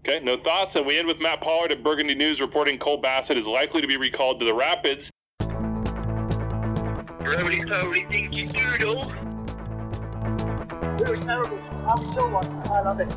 Okay, 0.00 0.20
no 0.24 0.36
thoughts. 0.36 0.76
And 0.76 0.86
we 0.86 0.98
end 0.98 1.06
with 1.06 1.20
Matt 1.20 1.40
Pollard 1.40 1.72
at 1.72 1.82
Burgundy 1.82 2.14
News 2.14 2.40
reporting 2.40 2.78
Cole 2.78 2.96
Bassett 2.96 3.36
is 3.36 3.46
likely 3.46 3.82
to 3.82 3.86
be 3.86 3.96
recalled 3.96 4.38
to 4.40 4.46
the 4.46 4.54
Rapids. 4.54 5.10
Gravity 7.20 7.60
totally 7.60 8.06
thinks 8.06 8.36
you 8.36 8.48
doodle. 8.48 9.12
We 10.98 11.04
were 11.04 11.16
terrible. 11.16 11.58
I'm 11.86 11.98
still 11.98 12.30
one. 12.30 12.46
I 12.70 12.80
love 12.80 13.00
it. 13.00 13.10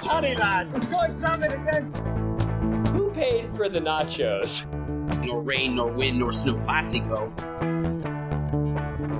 Tony 0.00 0.34
lad, 0.36 0.72
the 0.72 0.80
sky's 0.80 1.16
salmon 1.18 1.52
again. 1.52 1.92
Who 2.92 3.10
paid 3.10 3.54
for 3.54 3.68
the 3.68 3.80
nachos? 3.80 4.66
Nor 5.24 5.42
rain, 5.42 5.76
nor 5.76 5.92
wind, 5.92 6.18
nor 6.18 6.32
snow 6.32 6.54
classico. 6.54 7.30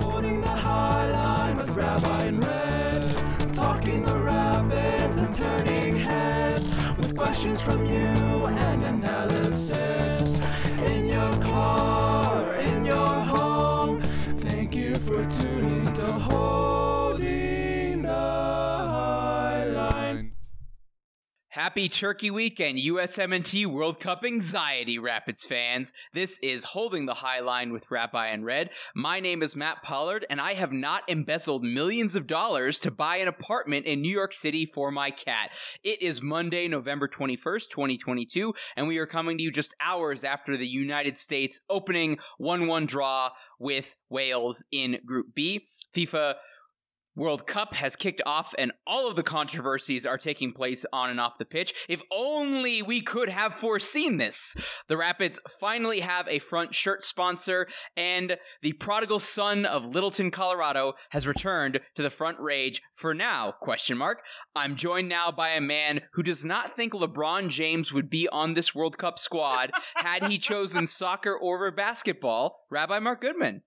Holding 0.03 0.41
the 0.41 0.49
high 0.49 1.11
line 1.11 1.57
with 1.57 1.69
Rabbi 1.69 2.23
and 2.23 2.47
Red. 2.47 2.58
Happy 21.69 21.87
Turkey 21.87 22.31
Weekend, 22.31 22.79
USMNT 22.79 23.67
World 23.67 23.99
Cup 23.99 24.23
anxiety, 24.25 24.97
Rapids 24.97 25.45
fans. 25.45 25.93
This 26.15 26.39
is 26.39 26.63
Holding 26.63 27.05
the 27.05 27.13
High 27.13 27.41
Line 27.41 27.71
with 27.71 27.91
Rabbi 27.91 28.25
and 28.25 28.43
Red. 28.43 28.71
My 28.95 29.19
name 29.19 29.43
is 29.43 29.55
Matt 29.55 29.83
Pollard, 29.83 30.25
and 30.31 30.41
I 30.41 30.55
have 30.55 30.71
not 30.71 31.03
embezzled 31.07 31.63
millions 31.63 32.15
of 32.15 32.25
dollars 32.25 32.79
to 32.79 32.89
buy 32.89 33.17
an 33.17 33.27
apartment 33.27 33.85
in 33.85 34.01
New 34.01 34.11
York 34.11 34.33
City 34.33 34.65
for 34.65 34.89
my 34.89 35.11
cat. 35.11 35.51
It 35.83 36.01
is 36.01 36.23
Monday, 36.23 36.67
November 36.67 37.07
21st, 37.07 37.69
2022, 37.69 38.51
and 38.75 38.87
we 38.87 38.97
are 38.97 39.05
coming 39.05 39.37
to 39.37 39.43
you 39.43 39.51
just 39.51 39.75
hours 39.79 40.23
after 40.23 40.57
the 40.57 40.67
United 40.67 41.19
States 41.19 41.61
opening 41.69 42.17
1 42.39 42.65
1 42.65 42.87
draw 42.87 43.29
with 43.59 43.95
Wales 44.09 44.63
in 44.71 44.97
Group 45.05 45.35
B. 45.35 45.67
FIFA 45.95 46.33
World 47.19 47.45
Cup 47.45 47.73
has 47.73 47.97
kicked 47.97 48.21
off 48.25 48.55
and 48.57 48.71
all 48.87 49.09
of 49.09 49.17
the 49.17 49.23
controversies 49.23 50.05
are 50.05 50.17
taking 50.17 50.53
place 50.53 50.85
on 50.93 51.09
and 51.09 51.19
off 51.19 51.37
the 51.37 51.43
pitch. 51.43 51.73
If 51.89 52.01
only 52.13 52.81
we 52.81 53.01
could 53.01 53.27
have 53.27 53.53
foreseen 53.53 54.15
this. 54.15 54.55
The 54.87 54.95
Rapids 54.95 55.41
finally 55.59 55.99
have 55.99 56.29
a 56.29 56.39
front 56.39 56.73
shirt 56.73 57.03
sponsor 57.03 57.67
and 57.97 58.37
the 58.61 58.71
prodigal 58.71 59.19
son 59.19 59.65
of 59.65 59.85
Littleton, 59.85 60.31
Colorado 60.31 60.93
has 61.09 61.27
returned 61.27 61.81
to 61.95 62.01
the 62.01 62.09
front 62.09 62.39
range 62.39 62.81
for 62.93 63.13
now, 63.13 63.51
question 63.59 63.97
mark. 63.97 64.23
I'm 64.55 64.77
joined 64.77 65.09
now 65.09 65.29
by 65.29 65.49
a 65.49 65.59
man 65.59 66.03
who 66.13 66.23
does 66.23 66.45
not 66.45 66.73
think 66.73 66.93
LeBron 66.93 67.49
James 67.49 67.91
would 67.91 68.09
be 68.09 68.29
on 68.29 68.53
this 68.53 68.73
World 68.73 68.97
Cup 68.97 69.19
squad 69.19 69.71
had 69.95 70.23
he 70.23 70.37
chosen 70.37 70.87
soccer 70.87 71.37
over 71.41 71.69
basketball, 71.69 72.61
Rabbi 72.71 72.99
Mark 72.99 73.19
Goodman. 73.19 73.63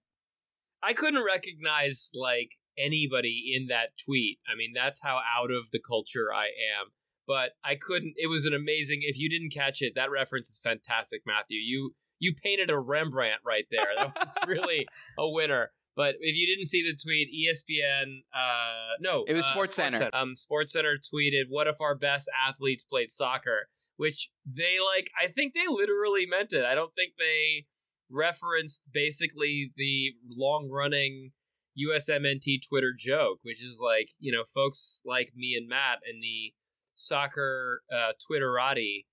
I 0.83 0.95
couldn't 0.95 1.23
recognize 1.23 2.11
like 2.15 2.53
anybody 2.79 3.53
in 3.55 3.67
that 3.69 3.99
tweet. 4.03 4.39
I 4.51 4.57
mean, 4.57 4.73
that's 4.75 5.03
how 5.03 5.21
out 5.39 5.51
of 5.51 5.71
the 5.71 5.81
culture 5.81 6.33
I 6.35 6.47
am. 6.47 6.93
But 7.27 7.53
I 7.65 7.77
couldn't. 7.77 8.15
It 8.17 8.27
was 8.27 8.47
an 8.47 8.55
amazing. 8.55 9.01
If 9.03 9.17
you 9.17 9.31
didn't 9.31 9.53
catch 9.53 9.81
it, 9.81 9.95
that 9.95 10.11
reference 10.11 10.49
is 10.49 10.61
fantastic, 10.63 11.23
Matthew. 11.25 11.59
You 11.59 11.95
you 12.19 12.35
painted 12.35 12.71
a 12.71 12.79
Rembrandt 12.79 13.41
right 13.47 13.65
there. 13.71 13.87
That 13.97 14.17
was 14.21 14.37
really 14.47 14.87
a 15.19 15.29
winner. 15.29 15.71
But 15.95 16.15
if 16.21 16.35
you 16.35 16.47
didn't 16.47 16.69
see 16.69 16.83
the 16.83 16.97
tweet, 16.97 17.29
ESPN, 17.29 18.21
uh, 18.35 18.97
no, 19.01 19.25
It 19.29 19.35
was 19.35 19.45
uh, 19.45 19.55
SportsCenter. 19.55 20.09
Um, 20.15 20.33
SportsCenter 20.35 20.97
tweeted, 20.97 21.45
"What 21.49 21.67
if 21.67 21.81
our 21.81 21.95
best 21.95 22.31
athletes 22.47 22.83
played 22.83 23.11
soccer?" 23.11 23.69
Which 23.97 24.31
they 24.47 24.79
like. 24.81 25.11
I 25.23 25.29
think 25.29 25.55
they 25.55 25.67
literally 25.69 26.27
meant 26.27 26.53
it. 26.53 26.65
I 26.65 26.75
don't 26.75 26.93
think 26.95 27.13
they 27.19 27.67
referenced 28.11 28.89
basically 28.93 29.73
the 29.77 30.15
long 30.37 30.71
running 30.71 31.33
USMNT 31.79 32.67
Twitter 32.69 32.93
joke, 32.97 33.39
which 33.43 33.63
is 33.63 33.81
like, 33.83 34.11
you 34.19 34.33
know, 34.33 34.45
folks 34.45 35.01
like 35.05 35.33
me 35.35 35.55
and 35.57 35.69
Matt 35.69 35.99
and 36.09 36.23
the 36.23 36.53
soccer 36.95 37.83
uh, 37.93 38.13
Twitterati 38.21 39.07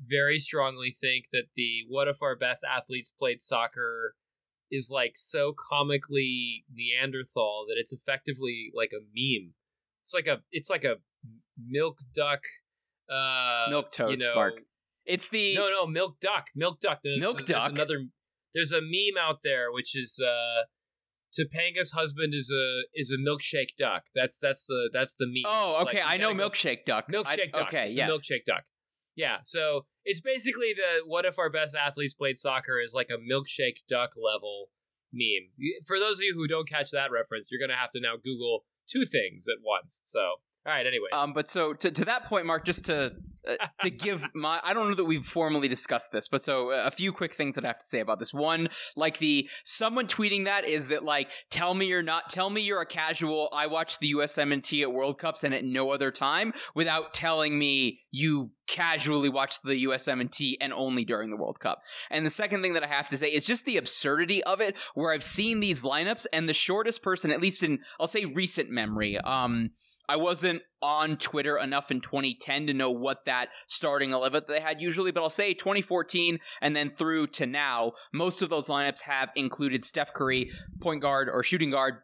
very 0.00 0.38
strongly 0.38 0.90
think 0.90 1.26
that 1.32 1.44
the 1.56 1.84
what 1.88 2.08
if 2.08 2.22
our 2.22 2.36
best 2.36 2.62
athletes 2.64 3.10
played 3.10 3.40
soccer 3.40 4.14
is 4.70 4.90
like 4.90 5.12
so 5.14 5.52
comically 5.52 6.64
Neanderthal 6.72 7.66
that 7.68 7.76
it's 7.78 7.92
effectively 7.92 8.70
like 8.74 8.90
a 8.92 9.00
meme. 9.00 9.54
It's 10.02 10.12
like 10.12 10.26
a 10.26 10.42
it's 10.52 10.70
like 10.70 10.84
a 10.84 10.96
milk 11.58 11.98
duck 12.14 12.42
uh 13.10 13.66
Milk 13.70 13.90
toast, 13.92 14.20
you 14.20 14.26
know, 14.26 14.34
Mark. 14.34 14.54
It's 15.04 15.28
the 15.28 15.54
no, 15.54 15.70
no, 15.70 15.86
milk 15.86 16.20
duck, 16.20 16.48
milk 16.54 16.80
duck. 16.80 17.00
There's, 17.02 17.20
Milk 17.20 17.38
there's 17.38 17.48
duck? 17.48 17.72
Another. 17.72 18.06
There's 18.54 18.72
a 18.72 18.80
meme 18.80 19.18
out 19.20 19.40
there 19.44 19.70
which 19.70 19.94
is 19.94 20.20
uh, 20.20 20.62
Topanga's 21.38 21.90
husband 21.90 22.34
is 22.34 22.50
a 22.50 22.82
is 22.94 23.10
a 23.10 23.16
milkshake 23.16 23.76
duck. 23.78 24.04
That's 24.14 24.38
that's 24.38 24.66
the 24.66 24.90
that's 24.92 25.14
the 25.16 25.26
meme. 25.26 25.44
Oh, 25.46 25.82
okay. 25.82 26.02
like, 26.02 26.14
I 26.14 26.16
know 26.16 26.34
go- 26.34 26.48
milkshake 26.48 26.84
duck. 26.84 27.08
Milkshake 27.08 27.52
I, 27.54 27.58
duck. 27.58 27.68
Okay, 27.68 27.88
it's 27.88 27.96
yes. 27.96 28.10
milkshake 28.10 28.44
duck. 28.46 28.64
Yeah, 29.14 29.38
so 29.44 29.86
it's 30.04 30.20
basically 30.20 30.74
the 30.74 31.02
what 31.06 31.24
if 31.24 31.38
our 31.38 31.50
best 31.50 31.74
athletes 31.74 32.14
played 32.14 32.38
soccer 32.38 32.78
is 32.78 32.92
like 32.94 33.08
a 33.10 33.16
milkshake 33.16 33.78
duck 33.88 34.12
level 34.16 34.68
meme. 35.12 35.50
For 35.86 35.98
those 35.98 36.18
of 36.18 36.24
you 36.24 36.34
who 36.34 36.46
don't 36.46 36.68
catch 36.68 36.90
that 36.90 37.10
reference, 37.10 37.48
you're 37.50 37.60
gonna 37.60 37.78
have 37.78 37.90
to 37.92 38.00
now 38.00 38.16
Google 38.22 38.64
two 38.86 39.04
things 39.04 39.46
at 39.48 39.64
once. 39.64 40.02
So, 40.04 40.36
all 40.66 40.72
right. 40.72 40.86
Anyways, 40.86 41.12
Um, 41.12 41.32
but 41.32 41.48
so 41.48 41.72
to, 41.74 41.90
to 41.90 42.04
that 42.06 42.24
point, 42.26 42.46
Mark, 42.46 42.64
just 42.64 42.86
to 42.86 43.12
uh, 43.46 43.66
to 43.80 43.90
give 44.06 44.28
my, 44.34 44.60
I 44.62 44.74
don't 44.74 44.88
know 44.88 44.96
that 44.96 45.04
we've 45.04 45.24
formally 45.24 45.68
discussed 45.68 46.12
this, 46.12 46.28
but 46.28 46.42
so 46.42 46.72
uh, 46.72 46.82
a 46.86 46.90
few 46.90 47.12
quick 47.12 47.34
things 47.34 47.54
that 47.54 47.64
I 47.64 47.68
have 47.68 47.78
to 47.78 47.86
say 47.86 48.00
about 48.00 48.18
this. 48.18 48.34
One, 48.34 48.68
like 48.96 49.18
the 49.18 49.48
someone 49.64 50.06
tweeting 50.06 50.46
that 50.46 50.64
is 50.64 50.88
that 50.88 51.04
like, 51.04 51.28
tell 51.50 51.74
me 51.74 51.86
you're 51.86 52.02
not, 52.02 52.30
tell 52.30 52.50
me 52.50 52.60
you're 52.60 52.80
a 52.80 52.86
casual. 52.86 53.48
I 53.52 53.66
watch 53.66 53.98
the 53.98 54.14
USMNT 54.14 54.82
at 54.82 54.92
World 54.92 55.18
Cups 55.18 55.44
and 55.44 55.54
at 55.54 55.64
no 55.64 55.90
other 55.90 56.10
time 56.10 56.52
without 56.74 57.14
telling 57.14 57.58
me 57.58 58.00
you 58.10 58.50
casually 58.66 59.28
watch 59.28 59.62
the 59.62 59.84
USMNT 59.84 60.56
and 60.60 60.72
only 60.72 61.04
during 61.04 61.30
the 61.30 61.36
World 61.36 61.60
Cup. 61.60 61.82
And 62.10 62.26
the 62.26 62.30
second 62.30 62.62
thing 62.62 62.74
that 62.74 62.82
I 62.82 62.88
have 62.88 63.08
to 63.08 63.18
say 63.18 63.28
is 63.28 63.44
just 63.44 63.64
the 63.64 63.76
absurdity 63.76 64.42
of 64.44 64.60
it, 64.60 64.76
where 64.94 65.12
I've 65.12 65.22
seen 65.22 65.60
these 65.60 65.82
lineups 65.82 66.26
and 66.32 66.48
the 66.48 66.54
shortest 66.54 67.02
person, 67.02 67.30
at 67.30 67.40
least 67.40 67.62
in 67.62 67.78
I'll 68.00 68.08
say 68.08 68.24
recent 68.24 68.70
memory, 68.70 69.18
um, 69.18 69.70
I 70.08 70.16
wasn't 70.16 70.62
on 70.82 71.16
Twitter 71.16 71.58
enough 71.58 71.90
in 71.90 72.00
2010 72.00 72.68
to 72.68 72.74
know 72.74 72.90
what 72.90 73.24
that 73.24 73.48
starting 73.66 74.12
11 74.12 74.44
that 74.46 74.48
they 74.48 74.60
had 74.60 74.80
usually, 74.80 75.10
but 75.10 75.22
I'll 75.22 75.30
say 75.30 75.54
2014 75.54 76.38
and 76.60 76.76
then 76.76 76.90
through 76.90 77.28
to 77.28 77.46
now, 77.46 77.92
most 78.12 78.42
of 78.42 78.48
those 78.48 78.68
lineups 78.68 79.02
have 79.02 79.30
included 79.34 79.84
Steph 79.84 80.14
Curry, 80.14 80.50
point 80.80 81.02
guard 81.02 81.28
or 81.28 81.42
shooting 81.42 81.70
guard 81.70 81.96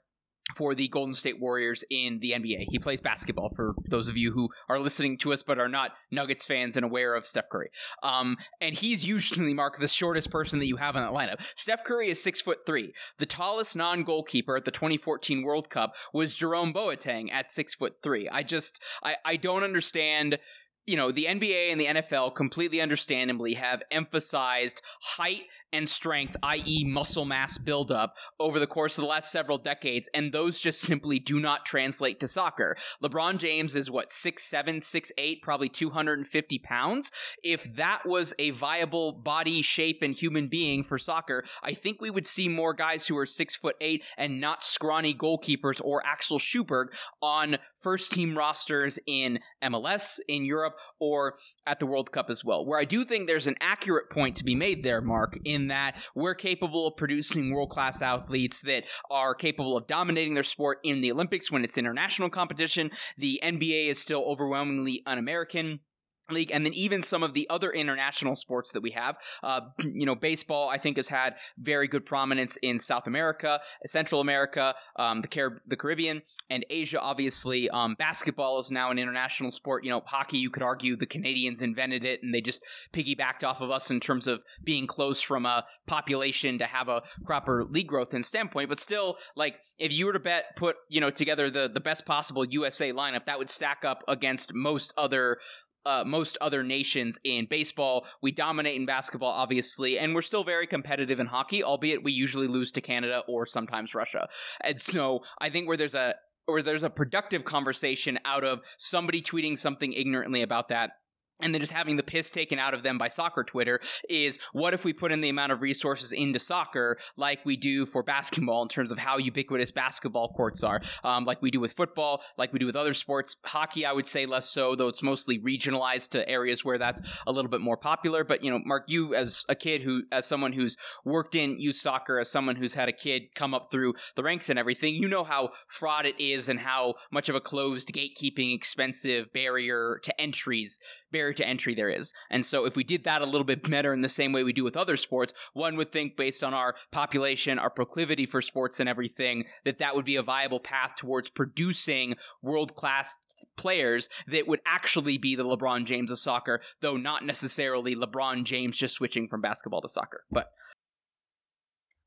for 0.57 0.75
the 0.75 0.89
Golden 0.89 1.15
State 1.15 1.41
Warriors 1.41 1.85
in 1.91 2.19
the 2.21 2.33
NBA. 2.33 2.67
He 2.71 2.79
plays 2.79 3.01
basketball 3.01 3.49
for 3.49 3.75
those 3.89 4.09
of 4.09 4.17
you 4.17 4.33
who 4.33 4.51
are 4.69 4.79
listening 4.79 5.17
to 5.19 5.33
us 5.33 5.43
but 5.43 5.59
are 5.59 5.69
not 5.69 5.93
Nuggets 6.11 6.45
fans 6.45 6.77
and 6.77 6.85
aware 6.85 7.15
of 7.15 7.27
Steph 7.27 7.49
Curry. 7.49 7.71
Um, 8.03 8.37
and 8.61 8.75
he's 8.75 9.07
usually 9.07 9.55
Mark 9.55 9.79
the 9.79 9.89
shortest 9.89 10.31
person 10.31 10.59
that 10.59 10.67
you 10.67 10.77
have 10.77 10.97
in 10.97 11.03
that 11.03 11.13
lineup. 11.13 11.41
Steph 11.57 11.85
Curry 11.85 12.11
is 12.11 12.23
six 12.23 12.41
foot 12.41 12.67
three. 12.67 12.93
The 13.19 13.27
tallest 13.27 13.77
non-goalkeeper 13.77 14.57
at 14.57 14.65
the 14.65 14.71
2014 14.71 15.43
World 15.43 15.71
Cup 15.71 15.95
was 16.13 16.35
Jerome 16.35 16.73
Boateng 16.73 17.33
at 17.33 17.51
six 17.51 17.75
foot 17.75 17.97
three. 18.03 18.29
I 18.29 18.43
just 18.43 18.81
I, 19.03 19.17
I 19.25 19.37
don't 19.37 19.63
understand 19.63 20.39
you 20.87 20.97
know, 20.97 21.13
the 21.13 21.27
NBA 21.27 21.71
and 21.71 21.81
the 21.81 21.87
NFL 21.87 22.35
completely 22.35 22.81
understandably 22.81 23.55
have 23.55 23.83
emphasized 23.91 24.83
height 25.01 25.43
and 25.73 25.89
strength, 25.89 26.37
i.e., 26.43 26.85
muscle 26.85 27.25
mass 27.25 27.59
buildup, 27.59 28.15
over 28.39 28.59
the 28.59 28.67
course 28.67 28.99
of 28.99 29.03
the 29.03 29.09
last 29.09 29.31
several 29.31 29.59
decades, 29.59 30.09
and 30.15 30.33
those 30.33 30.61
just 30.61 30.81
simply 30.81 31.19
do 31.19 31.41
not 31.41 31.65
translate 31.65 32.21
to 32.21 32.29
soccer. 32.29 32.77
LeBron 33.03 33.39
James 33.39 33.75
is 33.77 33.91
what, 33.91 34.09
6'7, 34.09 34.79
6'8, 34.79 35.43
probably 35.43 35.69
250 35.69 36.59
pounds. 36.59 37.11
If 37.43 37.75
that 37.75 38.03
was 38.05 38.35
a 38.39 38.51
viable 38.51 39.13
body 39.13 39.63
shape 39.63 40.03
and 40.03 40.15
human 40.15 40.49
being 40.49 40.83
for 40.83 40.99
soccer, 40.99 41.45
I 41.63 41.75
think 41.75 42.01
we 42.01 42.11
would 42.11 42.27
see 42.27 42.49
more 42.49 42.75
guys 42.75 43.07
who 43.07 43.17
are 43.17 43.27
6 43.27 43.57
foot 43.57 43.77
8 43.81 44.05
and 44.17 44.41
not 44.41 44.63
scrawny 44.63 45.15
goalkeepers 45.15 45.81
or 45.83 46.05
Axel 46.07 46.39
Schuberg 46.39 46.87
on 47.21 47.57
first 47.75 48.13
team 48.13 48.37
rosters 48.37 48.99
in 49.07 49.41
MLS, 49.63 50.19
in 50.29 50.45
Europe, 50.45 50.75
or 51.01 51.35
at 51.67 51.79
the 51.79 51.87
World 51.87 52.13
Cup 52.13 52.31
as 52.31 52.45
well. 52.45 52.65
Where 52.65 52.79
I 52.79 52.85
do 52.85 53.05
think 53.05 53.27
there's 53.27 53.47
an 53.47 53.57
accurate 53.61 54.11
point 54.11 54.37
to 54.37 54.45
be 54.45 54.55
made 54.55 54.83
there, 54.83 55.01
Mark, 55.01 55.39
in 55.45 55.62
that 55.69 55.97
we're 56.15 56.35
capable 56.35 56.87
of 56.87 56.97
producing 56.97 57.53
world 57.53 57.71
class 57.71 58.03
athletes 58.03 58.61
that 58.63 58.85
are 59.11 59.35
capable 59.35 59.77
of 59.77 59.87
dominating 59.87 60.35
their 60.35 60.43
sport 60.43 60.79
in 60.85 61.01
the 61.01 61.13
Olympics 61.13 61.51
when 61.51 61.65
it's 61.65 61.79
international 61.79 62.31
competition. 62.31 62.91
The 63.19 63.41
NBA 63.43 63.89
is 63.89 63.99
still 63.99 64.25
overwhelmingly 64.27 65.03
un 65.07 65.19
American. 65.19 65.81
League 66.31 66.51
and 66.53 66.65
then 66.65 66.73
even 66.75 67.03
some 67.03 67.23
of 67.23 67.35
the 67.35 67.49
other 67.51 67.71
international 67.71 68.37
sports 68.37 68.73
that 68.73 68.83
we 68.83 68.91
have. 68.91 69.17
Uh, 69.43 69.61
you 69.79 70.07
know 70.07 70.15
baseball 70.15 70.69
i 70.69 70.79
think 70.79 70.97
has 70.97 71.09
had 71.09 71.35
very 71.59 71.89
good 71.89 72.07
prominence 72.07 72.57
in 72.63 72.79
south 72.79 73.07
america 73.07 73.61
central 73.87 74.21
america 74.21 74.75
um, 74.97 75.21
the, 75.21 75.29
Car- 75.29 75.63
the 75.67 75.77
caribbean 75.77 76.23
and 76.49 76.65
asia 76.71 77.01
obviously. 77.01 77.69
Um, 77.71 77.95
basketball 77.99 78.59
is 78.61 78.71
now 78.71 78.91
an 78.91 78.99
international 78.99 79.51
sport. 79.51 79.85
You 79.85 79.91
know 79.91 80.03
hockey 80.07 80.39
you 80.39 80.51
could 80.51 80.63
argue 80.63 80.97
the 80.97 81.07
canadians 81.07 81.61
invented 81.61 82.05
it 82.05 82.23
and 82.23 82.35
they 82.35 82.41
just 82.41 82.63
piggybacked 82.93 83.45
off 83.45 83.61
of 83.61 83.71
us 83.71 83.91
in 83.91 84.01
terms 84.01 84.27
of 84.27 84.43
being 84.63 84.87
close 84.87 85.21
from 85.21 85.45
a 85.45 85.65
population 85.87 86.59
to 86.59 86.65
have 86.65 86.89
a 86.89 87.03
proper 87.25 87.65
league 87.65 87.89
growth 87.89 88.15
and 88.15 88.25
standpoint. 88.25 88.69
But 88.69 88.81
still 88.81 89.19
like 89.37 89.57
if 89.79 89.93
you 89.93 90.07
were 90.07 90.13
to 90.13 90.21
bet 90.21 90.57
put 90.57 90.77
you 90.89 91.01
know 91.01 91.11
together 91.11 91.51
the 91.51 91.69
the 91.69 91.81
best 91.81 92.07
possible 92.07 92.45
usa 92.45 92.93
lineup 92.93 93.27
that 93.27 93.39
would 93.39 93.51
stack 93.51 93.85
up 93.85 94.03
against 94.09 94.55
most 94.55 94.95
other 94.97 95.39
uh, 95.87 96.05
most 96.07 96.39
other 96.41 96.63
nations 96.63 97.19
in 97.25 97.47
baseball. 97.47 98.07
We 98.21 98.33
dominate 98.33 98.77
in 98.77 98.87
basketball, 98.87 99.31
obviously, 99.31 99.99
and 99.99 100.15
we're 100.15 100.23
still 100.23 100.45
very 100.45 100.67
competitive 100.67 101.21
in 101.21 101.27
hockey, 101.27 101.63
albeit 101.63 102.03
we 102.03 102.13
usually 102.13 102.49
lose 102.49 102.73
to 102.73 102.81
Canada 102.81 103.23
or 103.29 103.47
sometimes 103.47 103.95
Russia. 103.95 104.29
And 104.63 104.81
so 104.81 105.21
I 105.41 105.51
think 105.51 105.69
where 105.69 105.77
there's 105.77 105.95
a 105.95 106.15
or 106.49 106.63
there's 106.63 106.83
a 106.83 106.91
productive 106.91 107.45
conversation 107.45 108.19
out 108.25 108.45
of 108.45 108.63
somebody 108.77 109.23
tweeting 109.23 109.59
something 109.59 109.93
ignorantly 109.93 110.43
about 110.43 110.69
that 110.69 110.93
and 111.43 111.55
then 111.55 111.61
just 111.61 111.73
having 111.73 111.97
the 111.97 112.03
piss 112.03 112.31
taken 112.31 112.59
out 112.59 112.75
of 112.75 112.83
them 112.83 112.99
by 112.99 113.09
soccer 113.09 113.45
Twitter 113.45 113.81
is 114.09 114.39
what 114.53 114.75
if 114.75 114.85
we 114.85 114.93
put 114.93 115.13
in 115.13 115.21
the 115.21 115.29
amount 115.29 115.53
of 115.53 115.63
resources 115.63 116.13
into 116.13 116.39
soccer 116.39 116.99
like 117.17 117.45
we 117.45 117.57
do 117.57 117.87
for 117.87 118.03
basketball 118.03 118.63
in 118.63 118.69
terms 118.69 118.93
of 118.93 118.99
how 118.99 119.19
ubiquitous 119.19 119.73
basketball 119.73 120.29
courts 120.29 120.63
are, 120.63 120.81
um, 121.05 121.25
like 121.25 121.43
we 121.43 121.51
do 121.51 121.61
with 121.61 121.73
football, 121.73 122.23
like 122.39 122.53
we 122.53 122.59
do 122.59 122.67
with 122.67 122.77
other 122.77 122.95
sports. 122.95 123.37
Hockey, 123.45 123.85
I 123.85 123.93
would 123.93 124.07
say 124.07 124.27
less 124.27 124.49
so, 124.49 124.75
though 124.75 124.89
it's 124.89 125.03
mostly 125.03 125.39
regionalized 125.39 126.11
to 126.11 126.29
areas 126.29 126.65
where 126.65 126.79
that's 126.79 127.01
a 127.27 127.33
little 127.33 127.51
bit 127.51 127.61
more 127.61 127.77
popular. 127.77 128.25
But 128.25 128.43
you 128.43 128.51
know, 128.51 128.61
Mark, 128.65 128.85
you 128.89 129.15
as 129.15 129.45
a 129.49 129.55
kid 129.55 129.83
who, 129.83 130.03
as 130.13 130.27
someone 130.27 130.53
who's 130.53 130.77
worked 131.05 131.35
in 131.35 131.59
youth 131.59 131.77
soccer, 131.77 132.19
as 132.19 132.31
someone 132.31 132.57
who's 132.57 132.75
had 132.75 132.89
a 132.89 132.93
kid 132.93 133.35
come 133.35 133.55
up 133.55 133.71
through 133.71 133.95
the 134.17 134.23
ranks 134.23 134.49
and 134.49 134.59
everything, 134.59 134.95
you 134.95 135.09
know 135.09 135.25
how 135.25 135.51
fraud 135.69 136.07
it 136.07 136.21
is 136.21 136.49
and 136.49 136.61
how 136.61 136.95
much 137.11 137.29
of 137.29 137.35
a 137.35 137.41
closed, 137.41 137.93
gatekeeping, 137.93 138.55
expensive 138.55 139.33
barrier 139.33 139.99
to 140.03 140.21
entries 140.21 140.79
barrier 141.13 141.35
to 141.35 141.47
entry 141.47 141.75
there 141.75 141.91
is. 141.91 142.13
And 142.31 142.45
so 142.45 142.65
if 142.65 142.77
we 142.77 142.85
did 142.85 143.05
that 143.05 143.23
a 143.23 143.27
little 143.27 143.45
bit 143.45 143.69
better 143.69 143.93
in 143.93 144.01
the 144.01 144.09
same 144.09 144.33
way 144.33 144.43
we 144.43 144.53
do 144.53 144.65
with 144.65 144.77
other 144.77 144.97
sports, 144.97 145.33
one 145.53 145.77
would 145.77 145.93
think 145.93 146.17
based 146.17 146.43
on 146.43 146.55
our 146.55 146.75
population, 146.91 147.59
our 147.59 147.71
proclivity 147.71 148.27
for 148.27 148.43
sports 148.43 148.81
and 148.81 148.89
everything, 148.89 149.45
that 149.65 149.79
that 149.79 149.95
would 149.95 150.05
be 150.05 150.17
a 150.17 150.23
viable 150.23 150.61
path 150.61 150.95
towards 150.97 151.29
producing 151.29 152.17
world-class 152.43 153.17
players 153.57 154.09
that 154.27 154.49
would 154.49 154.61
actually 154.67 155.19
be 155.19 155.37
the 155.37 155.45
LeBron 155.45 155.85
James 155.85 156.11
of 156.11 156.19
soccer, 156.19 156.61
though 156.81 156.97
not 156.97 157.25
necessarily 157.25 157.95
LeBron 157.95 158.45
James 158.45 158.77
just 158.77 158.95
switching 158.95 159.29
from 159.29 159.41
basketball 159.41 159.83
to 159.83 159.89
soccer. 159.89 160.25
But 160.31 160.49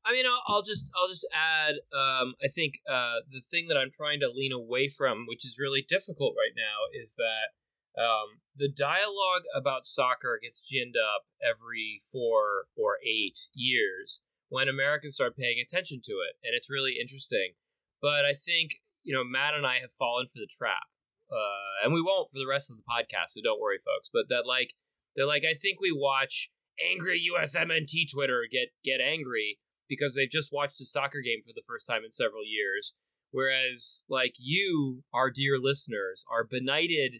I 0.04 0.12
mean, 0.12 0.24
I'll, 0.24 0.42
I'll 0.46 0.62
just 0.62 0.90
I'll 0.96 1.08
just 1.08 1.26
add. 1.34 1.74
Um, 1.92 2.34
I 2.42 2.46
think 2.46 2.74
uh, 2.88 3.26
the 3.28 3.40
thing 3.40 3.66
that 3.68 3.76
I'm 3.76 3.90
trying 3.90 4.20
to 4.20 4.30
lean 4.32 4.52
away 4.52 4.88
from, 4.88 5.26
which 5.26 5.44
is 5.44 5.58
really 5.58 5.84
difficult 5.86 6.34
right 6.38 6.54
now, 6.56 6.86
is 6.94 7.14
that 7.18 7.50
um, 7.96 8.40
the 8.54 8.68
dialogue 8.68 9.42
about 9.54 9.84
soccer 9.84 10.38
gets 10.42 10.66
ginned 10.70 10.96
up 10.96 11.24
every 11.42 11.98
four 12.12 12.68
or 12.76 12.98
eight 13.04 13.48
years 13.54 14.20
when 14.48 14.68
Americans 14.68 15.14
start 15.14 15.36
paying 15.36 15.58
attention 15.60 16.00
to 16.04 16.12
it, 16.12 16.36
and 16.44 16.54
it's 16.54 16.70
really 16.70 16.98
interesting. 17.00 17.52
But 18.00 18.24
I 18.24 18.34
think 18.34 18.76
you 19.02 19.14
know 19.14 19.24
Matt 19.24 19.54
and 19.54 19.66
I 19.66 19.78
have 19.78 19.92
fallen 19.92 20.26
for 20.26 20.38
the 20.38 20.48
trap, 20.50 20.92
uh, 21.30 21.84
and 21.84 21.94
we 21.94 22.02
won't 22.02 22.30
for 22.30 22.38
the 22.38 22.46
rest 22.46 22.70
of 22.70 22.76
the 22.76 22.82
podcast. 22.88 23.30
So 23.30 23.40
don't 23.42 23.60
worry, 23.60 23.78
folks. 23.78 24.10
But 24.12 24.28
that 24.28 24.46
like 24.46 24.74
they're 25.14 25.26
like 25.26 25.44
I 25.44 25.54
think 25.54 25.80
we 25.80 25.92
watch 25.92 26.50
angry 26.84 27.24
USMNT 27.32 28.12
Twitter 28.12 28.44
get 28.50 28.68
get 28.84 29.00
angry 29.00 29.58
because 29.88 30.14
they've 30.14 30.30
just 30.30 30.52
watched 30.52 30.80
a 30.80 30.86
soccer 30.86 31.20
game 31.24 31.40
for 31.42 31.52
the 31.54 31.64
first 31.66 31.86
time 31.86 32.04
in 32.04 32.10
several 32.10 32.44
years. 32.44 32.94
Whereas, 33.30 34.04
like 34.08 34.34
you, 34.38 35.02
our 35.12 35.30
dear 35.30 35.58
listeners, 35.58 36.24
are 36.30 36.44
benighted 36.44 37.16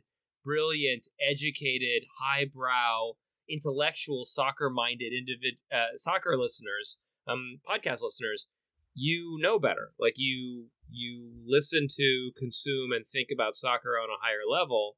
brilliant, 0.47 1.09
educated, 1.21 2.05
highbrow, 2.21 3.13
intellectual, 3.51 4.25
soccer-minded 4.25 5.13
individ 5.13 5.59
uh, 5.77 5.97
soccer 5.97 6.37
listeners, 6.37 6.99
um, 7.27 7.59
podcast 7.69 8.01
listeners, 8.03 8.47
you 8.95 9.39
know 9.41 9.59
better. 9.59 9.91
Like 9.99 10.15
you, 10.17 10.67
you 10.89 11.33
listen 11.45 11.89
to, 11.97 12.31
consume, 12.37 12.93
and 12.93 13.05
think 13.05 13.29
about 13.35 13.57
soccer 13.57 13.99
on 14.01 14.09
a 14.09 14.23
higher 14.23 14.47
level, 14.49 14.97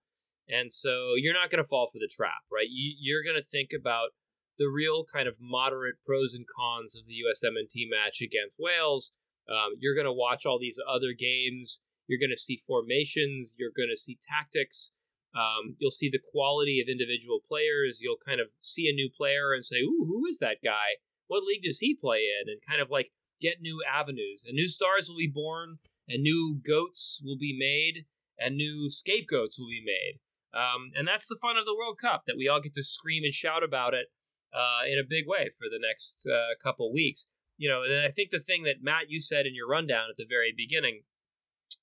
and 0.48 0.70
so 0.72 1.14
you're 1.16 1.34
not 1.34 1.50
going 1.50 1.62
to 1.62 1.68
fall 1.68 1.86
for 1.86 1.98
the 1.98 2.10
trap, 2.10 2.44
right? 2.52 2.68
You, 2.70 2.94
you're 3.00 3.24
going 3.24 3.42
to 3.42 3.48
think 3.48 3.70
about 3.78 4.10
the 4.58 4.68
real 4.68 5.04
kind 5.04 5.28
of 5.28 5.38
moderate 5.40 5.96
pros 6.04 6.34
and 6.34 6.46
cons 6.46 6.96
of 6.96 7.06
the 7.06 7.14
USMNT 7.14 7.88
match 7.90 8.20
against 8.20 8.58
Wales. 8.58 9.12
Um, 9.48 9.74
you're 9.78 9.94
going 9.94 10.06
to 10.06 10.12
watch 10.12 10.44
all 10.44 10.58
these 10.58 10.78
other 10.88 11.12
games. 11.16 11.80
You're 12.06 12.18
going 12.18 12.34
to 12.34 12.40
see 12.40 12.56
formations. 12.56 13.56
You're 13.58 13.72
going 13.74 13.90
to 13.90 13.96
see 13.96 14.18
tactics. 14.20 14.92
Um, 15.34 15.76
you'll 15.78 15.90
see 15.90 16.08
the 16.08 16.22
quality 16.22 16.80
of 16.80 16.88
individual 16.88 17.40
players. 17.46 18.00
You'll 18.00 18.16
kind 18.16 18.40
of 18.40 18.50
see 18.60 18.88
a 18.88 18.94
new 18.94 19.10
player 19.10 19.52
and 19.52 19.64
say, 19.64 19.80
"Ooh, 19.80 20.04
who 20.06 20.26
is 20.26 20.38
that 20.38 20.58
guy? 20.64 20.96
What 21.26 21.42
league 21.42 21.62
does 21.62 21.80
he 21.80 21.94
play 21.94 22.24
in?" 22.24 22.50
And 22.50 22.60
kind 22.66 22.80
of 22.80 22.90
like 22.90 23.12
get 23.40 23.60
new 23.60 23.82
avenues. 23.88 24.44
And 24.46 24.54
new 24.54 24.68
stars 24.68 25.08
will 25.08 25.18
be 25.18 25.30
born, 25.32 25.78
and 26.08 26.22
new 26.22 26.60
goats 26.64 27.20
will 27.24 27.36
be 27.36 27.56
made, 27.56 28.06
and 28.38 28.56
new 28.56 28.90
scapegoats 28.90 29.58
will 29.58 29.68
be 29.68 29.84
made. 29.84 30.20
Um, 30.54 30.90
and 30.96 31.06
that's 31.06 31.28
the 31.28 31.38
fun 31.40 31.56
of 31.56 31.66
the 31.66 31.74
World 31.74 31.98
Cup 31.98 32.24
that 32.26 32.36
we 32.36 32.48
all 32.48 32.60
get 32.60 32.74
to 32.74 32.82
scream 32.82 33.24
and 33.24 33.34
shout 33.34 33.62
about 33.62 33.94
it 33.94 34.06
uh, 34.52 34.80
in 34.88 34.98
a 34.98 35.04
big 35.08 35.26
way 35.26 35.50
for 35.58 35.68
the 35.70 35.78
next 35.80 36.26
uh, 36.26 36.54
couple 36.62 36.92
weeks. 36.92 37.26
You 37.56 37.68
know, 37.68 37.82
and 37.82 38.06
I 38.06 38.10
think 38.10 38.30
the 38.30 38.40
thing 38.40 38.62
that 38.64 38.82
Matt 38.82 39.10
you 39.10 39.20
said 39.20 39.46
in 39.46 39.54
your 39.54 39.68
rundown 39.68 40.06
at 40.10 40.16
the 40.16 40.26
very 40.28 40.54
beginning 40.56 41.02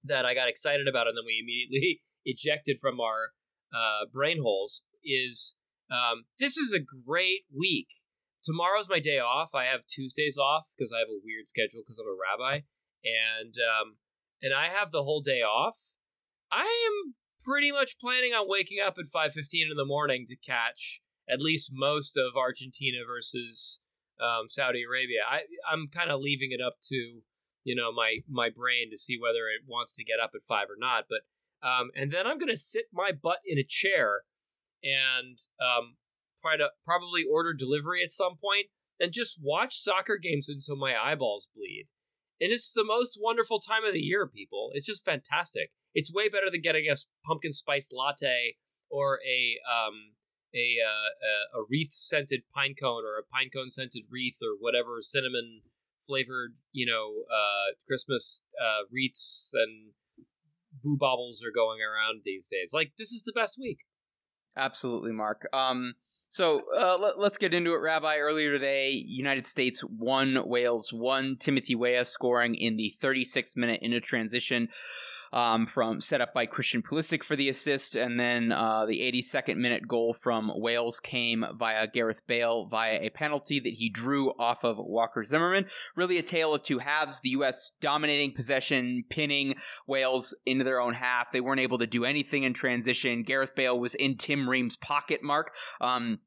that 0.04 0.26
I 0.26 0.34
got 0.34 0.48
excited 0.48 0.88
about, 0.88 1.08
and 1.08 1.18
then 1.18 1.26
we 1.26 1.40
immediately 1.42 2.00
ejected 2.26 2.80
from 2.80 3.00
our 3.00 3.32
uh, 3.74 4.06
brain 4.12 4.42
holes 4.42 4.84
is 5.04 5.56
um, 5.92 6.26
this 6.40 6.58
is 6.58 6.74
a 6.74 6.80
great 6.80 7.42
week. 7.56 7.90
Tomorrow's 8.44 8.90
my 8.90 9.00
day 9.00 9.20
off. 9.20 9.52
I 9.56 9.66
have 9.66 9.88
Tuesdays 9.88 10.38
off 10.38 10.68
because 10.78 10.92
I 10.92 11.00
have 11.00 11.08
a 11.08 11.24
weird 11.24 11.48
schedule 11.48 11.82
because 11.84 12.00
I'm 12.00 12.08
a 12.08 12.16
rabbi, 12.16 12.62
and 13.04 13.56
um, 13.58 13.98
and 14.42 14.54
I 14.54 14.68
have 14.68 14.92
the 14.92 15.04
whole 15.04 15.22
day 15.22 15.42
off. 15.42 15.78
I 16.52 16.62
am 16.62 17.16
pretty 17.46 17.72
much 17.72 18.00
planning 18.00 18.34
on 18.34 18.48
waking 18.48 18.80
up 18.86 18.98
at 19.00 19.08
five 19.08 19.34
fifteen 19.34 19.68
in 19.70 19.78
the 19.78 19.86
morning 19.86 20.26
to 20.28 20.36
catch 20.36 21.02
at 21.30 21.42
least 21.42 21.72
most 21.74 22.18
of 22.18 22.38
Argentina 22.38 23.00
versus 23.06 23.82
um, 24.22 24.48
Saudi 24.48 24.84
Arabia. 24.84 25.22
I 25.28 25.42
I'm 25.70 25.88
kind 25.88 26.12
of 26.12 26.22
leaving 26.22 26.52
it 26.52 26.62
up 26.62 26.76
to 26.90 27.22
you 27.64 27.76
know 27.76 27.92
my 27.92 28.20
my 28.30 28.50
brain 28.50 28.90
to 28.92 28.98
see 28.98 29.18
whether 29.20 29.48
it 29.50 29.68
wants 29.68 29.96
to 29.96 30.04
get 30.04 30.20
up 30.20 30.32
at 30.36 30.44
five 30.44 30.68
or 30.70 30.78
not. 30.78 31.06
But 31.10 31.22
um, 31.66 31.90
and 31.96 32.12
then 32.12 32.28
I'm 32.28 32.38
going 32.38 32.52
to 32.52 32.58
sit 32.58 32.86
my 32.94 33.12
butt 33.12 33.40
in 33.46 33.58
a 33.58 33.64
chair 33.64 34.22
and 34.84 35.40
um, 35.60 35.96
try 36.40 36.58
to 36.58 36.70
probably 36.84 37.24
order 37.30 37.54
delivery 37.54 38.04
at 38.04 38.12
some 38.12 38.36
point 38.40 38.68
and 39.00 39.12
just 39.12 39.40
watch 39.42 39.76
soccer 39.76 40.18
games 40.22 40.48
until 40.48 40.78
my 40.78 40.96
eyeballs 40.96 41.50
bleed. 41.54 41.88
And 42.40 42.52
it's 42.52 42.72
the 42.72 42.84
most 42.84 43.18
wonderful 43.20 43.60
time 43.60 43.84
of 43.84 43.94
the 43.94 44.02
year, 44.02 44.28
people. 44.28 44.70
It's 44.74 44.86
just 44.86 45.06
fantastic. 45.06 45.72
It's 45.94 46.14
way 46.14 46.30
better 46.30 46.52
than 46.52 46.62
getting 46.62 46.86
a 46.90 46.96
pumpkin 47.26 47.54
spice 47.54 47.90
latte 47.92 48.58
or 48.92 49.20
a 49.28 49.58
um, 49.68 50.14
a, 50.54 50.78
uh, 50.86 51.60
a 51.60 51.66
wreath 51.70 51.92
scented 51.92 52.44
pine 52.54 52.76
cone 52.80 53.04
or 53.04 53.18
a 53.18 53.24
pine 53.24 53.50
cone 53.50 53.72
scented 53.72 54.04
wreath 54.10 54.38
or 54.42 54.56
whatever 54.60 54.98
cinnamon 55.02 55.62
flavored 56.06 56.58
you 56.72 56.86
know 56.86 57.24
uh, 57.34 57.74
Christmas 57.88 58.42
uh, 58.62 58.84
wreaths 58.92 59.52
and 59.54 59.92
boo 60.86 60.98
bobbles 60.98 61.42
are 61.44 61.52
going 61.54 61.80
around 61.82 62.22
these 62.24 62.48
days. 62.48 62.72
Like 62.74 62.94
this 62.98 63.12
is 63.12 63.24
the 63.24 63.34
best 63.34 63.58
week. 63.60 63.80
Absolutely, 64.56 65.12
Mark. 65.12 65.50
Um, 65.52 65.96
so 66.30 66.62
uh, 66.78 66.98
let, 66.98 67.18
us 67.18 67.38
get 67.38 67.54
into 67.54 67.74
it, 67.74 67.82
Rabbi. 67.82 68.18
Earlier 68.18 68.52
today, 68.52 68.92
United 68.92 69.46
States 69.46 69.84
won, 69.84 70.38
Wales 70.46 70.92
won. 70.94 71.38
Timothy 71.40 71.76
Weah 71.76 72.06
scoring 72.06 72.56
in 72.56 72.78
the 72.78 72.94
36th 73.02 73.56
minute 73.56 73.80
in 73.82 73.94
a 73.94 74.00
transition 74.00 74.70
um, 75.36 75.68
from 75.68 76.00
set 76.00 76.22
up 76.22 76.34
by 76.34 76.46
Christian 76.46 76.82
Pulisic 76.82 77.22
for 77.22 77.36
the 77.36 77.50
assist, 77.50 77.96
and 77.96 78.18
then 78.18 78.54
uh, 78.54 78.86
the 78.86 79.02
82nd 79.02 79.58
minute 79.58 79.86
goal 79.86 80.14
from 80.14 80.50
Wales 80.56 81.02
came 81.02 81.46
via 81.56 81.88
Gareth 81.88 82.22
Bale 82.26 82.66
via 82.66 83.00
a 83.02 83.10
penalty 83.10 83.60
that 83.60 83.74
he 83.74 83.90
drew 83.90 84.32
off 84.40 84.64
of 84.64 84.78
Walker 84.80 85.26
Zimmerman. 85.26 85.66
Really 85.96 86.18
a 86.18 86.24
tale 86.24 86.56
of 86.56 86.64
two 86.64 86.80
halves. 86.80 87.20
The 87.20 87.30
U.S. 87.30 87.72
dominating 87.82 88.32
possession, 88.32 89.04
pinning 89.10 89.56
Wales 89.88 90.34
into 90.46 90.64
their 90.64 90.80
own 90.80 90.94
half. 90.94 91.34
They 91.34 91.42
weren't 91.42 91.60
able 91.60 91.80
to 91.80 91.88
do 91.88 92.06
anything 92.06 92.44
in 92.44 92.54
transition. 92.54 93.24
Gareth 93.24 93.56
Bale 93.56 93.78
was 93.78 93.94
in 93.94 94.18
Tim 94.18 94.50
Ream's 94.50 94.78
pocket 94.78 95.22
mark. 95.22 95.52
Um, 95.82 96.20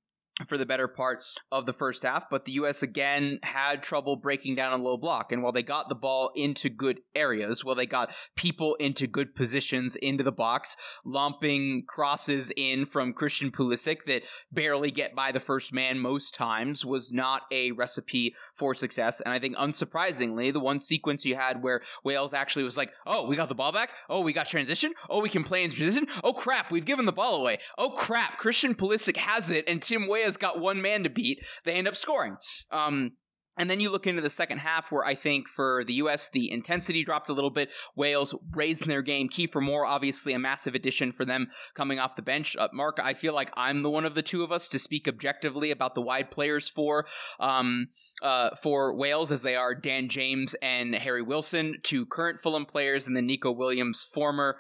for 0.47 0.57
the 0.57 0.67
better 0.67 0.87
part 0.87 1.25
of 1.51 1.67
the 1.67 1.73
first 1.73 2.03
half, 2.03 2.31
but 2.31 2.45
the 2.45 2.53
U.S. 2.53 2.83
again 2.83 3.39
had 3.43 3.83
trouble 3.83 4.17
breaking 4.17 4.55
down 4.55 4.79
a 4.79 4.83
low 4.83 4.97
block. 4.97 5.33
And 5.33 5.43
while 5.43 5.53
they 5.53 5.63
got 5.63 5.89
the 5.89 5.95
ball 5.95 6.31
into 6.37 6.69
good 6.69 7.01
areas, 7.15 7.65
while 7.65 7.75
they 7.75 7.87
got 7.87 8.13
people 8.37 8.77
into 8.77 9.07
good 9.07 9.35
positions 9.35 9.97
into 9.97 10.23
the 10.23 10.33
box, 10.33 10.77
lumping 11.05 11.85
crosses 11.87 12.53
in 12.57 12.87
from 12.87 13.13
Christian 13.13 13.51
Pulisic 13.51 14.05
that 14.05 14.23
barely 14.53 14.91
get 14.91 15.15
by 15.15 15.33
the 15.33 15.41
first 15.41 15.73
man 15.73 15.99
most 15.99 16.35
times 16.35 16.85
was 16.85 17.13
not 17.13 17.43
a 17.51 17.73
recipe 17.73 18.35
for 18.55 18.75
success. 18.75 19.21
And 19.21 19.35
I 19.35 19.39
think 19.39 19.57
unsurprisingly, 19.57 20.53
the 20.53 20.61
one 20.61 20.79
sequence 20.79 21.25
you 21.25 21.35
had 21.35 21.63
where 21.63 21.81
Wales 22.05 22.33
actually 22.33 22.65
was 22.65 22.77
like, 22.77 22.93
oh, 23.07 23.27
we 23.27 23.35
got 23.35 23.49
the 23.49 23.55
ball 23.55 23.73
back. 23.73 23.91
Oh, 24.09 24.21
we 24.21 24.33
got 24.33 24.49
transition. 24.49 24.93
Oh, 25.11 25.21
we 25.21 25.29
can 25.29 25.43
play 25.43 25.65
in 25.65 25.71
transition. 25.71 26.07
Oh, 26.23 26.33
crap, 26.33 26.71
we've 26.71 26.85
given 26.85 27.07
the 27.07 27.13
ball 27.13 27.41
away. 27.41 27.59
Oh, 27.77 27.91
crap, 27.91 28.39
Christian 28.39 28.75
Pulisic 28.75 29.17
has 29.17 29.51
it, 29.51 29.65
and 29.69 29.83
Tim 29.83 30.07
Weah 30.07 30.28
has 30.29 30.37
got 30.37 30.61
one 30.61 30.81
man 30.81 31.03
to 31.03 31.11
beat. 31.11 31.45
They 31.65 31.73
end 31.73 31.89
up 31.89 31.97
scoring. 31.97 32.37
Um, 32.71 33.13
and 33.59 33.69
then 33.69 33.81
you 33.81 33.91
look 33.91 34.07
into 34.07 34.23
the 34.23 34.31
second 34.31 34.59
half, 34.59 34.93
where 34.93 35.05
I 35.05 35.17
think 35.17 35.49
for 35.49 35.83
the 35.85 35.95
U.S., 35.95 36.31
the 36.33 36.51
intensity 36.51 37.05
dropped 37.05 37.29
a 37.29 37.33
little 37.33 37.51
bit. 37.51 37.71
Wales 37.97 38.35
raised 38.55 38.87
their 38.87 39.03
game. 39.03 39.29
Kiefer 39.29 39.61
Moore, 39.61 39.85
obviously 39.85 40.33
a 40.33 40.39
massive 40.39 40.77
addition 40.77 41.11
for 41.11 41.25
them 41.25 41.49
coming 41.75 41.99
off 41.99 42.15
the 42.15 42.23
bench. 42.23 42.57
Uh, 42.57 42.69
Mark, 42.73 43.01
I 43.03 43.15
feel 43.15 43.35
like 43.35 43.51
I'm 43.57 43.83
the 43.83 43.91
one 43.91 44.05
of 44.05 44.15
the 44.15 44.23
two 44.23 44.45
of 44.45 44.53
us 44.53 44.69
to 44.69 44.79
speak 44.79 45.09
objectively 45.09 45.73
about 45.73 45.97
the 45.97 46.03
wide 46.03 46.31
players 46.31 46.69
for 46.69 47.07
um, 47.41 47.89
uh, 48.23 48.51
for 48.63 48.95
Wales, 48.95 49.33
as 49.33 49.43
they 49.43 49.57
are 49.57 49.75
Dan 49.75 50.09
James 50.09 50.55
and 50.63 50.95
Harry 50.95 51.23
Wilson, 51.23 51.79
two 51.83 52.07
current 52.07 52.39
Fulham 52.39 52.65
players, 52.65 53.09
and 53.09 53.17
then 53.17 53.27
Neco 53.27 53.51
Williams, 53.51 54.05
former 54.05 54.59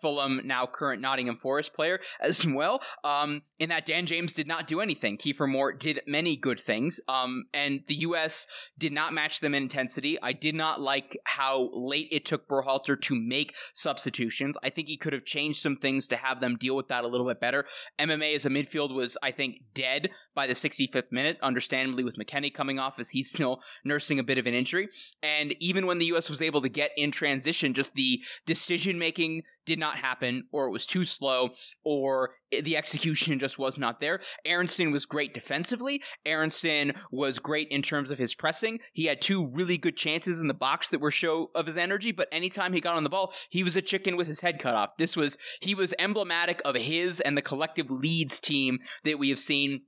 Fulham, 0.00 0.40
now 0.44 0.66
current 0.66 1.02
Nottingham 1.02 1.36
Forest 1.36 1.74
player 1.74 2.00
as 2.20 2.46
well. 2.46 2.82
Um, 3.04 3.42
in 3.58 3.68
that 3.68 3.86
Dan 3.86 4.06
James 4.06 4.34
did 4.34 4.46
not 4.46 4.66
do 4.66 4.80
anything. 4.80 5.16
Kiefer 5.16 5.48
Moore 5.48 5.72
did 5.72 6.00
many 6.06 6.36
good 6.36 6.60
things. 6.60 7.00
Um, 7.08 7.44
and 7.52 7.80
the 7.86 7.94
U.S. 7.96 8.46
did 8.78 8.92
not 8.92 9.12
match 9.12 9.40
them 9.40 9.54
in 9.54 9.64
intensity. 9.64 10.18
I 10.22 10.32
did 10.32 10.54
not 10.54 10.80
like 10.80 11.16
how 11.24 11.70
late 11.72 12.08
it 12.10 12.24
took 12.24 12.48
Berhalter 12.48 13.00
to 13.00 13.14
make 13.14 13.54
substitutions. 13.74 14.56
I 14.62 14.70
think 14.70 14.88
he 14.88 14.96
could 14.96 15.12
have 15.12 15.24
changed 15.24 15.62
some 15.62 15.76
things 15.76 16.08
to 16.08 16.16
have 16.16 16.40
them 16.40 16.56
deal 16.56 16.76
with 16.76 16.88
that 16.88 17.04
a 17.04 17.08
little 17.08 17.26
bit 17.26 17.40
better. 17.40 17.64
MMA 17.98 18.34
as 18.34 18.46
a 18.46 18.50
midfield 18.50 18.94
was, 18.94 19.16
I 19.22 19.30
think, 19.30 19.62
dead 19.74 20.10
by 20.34 20.46
the 20.46 20.54
65th 20.54 21.10
minute, 21.10 21.38
understandably 21.42 22.04
with 22.04 22.16
McKennie 22.16 22.52
coming 22.52 22.78
off 22.78 22.98
as 22.98 23.10
he's 23.10 23.30
still 23.32 23.60
nursing 23.84 24.18
a 24.18 24.24
bit 24.24 24.38
of 24.38 24.46
an 24.46 24.54
injury. 24.54 24.88
And 25.22 25.54
even 25.60 25.86
when 25.86 25.98
the 25.98 26.06
U.S. 26.06 26.30
was 26.30 26.42
able 26.42 26.62
to 26.62 26.68
get 26.68 26.90
in 26.96 27.10
transition, 27.10 27.74
just 27.74 27.94
the 27.94 28.22
decision 28.46 28.98
making 28.98 29.42
did 29.64 29.78
not 29.78 29.98
happen, 29.98 30.44
or 30.50 30.66
it 30.66 30.72
was 30.72 30.86
too 30.86 31.04
slow, 31.04 31.50
or 31.84 32.30
the 32.50 32.76
execution 32.76 33.38
just 33.38 33.58
was 33.58 33.78
not 33.78 34.00
there. 34.00 34.20
Aaronson 34.44 34.90
was 34.90 35.06
great 35.06 35.32
defensively. 35.34 36.02
Aaronson 36.26 36.92
was 37.10 37.38
great 37.38 37.68
in 37.68 37.82
terms 37.82 38.10
of 38.10 38.18
his 38.18 38.34
pressing. 38.34 38.80
He 38.92 39.06
had 39.06 39.20
two 39.20 39.46
really 39.46 39.78
good 39.78 39.96
chances 39.96 40.40
in 40.40 40.48
the 40.48 40.54
box 40.54 40.90
that 40.90 41.00
were 41.00 41.10
show 41.10 41.50
of 41.54 41.66
his 41.66 41.76
energy, 41.76 42.12
but 42.12 42.28
anytime 42.32 42.72
he 42.72 42.80
got 42.80 42.96
on 42.96 43.04
the 43.04 43.10
ball, 43.10 43.32
he 43.50 43.62
was 43.62 43.76
a 43.76 43.82
chicken 43.82 44.16
with 44.16 44.26
his 44.26 44.40
head 44.40 44.58
cut 44.58 44.74
off. 44.74 44.90
This 44.98 45.16
was 45.16 45.38
he 45.60 45.74
was 45.74 45.94
emblematic 45.98 46.60
of 46.64 46.74
his 46.74 47.20
and 47.20 47.36
the 47.36 47.42
collective 47.42 47.90
Leeds 47.90 48.40
team 48.40 48.80
that 49.04 49.18
we 49.18 49.30
have 49.30 49.38
seen 49.38 49.82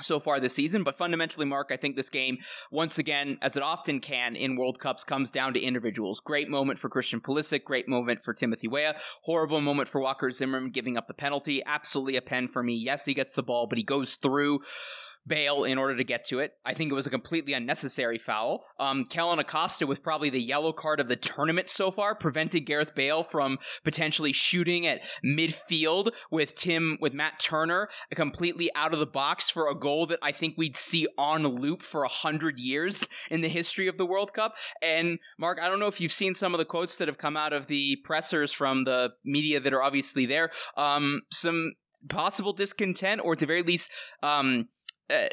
so 0.00 0.18
far 0.18 0.40
this 0.40 0.54
season. 0.54 0.82
But 0.82 0.96
fundamentally, 0.96 1.46
Mark, 1.46 1.70
I 1.70 1.76
think 1.76 1.96
this 1.96 2.10
game, 2.10 2.38
once 2.70 2.98
again, 2.98 3.38
as 3.42 3.56
it 3.56 3.62
often 3.62 4.00
can 4.00 4.36
in 4.36 4.56
World 4.56 4.78
Cups, 4.78 5.04
comes 5.04 5.30
down 5.30 5.54
to 5.54 5.60
individuals. 5.60 6.20
Great 6.20 6.48
moment 6.48 6.78
for 6.78 6.88
Christian 6.88 7.20
Pulisic, 7.20 7.64
great 7.64 7.88
moment 7.88 8.22
for 8.22 8.34
Timothy 8.34 8.68
Weah, 8.68 8.96
horrible 9.22 9.60
moment 9.60 9.88
for 9.88 10.00
Walker 10.00 10.30
Zimmerman 10.30 10.70
giving 10.70 10.96
up 10.96 11.06
the 11.06 11.14
penalty. 11.14 11.62
Absolutely 11.64 12.16
a 12.16 12.22
pen 12.22 12.48
for 12.48 12.62
me. 12.62 12.74
Yes, 12.74 13.04
he 13.04 13.14
gets 13.14 13.34
the 13.34 13.42
ball, 13.42 13.66
but 13.66 13.78
he 13.78 13.84
goes 13.84 14.16
through. 14.16 14.60
Bale 15.26 15.64
in 15.64 15.78
order 15.78 15.96
to 15.96 16.04
get 16.04 16.24
to 16.26 16.38
it. 16.38 16.52
I 16.64 16.74
think 16.74 16.90
it 16.90 16.94
was 16.94 17.06
a 17.06 17.10
completely 17.10 17.52
unnecessary 17.52 18.18
foul. 18.18 18.64
Um, 18.78 19.04
Kellyn 19.04 19.38
Acosta 19.38 19.86
with 19.86 20.02
probably 20.02 20.30
the 20.30 20.40
yellow 20.40 20.72
card 20.72 21.00
of 21.00 21.08
the 21.08 21.16
tournament 21.16 21.68
so 21.68 21.90
far, 21.90 22.14
prevented 22.14 22.66
Gareth 22.66 22.94
Bale 22.94 23.22
from 23.22 23.58
potentially 23.84 24.32
shooting 24.32 24.86
at 24.86 25.00
midfield 25.24 26.10
with 26.30 26.54
Tim 26.54 26.98
with 27.00 27.12
Matt 27.12 27.40
Turner 27.40 27.88
completely 28.14 28.70
out 28.74 28.92
of 28.92 28.98
the 28.98 29.06
box 29.06 29.50
for 29.50 29.68
a 29.68 29.74
goal 29.74 30.06
that 30.06 30.18
I 30.22 30.32
think 30.32 30.54
we'd 30.56 30.76
see 30.76 31.06
on 31.18 31.46
loop 31.46 31.82
for 31.82 32.04
a 32.04 32.08
hundred 32.08 32.58
years 32.58 33.06
in 33.30 33.40
the 33.40 33.48
history 33.48 33.88
of 33.88 33.98
the 33.98 34.06
World 34.06 34.32
Cup. 34.32 34.54
And 34.82 35.18
Mark, 35.38 35.58
I 35.60 35.68
don't 35.68 35.80
know 35.80 35.86
if 35.86 36.00
you've 36.00 36.12
seen 36.12 36.34
some 36.34 36.54
of 36.54 36.58
the 36.58 36.64
quotes 36.64 36.96
that 36.96 37.08
have 37.08 37.18
come 37.18 37.36
out 37.36 37.52
of 37.52 37.66
the 37.66 37.96
pressers 38.04 38.52
from 38.52 38.84
the 38.84 39.10
media 39.24 39.60
that 39.60 39.72
are 39.72 39.82
obviously 39.82 40.26
there. 40.26 40.50
Um, 40.76 41.22
some 41.30 41.72
possible 42.08 42.52
discontent, 42.52 43.20
or 43.24 43.32
at 43.32 43.38
the 43.38 43.46
very 43.46 43.62
least, 43.62 43.90
um, 44.22 44.68
uh, 45.10 45.28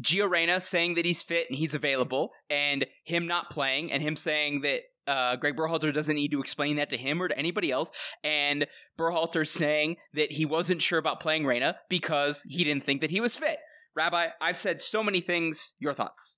Gio 0.00 0.28
Reyna 0.28 0.60
saying 0.60 0.94
that 0.94 1.04
he's 1.04 1.22
fit 1.22 1.46
and 1.48 1.58
he's 1.58 1.74
available, 1.74 2.30
and 2.50 2.86
him 3.04 3.26
not 3.26 3.50
playing, 3.50 3.92
and 3.92 4.02
him 4.02 4.16
saying 4.16 4.62
that 4.62 4.82
uh, 5.06 5.36
Greg 5.36 5.56
Berhalter 5.56 5.94
doesn't 5.94 6.16
need 6.16 6.32
to 6.32 6.40
explain 6.40 6.76
that 6.76 6.90
to 6.90 6.96
him 6.96 7.22
or 7.22 7.28
to 7.28 7.38
anybody 7.38 7.70
else, 7.70 7.90
and 8.24 8.66
Berhalter 8.98 9.46
saying 9.46 9.96
that 10.14 10.32
he 10.32 10.44
wasn't 10.44 10.82
sure 10.82 10.98
about 10.98 11.20
playing 11.20 11.46
Reyna 11.46 11.76
because 11.88 12.42
he 12.48 12.64
didn't 12.64 12.84
think 12.84 13.00
that 13.00 13.10
he 13.10 13.20
was 13.20 13.36
fit. 13.36 13.58
Rabbi, 13.94 14.28
I've 14.40 14.56
said 14.56 14.80
so 14.80 15.02
many 15.02 15.20
things. 15.20 15.74
Your 15.78 15.94
thoughts? 15.94 16.36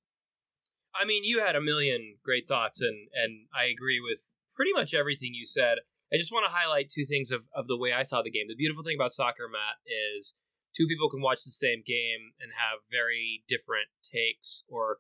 I 0.95 1.05
mean, 1.05 1.25
you 1.25 1.41
had 1.41 1.57
a 1.57 1.61
million 1.61 2.17
great 2.23 2.47
thoughts, 2.47 2.81
and 2.81 3.09
and 3.15 3.47
I 3.55 3.65
agree 3.65 4.01
with 4.01 4.21
pretty 4.55 4.73
much 4.73 4.95
everything 4.95 5.31
you 5.33 5.47
said. 5.47 5.79
I 6.13 6.17
just 6.17 6.33
want 6.33 6.47
to 6.47 6.55
highlight 6.55 6.91
two 6.91 7.05
things 7.05 7.31
of, 7.31 7.49
of 7.55 7.67
the 7.69 7.77
way 7.77 7.93
I 7.93 8.03
saw 8.03 8.23
the 8.23 8.31
game. 8.31 8.47
The 8.49 8.57
beautiful 8.57 8.83
thing 8.83 8.97
about 8.97 9.13
soccer, 9.13 9.49
Matt, 9.51 9.77
is 10.17 10.35
two 10.77 10.87
people 10.87 11.09
can 11.09 11.21
watch 11.21 11.45
the 11.45 11.51
same 11.51 11.83
game 11.85 12.33
and 12.41 12.53
have 12.57 12.81
very 12.91 13.43
different 13.49 13.89
takes 14.03 14.65
or 14.69 14.99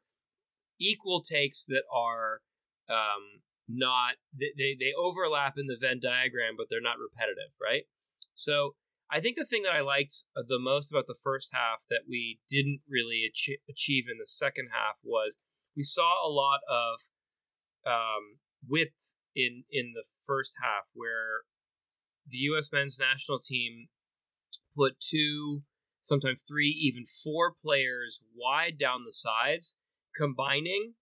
equal 0.80 1.20
takes 1.20 1.64
that 1.64 1.84
are 1.92 2.40
um, 2.88 3.42
not 3.68 4.14
they, 4.32 4.76
they 4.78 4.92
overlap 4.98 5.54
in 5.58 5.66
the 5.66 5.76
Venn 5.78 6.00
diagram, 6.00 6.54
but 6.56 6.66
they're 6.70 6.80
not 6.80 6.96
repetitive, 6.98 7.52
right? 7.60 7.84
So 8.34 8.75
I 9.10 9.20
think 9.20 9.37
the 9.37 9.44
thing 9.44 9.62
that 9.62 9.75
I 9.75 9.80
liked 9.80 10.25
the 10.34 10.58
most 10.58 10.90
about 10.90 11.06
the 11.06 11.18
first 11.22 11.50
half 11.52 11.84
that 11.88 12.02
we 12.08 12.40
didn't 12.48 12.80
really 12.88 13.25
ach- 13.26 13.60
achieve 13.68 14.04
in 14.10 14.18
the 14.18 14.26
second 14.26 14.68
half 14.72 14.98
was 15.02 15.38
we 15.76 15.82
saw 15.82 16.14
a 16.26 16.30
lot 16.30 16.60
of 16.68 17.00
um, 17.87 18.38
width 18.66 19.16
in 19.34 19.64
in 19.70 19.92
the 19.94 20.04
first 20.26 20.54
half 20.62 20.90
where 20.94 21.44
the 22.28 22.38
U.S. 22.52 22.70
men's 22.72 22.98
national 22.98 23.38
team 23.38 23.88
put 24.78 25.00
two, 25.00 25.62
sometimes 26.00 26.42
three, 26.42 26.68
even 26.68 27.04
four 27.04 27.52
players 27.52 28.20
wide 28.37 28.78
down 28.78 29.04
the 29.04 29.12
sides, 29.12 29.76
combining 30.14 30.94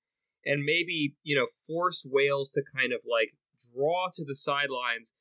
and 0.45 0.63
maybe, 0.65 1.17
you 1.23 1.35
know, 1.37 1.47
force 1.67 2.07
Wales 2.09 2.51
to 2.53 2.63
kind 2.63 2.93
of 2.93 3.01
like 3.11 3.33
draw 3.75 4.09
to 4.15 4.25
the 4.25 4.37
sidelines, 4.37 5.15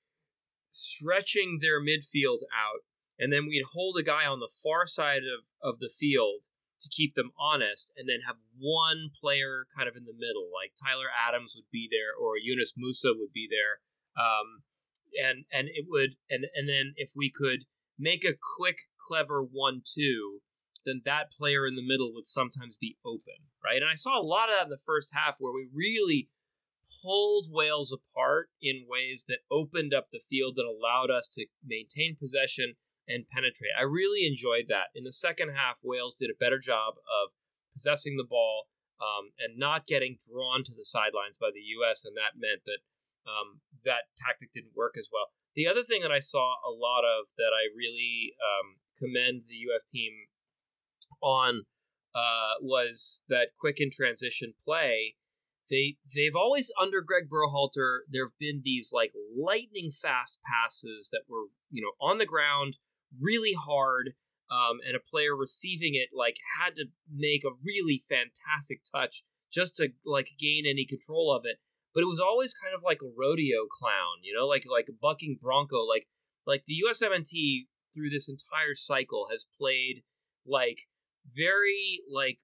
stretching 0.69 1.59
their 1.62 1.81
midfield 1.81 2.41
out. 2.53 2.81
And 3.17 3.33
then 3.33 3.47
we'd 3.47 3.65
hold 3.74 3.97
a 3.97 4.03
guy 4.03 4.25
on 4.25 4.39
the 4.39 4.51
far 4.63 4.85
side 4.85 5.24
of, 5.24 5.47
of 5.63 5.79
the 5.79 5.89
field 5.89 6.45
to 6.81 6.89
keep 6.89 7.15
them 7.15 7.31
honest, 7.39 7.93
and 7.95 8.07
then 8.07 8.19
have 8.27 8.35
one 8.59 9.09
player 9.19 9.65
kind 9.75 9.88
of 9.88 9.95
in 9.95 10.03
the 10.03 10.13
middle, 10.13 10.51
like 10.53 10.74
Tyler 10.75 11.07
Adams 11.09 11.53
would 11.55 11.71
be 11.71 11.88
there, 11.89 12.12
or 12.13 12.33
Yunus 12.38 12.74
Musah 12.77 13.17
would 13.17 13.31
be 13.33 13.47
there. 13.50 13.79
Um, 14.21 14.63
and 15.17 15.45
and 15.51 15.69
it 15.69 15.85
would 15.88 16.15
and 16.29 16.47
and 16.55 16.67
then 16.67 16.93
if 16.97 17.12
we 17.15 17.31
could 17.31 17.63
make 17.97 18.23
a 18.25 18.37
quick, 18.57 18.79
clever 18.97 19.41
one-two, 19.41 20.39
then 20.85 21.01
that 21.05 21.31
player 21.31 21.65
in 21.65 21.75
the 21.75 21.85
middle 21.85 22.13
would 22.13 22.27
sometimes 22.27 22.77
be 22.77 22.97
open, 23.05 23.49
right? 23.63 23.81
And 23.81 23.89
I 23.89 23.95
saw 23.95 24.19
a 24.19 24.23
lot 24.23 24.49
of 24.49 24.55
that 24.55 24.65
in 24.65 24.69
the 24.69 24.77
first 24.77 25.13
half 25.13 25.35
where 25.39 25.53
we 25.53 25.67
really 25.73 26.27
pulled 27.01 27.47
Wales 27.49 27.91
apart 27.91 28.49
in 28.61 28.85
ways 28.87 29.25
that 29.27 29.39
opened 29.49 29.93
up 29.93 30.07
the 30.11 30.19
field 30.19 30.55
that 30.55 30.65
allowed 30.65 31.09
us 31.09 31.27
to 31.29 31.47
maintain 31.65 32.15
possession 32.15 32.73
and 33.07 33.27
penetrate. 33.27 33.71
I 33.77 33.83
really 33.83 34.25
enjoyed 34.25 34.65
that. 34.69 34.89
In 34.93 35.03
the 35.03 35.11
second 35.11 35.49
half, 35.55 35.79
Wales 35.83 36.15
did 36.15 36.29
a 36.29 36.39
better 36.39 36.59
job 36.59 36.95
of 37.09 37.31
possessing 37.73 38.17
the 38.17 38.27
ball 38.27 38.65
um, 39.01 39.31
and 39.39 39.57
not 39.57 39.87
getting 39.87 40.17
drawn 40.17 40.63
to 40.63 40.71
the 40.71 40.85
sidelines 40.85 41.37
by 41.37 41.49
the 41.53 41.65
U.S., 41.81 42.05
and 42.05 42.15
that 42.15 42.39
meant 42.39 42.61
that 42.65 42.79
um, 43.25 43.61
that 43.83 44.13
tactic 44.17 44.51
didn't 44.53 44.77
work 44.77 44.95
as 44.97 45.09
well. 45.11 45.33
The 45.55 45.67
other 45.67 45.83
thing 45.83 46.01
that 46.01 46.12
I 46.12 46.19
saw 46.19 46.55
a 46.67 46.71
lot 46.71 47.03
of 47.03 47.27
that 47.38 47.51
I 47.53 47.71
really 47.75 48.33
um, 48.43 48.75
commend 48.97 49.43
the 49.47 49.55
U.S. 49.69 49.83
team 49.89 50.12
on 51.21 51.63
uh, 52.13 52.53
was 52.62 53.24
that 53.29 53.50
quick 53.59 53.79
in 53.79 53.89
transition 53.89 54.53
play. 54.63 55.15
They 55.69 55.97
they've 56.13 56.35
always 56.35 56.71
under 56.79 57.01
Greg 57.01 57.24
Berhalter. 57.29 58.00
There 58.09 58.25
have 58.25 58.38
been 58.39 58.62
these 58.63 58.91
like 58.93 59.12
lightning 59.35 59.91
fast 59.91 60.39
passes 60.45 61.09
that 61.12 61.24
were 61.27 61.45
you 61.69 61.81
know 61.81 61.91
on 62.05 62.17
the 62.17 62.25
ground, 62.25 62.77
really 63.19 63.53
hard, 63.53 64.13
um, 64.51 64.79
and 64.85 64.95
a 64.95 65.00
player 65.00 65.35
receiving 65.35 65.95
it 65.95 66.09
like 66.13 66.38
had 66.59 66.75
to 66.75 66.85
make 67.12 67.43
a 67.43 67.55
really 67.63 68.01
fantastic 68.07 68.81
touch 68.93 69.24
just 69.51 69.77
to 69.77 69.89
like 70.05 70.31
gain 70.38 70.65
any 70.65 70.85
control 70.85 71.33
of 71.33 71.43
it 71.45 71.57
but 71.95 72.01
it 72.01 72.07
was 72.07 72.19
always 72.19 72.53
kind 72.53 72.75
of 72.75 72.83
like 72.83 72.99
a 73.01 73.13
rodeo 73.17 73.65
clown, 73.71 74.19
you 74.21 74.33
know, 74.33 74.45
like 74.45 74.65
like 74.69 74.89
bucking 75.01 75.39
bronco, 75.41 75.83
like 75.85 76.07
like 76.45 76.65
the 76.65 76.83
USMNT 76.85 77.67
through 77.93 78.09
this 78.09 78.27
entire 78.27 78.75
cycle 78.75 79.27
has 79.31 79.47
played 79.57 80.03
like 80.45 80.81
very 81.25 82.01
like 82.13 82.39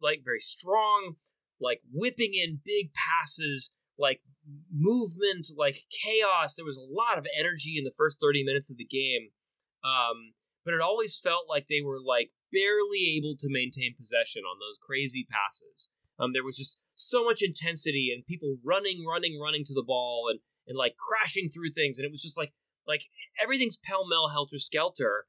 like 0.00 0.22
very 0.24 0.40
strong, 0.40 1.16
like 1.60 1.82
whipping 1.92 2.32
in 2.32 2.60
big 2.64 2.90
passes, 2.94 3.72
like 3.98 4.22
movement, 4.72 5.48
like 5.54 5.84
chaos. 5.90 6.54
There 6.54 6.64
was 6.64 6.78
a 6.78 6.92
lot 6.92 7.18
of 7.18 7.26
energy 7.38 7.76
in 7.76 7.84
the 7.84 7.94
first 7.96 8.18
30 8.20 8.42
minutes 8.42 8.70
of 8.70 8.78
the 8.78 8.86
game. 8.86 9.28
Um, 9.84 10.32
but 10.64 10.72
it 10.74 10.80
always 10.80 11.18
felt 11.18 11.44
like 11.48 11.66
they 11.68 11.82
were 11.84 12.00
like 12.00 12.30
barely 12.50 13.16
able 13.18 13.36
to 13.36 13.48
maintain 13.50 13.94
possession 13.94 14.42
on 14.42 14.58
those 14.58 14.78
crazy 14.80 15.26
passes. 15.30 15.90
Um, 16.18 16.32
there 16.32 16.44
was 16.44 16.56
just 16.56 16.78
so 16.96 17.24
much 17.24 17.42
intensity 17.42 18.10
and 18.12 18.26
people 18.26 18.58
running, 18.64 19.04
running, 19.06 19.38
running 19.40 19.64
to 19.64 19.74
the 19.74 19.84
ball 19.84 20.28
and 20.30 20.40
and 20.66 20.76
like 20.76 20.96
crashing 20.96 21.48
through 21.50 21.70
things, 21.70 21.98
and 21.98 22.04
it 22.04 22.10
was 22.10 22.22
just 22.22 22.36
like 22.36 22.52
like 22.86 23.04
everything's 23.42 23.76
pell 23.76 24.06
mell, 24.06 24.28
helter 24.28 24.58
skelter. 24.58 25.26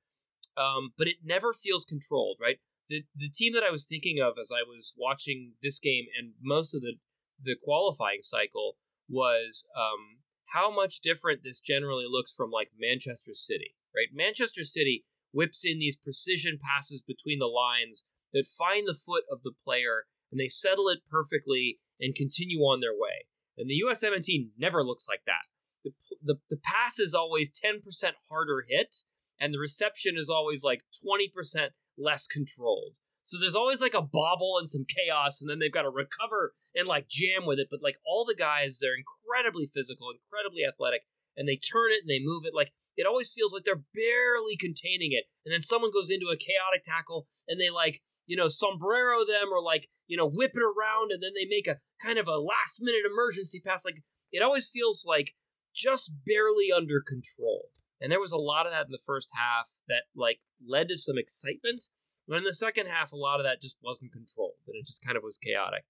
Um, 0.58 0.92
but 0.98 1.08
it 1.08 1.18
never 1.24 1.54
feels 1.54 1.86
controlled, 1.86 2.38
right? 2.42 2.58
The 2.90 3.04
the 3.16 3.30
team 3.30 3.54
that 3.54 3.64
I 3.64 3.72
was 3.72 3.86
thinking 3.86 4.20
of 4.20 4.34
as 4.40 4.52
I 4.52 4.64
was 4.64 4.94
watching 4.98 5.54
this 5.62 5.80
game 5.80 6.06
and 6.18 6.34
most 6.42 6.74
of 6.74 6.82
the 6.82 6.96
the 7.42 7.56
qualifying 7.64 8.22
cycle 8.22 8.76
was 9.08 9.66
um, 9.78 10.20
how 10.54 10.74
much 10.74 11.02
different 11.02 11.44
this 11.44 11.60
generally 11.60 12.06
looks 12.08 12.34
from 12.34 12.52
like 12.52 12.72
Manchester 12.78 13.34
City, 13.34 13.76
right? 13.96 14.08
Manchester 14.14 14.64
City 14.64 15.06
whips 15.32 15.64
in 15.64 15.80
these 15.80 15.96
precision 15.96 16.58
passes 16.62 17.02
between 17.02 17.40
the 17.40 17.48
lines 17.48 18.06
that 18.34 18.46
find 18.46 18.88
the 18.88 18.94
foot 18.94 19.24
of 19.32 19.44
the 19.44 19.52
player 19.52 20.06
and 20.32 20.40
they 20.40 20.48
settle 20.48 20.88
it 20.88 21.00
perfectly 21.10 21.80
and 22.00 22.16
continue 22.16 22.60
on 22.60 22.80
their 22.80 22.94
way. 22.94 23.26
And 23.58 23.70
the 23.70 23.82
USMNT 23.86 24.50
never 24.58 24.84
looks 24.84 25.08
like 25.08 25.22
that. 25.26 25.48
The, 25.84 25.92
the, 26.24 26.36
the 26.50 26.58
pass 26.64 27.00
is 27.00 27.14
always 27.14 27.52
10% 27.52 27.82
harder 28.30 28.64
hit, 28.68 28.96
and 29.40 29.54
the 29.54 29.60
reception 29.60 30.18
is 30.18 30.30
always 30.30 30.64
like 30.64 30.84
20% 31.06 31.70
less 31.98 32.28
controlled. 32.28 32.98
So 33.22 33.38
there's 33.38 33.56
always 33.56 33.82
like 33.82 33.94
a 33.94 34.02
bobble 34.02 34.58
and 34.58 34.70
some 34.70 34.86
chaos, 34.88 35.42
and 35.42 35.50
then 35.50 35.60
they've 35.60 35.72
got 35.72 35.84
to 35.84 35.90
recover 35.90 36.54
and 36.74 36.88
like 36.88 37.08
jam 37.08 37.46
with 37.46 37.60
it. 37.60 37.68
But 37.70 37.84
like 37.84 37.98
all 38.06 38.26
the 38.26 38.36
guys, 38.36 38.80
they're 38.80 38.98
incredibly 38.98 39.68
physical, 39.68 40.10
incredibly 40.10 40.64
athletic, 40.66 41.04
and 41.38 41.48
they 41.48 41.56
turn 41.56 41.92
it 41.92 42.02
and 42.02 42.10
they 42.10 42.20
move 42.24 42.44
it. 42.46 42.54
Like 42.54 42.74
it 42.98 43.08
always 43.08 43.30
feels 43.30 43.54
like 43.54 43.64
they're 43.64 43.84
barely 43.94 44.58
containing 44.58 45.12
it. 45.12 45.26
And 45.46 45.54
then 45.54 45.62
someone 45.62 45.92
goes 45.92 46.10
into 46.10 46.28
a 46.28 46.38
chaotic 46.38 46.84
tackle 46.84 47.28
and 47.48 47.60
they 47.60 47.70
like, 47.70 48.02
you 48.28 48.36
know, 48.36 48.50
sombrero 48.50 49.26
them 49.26 49.50
or 49.52 49.62
like, 49.62 49.88
you 50.08 50.18
know, 50.18 50.30
whip 50.30 50.52
it 50.56 50.64
around 50.64 51.12
and 51.12 51.22
then 51.24 51.32
they 51.36 51.46
make 51.46 51.68
a 51.68 51.78
kind 52.04 52.20
of 52.20 52.28
a 52.28 52.38
last 52.38 52.82
minute 52.82 53.04
emergency 53.10 53.62
pass. 53.66 53.86
Like 53.86 54.02
it 54.32 54.44
always 54.44 54.68
feels 54.68 55.06
like 55.08 55.36
just 55.74 56.12
barely 56.26 56.72
under 56.76 57.02
control. 57.02 57.70
And 58.02 58.12
there 58.12 58.20
was 58.20 58.32
a 58.32 58.38
lot 58.38 58.66
of 58.66 58.72
that 58.72 58.86
in 58.86 58.92
the 58.92 59.06
first 59.06 59.30
half 59.36 59.68
that 59.88 60.04
like 60.16 60.42
led 60.66 60.88
to 60.90 60.98
some 60.98 61.18
excitement. 61.18 61.84
But 62.28 62.38
in 62.38 62.44
the 62.44 62.54
second 62.54 62.88
half, 62.88 63.12
a 63.12 63.18
lot 63.18 63.40
of 63.40 63.46
that 63.46 63.62
just 63.62 63.78
wasn't 63.84 64.14
controlled 64.14 64.64
and 64.68 64.76
it 64.76 64.88
just 64.88 65.04
kind 65.04 65.18
of 65.18 65.24
was 65.24 65.38
chaotic. 65.38 65.84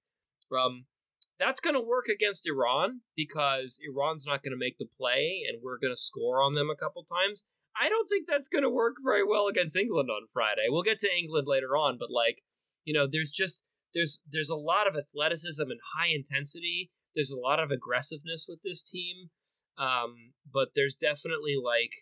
Um, 0.57 0.85
that's 1.39 1.59
going 1.59 1.75
to 1.75 1.81
work 1.81 2.07
against 2.07 2.47
Iran 2.47 3.01
because 3.15 3.79
Iran's 3.81 4.25
not 4.25 4.43
going 4.43 4.51
to 4.51 4.57
make 4.57 4.77
the 4.77 4.85
play 4.85 5.43
and 5.47 5.59
we're 5.63 5.77
going 5.77 5.93
to 5.93 5.99
score 5.99 6.41
on 6.41 6.53
them 6.53 6.69
a 6.69 6.75
couple 6.75 7.03
times. 7.03 7.45
I 7.79 7.87
don't 7.87 8.07
think 8.07 8.27
that's 8.27 8.47
going 8.47 8.63
to 8.63 8.69
work 8.69 8.97
very 9.03 9.23
well 9.23 9.47
against 9.47 9.75
England 9.75 10.09
on 10.09 10.27
Friday. 10.33 10.67
We'll 10.67 10.83
get 10.83 10.99
to 10.99 11.17
England 11.17 11.47
later 11.47 11.77
on, 11.77 11.97
but 11.99 12.11
like, 12.11 12.41
you 12.83 12.93
know, 12.93 13.07
there's 13.09 13.31
just 13.31 13.63
there's 13.93 14.21
there's 14.29 14.49
a 14.49 14.55
lot 14.55 14.87
of 14.87 14.95
athleticism 14.95 15.63
and 15.63 15.79
high 15.95 16.07
intensity. 16.07 16.91
There's 17.15 17.31
a 17.31 17.39
lot 17.39 17.59
of 17.59 17.71
aggressiveness 17.71 18.45
with 18.47 18.61
this 18.63 18.83
team. 18.83 19.29
Um, 19.77 20.33
but 20.51 20.69
there's 20.75 20.93
definitely 20.93 21.55
like 21.63 21.93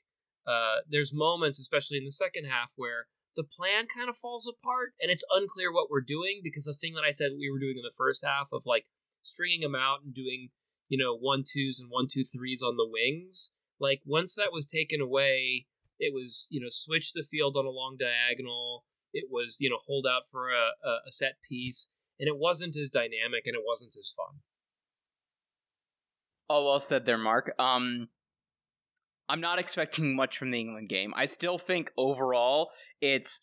uh, 0.47 0.77
there's 0.89 1.13
moments, 1.13 1.59
especially 1.59 1.97
in 1.97 2.05
the 2.05 2.11
second 2.11 2.45
half, 2.45 2.71
where 2.75 3.07
the 3.35 3.43
plan 3.43 3.85
kind 3.85 4.09
of 4.09 4.17
falls 4.17 4.47
apart 4.47 4.93
and 4.99 5.11
it's 5.11 5.23
unclear 5.31 5.71
what 5.71 5.91
we're 5.91 6.01
doing 6.01 6.41
because 6.43 6.63
the 6.63 6.73
thing 6.73 6.95
that 6.95 7.03
I 7.03 7.11
said 7.11 7.31
we 7.37 7.51
were 7.51 7.59
doing 7.59 7.77
in 7.77 7.83
the 7.83 7.93
first 7.95 8.25
half 8.25 8.49
of 8.51 8.63
like 8.65 8.85
stringing 9.27 9.61
them 9.61 9.75
out 9.75 9.99
and 10.03 10.13
doing 10.13 10.49
you 10.89 10.97
know 10.97 11.15
one 11.15 11.43
twos 11.45 11.79
and 11.79 11.89
one 11.91 12.07
two 12.11 12.23
threes 12.23 12.61
on 12.61 12.77
the 12.77 12.87
wings 12.87 13.51
like 13.79 14.01
once 14.05 14.35
that 14.35 14.53
was 14.53 14.65
taken 14.65 15.01
away 15.01 15.67
it 15.99 16.13
was 16.13 16.47
you 16.49 16.59
know 16.59 16.69
switch 16.69 17.13
the 17.13 17.23
field 17.23 17.55
on 17.55 17.65
a 17.65 17.69
long 17.69 17.97
diagonal 17.99 18.83
it 19.13 19.25
was 19.29 19.57
you 19.59 19.69
know 19.69 19.77
hold 19.85 20.07
out 20.07 20.23
for 20.29 20.49
a, 20.49 20.89
a, 21.07 21.11
set 21.11 21.35
piece 21.47 21.87
and 22.19 22.27
it 22.27 22.37
wasn't 22.37 22.75
as 22.75 22.89
dynamic 22.89 23.45
and 23.45 23.55
it 23.55 23.63
wasn't 23.65 23.95
as 23.97 24.13
fun 24.15 24.41
Oh, 26.49 26.65
well 26.65 26.79
said 26.79 27.05
there, 27.05 27.17
Mark. 27.17 27.53
Um, 27.59 28.07
I'm 29.27 29.41
not 29.41 29.59
expecting 29.59 30.15
much 30.15 30.37
from 30.37 30.51
the 30.51 30.59
England 30.59 30.89
game. 30.89 31.13
I 31.15 31.25
still 31.25 31.57
think 31.57 31.91
overall 31.97 32.69
it's. 33.01 33.41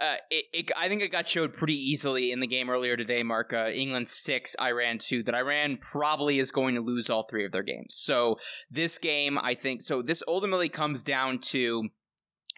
Uh, 0.00 0.16
it, 0.30 0.44
it, 0.52 0.70
I 0.78 0.88
think 0.88 1.02
it 1.02 1.12
got 1.12 1.28
showed 1.28 1.52
pretty 1.52 1.74
easily 1.74 2.32
in 2.32 2.40
the 2.40 2.46
game 2.46 2.70
earlier 2.70 2.96
today, 2.96 3.22
Mark. 3.22 3.52
Uh, 3.52 3.68
England 3.68 4.08
six, 4.08 4.56
Iran 4.58 4.96
two. 4.96 5.22
That 5.22 5.34
Iran 5.34 5.76
probably 5.76 6.38
is 6.38 6.50
going 6.50 6.74
to 6.74 6.80
lose 6.80 7.10
all 7.10 7.24
three 7.24 7.44
of 7.44 7.52
their 7.52 7.62
games. 7.62 7.94
So 7.94 8.36
this 8.70 8.96
game, 8.96 9.38
I 9.38 9.54
think, 9.54 9.82
so 9.82 10.00
this 10.00 10.22
ultimately 10.26 10.70
comes 10.70 11.02
down 11.02 11.40
to 11.50 11.90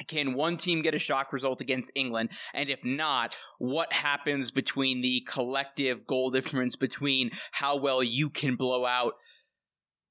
can 0.06 0.34
one 0.34 0.56
team 0.56 0.82
get 0.82 0.94
a 0.94 0.98
shock 0.98 1.32
result 1.32 1.60
against 1.60 1.92
England? 1.94 2.30
And 2.54 2.68
if 2.68 2.84
not, 2.84 3.36
what 3.58 3.92
happens 3.92 4.50
between 4.50 5.02
the 5.02 5.26
collective 5.28 6.06
goal 6.06 6.30
difference 6.30 6.76
between 6.76 7.30
how 7.52 7.76
well 7.76 8.02
you 8.02 8.30
can 8.30 8.56
blow 8.56 8.86
out 8.86 9.14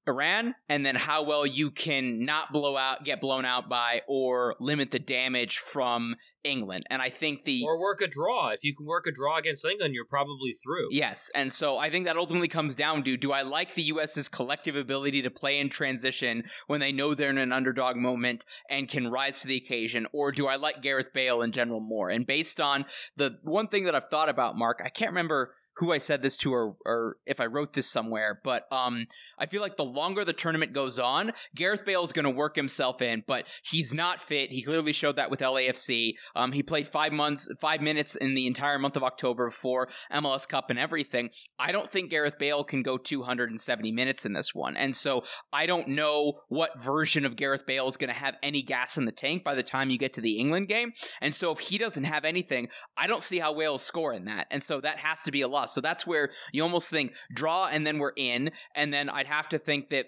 Iran 0.06 0.54
and 0.68 0.84
then 0.84 0.96
how 0.96 1.22
well 1.22 1.46
you 1.46 1.70
can 1.70 2.24
not 2.24 2.52
blow 2.52 2.76
out, 2.76 3.04
get 3.04 3.20
blown 3.20 3.44
out 3.44 3.68
by, 3.68 4.02
or 4.08 4.56
limit 4.58 4.90
the 4.90 4.98
damage 4.98 5.58
from 5.58 6.16
England? 6.44 6.84
And 6.90 7.00
I 7.00 7.08
think 7.10 7.44
the. 7.44 7.62
or 7.64 7.80
work 7.80 8.00
a 8.00 8.08
draw 8.08 8.48
if 8.48 8.64
you 8.64 8.74
can 8.74 8.86
work 8.86 9.06
a 9.06 9.12
draw 9.12 9.38
against 9.38 9.64
England 9.64 9.94
you're 9.94 10.04
probably 10.04 10.52
through 10.52 10.88
Yes, 10.90 11.30
and 11.34 11.52
so 11.52 11.78
I 11.78 11.90
think 11.90 12.06
that 12.06 12.16
ultimately 12.16 12.48
comes 12.48 12.74
down 12.74 13.04
to 13.04 13.16
do 13.16 13.32
I 13.32 13.42
like 13.42 13.74
the 13.74 13.82
US's 13.84 14.28
collective 14.28 14.76
ability 14.76 15.22
to 15.22 15.30
play 15.30 15.58
in 15.58 15.68
transition 15.68 16.44
when 16.66 16.80
they 16.80 16.92
know 16.92 17.14
they're 17.14 17.30
in 17.30 17.38
an 17.38 17.52
underdog 17.52 17.96
moment 17.96 18.44
and 18.68 18.88
can 18.88 19.08
rise 19.08 19.40
to 19.40 19.46
the 19.46 19.56
occasion, 19.56 20.06
or 20.12 20.32
do 20.32 20.46
I 20.46 20.56
like 20.56 20.82
Gareth 20.82 21.12
Bale 21.12 21.42
in 21.42 21.52
general 21.52 21.80
more? 21.80 22.10
And 22.10 22.26
based 22.26 22.60
on 22.60 22.84
the 23.16 23.38
one 23.42 23.68
thing 23.68 23.84
that 23.84 23.94
I've 23.94 24.08
thought 24.08 24.28
about, 24.28 24.58
Mark, 24.58 24.80
I 24.84 24.88
can't 24.88 25.10
remember 25.10 25.54
who 25.76 25.92
I 25.92 25.98
said 25.98 26.22
this 26.22 26.36
to 26.38 26.52
or, 26.52 26.76
or 26.84 27.16
if 27.26 27.40
I 27.40 27.46
wrote 27.46 27.72
this 27.72 27.90
somewhere, 27.90 28.40
but 28.44 28.64
um, 28.70 29.06
I 29.38 29.46
feel 29.46 29.62
like 29.62 29.76
the 29.76 29.84
longer 29.84 30.24
the 30.24 30.32
tournament 30.32 30.72
goes 30.72 30.98
on, 30.98 31.32
Gareth 31.54 31.84
Bale 31.84 32.04
is 32.04 32.12
going 32.12 32.24
to 32.24 32.30
work 32.30 32.56
himself 32.56 33.00
in, 33.00 33.24
but 33.26 33.46
he's 33.64 33.94
not 33.94 34.20
fit. 34.20 34.50
He 34.50 34.62
clearly 34.62 34.92
showed 34.92 35.16
that 35.16 35.30
with 35.30 35.40
LAFC. 35.40 36.12
Um, 36.36 36.52
he 36.52 36.62
played 36.62 36.86
five 36.86 37.12
months, 37.12 37.48
five 37.60 37.80
minutes 37.80 38.16
in 38.16 38.34
the 38.34 38.46
entire 38.46 38.78
month 38.78 38.96
of 38.96 39.02
October 39.02 39.50
for 39.50 39.88
MLS 40.12 40.46
Cup 40.46 40.66
and 40.68 40.78
everything. 40.78 41.30
I 41.58 41.72
don't 41.72 41.90
think 41.90 42.10
Gareth 42.10 42.38
Bale 42.38 42.64
can 42.64 42.82
go 42.82 42.98
270 42.98 43.92
minutes 43.92 44.26
in 44.26 44.34
this 44.34 44.54
one, 44.54 44.76
and 44.76 44.94
so 44.94 45.24
I 45.52 45.66
don't 45.66 45.88
know 45.88 46.40
what 46.48 46.80
version 46.80 47.24
of 47.24 47.36
Gareth 47.36 47.66
Bale 47.66 47.88
is 47.88 47.96
going 47.96 48.12
to 48.12 48.14
have 48.14 48.36
any 48.42 48.62
gas 48.62 48.96
in 48.96 49.06
the 49.06 49.12
tank 49.12 49.42
by 49.42 49.54
the 49.54 49.62
time 49.62 49.90
you 49.90 49.98
get 49.98 50.12
to 50.14 50.20
the 50.20 50.38
England 50.38 50.68
game. 50.68 50.92
And 51.20 51.34
so 51.34 51.50
if 51.50 51.58
he 51.58 51.78
doesn't 51.78 52.04
have 52.04 52.24
anything, 52.24 52.68
I 52.96 53.06
don't 53.06 53.22
see 53.22 53.38
how 53.38 53.52
Wales 53.54 53.82
score 53.82 54.12
in 54.12 54.26
that, 54.26 54.46
and 54.50 54.62
so 54.62 54.80
that 54.82 54.98
has 54.98 55.22
to 55.24 55.32
be 55.32 55.40
a 55.40 55.48
loss. 55.48 55.71
So 55.72 55.80
that's 55.80 56.06
where 56.06 56.30
you 56.52 56.62
almost 56.62 56.90
think 56.90 57.12
draw 57.32 57.66
and 57.66 57.86
then 57.86 57.98
we're 57.98 58.12
in, 58.16 58.50
and 58.74 58.92
then 58.92 59.08
I'd 59.08 59.26
have 59.26 59.48
to 59.50 59.58
think 59.58 59.90
that 59.90 60.06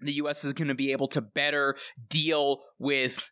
the 0.00 0.12
US 0.14 0.44
is 0.44 0.52
going 0.52 0.68
to 0.68 0.74
be 0.74 0.92
able 0.92 1.08
to 1.08 1.20
better 1.20 1.76
deal 2.08 2.62
with 2.78 3.30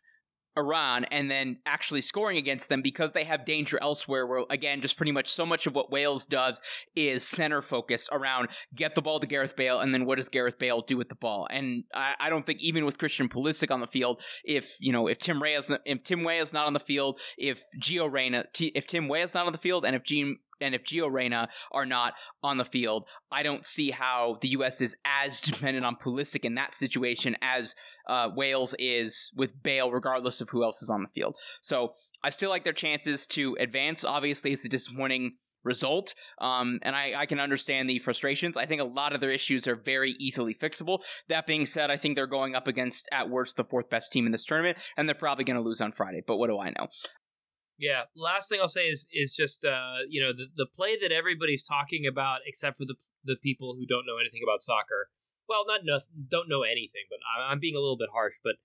Iran 0.57 1.05
and 1.05 1.31
then 1.31 1.57
actually 1.65 2.01
scoring 2.01 2.37
against 2.37 2.69
them 2.69 2.81
because 2.81 3.11
they 3.11 3.23
have 3.23 3.45
danger 3.45 3.79
elsewhere 3.81 4.27
where 4.27 4.43
again 4.49 4.81
just 4.81 4.97
pretty 4.97 5.11
much 5.11 5.27
so 5.27 5.45
much 5.45 5.65
of 5.65 5.73
what 5.73 5.91
Wales 5.91 6.25
does 6.25 6.61
is 6.95 7.27
center 7.27 7.61
focused 7.61 8.09
around 8.11 8.49
get 8.75 8.93
the 8.93 9.01
ball 9.01 9.19
to 9.19 9.25
Gareth 9.25 9.55
Bale 9.55 9.79
and 9.79 9.93
then 9.93 10.05
what 10.05 10.17
does 10.17 10.29
Gareth 10.29 10.59
Bale 10.59 10.81
do 10.81 10.95
with 10.95 11.09
the 11.09 11.15
ball? 11.15 11.47
And 11.49 11.85
I, 11.93 12.15
I 12.19 12.29
don't 12.29 12.45
think 12.45 12.61
even 12.61 12.85
with 12.85 12.99
Christian 12.99 13.29
Pulisic 13.29 13.71
on 13.71 13.79
the 13.79 13.87
field 13.87 14.21
if 14.43 14.77
you 14.79 14.91
know 14.91 15.07
if 15.07 15.17
Tim 15.17 15.41
Ray 15.41 15.55
is 15.55 15.71
if 15.85 16.03
Tim 16.03 16.23
Weah 16.23 16.41
is 16.41 16.53
not 16.53 16.67
on 16.67 16.73
the 16.73 16.79
field 16.79 17.19
if 17.37 17.65
Gio 17.79 18.11
Reyna 18.11 18.45
if 18.59 18.85
Tim 18.85 19.07
Weah 19.07 19.23
is 19.23 19.33
not 19.33 19.47
on 19.47 19.53
the 19.53 19.57
field 19.57 19.85
and 19.85 19.95
if 19.95 20.03
Gene 20.03 20.37
and 20.63 20.73
if 20.73 20.83
Gio 20.83 21.11
Reyna 21.11 21.49
are 21.71 21.85
not 21.85 22.13
on 22.41 22.57
the 22.57 22.65
field, 22.65 23.07
I 23.31 23.43
don't 23.43 23.65
see 23.65 23.91
how 23.91 24.37
the 24.41 24.49
U.S. 24.49 24.81
is 24.81 24.95
as 25.05 25.41
dependent 25.41 25.85
on 25.85 25.95
Pulisic 25.95 26.45
in 26.45 26.55
that 26.55 26.73
situation 26.73 27.35
as 27.41 27.75
uh, 28.07 28.29
Wales 28.35 28.73
is 28.79 29.31
with 29.35 29.61
Bale, 29.61 29.91
regardless 29.91 30.41
of 30.41 30.49
who 30.49 30.63
else 30.63 30.81
is 30.81 30.89
on 30.89 31.03
the 31.03 31.09
field. 31.09 31.35
So 31.61 31.93
I 32.23 32.29
still 32.29 32.49
like 32.49 32.63
their 32.63 32.73
chances 32.73 33.27
to 33.27 33.55
advance. 33.59 34.03
Obviously, 34.03 34.51
it's 34.51 34.65
a 34.65 34.69
disappointing 34.69 35.33
result, 35.63 36.13
um, 36.39 36.79
and 36.81 36.95
I, 36.95 37.13
I 37.15 37.25
can 37.25 37.39
understand 37.39 37.89
the 37.89 37.99
frustrations. 37.99 38.57
I 38.57 38.65
think 38.65 38.81
a 38.81 38.85
lot 38.85 39.13
of 39.13 39.21
their 39.21 39.31
issues 39.31 39.67
are 39.67 39.75
very 39.75 40.15
easily 40.19 40.53
fixable. 40.53 40.99
That 41.29 41.47
being 41.47 41.65
said, 41.65 41.89
I 41.89 41.97
think 41.97 42.15
they're 42.15 42.27
going 42.27 42.55
up 42.55 42.67
against, 42.67 43.07
at 43.11 43.29
worst, 43.29 43.55
the 43.55 43.63
fourth 43.63 43.89
best 43.89 44.11
team 44.11 44.25
in 44.25 44.31
this 44.31 44.43
tournament, 44.43 44.77
and 44.97 45.07
they're 45.07 45.15
probably 45.15 45.45
going 45.45 45.57
to 45.57 45.63
lose 45.63 45.81
on 45.81 45.91
Friday. 45.93 46.21
But 46.25 46.37
what 46.37 46.47
do 46.49 46.59
I 46.59 46.69
know? 46.69 46.87
Yeah. 47.77 48.03
Last 48.15 48.49
thing 48.49 48.59
I'll 48.61 48.67
say 48.67 48.87
is 48.87 49.07
is 49.13 49.35
just 49.35 49.65
uh, 49.65 49.97
you 50.07 50.21
know 50.21 50.33
the 50.33 50.45
the 50.55 50.67
play 50.67 50.97
that 50.99 51.11
everybody's 51.11 51.63
talking 51.63 52.05
about, 52.05 52.41
except 52.45 52.77
for 52.77 52.85
the 52.85 52.95
the 53.23 53.35
people 53.35 53.75
who 53.75 53.85
don't 53.85 54.05
know 54.05 54.17
anything 54.19 54.41
about 54.43 54.61
soccer. 54.61 55.09
Well, 55.49 55.65
not 55.67 55.81
no, 55.83 55.99
don't 56.29 56.49
know 56.49 56.63
anything, 56.63 57.03
but 57.09 57.19
I, 57.37 57.51
I'm 57.51 57.59
being 57.59 57.75
a 57.75 57.79
little 57.79 57.97
bit 57.97 58.09
harsh. 58.13 58.35
But 58.43 58.55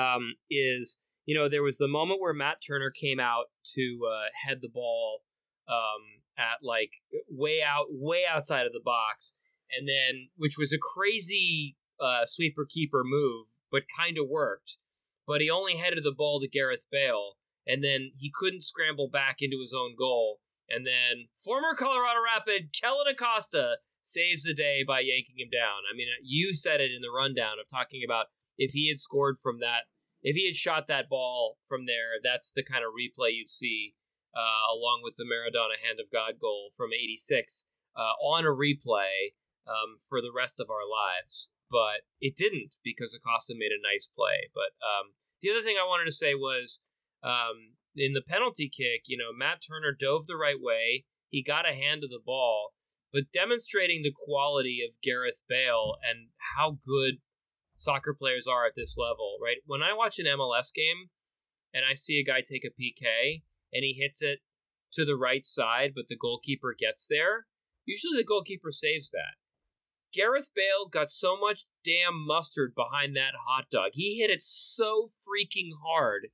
um, 0.00 0.34
is 0.50 0.98
you 1.28 1.34
know, 1.34 1.46
there 1.46 1.62
was 1.62 1.76
the 1.76 1.88
moment 1.88 2.22
where 2.22 2.32
Matt 2.32 2.56
Turner 2.66 2.90
came 2.90 3.20
out 3.20 3.46
to 3.74 4.00
uh, 4.10 4.28
head 4.32 4.60
the 4.62 4.70
ball 4.70 5.20
um, 5.68 6.22
at 6.38 6.62
like 6.62 7.02
way 7.28 7.60
out, 7.62 7.88
way 7.90 8.22
outside 8.26 8.66
of 8.66 8.72
the 8.72 8.80
box, 8.82 9.34
and 9.78 9.86
then 9.86 10.28
which 10.36 10.56
was 10.58 10.72
a 10.72 10.78
crazy 10.78 11.76
uh, 12.00 12.24
sweeper 12.24 12.66
keeper 12.66 13.02
move, 13.04 13.46
but 13.70 13.82
kind 13.94 14.16
of 14.16 14.26
worked. 14.28 14.78
But 15.26 15.42
he 15.42 15.50
only 15.50 15.76
headed 15.76 16.02
the 16.02 16.14
ball 16.16 16.40
to 16.40 16.48
Gareth 16.48 16.86
Bale, 16.90 17.34
and 17.68 17.84
then 17.84 18.10
he 18.16 18.32
couldn't 18.34 18.64
scramble 18.64 19.08
back 19.08 19.36
into 19.40 19.60
his 19.60 19.74
own 19.76 19.94
goal. 19.96 20.40
And 20.68 20.86
then 20.86 21.28
former 21.32 21.74
Colorado 21.74 22.20
Rapid 22.24 22.70
Kellyn 22.72 23.06
Acosta 23.06 23.76
saves 24.00 24.42
the 24.42 24.54
day 24.54 24.82
by 24.82 25.00
yanking 25.00 25.36
him 25.38 25.48
down. 25.52 25.84
I 25.90 25.94
mean, 25.94 26.08
you 26.22 26.54
said 26.54 26.80
it 26.80 26.90
in 26.90 27.02
the 27.02 27.14
rundown 27.14 27.60
of 27.60 27.68
talking 27.68 28.00
about 28.04 28.26
if 28.56 28.72
he 28.72 28.88
had 28.88 28.98
scored 28.98 29.36
from 29.38 29.60
that, 29.60 29.84
if 30.22 30.34
he 30.34 30.46
had 30.46 30.56
shot 30.56 30.88
that 30.88 31.08
ball 31.08 31.58
from 31.66 31.86
there, 31.86 32.18
that's 32.22 32.50
the 32.50 32.64
kind 32.64 32.82
of 32.82 32.90
replay 32.90 33.34
you'd 33.34 33.48
see, 33.48 33.94
uh, 34.34 34.74
along 34.74 35.02
with 35.04 35.16
the 35.16 35.24
Maradona 35.24 35.78
Hand 35.84 36.00
of 36.00 36.10
God 36.10 36.40
goal 36.40 36.70
from 36.76 36.92
'86 36.92 37.66
uh, 37.96 38.16
on 38.20 38.44
a 38.44 38.48
replay 38.48 39.36
um, 39.66 39.96
for 40.08 40.20
the 40.20 40.32
rest 40.34 40.58
of 40.58 40.70
our 40.70 40.88
lives. 40.88 41.50
But 41.70 42.08
it 42.20 42.34
didn't 42.34 42.76
because 42.82 43.14
Acosta 43.14 43.54
made 43.56 43.72
a 43.72 43.84
nice 43.84 44.08
play. 44.08 44.48
But 44.54 44.72
um, 44.80 45.12
the 45.42 45.50
other 45.50 45.62
thing 45.62 45.76
I 45.78 45.86
wanted 45.86 46.06
to 46.06 46.12
say 46.12 46.34
was 46.34 46.80
um, 47.22 47.74
in 47.96 48.12
the 48.12 48.22
penalty 48.22 48.68
kick, 48.68 49.02
you 49.06 49.16
know, 49.16 49.32
Matt 49.36 49.62
Turner 49.66 49.94
dove 49.98 50.26
the 50.26 50.36
right 50.36 50.60
way. 50.60 51.04
He 51.28 51.42
got 51.42 51.68
a 51.68 51.74
hand 51.74 52.02
to 52.02 52.08
the 52.08 52.22
ball, 52.24 52.70
but 53.12 53.32
demonstrating 53.32 54.02
the 54.02 54.14
quality 54.14 54.80
of 54.86 55.00
Gareth 55.02 55.42
Bale 55.48 55.96
and 56.08 56.28
how 56.56 56.78
good 56.84 57.16
soccer 57.74 58.14
players 58.14 58.46
are 58.46 58.66
at 58.66 58.72
this 58.76 58.96
level, 58.98 59.36
right? 59.42 59.58
When 59.66 59.82
I 59.82 59.92
watch 59.94 60.18
an 60.18 60.26
MLS 60.26 60.72
game 60.74 61.10
and 61.72 61.84
I 61.88 61.94
see 61.94 62.18
a 62.18 62.24
guy 62.24 62.40
take 62.40 62.64
a 62.64 62.68
PK 62.68 63.42
and 63.72 63.84
he 63.84 63.92
hits 63.92 64.22
it 64.22 64.40
to 64.92 65.04
the 65.04 65.16
right 65.16 65.44
side, 65.44 65.92
but 65.94 66.08
the 66.08 66.16
goalkeeper 66.16 66.74
gets 66.76 67.06
there, 67.08 67.46
usually 67.84 68.16
the 68.16 68.24
goalkeeper 68.24 68.70
saves 68.70 69.10
that. 69.10 69.36
Gareth 70.12 70.50
Bale 70.54 70.88
got 70.90 71.10
so 71.10 71.36
much 71.38 71.66
damn 71.84 72.26
mustard 72.26 72.74
behind 72.74 73.14
that 73.16 73.34
hot 73.46 73.66
dog. 73.70 73.90
He 73.92 74.18
hit 74.18 74.30
it 74.30 74.42
so 74.42 75.06
freaking 75.06 75.70
hard. 75.84 76.28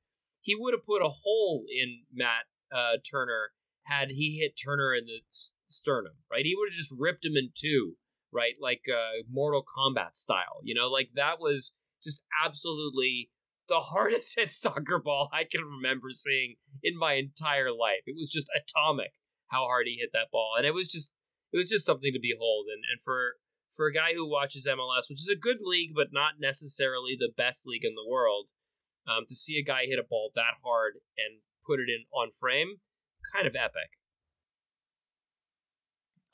He 0.45 0.53
would 0.53 0.75
have 0.75 0.83
put 0.83 1.01
a 1.01 1.09
hole 1.09 1.65
in 1.75 2.03
Matt 2.13 2.45
uh, 2.71 2.97
Turner 3.09 3.49
had 3.85 4.11
he 4.11 4.37
hit 4.37 4.53
Turner 4.53 4.93
in 4.93 5.05
the 5.05 5.21
sternum, 5.65 6.13
right? 6.31 6.45
He 6.45 6.55
would 6.55 6.69
have 6.69 6.77
just 6.77 6.93
ripped 6.95 7.25
him 7.25 7.35
in 7.35 7.49
two, 7.55 7.95
right? 8.31 8.53
Like 8.61 8.83
uh, 8.87 9.23
Mortal 9.27 9.63
Kombat 9.65 10.13
style, 10.13 10.61
you 10.63 10.75
know? 10.75 10.87
Like 10.87 11.09
that 11.15 11.39
was 11.39 11.73
just 12.03 12.21
absolutely 12.45 13.31
the 13.67 13.79
hardest 13.79 14.37
hit 14.37 14.51
soccer 14.51 14.99
ball 14.99 15.29
I 15.33 15.45
can 15.49 15.63
remember 15.63 16.09
seeing 16.11 16.57
in 16.83 16.95
my 16.95 17.13
entire 17.13 17.71
life. 17.71 18.03
It 18.05 18.15
was 18.15 18.29
just 18.29 18.49
atomic 18.55 19.13
how 19.47 19.65
hard 19.65 19.87
he 19.87 19.97
hit 19.99 20.11
that 20.13 20.31
ball, 20.31 20.53
and 20.57 20.65
it 20.65 20.75
was 20.75 20.87
just 20.87 21.13
it 21.51 21.57
was 21.57 21.69
just 21.69 21.85
something 21.85 22.13
to 22.13 22.19
behold. 22.21 22.67
And 22.71 22.83
and 22.91 23.01
for 23.01 23.35
for 23.75 23.87
a 23.87 23.93
guy 23.93 24.13
who 24.13 24.29
watches 24.29 24.67
MLS, 24.69 25.09
which 25.09 25.21
is 25.21 25.29
a 25.31 25.39
good 25.39 25.57
league 25.61 25.93
but 25.95 26.07
not 26.13 26.33
necessarily 26.39 27.15
the 27.17 27.31
best 27.35 27.65
league 27.65 27.85
in 27.85 27.95
the 27.95 28.09
world, 28.09 28.51
um, 29.07 29.25
to 29.27 29.35
see 29.35 29.57
a 29.57 29.63
guy 29.63 29.85
hit 29.85 29.99
a 29.99 30.03
ball 30.07 30.31
that 30.35 30.61
hard 30.63 30.93
and 31.17 31.41
put 31.65 31.79
it 31.79 31.89
in 31.89 32.05
on 32.13 32.29
frame, 32.31 32.77
kind 33.33 33.47
of 33.47 33.55
epic. 33.55 33.99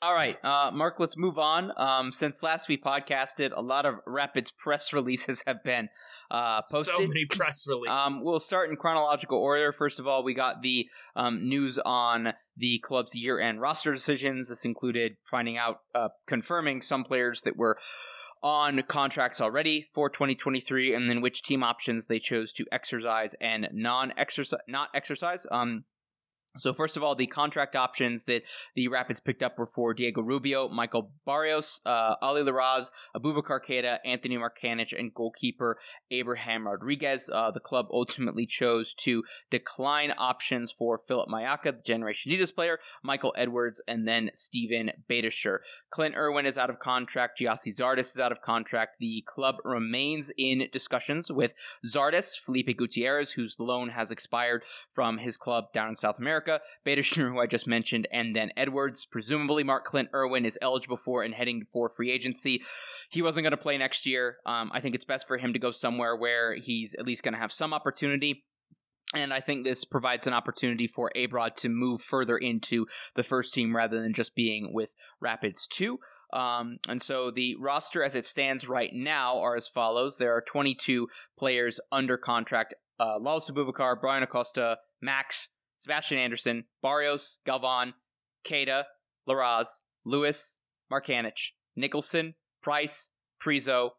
All 0.02 0.14
right, 0.14 0.36
uh, 0.44 0.72
Mark, 0.74 0.98
let's 0.98 1.16
move 1.16 1.38
on. 1.38 1.70
Um, 1.76 2.10
since 2.10 2.42
last 2.42 2.68
we 2.68 2.76
podcasted, 2.76 3.52
a 3.56 3.62
lot 3.62 3.86
of 3.86 4.00
Rapids 4.04 4.50
press 4.50 4.92
releases 4.92 5.44
have 5.46 5.62
been 5.62 5.90
uh, 6.28 6.60
posted. 6.68 6.96
So 6.96 7.06
many 7.06 7.24
press 7.24 7.64
releases. 7.68 7.96
Um, 7.96 8.16
we'll 8.24 8.40
start 8.40 8.68
in 8.68 8.74
chronological 8.74 9.38
order. 9.38 9.70
First 9.70 10.00
of 10.00 10.08
all, 10.08 10.24
we 10.24 10.34
got 10.34 10.60
the 10.60 10.88
um, 11.14 11.48
news 11.48 11.78
on 11.78 12.32
the 12.56 12.80
club's 12.80 13.14
year 13.14 13.38
end 13.38 13.60
roster 13.60 13.92
decisions. 13.92 14.48
This 14.48 14.64
included 14.64 15.18
finding 15.30 15.56
out, 15.56 15.76
uh, 15.94 16.08
confirming 16.26 16.82
some 16.82 17.04
players 17.04 17.42
that 17.42 17.56
were 17.56 17.78
on 18.42 18.82
contracts 18.82 19.40
already 19.40 19.86
for 19.92 20.10
2023 20.10 20.94
and 20.94 21.08
then 21.08 21.20
which 21.20 21.42
team 21.42 21.62
options 21.62 22.06
they 22.06 22.18
chose 22.18 22.52
to 22.52 22.66
exercise 22.72 23.34
and 23.40 23.68
non 23.72 24.12
exercise 24.16 24.60
not 24.68 24.88
exercise 24.94 25.46
um 25.50 25.84
so 26.58 26.72
first 26.72 26.96
of 26.96 27.02
all, 27.02 27.14
the 27.14 27.26
contract 27.26 27.74
options 27.76 28.24
that 28.24 28.42
the 28.74 28.88
Rapids 28.88 29.20
picked 29.20 29.42
up 29.42 29.58
were 29.58 29.66
for 29.66 29.94
Diego 29.94 30.20
Rubio, 30.20 30.68
Michael 30.68 31.10
Barrios, 31.24 31.80
uh, 31.86 32.16
Ali 32.20 32.42
Larraz, 32.42 32.90
Abubakar 33.16 33.60
Keita, 33.66 33.98
Anthony 34.04 34.36
Markanich, 34.36 34.98
and 34.98 35.14
goalkeeper 35.14 35.78
Abraham 36.10 36.66
Rodriguez. 36.66 37.30
Uh, 37.32 37.50
the 37.50 37.60
club 37.60 37.86
ultimately 37.90 38.44
chose 38.44 38.92
to 38.94 39.24
decline 39.50 40.12
options 40.18 40.70
for 40.70 40.98
Philip 40.98 41.28
Mayaka, 41.28 41.76
the 41.76 41.82
Generation 41.84 42.32
Adidas 42.32 42.54
player, 42.54 42.78
Michael 43.02 43.32
Edwards, 43.36 43.82
and 43.88 44.06
then 44.06 44.30
Steven 44.34 44.90
Beitashour. 45.10 45.58
Clint 45.90 46.14
Irwin 46.16 46.44
is 46.44 46.58
out 46.58 46.68
of 46.68 46.78
contract. 46.78 47.40
Gyasi 47.40 47.74
Zardes 47.74 48.00
is 48.00 48.18
out 48.18 48.32
of 48.32 48.42
contract. 48.42 48.96
The 49.00 49.24
club 49.26 49.56
remains 49.64 50.30
in 50.36 50.68
discussions 50.70 51.32
with 51.32 51.54
Zardes, 51.86 52.38
Felipe 52.38 52.76
Gutierrez, 52.76 53.32
whose 53.32 53.56
loan 53.58 53.88
has 53.90 54.10
expired 54.10 54.64
from 54.92 55.18
his 55.18 55.38
club 55.38 55.72
down 55.72 55.88
in 55.88 55.96
South 55.96 56.18
America. 56.18 56.41
America, 56.42 56.64
Beitashour, 56.86 57.32
who 57.32 57.40
I 57.40 57.46
just 57.46 57.66
mentioned, 57.66 58.08
and 58.12 58.34
then 58.34 58.50
Edwards. 58.56 59.06
Presumably, 59.06 59.64
Mark 59.64 59.84
Clint 59.84 60.08
Irwin 60.14 60.44
is 60.44 60.58
eligible 60.62 60.96
for 60.96 61.22
and 61.22 61.34
heading 61.34 61.64
for 61.72 61.88
free 61.88 62.10
agency. 62.10 62.62
He 63.10 63.22
wasn't 63.22 63.44
going 63.44 63.52
to 63.52 63.56
play 63.56 63.78
next 63.78 64.06
year. 64.06 64.36
Um, 64.46 64.70
I 64.72 64.80
think 64.80 64.94
it's 64.94 65.04
best 65.04 65.26
for 65.26 65.38
him 65.38 65.52
to 65.52 65.58
go 65.58 65.70
somewhere 65.70 66.16
where 66.16 66.54
he's 66.54 66.94
at 66.98 67.06
least 67.06 67.22
going 67.22 67.34
to 67.34 67.40
have 67.40 67.52
some 67.52 67.72
opportunity. 67.72 68.44
And 69.14 69.32
I 69.32 69.40
think 69.40 69.64
this 69.64 69.84
provides 69.84 70.26
an 70.26 70.32
opportunity 70.32 70.86
for 70.86 71.10
Abrod 71.14 71.56
to 71.56 71.68
move 71.68 72.00
further 72.00 72.38
into 72.38 72.86
the 73.14 73.22
first 73.22 73.52
team 73.52 73.76
rather 73.76 74.00
than 74.00 74.14
just 74.14 74.34
being 74.34 74.72
with 74.72 74.94
Rapids 75.20 75.66
2. 75.70 75.98
Um, 76.32 76.78
and 76.88 77.02
so 77.02 77.30
the 77.30 77.56
roster 77.60 78.02
as 78.02 78.14
it 78.14 78.24
stands 78.24 78.66
right 78.66 78.90
now 78.94 79.38
are 79.38 79.54
as 79.54 79.68
follows. 79.68 80.16
There 80.16 80.34
are 80.34 80.40
22 80.40 81.08
players 81.38 81.78
under 81.90 82.16
contract. 82.16 82.72
Uh, 82.98 83.18
Lalas 83.18 83.50
Abubakar, 83.50 84.00
Bryan 84.00 84.22
Acosta, 84.22 84.78
Max, 85.02 85.50
Sebastian 85.82 86.20
Anderson, 86.20 86.64
Barrios, 86.80 87.40
Galvan, 87.44 87.94
Keita, 88.46 88.84
Larraz, 89.28 89.80
Lewis, 90.04 90.58
Markanich, 90.92 91.54
Nicholson, 91.74 92.36
Price, 92.62 93.10
Priso, 93.40 93.90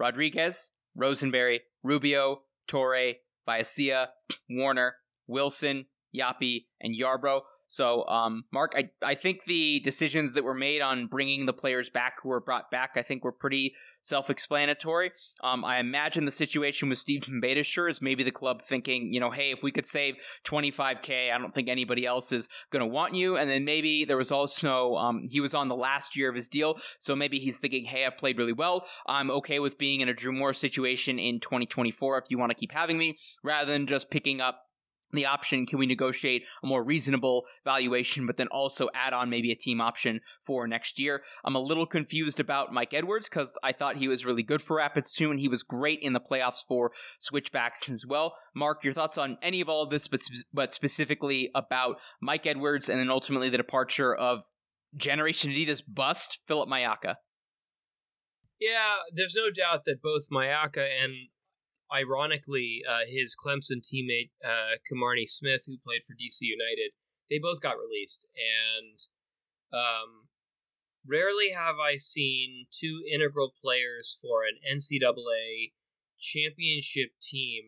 Rodriguez, 0.00 0.72
Rosenberry, 0.96 1.60
Rubio, 1.84 2.42
Torre, 2.66 3.18
Viacia, 3.46 4.08
Warner, 4.50 4.96
Wilson, 5.28 5.86
Yapi, 6.12 6.64
and 6.80 6.96
Yarbrough. 7.00 7.42
So, 7.68 8.06
um, 8.08 8.44
Mark, 8.50 8.74
I, 8.76 8.90
I 9.04 9.14
think 9.14 9.44
the 9.44 9.80
decisions 9.80 10.32
that 10.32 10.42
were 10.42 10.54
made 10.54 10.80
on 10.80 11.06
bringing 11.06 11.44
the 11.44 11.52
players 11.52 11.90
back 11.90 12.14
who 12.22 12.30
were 12.30 12.40
brought 12.40 12.70
back, 12.70 12.92
I 12.96 13.02
think 13.02 13.22
were 13.22 13.32
pretty 13.32 13.74
self-explanatory. 14.00 15.12
Um, 15.42 15.64
I 15.64 15.78
imagine 15.78 16.24
the 16.24 16.32
situation 16.32 16.88
with 16.88 16.98
Steven 16.98 17.40
Beitashour 17.42 17.90
is 17.90 18.00
maybe 18.00 18.24
the 18.24 18.30
club 18.30 18.62
thinking, 18.62 19.12
you 19.12 19.20
know, 19.20 19.30
hey, 19.30 19.50
if 19.52 19.62
we 19.62 19.70
could 19.70 19.86
save 19.86 20.16
25k, 20.44 21.30
I 21.30 21.36
don't 21.36 21.52
think 21.52 21.68
anybody 21.68 22.06
else 22.06 22.32
is 22.32 22.48
going 22.70 22.80
to 22.80 22.86
want 22.86 23.14
you. 23.14 23.36
And 23.36 23.50
then 23.50 23.66
maybe 23.66 24.06
there 24.06 24.16
was 24.16 24.32
also 24.32 24.96
um, 24.96 25.26
he 25.28 25.40
was 25.40 25.52
on 25.52 25.68
the 25.68 25.76
last 25.76 26.16
year 26.16 26.30
of 26.30 26.34
his 26.34 26.48
deal, 26.48 26.78
so 26.98 27.14
maybe 27.14 27.38
he's 27.38 27.58
thinking, 27.58 27.84
hey, 27.84 28.06
I've 28.06 28.16
played 28.16 28.38
really 28.38 28.54
well. 28.54 28.86
I'm 29.06 29.30
okay 29.30 29.58
with 29.58 29.76
being 29.76 30.00
in 30.00 30.08
a 30.08 30.14
Drew 30.14 30.32
Moor 30.32 30.54
situation 30.54 31.18
in 31.18 31.38
2024 31.40 32.18
if 32.18 32.24
you 32.30 32.38
want 32.38 32.50
to 32.50 32.56
keep 32.56 32.72
having 32.72 32.96
me, 32.96 33.18
rather 33.42 33.70
than 33.70 33.86
just 33.86 34.10
picking 34.10 34.40
up 34.40 34.67
the 35.12 35.26
option 35.26 35.66
can 35.66 35.78
we 35.78 35.86
negotiate 35.86 36.44
a 36.62 36.66
more 36.66 36.84
reasonable 36.84 37.44
valuation 37.64 38.26
but 38.26 38.36
then 38.36 38.48
also 38.48 38.88
add 38.94 39.12
on 39.12 39.30
maybe 39.30 39.50
a 39.50 39.56
team 39.56 39.80
option 39.80 40.20
for 40.40 40.66
next 40.66 40.98
year? 40.98 41.22
I'm 41.44 41.54
a 41.54 41.60
little 41.60 41.86
confused 41.86 42.40
about 42.40 42.72
mike 42.72 42.92
edwards 42.92 43.28
because 43.28 43.56
i 43.62 43.72
thought 43.72 43.96
he 43.96 44.08
was 44.08 44.24
really 44.24 44.42
good 44.42 44.62
for 44.62 44.76
rapids 44.76 45.12
too 45.12 45.30
and 45.30 45.40
he 45.40 45.48
was 45.48 45.62
great 45.62 46.00
in 46.00 46.12
the 46.12 46.20
playoffs 46.20 46.62
for 46.66 46.92
switchbacks 47.18 47.88
as 47.88 48.04
well. 48.06 48.36
Mark 48.54 48.84
your 48.84 48.92
thoughts 48.92 49.18
on 49.18 49.38
any 49.42 49.60
of 49.60 49.68
all 49.68 49.82
of 49.82 49.90
this 49.90 50.08
but, 50.08 50.20
but 50.52 50.72
specifically 50.72 51.50
about 51.54 51.96
mike 52.20 52.46
edwards 52.46 52.88
and 52.88 52.98
then 53.00 53.10
ultimately 53.10 53.48
the 53.48 53.56
departure 53.56 54.14
of 54.14 54.42
generation 54.96 55.50
adidas 55.50 55.82
bust 55.86 56.38
philip 56.46 56.68
mayaka? 56.68 57.16
Yeah 58.60 58.96
there's 59.12 59.34
no 59.34 59.50
doubt 59.50 59.84
that 59.86 60.02
both 60.02 60.28
mayaka 60.30 60.86
and 61.02 61.12
ironically, 61.92 62.82
uh, 62.88 63.06
his 63.06 63.34
Clemson 63.34 63.80
teammate 63.82 64.30
uh, 64.44 64.76
Kimarni 64.90 65.28
Smith, 65.28 65.62
who 65.66 65.78
played 65.78 66.02
for 66.06 66.14
DC 66.14 66.38
United, 66.40 66.92
they 67.30 67.38
both 67.38 67.60
got 67.60 67.76
released, 67.78 68.26
and 68.34 68.98
um, 69.72 70.28
rarely 71.06 71.50
have 71.50 71.76
I 71.76 71.96
seen 71.96 72.66
two 72.70 73.02
integral 73.10 73.52
players 73.60 74.18
for 74.20 74.42
an 74.44 74.58
NCAA 74.64 75.72
championship 76.18 77.10
team 77.22 77.62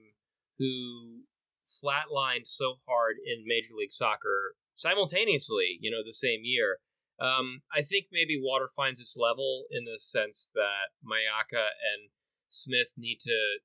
who 0.58 1.22
flatlined 1.64 2.46
so 2.46 2.74
hard 2.88 3.16
in 3.24 3.44
Major 3.46 3.74
League 3.76 3.92
Soccer 3.92 4.54
simultaneously. 4.74 5.78
You 5.80 5.90
know, 5.90 6.02
the 6.04 6.12
same 6.12 6.40
year. 6.42 6.78
Um, 7.20 7.60
I 7.74 7.82
think 7.82 8.06
maybe 8.10 8.40
water 8.40 8.66
finds 8.74 8.98
its 8.98 9.14
level 9.16 9.64
in 9.70 9.84
the 9.84 9.98
sense 9.98 10.50
that 10.54 10.96
Mayaka 11.04 11.68
and 11.76 12.10
Smith 12.48 12.94
need 12.96 13.18
to 13.20 13.58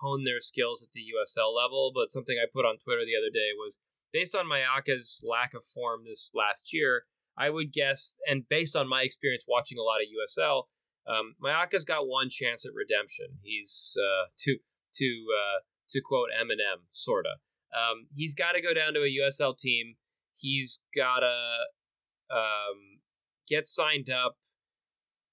hone 0.00 0.24
their 0.24 0.40
skills 0.40 0.82
at 0.82 0.92
the 0.92 1.04
USL 1.14 1.54
level. 1.54 1.92
But 1.94 2.12
something 2.12 2.36
I 2.38 2.46
put 2.52 2.64
on 2.64 2.78
Twitter 2.78 3.02
the 3.04 3.18
other 3.18 3.32
day 3.32 3.50
was 3.56 3.78
based 4.12 4.34
on 4.34 4.46
Mayaka's 4.46 5.22
lack 5.24 5.54
of 5.54 5.64
form 5.64 6.04
this 6.04 6.30
last 6.34 6.72
year. 6.72 7.04
I 7.36 7.48
would 7.48 7.72
guess, 7.72 8.16
and 8.28 8.48
based 8.48 8.76
on 8.76 8.88
my 8.88 9.02
experience 9.02 9.44
watching 9.48 9.78
a 9.78 9.82
lot 9.82 10.00
of 10.00 10.08
USL, 10.08 10.64
um, 11.06 11.34
Mayaka's 11.42 11.84
got 11.84 12.06
one 12.06 12.28
chance 12.28 12.66
at 12.66 12.74
redemption. 12.74 13.38
He's 13.42 13.96
uh, 13.98 14.28
to 14.38 14.58
to 14.96 15.26
uh, 15.38 15.60
to 15.90 16.00
quote 16.00 16.28
Eminem, 16.38 16.84
sorta. 16.90 17.36
Um, 17.74 18.08
he's 18.12 18.34
got 18.34 18.52
to 18.52 18.60
go 18.60 18.74
down 18.74 18.94
to 18.94 19.00
a 19.00 19.18
USL 19.22 19.56
team. 19.56 19.94
He's 20.32 20.80
got 20.94 21.20
to 21.20 22.34
um, 22.34 23.00
get 23.48 23.66
signed 23.66 24.10
up, 24.10 24.36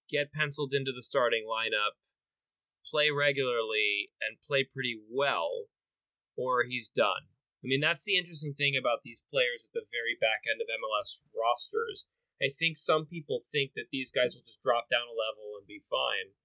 get 0.09 0.31
penciled 0.31 0.73
into 0.73 0.91
the 0.91 1.01
starting 1.01 1.45
lineup, 1.49 1.97
play 2.89 3.11
regularly, 3.11 4.11
and 4.21 4.41
play 4.41 4.63
pretty 4.63 4.99
well, 5.11 5.67
or 6.37 6.63
he's 6.63 6.89
done. 6.89 7.27
I 7.63 7.67
mean, 7.67 7.81
that's 7.81 8.05
the 8.05 8.17
interesting 8.17 8.53
thing 8.53 8.77
about 8.77 9.03
these 9.03 9.23
players 9.29 9.65
at 9.65 9.73
the 9.73 9.85
very 9.91 10.15
back 10.19 10.45
end 10.45 10.61
of 10.61 10.69
MLS 10.69 11.19
rosters. 11.33 12.07
I 12.41 12.53
think 12.53 12.77
some 12.77 13.05
people 13.05 13.41
think 13.41 13.73
that 13.73 13.89
these 13.91 14.11
guys 14.11 14.35
will 14.35 14.45
just 14.45 14.61
drop 14.61 14.89
down 14.89 15.09
a 15.09 15.17
level 15.17 15.57
and 15.57 15.65
be 15.65 15.81
fine. 15.81 16.37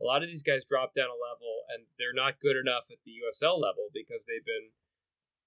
A 0.00 0.06
lot 0.06 0.22
of 0.22 0.30
these 0.30 0.46
guys 0.46 0.64
drop 0.64 0.94
down 0.94 1.10
a 1.10 1.18
level 1.18 1.66
and 1.68 1.90
they're 1.98 2.16
not 2.16 2.40
good 2.40 2.56
enough 2.56 2.88
at 2.88 3.02
the 3.04 3.18
USL 3.18 3.60
level 3.60 3.90
because 3.92 4.24
they've 4.24 4.46
been, 4.46 4.72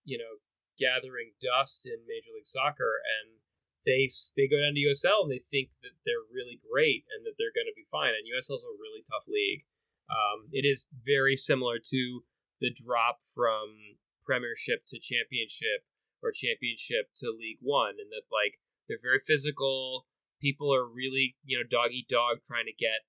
you 0.04 0.20
know, 0.20 0.44
gathering 0.78 1.34
dust 1.40 1.88
in 1.88 2.06
Major 2.06 2.36
League 2.36 2.46
Soccer 2.46 3.00
and 3.02 3.40
they 3.86 4.08
they 4.36 4.48
go 4.48 4.60
down 4.60 4.76
to 4.76 4.86
USL 4.86 5.28
and 5.28 5.32
they 5.32 5.42
think 5.42 5.76
that 5.82 5.96
they're 6.06 6.28
really 6.32 6.60
great 6.60 7.04
and 7.12 7.26
that 7.26 7.36
they're 7.40 7.56
going 7.56 7.68
to 7.68 7.76
be 7.76 7.88
fine. 7.88 8.16
And 8.16 8.28
USL 8.28 8.60
is 8.60 8.68
a 8.68 8.80
really 8.80 9.04
tough 9.04 9.28
league. 9.28 9.66
Um, 10.10 10.50
it 10.52 10.66
is 10.66 10.86
very 10.92 11.36
similar 11.36 11.78
to 11.80 12.24
the 12.60 12.72
drop 12.72 13.20
from 13.34 13.98
Premiership 14.26 14.86
to 14.88 15.00
Championship 15.00 15.84
or 16.22 16.32
Championship 16.32 17.12
to 17.18 17.36
League 17.38 17.60
One, 17.62 17.96
and 18.00 18.12
that 18.12 18.32
like 18.32 18.60
they're 18.88 19.02
very 19.02 19.20
physical. 19.20 20.08
People 20.42 20.74
are 20.74 20.88
really 20.88 21.36
you 21.44 21.58
know 21.58 21.64
dog 21.64 21.92
eat 21.92 22.08
dog 22.08 22.40
trying 22.46 22.66
to 22.66 22.74
get 22.74 23.04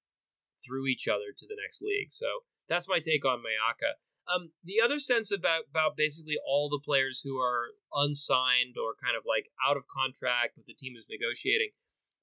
through 0.64 0.86
each 0.86 1.06
other 1.08 1.30
to 1.36 1.46
the 1.46 1.56
next 1.60 1.82
league. 1.82 2.10
So 2.10 2.26
that's 2.68 2.88
my 2.88 2.98
take 2.98 3.24
on 3.24 3.38
Mayaka. 3.38 3.94
Um, 4.24 4.52
the 4.64 4.80
other 4.82 4.98
sense 4.98 5.30
about 5.30 5.64
about 5.70 5.96
basically 5.96 6.36
all 6.46 6.68
the 6.70 6.80
players 6.82 7.20
who 7.22 7.38
are 7.38 7.76
unsigned 7.92 8.76
or 8.80 8.96
kind 8.96 9.16
of 9.16 9.24
like 9.28 9.50
out 9.60 9.76
of 9.76 9.86
contract, 9.86 10.56
but 10.56 10.66
the 10.66 10.74
team 10.74 10.94
is 10.96 11.06
negotiating. 11.10 11.70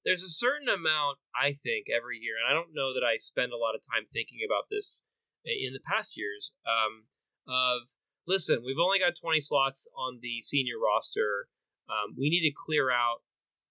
There's 0.04 0.22
a 0.22 0.30
certain 0.30 0.68
amount, 0.68 1.18
I 1.34 1.52
think, 1.52 1.86
every 1.86 2.18
year, 2.18 2.34
and 2.36 2.50
I 2.50 2.54
don't 2.54 2.74
know 2.74 2.92
that 2.92 3.04
I 3.06 3.16
spend 3.18 3.52
a 3.52 3.60
lot 3.60 3.74
of 3.74 3.82
time 3.82 4.04
thinking 4.04 4.40
about 4.44 4.66
this 4.70 5.02
in 5.44 5.72
the 5.72 5.80
past 5.80 6.16
years. 6.16 6.52
Um, 6.66 7.06
of 7.46 7.98
listen, 8.26 8.62
we've 8.64 8.78
only 8.78 8.98
got 8.98 9.16
20 9.16 9.40
slots 9.40 9.88
on 9.96 10.18
the 10.22 10.40
senior 10.40 10.78
roster. 10.78 11.48
Um, 11.88 12.14
we 12.18 12.30
need 12.30 12.42
to 12.42 12.54
clear 12.54 12.90
out 12.90 13.22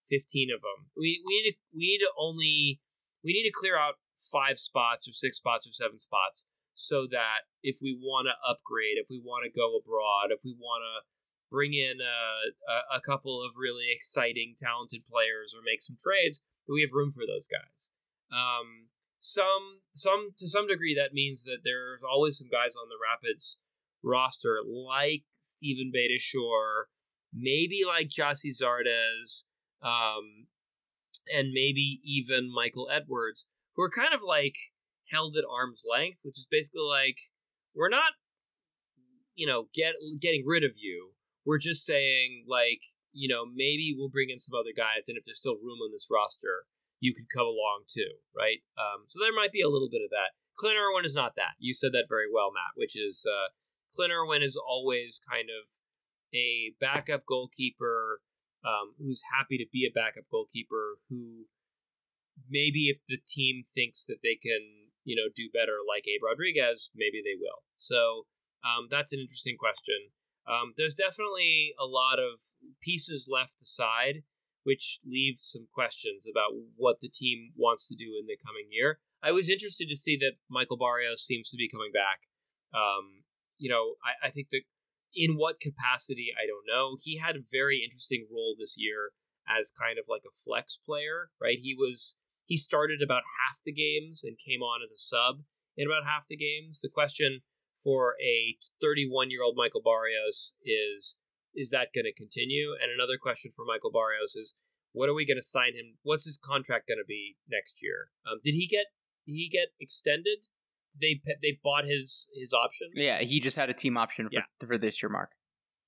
15 0.09 0.49
of 0.53 0.61
them. 0.61 0.91
We, 0.97 1.23
we 1.25 1.41
need 1.41 1.51
to 1.51 1.57
we 1.73 1.87
need 1.87 1.99
to 1.99 2.11
only 2.17 2.81
we 3.23 3.33
need 3.33 3.47
to 3.47 3.53
clear 3.53 3.77
out 3.77 3.95
five 4.15 4.57
spots 4.57 5.07
or 5.07 5.13
six 5.13 5.37
spots 5.37 5.67
or 5.67 5.71
seven 5.71 5.97
spots 5.97 6.45
so 6.73 7.07
that 7.07 7.47
if 7.63 7.79
we 7.81 7.93
want 7.93 8.27
to 8.27 8.49
upgrade, 8.49 8.97
if 8.97 9.07
we 9.09 9.19
want 9.19 9.45
to 9.45 9.51
go 9.51 9.77
abroad, 9.77 10.31
if 10.31 10.41
we 10.43 10.55
want 10.57 10.83
to 10.83 11.07
bring 11.51 11.73
in 11.73 11.97
a, 11.99 12.95
a, 12.95 12.97
a, 12.97 13.01
couple 13.01 13.43
of 13.43 13.53
really 13.57 13.87
exciting, 13.91 14.55
talented 14.57 15.03
players 15.05 15.53
or 15.53 15.61
make 15.63 15.81
some 15.81 15.97
trades, 15.99 16.41
that 16.65 16.73
we 16.73 16.81
have 16.81 16.93
room 16.93 17.11
for 17.11 17.27
those 17.27 17.47
guys. 17.47 17.91
Um, 18.31 18.87
some 19.19 19.81
some 19.93 20.29
to 20.37 20.47
some 20.47 20.67
degree 20.67 20.95
that 20.95 21.13
means 21.13 21.43
that 21.43 21.59
there's 21.63 22.03
always 22.03 22.37
some 22.37 22.47
guys 22.47 22.75
on 22.75 22.89
the 22.89 22.95
Rapids 22.97 23.59
roster 24.03 24.59
like 24.65 25.23
Steven 25.39 25.91
Beitashour, 25.95 26.85
maybe 27.33 27.81
like 27.85 28.09
Gyasi 28.09 28.49
Zardes, 28.49 29.43
um, 29.83 30.47
and 31.31 31.51
maybe 31.53 31.99
even 32.03 32.51
Michael 32.51 32.89
Edwards, 32.91 33.45
who 33.75 33.83
are 33.83 33.89
kind 33.89 34.13
of 34.13 34.21
like 34.25 34.55
held 35.11 35.35
at 35.37 35.43
arm's 35.49 35.83
length, 35.89 36.21
which 36.23 36.37
is 36.37 36.47
basically 36.49 36.81
like 36.81 37.17
we're 37.75 37.89
not, 37.89 38.13
you 39.35 39.45
know, 39.45 39.67
get 39.73 39.93
getting 40.19 40.43
rid 40.45 40.63
of 40.63 40.77
you. 40.77 41.11
We're 41.51 41.59
just 41.59 41.83
saying 41.83 42.45
like 42.47 42.79
you 43.11 43.27
know 43.27 43.43
maybe 43.43 43.91
we'll 43.91 44.07
bring 44.07 44.29
in 44.29 44.39
some 44.39 44.55
other 44.55 44.71
guys, 44.71 45.11
and 45.11 45.17
if 45.17 45.27
there's 45.27 45.43
still 45.43 45.59
room 45.59 45.83
on 45.83 45.91
this 45.91 46.07
roster, 46.07 46.63
you 47.03 47.13
could 47.13 47.27
come 47.27 47.43
along 47.43 47.91
too, 47.91 48.23
right? 48.31 48.63
Um, 48.79 49.03
so 49.11 49.19
there 49.19 49.35
might 49.35 49.51
be 49.51 49.59
a 49.59 49.67
little 49.67 49.89
bit 49.91 49.99
of 49.99 50.15
that. 50.15 50.31
Clint 50.55 50.79
Irwin 50.79 51.03
is 51.03 51.15
not 51.15 51.35
that. 51.35 51.59
You 51.59 51.73
said 51.73 51.91
that 51.91 52.07
very 52.07 52.31
well, 52.31 52.55
Matt, 52.55 52.79
which 52.79 52.95
is 52.95 53.27
uh, 53.27 53.51
Clint 53.93 54.13
Irwin 54.13 54.41
is 54.41 54.55
always 54.55 55.19
kind 55.29 55.49
of 55.51 55.67
a 56.33 56.71
backup 56.79 57.25
goalkeeper 57.25 58.21
um, 58.63 58.95
who's 58.97 59.21
happy 59.35 59.57
to 59.57 59.65
be 59.73 59.83
a 59.83 59.91
backup 59.91 60.23
goalkeeper 60.31 61.03
who 61.09 61.51
maybe 62.49 62.87
if 62.87 62.99
the 63.09 63.19
team 63.27 63.63
thinks 63.67 64.05
that 64.05 64.23
they 64.23 64.39
can 64.39 64.87
you 65.03 65.19
know 65.19 65.27
do 65.35 65.49
better 65.51 65.83
like 65.83 66.07
Abe 66.07 66.23
Rodriguez, 66.23 66.91
maybe 66.95 67.19
they 67.19 67.35
will. 67.35 67.67
So 67.75 68.31
um, 68.63 68.87
that's 68.89 69.11
an 69.11 69.19
interesting 69.19 69.57
question. 69.57 70.15
Um, 70.47 70.73
there's 70.77 70.95
definitely 70.95 71.73
a 71.79 71.85
lot 71.85 72.19
of 72.19 72.39
pieces 72.81 73.27
left 73.31 73.61
aside, 73.61 74.23
which 74.63 74.99
leave 75.05 75.37
some 75.39 75.67
questions 75.73 76.25
about 76.29 76.51
what 76.75 76.99
the 76.99 77.09
team 77.09 77.51
wants 77.55 77.87
to 77.87 77.95
do 77.95 78.17
in 78.19 78.27
the 78.27 78.37
coming 78.43 78.67
year. 78.69 78.99
I 79.23 79.31
was 79.31 79.49
interested 79.49 79.87
to 79.89 79.95
see 79.95 80.17
that 80.17 80.41
Michael 80.49 80.77
Barrios 80.77 81.25
seems 81.25 81.49
to 81.49 81.57
be 81.57 81.69
coming 81.69 81.91
back. 81.93 82.27
Um, 82.73 83.23
you 83.57 83.69
know, 83.69 83.95
I, 84.03 84.27
I 84.27 84.29
think 84.31 84.49
that 84.51 84.61
in 85.13 85.35
what 85.35 85.59
capacity, 85.59 86.29
I 86.33 86.47
don't 86.47 86.65
know. 86.67 86.97
He 87.01 87.17
had 87.17 87.35
a 87.35 87.51
very 87.51 87.81
interesting 87.83 88.27
role 88.33 88.55
this 88.57 88.75
year 88.77 89.11
as 89.47 89.71
kind 89.71 89.99
of 89.99 90.05
like 90.09 90.23
a 90.25 90.33
flex 90.33 90.77
player, 90.77 91.29
right? 91.41 91.59
He 91.59 91.75
was 91.77 92.17
he 92.45 92.57
started 92.57 93.01
about 93.01 93.23
half 93.39 93.61
the 93.65 93.71
games 93.71 94.23
and 94.23 94.37
came 94.37 94.61
on 94.61 94.81
as 94.83 94.91
a 94.91 94.97
sub 94.97 95.43
in 95.77 95.87
about 95.87 96.05
half 96.05 96.27
the 96.27 96.37
games. 96.37 96.81
The 96.81 96.89
question 96.89 97.41
for 97.83 98.15
a 98.23 98.57
31 98.81 99.31
year 99.31 99.43
old 99.43 99.55
Michael 99.57 99.81
Barrios 99.81 100.55
is 100.63 101.17
is 101.53 101.69
that 101.69 101.89
going 101.93 102.05
to 102.05 102.13
continue? 102.13 102.71
And 102.81 102.91
another 102.91 103.17
question 103.21 103.51
for 103.53 103.65
Michael 103.65 103.91
Barrios 103.91 104.35
is 104.35 104.55
what 104.93 105.09
are 105.09 105.13
we 105.13 105.25
going 105.25 105.37
to 105.37 105.45
sign 105.45 105.73
him? 105.73 105.97
What's 106.03 106.25
his 106.25 106.37
contract 106.37 106.87
going 106.87 106.99
to 106.99 107.07
be 107.07 107.37
next 107.49 107.81
year? 107.81 108.11
Um, 108.29 108.39
did 108.43 108.53
he 108.53 108.67
get 108.67 108.85
did 109.25 109.33
he 109.33 109.49
get 109.49 109.69
extended? 109.79 110.47
they 110.99 111.21
they 111.41 111.59
bought 111.63 111.85
his 111.85 112.29
his 112.33 112.53
option. 112.53 112.89
Yeah, 112.93 113.19
he 113.19 113.39
just 113.39 113.55
had 113.55 113.69
a 113.69 113.73
team 113.73 113.97
option 113.97 114.27
for, 114.27 114.33
yeah. 114.33 114.67
for 114.67 114.77
this 114.77 115.01
year, 115.01 115.09
Mark. 115.09 115.31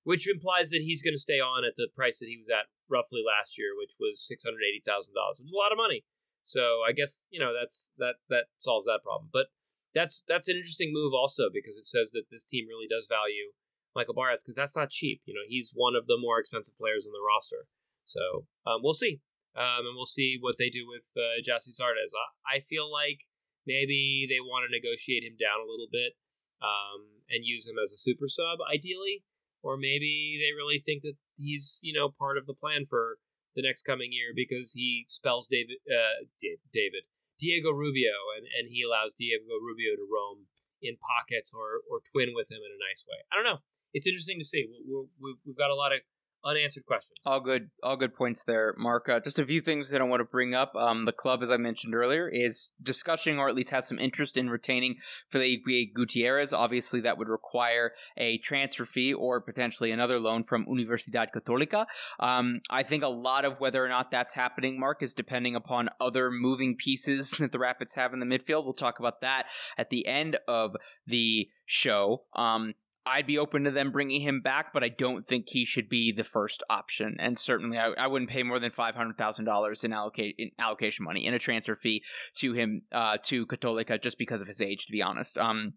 Which 0.03 0.29
implies 0.29 0.69
that 0.69 0.81
he's 0.81 1.01
going 1.01 1.13
to 1.13 1.19
stay 1.19 1.39
on 1.39 1.63
at 1.63 1.75
the 1.75 1.87
price 1.93 2.19
that 2.19 2.27
he 2.27 2.37
was 2.37 2.49
at 2.49 2.67
roughly 2.89 3.21
last 3.25 3.57
year, 3.57 3.69
which 3.77 3.95
was 3.99 4.25
six 4.25 4.43
hundred 4.43 4.61
eighty 4.69 4.81
thousand 4.85 5.13
dollars, 5.13 5.39
which 5.39 5.49
is 5.49 5.53
a 5.53 5.57
lot 5.57 5.71
of 5.71 5.77
money. 5.77 6.03
So 6.41 6.81
I 6.87 6.91
guess 6.91 7.25
you 7.29 7.39
know 7.39 7.53
that's 7.53 7.91
that 7.97 8.15
that 8.29 8.45
solves 8.57 8.85
that 8.85 9.01
problem. 9.03 9.29
But 9.31 9.47
that's 9.93 10.23
that's 10.27 10.47
an 10.47 10.55
interesting 10.55 10.91
move 10.91 11.13
also 11.13 11.49
because 11.53 11.77
it 11.77 11.85
says 11.85 12.11
that 12.11 12.29
this 12.31 12.43
team 12.43 12.65
really 12.67 12.87
does 12.89 13.07
value 13.07 13.53
Michael 13.95 14.13
Barrios 14.13 14.41
because 14.41 14.55
that's 14.55 14.75
not 14.75 14.89
cheap. 14.89 15.21
You 15.25 15.33
know, 15.33 15.45
he's 15.47 15.71
one 15.73 15.95
of 15.95 16.07
the 16.07 16.17
more 16.19 16.39
expensive 16.39 16.77
players 16.77 17.05
in 17.05 17.13
the 17.13 17.23
roster. 17.25 17.67
So 18.03 18.45
um, 18.65 18.81
we'll 18.83 18.97
see, 18.97 19.21
um, 19.55 19.85
and 19.87 19.95
we'll 19.95 20.05
see 20.05 20.37
what 20.39 20.57
they 20.57 20.69
do 20.69 20.85
with 20.87 21.05
uh, 21.15 21.39
Gyasi 21.39 21.71
Zardes. 21.71 22.11
I, 22.17 22.57
I 22.57 22.59
feel 22.59 22.91
like 22.91 23.29
Maybe 23.65 24.27
they 24.29 24.39
want 24.39 24.67
to 24.67 24.75
negotiate 24.75 25.23
him 25.23 25.35
down 25.39 25.63
a 25.63 25.69
little 25.69 25.87
bit 25.91 26.13
um, 26.61 27.23
and 27.29 27.45
use 27.45 27.67
him 27.67 27.79
as 27.81 27.93
a 27.93 27.97
super 27.97 28.27
sub, 28.27 28.59
ideally. 28.71 29.23
Or 29.63 29.77
maybe 29.77 30.39
they 30.43 30.51
really 30.51 30.79
think 30.79 31.03
that 31.03 31.15
he's, 31.35 31.79
you 31.81 31.93
know, 31.93 32.09
part 32.09 32.37
of 32.37 32.45
the 32.45 32.53
plan 32.53 32.83
for 32.85 33.17
the 33.55 33.61
next 33.61 33.83
coming 33.83 34.11
year 34.11 34.35
because 34.35 34.73
he 34.73 35.05
spells 35.07 35.47
David, 35.47 35.77
uh, 35.87 36.27
David, 36.73 37.07
Diego 37.43 37.75
Rubio, 37.75 38.15
and, 38.39 38.47
and 38.47 38.71
he 38.71 38.79
allows 38.87 39.19
Diego 39.19 39.59
Rubio 39.59 39.99
to 39.99 40.07
roam 40.07 40.47
in 40.79 40.95
pockets 41.03 41.51
or, 41.51 41.83
or 41.91 41.99
twin 42.07 42.31
with 42.31 42.47
him 42.47 42.63
in 42.63 42.71
a 42.71 42.79
nice 42.79 43.03
way. 43.03 43.19
I 43.27 43.35
don't 43.35 43.43
know. 43.43 43.59
It's 43.91 44.07
interesting 44.07 44.39
to 44.39 44.47
see. 44.47 44.71
we 44.71 45.35
we've 45.43 45.59
got 45.59 45.69
a 45.69 45.75
lot 45.75 45.91
of 45.91 45.99
unanswered 46.45 46.85
questions. 46.85 47.19
All 47.25 47.39
good, 47.39 47.69
all 47.81 47.97
good 47.97 48.13
points 48.13 48.43
there, 48.43 48.73
Mark. 48.77 49.09
Uh, 49.09 49.19
just 49.19 49.39
a 49.39 49.45
few 49.45 49.61
things 49.61 49.89
that 49.89 50.01
I 50.01 50.03
want 50.03 50.21
to 50.21 50.25
bring 50.25 50.53
up. 50.53 50.75
Um, 50.75 51.05
the 51.05 51.11
club, 51.11 51.41
as 51.43 51.49
I 51.49 51.57
mentioned 51.57 51.95
earlier, 51.95 52.27
is 52.27 52.71
discussing 52.81 53.39
or 53.39 53.49
at 53.49 53.55
least 53.55 53.71
has 53.71 53.87
some 53.87 53.99
interest 53.99 54.37
in 54.37 54.49
retaining 54.49 54.95
Felipe 55.29 55.93
Gutierrez. 55.93 56.53
Obviously, 56.53 57.01
that 57.01 57.17
would 57.17 57.29
require 57.29 57.91
a 58.17 58.37
transfer 58.39 58.85
fee 58.85 59.13
or 59.13 59.41
potentially 59.41 59.91
another 59.91 60.19
loan 60.19 60.43
from 60.43 60.65
Universidad 60.65 61.27
Católica. 61.35 61.85
Um, 62.19 62.61
I 62.69 62.83
think 62.83 63.03
a 63.03 63.07
lot 63.07 63.45
of 63.45 63.59
whether 63.59 63.83
or 63.83 63.89
not 63.89 64.11
that's 64.11 64.33
happening, 64.33 64.79
Mark, 64.79 65.01
is 65.01 65.13
depending 65.13 65.55
upon 65.55 65.89
other 65.99 66.31
moving 66.31 66.75
pieces 66.75 67.31
that 67.39 67.51
the 67.51 67.59
Rapids 67.59 67.95
have 67.95 68.13
in 68.13 68.19
the 68.19 68.25
midfield. 68.25 68.63
We'll 68.63 68.73
talk 68.73 68.99
about 68.99 69.21
that 69.21 69.45
at 69.77 69.89
the 69.89 70.05
end 70.07 70.37
of 70.47 70.75
the 71.05 71.49
show. 71.65 72.23
Um, 72.35 72.73
I'd 73.05 73.27
be 73.27 73.37
open 73.37 73.65
to 73.65 73.71
them 73.71 73.91
bringing 73.91 74.21
him 74.21 74.41
back, 74.41 74.73
but 74.73 74.83
I 74.83 74.89
don't 74.89 75.25
think 75.25 75.49
he 75.49 75.65
should 75.65 75.89
be 75.89 76.11
the 76.11 76.23
first 76.23 76.63
option. 76.69 77.17
And 77.19 77.37
certainly, 77.37 77.77
I, 77.77 77.89
I 77.97 78.07
wouldn't 78.07 78.31
pay 78.31 78.43
more 78.43 78.59
than 78.59 78.71
five 78.71 78.95
hundred 78.95 79.17
thousand 79.17 79.45
dollars 79.45 79.83
in 79.83 79.91
allocate 79.91 80.35
in 80.37 80.51
allocation 80.57 81.03
money 81.03 81.25
in 81.25 81.33
a 81.33 81.39
transfer 81.39 81.75
fee 81.75 82.03
to 82.35 82.53
him 82.53 82.83
uh, 82.91 83.17
to 83.23 83.45
Católica 83.45 84.01
just 84.01 84.17
because 84.17 84.41
of 84.41 84.47
his 84.47 84.61
age. 84.61 84.85
To 84.85 84.91
be 84.91 85.01
honest, 85.01 85.37
um, 85.37 85.73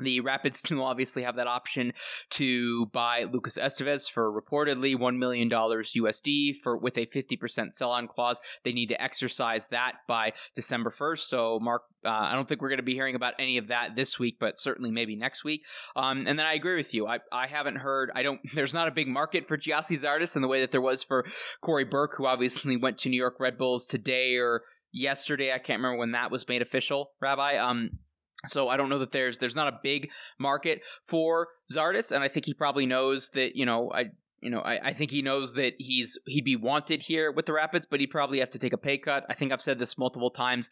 The 0.00 0.20
Rapids 0.20 0.62
will 0.70 0.84
obviously 0.84 1.22
have 1.22 1.36
that 1.36 1.46
option 1.46 1.92
to 2.30 2.86
buy 2.86 3.24
Lucas 3.24 3.58
Esteves 3.58 4.10
for 4.10 4.30
reportedly 4.30 4.96
$1 4.96 5.16
million 5.16 5.48
USD 5.48 6.56
for 6.56 6.76
with 6.76 6.98
a 6.98 7.06
50% 7.06 7.72
sell-on 7.72 8.08
clause. 8.08 8.40
They 8.64 8.72
need 8.72 8.88
to 8.88 9.02
exercise 9.02 9.68
that 9.68 9.96
by 10.06 10.32
December 10.54 10.90
1st. 10.90 11.18
So, 11.20 11.58
Mark, 11.60 11.82
uh, 12.04 12.10
I 12.10 12.34
don't 12.34 12.46
think 12.46 12.60
we're 12.60 12.68
going 12.68 12.78
to 12.78 12.84
be 12.84 12.94
hearing 12.94 13.14
about 13.14 13.34
any 13.38 13.58
of 13.58 13.68
that 13.68 13.96
this 13.96 14.18
week, 14.18 14.36
but 14.38 14.58
certainly 14.58 14.90
maybe 14.90 15.16
next 15.16 15.44
week. 15.44 15.64
Um, 15.94 16.26
and 16.26 16.38
then 16.38 16.46
I 16.46 16.54
agree 16.54 16.76
with 16.76 16.94
you. 16.94 17.06
I, 17.06 17.20
I 17.32 17.46
haven't 17.46 17.76
heard, 17.76 18.10
I 18.14 18.22
don't, 18.22 18.40
there's 18.54 18.74
not 18.74 18.88
a 18.88 18.92
big 18.92 19.08
market 19.08 19.48
for 19.48 19.56
Gyasi's 19.56 20.04
Zardes 20.04 20.36
in 20.36 20.42
the 20.42 20.48
way 20.48 20.60
that 20.60 20.70
there 20.70 20.80
was 20.80 21.02
for 21.02 21.24
Cory 21.60 21.84
Burke, 21.84 22.14
who 22.16 22.26
obviously 22.26 22.76
went 22.76 22.98
to 22.98 23.08
New 23.08 23.16
York 23.16 23.36
Red 23.40 23.58
Bulls 23.58 23.86
today 23.86 24.36
or 24.36 24.62
yesterday. 24.92 25.52
I 25.52 25.58
can't 25.58 25.78
remember 25.78 25.98
when 25.98 26.12
that 26.12 26.30
was 26.30 26.48
made 26.48 26.62
official, 26.62 27.12
Rabbi. 27.20 27.56
Um, 27.56 27.98
so 28.44 28.68
I 28.68 28.76
don't 28.76 28.88
know 28.88 28.98
that 28.98 29.12
there's 29.12 29.38
there's 29.38 29.56
not 29.56 29.72
a 29.72 29.78
big 29.82 30.10
market 30.38 30.82
for 31.02 31.48
Zardes, 31.72 32.12
and 32.12 32.22
I 32.22 32.28
think 32.28 32.46
he 32.46 32.54
probably 32.54 32.86
knows 32.86 33.30
that 33.30 33.56
you 33.56 33.64
know 33.64 33.90
I 33.92 34.06
you 34.40 34.50
know 34.50 34.60
I, 34.60 34.88
I 34.88 34.92
think 34.92 35.10
he 35.10 35.22
knows 35.22 35.54
that 35.54 35.72
he's 35.78 36.18
he'd 36.26 36.44
be 36.44 36.54
wanted 36.54 37.02
here 37.02 37.32
with 37.32 37.46
the 37.46 37.54
Rapids, 37.54 37.86
but 37.90 37.98
he'd 37.98 38.08
probably 38.08 38.40
have 38.40 38.50
to 38.50 38.58
take 38.58 38.74
a 38.74 38.78
pay 38.78 38.98
cut. 38.98 39.24
I 39.30 39.34
think 39.34 39.52
I've 39.52 39.62
said 39.62 39.78
this 39.78 39.96
multiple 39.96 40.30
times 40.30 40.68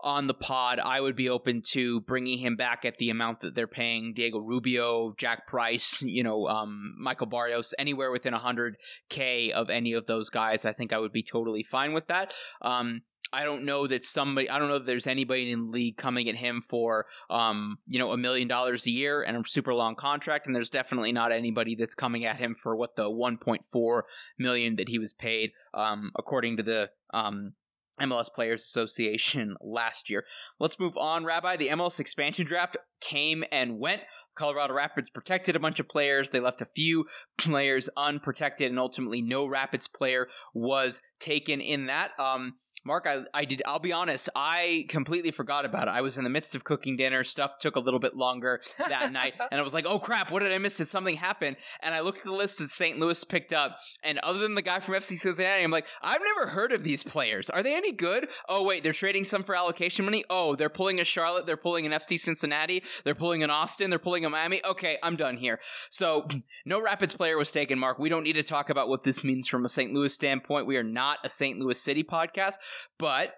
on 0.00 0.26
the 0.26 0.34
pod. 0.34 0.80
I 0.80 1.00
would 1.00 1.14
be 1.14 1.28
open 1.28 1.62
to 1.72 2.00
bringing 2.00 2.38
him 2.38 2.56
back 2.56 2.84
at 2.84 2.98
the 2.98 3.10
amount 3.10 3.40
that 3.40 3.54
they're 3.54 3.68
paying 3.68 4.12
Diego 4.14 4.40
Rubio, 4.40 5.14
Jack 5.16 5.46
Price, 5.46 6.02
you 6.02 6.24
know, 6.24 6.48
um, 6.48 6.96
Michael 6.98 7.26
Barrios, 7.26 7.74
anywhere 7.78 8.10
within 8.10 8.32
hundred 8.32 8.76
k 9.08 9.52
of 9.52 9.70
any 9.70 9.92
of 9.92 10.06
those 10.06 10.30
guys. 10.30 10.64
I 10.64 10.72
think 10.72 10.92
I 10.92 10.98
would 10.98 11.12
be 11.12 11.22
totally 11.22 11.62
fine 11.62 11.92
with 11.92 12.08
that. 12.08 12.34
Um, 12.60 13.02
I 13.34 13.44
don't 13.44 13.64
know 13.64 13.86
that 13.86 14.04
somebody 14.04 14.48
I 14.48 14.58
don't 14.58 14.68
know 14.68 14.78
that 14.78 14.86
there's 14.86 15.06
anybody 15.06 15.50
in 15.50 15.66
the 15.66 15.70
league 15.70 15.96
coming 15.96 16.28
at 16.28 16.36
him 16.36 16.62
for 16.62 17.06
um, 17.28 17.78
you 17.86 17.98
know, 17.98 18.12
a 18.12 18.16
million 18.16 18.46
dollars 18.46 18.86
a 18.86 18.90
year 18.90 19.22
and 19.22 19.36
a 19.36 19.42
super 19.44 19.74
long 19.74 19.96
contract, 19.96 20.46
and 20.46 20.54
there's 20.54 20.70
definitely 20.70 21.12
not 21.12 21.32
anybody 21.32 21.74
that's 21.74 21.94
coming 21.94 22.24
at 22.24 22.36
him 22.36 22.54
for 22.54 22.76
what 22.76 22.96
the 22.96 23.10
one 23.10 23.36
point 23.36 23.64
four 23.64 24.04
million 24.38 24.76
that 24.76 24.88
he 24.88 24.98
was 24.98 25.12
paid, 25.12 25.50
um, 25.74 26.12
according 26.16 26.56
to 26.56 26.62
the 26.62 26.90
um 27.12 27.54
MLS 28.00 28.32
Players 28.32 28.62
Association 28.62 29.56
last 29.60 30.08
year. 30.08 30.24
Let's 30.60 30.78
move 30.78 30.96
on, 30.96 31.24
Rabbi. 31.24 31.56
The 31.56 31.68
MLS 31.68 32.00
expansion 32.00 32.46
draft 32.46 32.76
came 33.00 33.44
and 33.50 33.78
went. 33.78 34.02
Colorado 34.34 34.74
Rapids 34.74 35.10
protected 35.10 35.54
a 35.54 35.60
bunch 35.60 35.78
of 35.78 35.88
players. 35.88 36.30
They 36.30 36.40
left 36.40 36.60
a 36.60 36.66
few 36.66 37.06
players 37.38 37.88
unprotected, 37.96 38.70
and 38.70 38.78
ultimately, 38.78 39.22
no 39.22 39.46
Rapids 39.46 39.88
player 39.88 40.28
was 40.54 41.02
taken 41.20 41.60
in 41.60 41.86
that. 41.86 42.10
Um, 42.18 42.54
Mark, 42.84 43.06
I, 43.06 43.24
I 43.32 43.44
did. 43.44 43.62
I'll 43.66 43.78
be 43.78 43.92
honest. 43.92 44.28
I 44.34 44.86
completely 44.88 45.30
forgot 45.30 45.64
about 45.64 45.88
it. 45.88 45.92
I 45.92 46.02
was 46.02 46.18
in 46.18 46.24
the 46.24 46.30
midst 46.30 46.54
of 46.54 46.64
cooking 46.64 46.96
dinner. 46.96 47.24
Stuff 47.24 47.58
took 47.58 47.76
a 47.76 47.80
little 47.80 48.00
bit 48.00 48.16
longer 48.16 48.60
that 48.78 49.12
night, 49.12 49.38
and 49.50 49.58
I 49.58 49.62
was 49.62 49.72
like, 49.72 49.86
"Oh 49.86 49.98
crap! 49.98 50.30
What 50.30 50.40
did 50.40 50.52
I 50.52 50.58
miss? 50.58 50.76
Did 50.76 50.86
something 50.86 51.16
happen?" 51.16 51.56
And 51.80 51.94
I 51.94 52.00
looked 52.00 52.18
at 52.18 52.24
the 52.24 52.32
list 52.32 52.58
that 52.58 52.68
St. 52.68 52.98
Louis 52.98 53.24
picked 53.24 53.52
up, 53.52 53.78
and 54.02 54.18
other 54.18 54.38
than 54.38 54.54
the 54.54 54.62
guy 54.62 54.80
from 54.80 54.94
FC 54.94 55.16
Cincinnati, 55.16 55.64
I'm 55.64 55.70
like, 55.70 55.86
"I've 56.02 56.20
never 56.22 56.50
heard 56.50 56.72
of 56.72 56.84
these 56.84 57.02
players. 57.02 57.48
Are 57.50 57.62
they 57.62 57.74
any 57.74 57.92
good?" 57.92 58.28
Oh 58.48 58.64
wait, 58.64 58.82
they're 58.82 58.92
trading 58.92 59.24
some 59.24 59.42
for 59.42 59.54
allocation 59.54 60.04
money. 60.04 60.24
Oh, 60.28 60.54
they're 60.54 60.68
pulling 60.68 61.00
a 61.00 61.04
Charlotte. 61.04 61.46
They're 61.46 61.56
pulling 61.56 61.86
an 61.86 61.92
FC 61.92 62.18
Cincinnati. 62.18 62.82
They're 63.04 63.14
pulling 63.14 63.42
an 63.42 63.50
Austin. 63.50 63.90
They're 63.90 63.98
pulling 63.98 64.24
a 64.24 64.30
Miami. 64.30 64.64
Okay, 64.64 64.98
I'm 65.02 65.16
done 65.16 65.36
here. 65.38 65.58
So 65.90 66.28
no 66.66 66.82
Rapids 66.82 67.14
player 67.14 67.38
was 67.38 67.50
taken. 67.50 67.78
Mark, 67.78 67.98
we 67.98 68.08
don't 68.08 68.24
need 68.24 68.34
to 68.34 68.42
talk 68.42 68.68
about 68.68 68.88
what 68.88 69.04
this 69.04 69.24
means 69.24 69.48
from 69.48 69.64
a 69.64 69.68
St. 69.68 69.92
Louis 69.92 70.12
standpoint. 70.12 70.66
We 70.66 70.76
are 70.76 70.82
not 70.82 71.18
a 71.24 71.30
St. 71.30 71.58
Louis 71.58 71.80
City 71.80 72.04
podcast, 72.04 72.56
but 72.98 73.34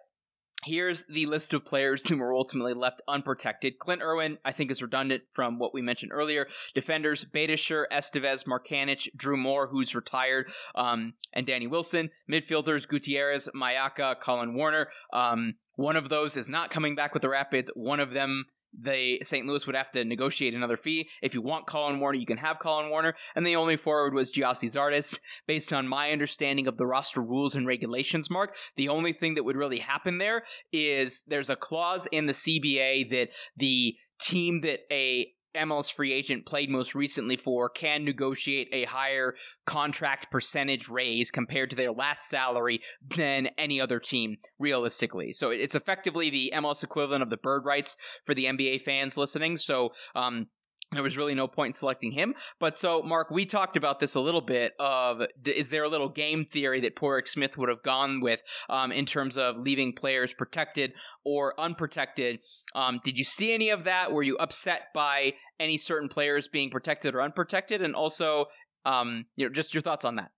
Here's 0.65 1.05
the 1.09 1.27
list 1.27 1.55
of 1.55 1.65
players 1.65 2.03
who 2.09 2.17
were 2.17 2.35
ultimately 2.35 2.75
left 2.75 3.03
unprotected. 3.07 3.79
Clint 3.79 4.03
Irwin, 4.03 4.39
I 4.45 4.53
think, 4.53 4.71
is 4.71 4.83
redundant 4.83 5.23
from 5.31 5.59
what 5.59 5.73
we 5.73 5.81
mentioned 5.81 6.13
earlier. 6.13 6.49
Defenders, 6.75 7.25
Beitashour, 7.25 7.85
Esteves, 7.93 8.47
Markanich, 8.47 9.09
Drew 9.15 9.37
Moor, 9.37 9.69
who's 9.69 9.95
retired, 9.95 10.51
um, 10.75 11.15
and 11.33 11.47
Danny 11.47 11.67
Wilson. 11.67 12.11
Midfielders, 12.31 12.89
Gutierrez, 12.89 13.49
Mayaka, 13.55 14.17
Collen 14.21 14.55
Warner. 14.55 14.89
Um, 15.13 15.55
one 15.77 15.97
of 15.97 16.09
those 16.09 16.37
is 16.37 16.49
not 16.49 16.71
coming 16.71 16.97
back 16.97 17.13
with 17.13 17.23
the 17.23 17.29
Rapids. 17.29 17.71
One 17.75 18.01
of 18.01 18.13
them 18.13 18.47
they 18.79 19.19
St. 19.23 19.47
Louis 19.47 19.67
would 19.67 19.77
have 19.77 19.91
to 19.93 20.05
negotiate 20.05 20.55
another 20.55 20.77
fee. 20.77 21.09
If 21.23 21.35
you 21.35 21.43
want 21.43 21.67
Collen 21.67 21.99
Warner, 21.99 22.19
you 22.19 22.27
can 22.27 22.39
have 22.39 22.59
Collen 22.59 22.91
Warner. 22.91 23.15
And 23.35 23.47
the 23.47 23.57
only 23.57 23.77
forward 23.77 24.15
was 24.15 24.33
Gyasi 24.33 24.71
Zardes. 24.71 25.19
Based 25.47 25.73
on 25.73 25.89
my 25.89 26.11
understanding 26.11 26.67
of 26.67 26.77
the 26.77 26.87
roster 26.87 27.21
rules 27.21 27.55
and 27.55 27.67
regulations, 27.67 28.31
Mark, 28.31 28.55
the 28.77 28.89
only 28.89 29.13
thing 29.13 29.35
that 29.35 29.45
would 29.45 29.57
really 29.57 29.79
happen 29.79 30.19
there 30.19 30.45
is 30.73 31.25
there's 31.27 31.51
a 31.51 31.57
clause 31.57 32.07
in 32.13 32.27
the 32.27 32.33
CBA 32.33 33.11
that 33.11 33.31
the 33.57 33.97
team 34.19 34.61
that 34.63 34.81
a 34.91 35.33
MLS 35.57 35.93
free 35.93 36.13
agent 36.13 36.47
played 36.47 36.71
most 36.71 36.95
recently 36.95 37.37
for 37.37 37.69
can 37.69 38.05
negotiate 38.05 38.69
a 38.73 38.85
higher 38.85 39.35
contract 39.67 40.31
percentage 40.31 40.89
raise 40.89 41.31
compared 41.31 41.71
to 41.71 41.77
their 41.77 41.93
last 41.93 42.29
salary 42.29 42.81
than 43.17 43.49
any 43.59 43.81
other 43.81 43.99
team, 43.99 44.37
realistically. 44.59 45.33
So 45.33 45.51
it's 45.51 45.75
effectively 45.75 46.31
the 46.31 46.53
MLS 46.55 46.83
equivalent 46.83 47.23
of 47.23 47.31
the 47.31 47.37
bird 47.37 47.65
rights 47.65 47.97
for 48.25 48.35
the 48.35 48.47
NBA 48.47 48.83
fans 48.83 49.17
listening. 49.17 49.57
So, 49.57 49.93
um, 50.15 50.47
there 50.93 51.03
was 51.03 51.17
really 51.17 51.35
no 51.35 51.49
point 51.49 51.71
in 51.71 51.73
selecting 51.73 52.13
him. 52.13 52.35
But 52.61 52.77
so, 52.77 53.03
Mark, 53.03 53.31
we 53.31 53.45
talked 53.45 53.77
about 53.77 53.99
this 53.99 54.15
a 54.15 54.21
little 54.21 54.41
bit. 54.41 54.75
Of 54.79 55.23
is 55.45 55.71
there 55.71 55.85
a 55.85 55.89
little 55.89 56.09
game 56.09 56.45
theory 56.45 56.81
that 56.83 56.95
Pádraig 56.95 57.27
Smith 57.27 57.59
would 57.59 57.69
have 57.69 57.83
gone 57.83 58.21
with 58.21 58.43
um, 58.69 58.93
in 58.93 59.05
terms 59.05 59.37
of 59.37 59.59
leaving 59.59 59.93
players 59.93 60.33
protected 60.33 60.93
or 61.25 61.59
unprotected? 61.59 62.39
Um, 62.75 63.01
did 63.03 63.19
you 63.19 63.25
see 63.25 63.53
any 63.53 63.71
of 63.71 63.85
that? 63.85 64.13
Were 64.13 64.23
you 64.23 64.37
upset 64.37 64.89
by 64.95 65.35
any 65.59 65.77
certain 65.77 66.09
players 66.09 66.49
being 66.49 66.71
protected 66.71 67.15
or 67.15 67.23
unprotected? 67.23 67.83
And 67.83 67.95
also, 67.95 68.47
um, 68.85 69.27
you 69.35 69.45
know, 69.47 69.53
just 69.53 69.75
your 69.75 69.83
thoughts 69.83 70.05
on 70.05 70.17
that. 70.17 70.31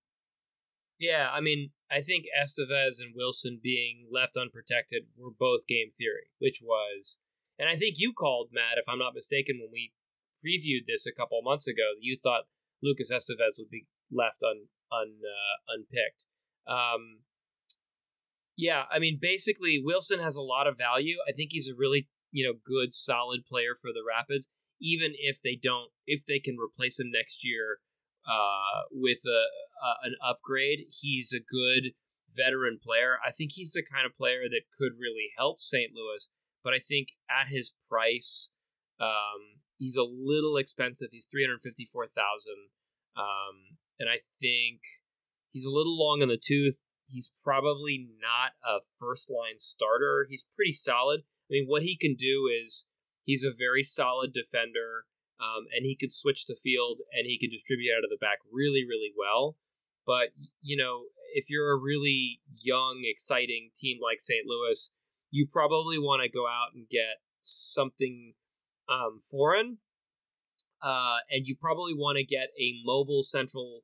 Yeah, 0.99 1.29
I 1.33 1.41
mean, 1.41 1.71
I 1.91 2.01
think 2.01 2.25
Esteves 2.37 2.99
and 2.99 3.15
Wilson 3.15 3.61
being 3.63 4.09
left 4.11 4.37
unprotected 4.37 5.05
were 5.17 5.31
both 5.31 5.67
game 5.69 5.91
theory, 5.97 6.31
which 6.39 6.61
was, 6.63 7.19
and 7.59 7.69
I 7.69 7.77
think 7.77 7.97
you 7.99 8.13
called 8.13 8.49
Matt, 8.53 8.79
if 8.79 8.89
I'm 8.89 8.99
not 8.99 9.15
mistaken, 9.15 9.59
when 9.61 9.71
we 9.73 9.93
previewed 10.45 10.87
this 10.87 11.07
a 11.07 11.13
couple 11.13 11.41
months 11.43 11.67
ago 11.67 11.95
you 12.01 12.17
thought 12.17 12.45
Lucas 12.83 13.11
Esteves 13.11 13.59
would 13.59 13.71
be 13.71 13.87
left 14.11 14.43
un, 14.43 14.67
un 14.93 15.17
uh, 15.23 15.75
unpicked. 15.75 16.27
Um, 16.67 17.21
yeah, 18.57 18.85
I 18.91 18.99
mean, 18.99 19.19
basically, 19.21 19.81
Wilson 19.83 20.21
has 20.21 20.37
a 20.37 20.43
lot 20.43 20.67
of 20.67 20.77
value. 20.77 21.17
I 21.29 21.33
think 21.33 21.51
he's 21.53 21.69
a 21.69 21.77
really 21.77 22.09
you 22.31 22.45
know 22.45 22.55
good, 22.65 22.93
solid 22.93 23.47
player 23.47 23.75
for 23.81 23.91
the 23.93 24.03
Rapids. 24.07 24.49
Even 24.81 25.13
if 25.19 25.43
they 25.43 25.59
don't, 25.61 25.91
if 26.07 26.25
they 26.27 26.39
can 26.39 26.57
replace 26.57 27.01
him 27.01 27.11
next 27.13 27.45
year 27.45 27.79
uh, 28.29 28.83
with 28.93 29.21
a, 29.27 29.45
a 29.85 30.07
an 30.07 30.17
upgrade, 30.25 30.87
he's 31.01 31.33
a 31.33 31.41
good 31.41 31.93
veteran 32.31 32.79
player. 32.83 33.17
I 33.27 33.31
think 33.31 33.53
he's 33.55 33.73
the 33.73 33.83
kind 33.83 34.07
of 34.07 34.15
player 34.15 34.43
that 34.51 34.63
could 34.77 34.93
really 35.01 35.31
help 35.37 35.61
St. 35.61 35.91
Louis. 35.95 36.29
But 36.63 36.75
I 36.75 36.79
think 36.79 37.09
at 37.31 37.49
his 37.49 37.73
price, 37.89 38.51
um, 39.01 39.63
he's 39.79 39.97
a 39.97 40.03
little 40.03 40.57
expensive. 40.57 41.09
He's 41.13 41.27
three 41.27 41.45
hundred 41.45 41.63
fifty 41.63 41.85
four 41.85 42.07
thousand, 42.07 42.69
um, 43.17 43.79
and 43.99 44.09
I 44.09 44.19
think 44.41 44.81
he's 45.49 45.65
a 45.65 45.71
little 45.71 45.99
long 45.99 46.21
in 46.21 46.29
the 46.29 46.37
tooth. 46.37 46.79
He's 47.07 47.33
probably 47.43 48.07
not 48.21 48.53
a 48.63 48.81
first 48.99 49.31
line 49.31 49.59
starter. 49.59 50.27
He's 50.29 50.45
pretty 50.55 50.73
solid. 50.73 51.21
I 51.21 51.51
mean, 51.51 51.67
what 51.67 51.83
he 51.83 51.97
can 51.97 52.15
do 52.15 52.51
is 52.53 52.87
he's 53.25 53.45
a 53.45 53.51
very 53.57 53.83
solid 53.83 54.35
defender, 54.35 55.07
um, 55.41 55.65
and 55.75 55.87
he 55.87 55.97
can 55.97 56.11
switch 56.11 56.47
the 56.47 56.55
field 56.55 57.01
and 57.17 57.27
he 57.27 57.39
can 57.39 57.49
distribute 57.49 57.93
out 57.97 58.05
of 58.05 58.11
the 58.11 58.19
back 58.21 58.39
really, 58.53 58.85
really 58.85 59.13
well. 59.17 59.57
But 60.07 60.31
you 60.61 60.77
know, 60.77 61.05
if 61.33 61.49
you're 61.49 61.73
a 61.73 61.81
really 61.81 62.41
young, 62.63 63.03
exciting 63.05 63.71
team 63.75 63.99
like 64.03 64.21
St. 64.21 64.47
Louis, 64.47 64.91
you 65.31 65.47
probably 65.51 65.99
want 65.99 66.23
to 66.23 66.29
go 66.29 66.47
out 66.47 66.75
and 66.75 66.89
get 66.89 67.23
something 67.41 68.35
um, 68.89 69.19
foreign, 69.19 69.79
uh, 70.83 71.19
and 71.31 71.47
you 71.47 71.57
probably 71.59 71.95
want 71.95 72.19
to 72.19 72.25
get 72.25 72.49
a 72.59 72.81
mobile 72.85 73.23
central 73.23 73.83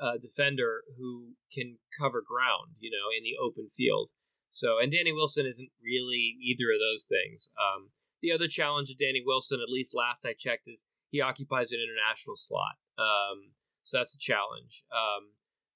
uh, 0.00 0.16
defender 0.20 0.82
who 0.98 1.34
can 1.52 1.78
cover 1.98 2.22
ground, 2.24 2.76
you 2.80 2.90
know, 2.90 3.08
in 3.16 3.22
the 3.22 3.36
open 3.42 3.68
field. 3.68 4.10
So, 4.48 4.78
and 4.78 4.92
Danny 4.92 5.12
Wilson 5.12 5.46
isn't 5.46 5.70
really 5.82 6.36
either 6.42 6.66
of 6.74 6.80
those 6.80 7.04
things. 7.04 7.50
Um, 7.58 7.90
the 8.20 8.32
other 8.32 8.48
challenge 8.48 8.90
of 8.90 8.98
Danny 8.98 9.22
Wilson, 9.24 9.60
at 9.62 9.72
least 9.72 9.94
last 9.94 10.26
I 10.26 10.34
checked, 10.36 10.68
is 10.68 10.84
he 11.10 11.20
occupies 11.20 11.72
an 11.72 11.80
international 11.80 12.36
slot. 12.36 12.76
Um, 12.98 13.52
so 13.82 13.98
that's 13.98 14.14
a 14.14 14.18
challenge. 14.18 14.84
Um, 14.92 15.32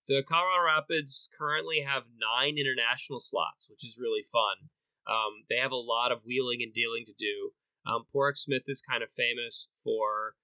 the 0.09 0.23
Colorado 0.23 0.64
Rapids 0.64 1.29
currently 1.37 1.81
have 1.81 2.05
nine 2.21 2.57
international 2.59 3.21
slots, 3.21 3.69
which 3.69 3.85
is 3.85 3.99
really 4.01 4.23
fun. 4.23 4.71
Um, 5.07 5.45
they 5.49 5.57
have 5.57 5.73
a 5.73 5.77
lot 5.77 6.12
of 6.12 6.25
wheeling 6.25 6.62
and 6.62 6.73
dealing 6.73 7.05
to 7.07 7.14
do. 7.19 7.53
Um, 7.87 8.05
Pádraig 8.13 8.37
Smith 8.37 8.65
is 8.67 8.83
kind 8.83 9.03
of 9.03 9.11
famous 9.11 9.69
for 9.83 10.35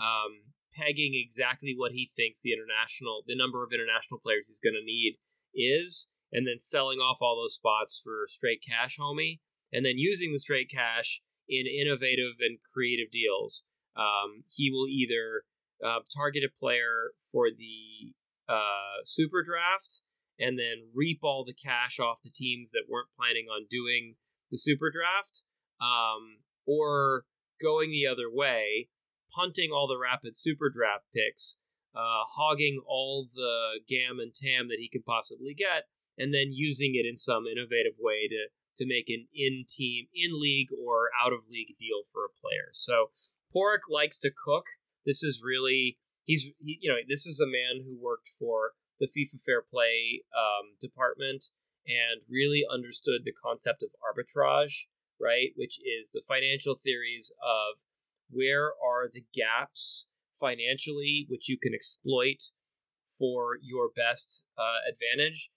um, 0.00 0.52
pegging 0.74 1.12
exactly 1.14 1.74
what 1.76 1.92
he 1.92 2.10
thinks 2.14 2.40
the 2.40 2.52
international, 2.52 3.22
the 3.26 3.36
number 3.36 3.62
of 3.64 3.72
international 3.72 4.20
players 4.20 4.48
he's 4.48 4.60
going 4.60 4.78
to 4.78 4.84
need 4.84 5.16
is, 5.54 6.08
and 6.32 6.46
then 6.46 6.58
selling 6.58 6.98
off 6.98 7.18
all 7.20 7.40
those 7.40 7.54
spots 7.54 8.00
for 8.02 8.26
straight 8.26 8.62
cash, 8.66 8.98
homie, 8.98 9.40
and 9.72 9.84
then 9.84 9.98
using 9.98 10.32
the 10.32 10.38
straight 10.38 10.70
cash 10.70 11.20
in 11.48 11.66
innovative 11.66 12.36
and 12.40 12.58
creative 12.74 13.10
deals. 13.10 13.64
Um, 13.96 14.44
he 14.54 14.70
will 14.70 14.86
either 14.86 15.42
uh, 15.84 16.00
target 16.14 16.44
a 16.44 16.58
player 16.58 17.12
for 17.32 17.48
the 17.50 18.14
uh, 18.48 19.02
super 19.04 19.42
draft 19.42 20.02
and 20.38 20.58
then 20.58 20.90
reap 20.94 21.20
all 21.22 21.44
the 21.44 21.54
cash 21.54 21.98
off 21.98 22.22
the 22.22 22.30
teams 22.30 22.70
that 22.70 22.84
weren't 22.88 23.10
planning 23.16 23.46
on 23.46 23.66
doing 23.68 24.14
the 24.50 24.58
super 24.58 24.90
draft, 24.90 25.42
um, 25.80 26.38
or 26.68 27.24
going 27.60 27.90
the 27.90 28.06
other 28.06 28.30
way, 28.30 28.88
punting 29.34 29.70
all 29.72 29.88
the 29.88 29.98
rapid 29.98 30.36
super 30.36 30.70
draft 30.70 31.06
picks, 31.14 31.56
uh, 31.94 32.22
hogging 32.36 32.80
all 32.86 33.26
the 33.34 33.80
GAM 33.88 34.20
and 34.20 34.34
TAM 34.34 34.68
that 34.68 34.78
he 34.78 34.88
could 34.88 35.04
possibly 35.04 35.54
get, 35.54 35.84
and 36.18 36.34
then 36.34 36.52
using 36.52 36.92
it 36.94 37.06
in 37.06 37.16
some 37.16 37.46
innovative 37.46 37.94
way 37.98 38.28
to 38.28 38.48
to 38.76 38.86
make 38.86 39.08
an 39.08 39.26
in 39.34 39.64
team, 39.68 40.06
in 40.14 40.40
league, 40.40 40.68
or 40.86 41.08
out 41.20 41.32
of 41.32 41.48
league 41.50 41.74
deal 41.78 42.02
for 42.12 42.24
a 42.24 42.40
player. 42.40 42.70
So 42.72 43.10
Pádraig 43.52 43.90
likes 43.90 44.18
to 44.20 44.30
cook. 44.30 44.66
This 45.04 45.22
is 45.24 45.42
really 45.44 45.98
he's 46.24 46.50
he, 46.58 46.78
you 46.80 46.90
know 46.90 46.98
this 47.08 47.26
is 47.26 47.40
a 47.40 47.46
man 47.46 47.84
who 47.84 47.98
worked 48.00 48.28
for 48.28 48.72
the 49.00 49.06
FIFA 49.06 49.42
Fair 49.42 49.62
Play 49.62 50.22
um, 50.36 50.76
department 50.80 51.46
and 51.86 52.20
really 52.28 52.64
understood 52.70 53.22
the 53.24 53.32
concept 53.32 53.82
of 53.82 53.90
arbitrage, 54.04 54.86
right? 55.20 55.50
Which 55.56 55.78
is 55.78 56.10
the 56.10 56.22
financial 56.26 56.74
theories 56.74 57.32
of 57.42 57.84
where 58.30 58.66
are 58.66 59.08
the 59.12 59.24
gaps 59.34 60.08
financially 60.32 61.26
which 61.28 61.48
you 61.48 61.58
can 61.58 61.74
exploit 61.74 62.50
for 63.18 63.58
your 63.62 63.88
best 63.94 64.44
uh, 64.56 64.78
advantage. 64.88 65.50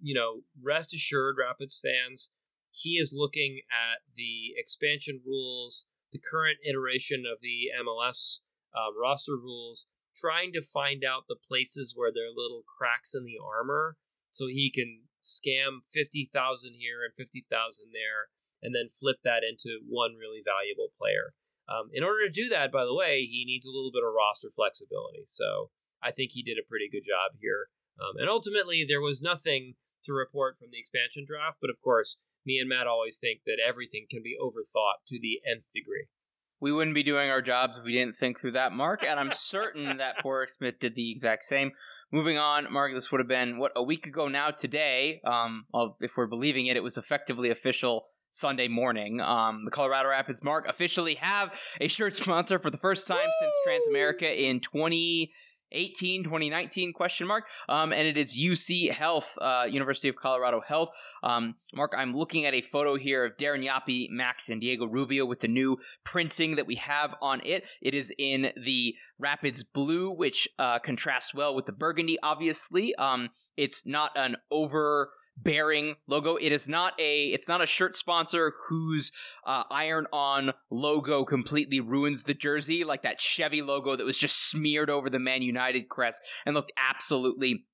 You 0.00 0.14
know, 0.14 0.40
rest 0.62 0.94
assured, 0.94 1.36
Rapids 1.38 1.80
fans, 1.80 2.30
he 2.70 2.92
is 2.92 3.14
looking 3.14 3.60
at 3.70 4.00
the 4.16 4.54
expansion 4.56 5.20
rules, 5.24 5.86
the 6.12 6.18
current 6.18 6.58
iteration 6.68 7.24
of 7.30 7.40
the 7.40 7.70
MLS 7.84 8.40
um, 8.74 8.94
roster 9.00 9.36
rules, 9.36 9.86
trying 10.16 10.52
to 10.52 10.60
find 10.60 11.04
out 11.04 11.24
the 11.28 11.36
places 11.36 11.94
where 11.96 12.10
there 12.12 12.24
are 12.24 12.36
little 12.36 12.62
cracks 12.78 13.14
in 13.14 13.24
the 13.24 13.38
armor 13.42 13.96
so 14.30 14.46
he 14.46 14.70
can 14.70 15.02
scam 15.22 15.84
50,000 15.90 16.74
here 16.74 16.98
and 17.04 17.14
50,000 17.14 17.86
there 17.92 18.28
and 18.62 18.74
then 18.74 18.88
flip 18.88 19.18
that 19.24 19.42
into 19.48 19.80
one 19.86 20.14
really 20.18 20.42
valuable 20.44 20.90
player. 20.98 21.34
Um, 21.68 21.90
in 21.92 22.02
order 22.02 22.26
to 22.26 22.32
do 22.32 22.48
that, 22.48 22.72
by 22.72 22.84
the 22.84 22.94
way, 22.94 23.24
he 23.24 23.44
needs 23.44 23.66
a 23.66 23.70
little 23.70 23.92
bit 23.92 24.02
of 24.02 24.14
roster 24.16 24.48
flexibility. 24.48 25.24
So 25.26 25.70
I 26.02 26.10
think 26.10 26.32
he 26.32 26.42
did 26.42 26.58
a 26.58 26.66
pretty 26.66 26.88
good 26.90 27.04
job 27.04 27.36
here. 27.40 27.68
Um, 28.00 28.16
and 28.16 28.28
ultimately, 28.28 28.84
there 28.88 29.00
was 29.02 29.20
nothing 29.20 29.74
to 30.04 30.12
report 30.12 30.56
from 30.56 30.68
the 30.70 30.78
expansion 30.78 31.24
draft, 31.26 31.58
but 31.60 31.70
of 31.70 31.80
course, 31.80 32.16
me 32.46 32.58
and 32.58 32.68
Matt 32.68 32.86
always 32.86 33.18
think 33.18 33.40
that 33.44 33.58
everything 33.64 34.06
can 34.08 34.22
be 34.22 34.36
overthought 34.40 35.04
to 35.08 35.18
the 35.20 35.40
nth 35.46 35.72
degree. 35.74 36.06
We 36.60 36.72
wouldn't 36.72 36.94
be 36.94 37.02
doing 37.02 37.30
our 37.30 37.42
jobs 37.42 37.78
if 37.78 37.84
we 37.84 37.92
didn't 37.92 38.16
think 38.16 38.40
through 38.40 38.52
that, 38.52 38.72
Mark, 38.72 39.04
and 39.04 39.20
I'm 39.20 39.32
certain 39.32 39.96
that 39.98 40.24
Pádraig 40.24 40.50
Smith 40.50 40.80
did 40.80 40.94
the 40.94 41.10
exact 41.10 41.44
same. 41.44 41.72
Moving 42.10 42.38
on, 42.38 42.72
Mark, 42.72 42.94
this 42.94 43.12
would 43.12 43.20
have 43.20 43.28
been, 43.28 43.58
what, 43.58 43.72
a 43.76 43.82
week 43.82 44.06
ago 44.06 44.28
now 44.28 44.50
today, 44.50 45.20
um, 45.24 45.66
if 46.00 46.16
we're 46.16 46.26
believing 46.26 46.66
it, 46.66 46.76
it 46.76 46.82
was 46.82 46.96
effectively 46.96 47.50
official 47.50 48.06
Sunday 48.30 48.68
morning. 48.68 49.20
Um, 49.20 49.64
the 49.64 49.70
Colorado 49.70 50.08
Rapids, 50.10 50.42
Mark, 50.42 50.66
officially 50.68 51.14
have 51.16 51.52
a 51.80 51.88
shirt 51.88 52.16
sponsor 52.16 52.58
for 52.58 52.70
the 52.70 52.76
first 52.76 53.06
time 53.06 53.18
Woo! 53.18 53.50
since 53.66 53.88
Transamerica 53.88 54.36
in 54.36 54.60
20- 54.60 55.30
18 55.72 56.24
2019 56.24 56.92
question 56.92 57.26
mark 57.26 57.44
um, 57.68 57.92
and 57.92 58.06
it 58.06 58.16
is 58.16 58.36
uc 58.36 58.90
health 58.90 59.36
uh, 59.40 59.66
university 59.68 60.08
of 60.08 60.16
colorado 60.16 60.60
health 60.60 60.90
um, 61.22 61.54
mark 61.74 61.92
i'm 61.96 62.14
looking 62.14 62.46
at 62.46 62.54
a 62.54 62.60
photo 62.60 62.96
here 62.96 63.24
of 63.24 63.36
Darren 63.36 63.66
Yapi 63.66 64.08
max 64.10 64.48
and 64.48 64.60
Diego 64.60 64.86
Rubio 64.86 65.24
with 65.24 65.40
the 65.40 65.48
new 65.48 65.78
printing 66.04 66.56
that 66.56 66.66
we 66.66 66.76
have 66.76 67.14
on 67.20 67.40
it 67.44 67.64
it 67.82 67.94
is 67.94 68.12
in 68.18 68.52
the 68.56 68.94
rapids 69.18 69.64
blue 69.64 70.10
which 70.10 70.48
uh, 70.58 70.78
contrasts 70.78 71.34
well 71.34 71.54
with 71.54 71.66
the 71.66 71.72
burgundy 71.72 72.18
obviously 72.22 72.94
um, 72.94 73.28
it's 73.56 73.84
not 73.84 74.10
an 74.16 74.36
over 74.50 75.10
bearing 75.42 75.96
logo. 76.06 76.36
It 76.36 76.52
is 76.52 76.68
not 76.68 76.94
a 76.98 77.28
it's 77.28 77.48
not 77.48 77.62
a 77.62 77.66
shirt 77.66 77.96
sponsor 77.96 78.52
whose 78.68 79.12
uh, 79.44 79.64
iron 79.70 80.06
on 80.12 80.52
logo 80.70 81.24
completely 81.24 81.80
ruins 81.80 82.24
the 82.24 82.34
jersey, 82.34 82.84
like 82.84 83.02
that 83.02 83.20
Chevy 83.20 83.62
logo 83.62 83.96
that 83.96 84.04
was 84.06 84.18
just 84.18 84.50
smeared 84.50 84.90
over 84.90 85.08
the 85.10 85.18
Man 85.18 85.42
United 85.42 85.88
crest 85.88 86.20
and 86.44 86.54
looked 86.54 86.72
absolutely 86.76 87.66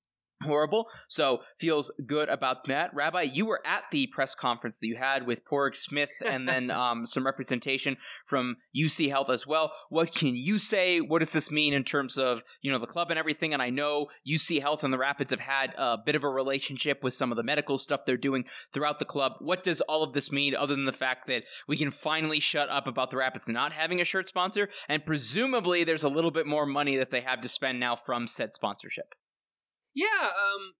horrible. 0.43 0.87
So 1.07 1.41
feels 1.57 1.91
good 2.05 2.29
about 2.29 2.65
that. 2.67 2.93
Rabbi, 2.93 3.23
you 3.23 3.45
were 3.45 3.61
at 3.65 3.83
the 3.91 4.07
press 4.07 4.35
conference 4.35 4.79
that 4.79 4.87
you 4.87 4.95
had 4.95 5.25
with 5.25 5.45
Pádraig 5.45 5.75
Smith 5.75 6.11
and 6.25 6.47
then 6.47 6.71
um, 6.85 7.05
some 7.05 7.25
representation 7.25 7.97
from 8.25 8.57
UC 8.75 9.09
Health 9.09 9.29
as 9.29 9.47
well. 9.47 9.71
What 9.89 10.13
can 10.13 10.35
you 10.35 10.59
say? 10.59 10.99
What 10.99 11.19
does 11.19 11.31
this 11.31 11.51
mean 11.51 11.73
in 11.73 11.83
terms 11.83 12.17
of, 12.17 12.41
you 12.61 12.71
know, 12.71 12.79
the 12.79 12.87
club 12.87 13.09
and 13.09 13.19
everything? 13.19 13.53
And 13.53 13.61
I 13.61 13.69
know 13.69 14.07
UC 14.27 14.61
Health 14.61 14.83
and 14.83 14.93
the 14.93 14.97
Rapids 14.97 15.31
have 15.31 15.39
had 15.39 15.73
a 15.77 15.97
bit 15.97 16.15
of 16.15 16.23
a 16.23 16.29
relationship 16.29 17.03
with 17.03 17.13
some 17.13 17.31
of 17.31 17.37
the 17.37 17.43
medical 17.43 17.77
stuff 17.77 18.01
they're 18.05 18.17
doing 18.17 18.45
throughout 18.73 18.99
the 18.99 19.05
club. 19.05 19.33
What 19.39 19.63
does 19.63 19.81
all 19.81 20.03
of 20.03 20.13
this 20.13 20.31
mean 20.31 20.55
other 20.55 20.75
than 20.75 20.85
the 20.85 20.93
fact 20.93 21.27
that 21.27 21.43
we 21.67 21.77
can 21.77 21.91
finally 21.91 22.39
shut 22.39 22.69
up 22.69 22.87
about 22.87 23.09
the 23.09 23.17
Rapids 23.17 23.49
not 23.49 23.71
having 23.71 24.01
a 24.01 24.05
shirt 24.05 24.27
sponsor 24.27 24.69
and 24.89 25.05
presumably 25.05 25.83
there's 25.83 26.03
a 26.03 26.09
little 26.09 26.31
bit 26.31 26.47
more 26.47 26.65
money 26.65 26.97
that 26.97 27.11
they 27.11 27.21
have 27.21 27.41
to 27.41 27.49
spend 27.49 27.79
now 27.79 27.95
from 27.95 28.27
said 28.27 28.53
sponsorship? 28.53 29.15
Yeah, 29.95 30.27
um, 30.27 30.73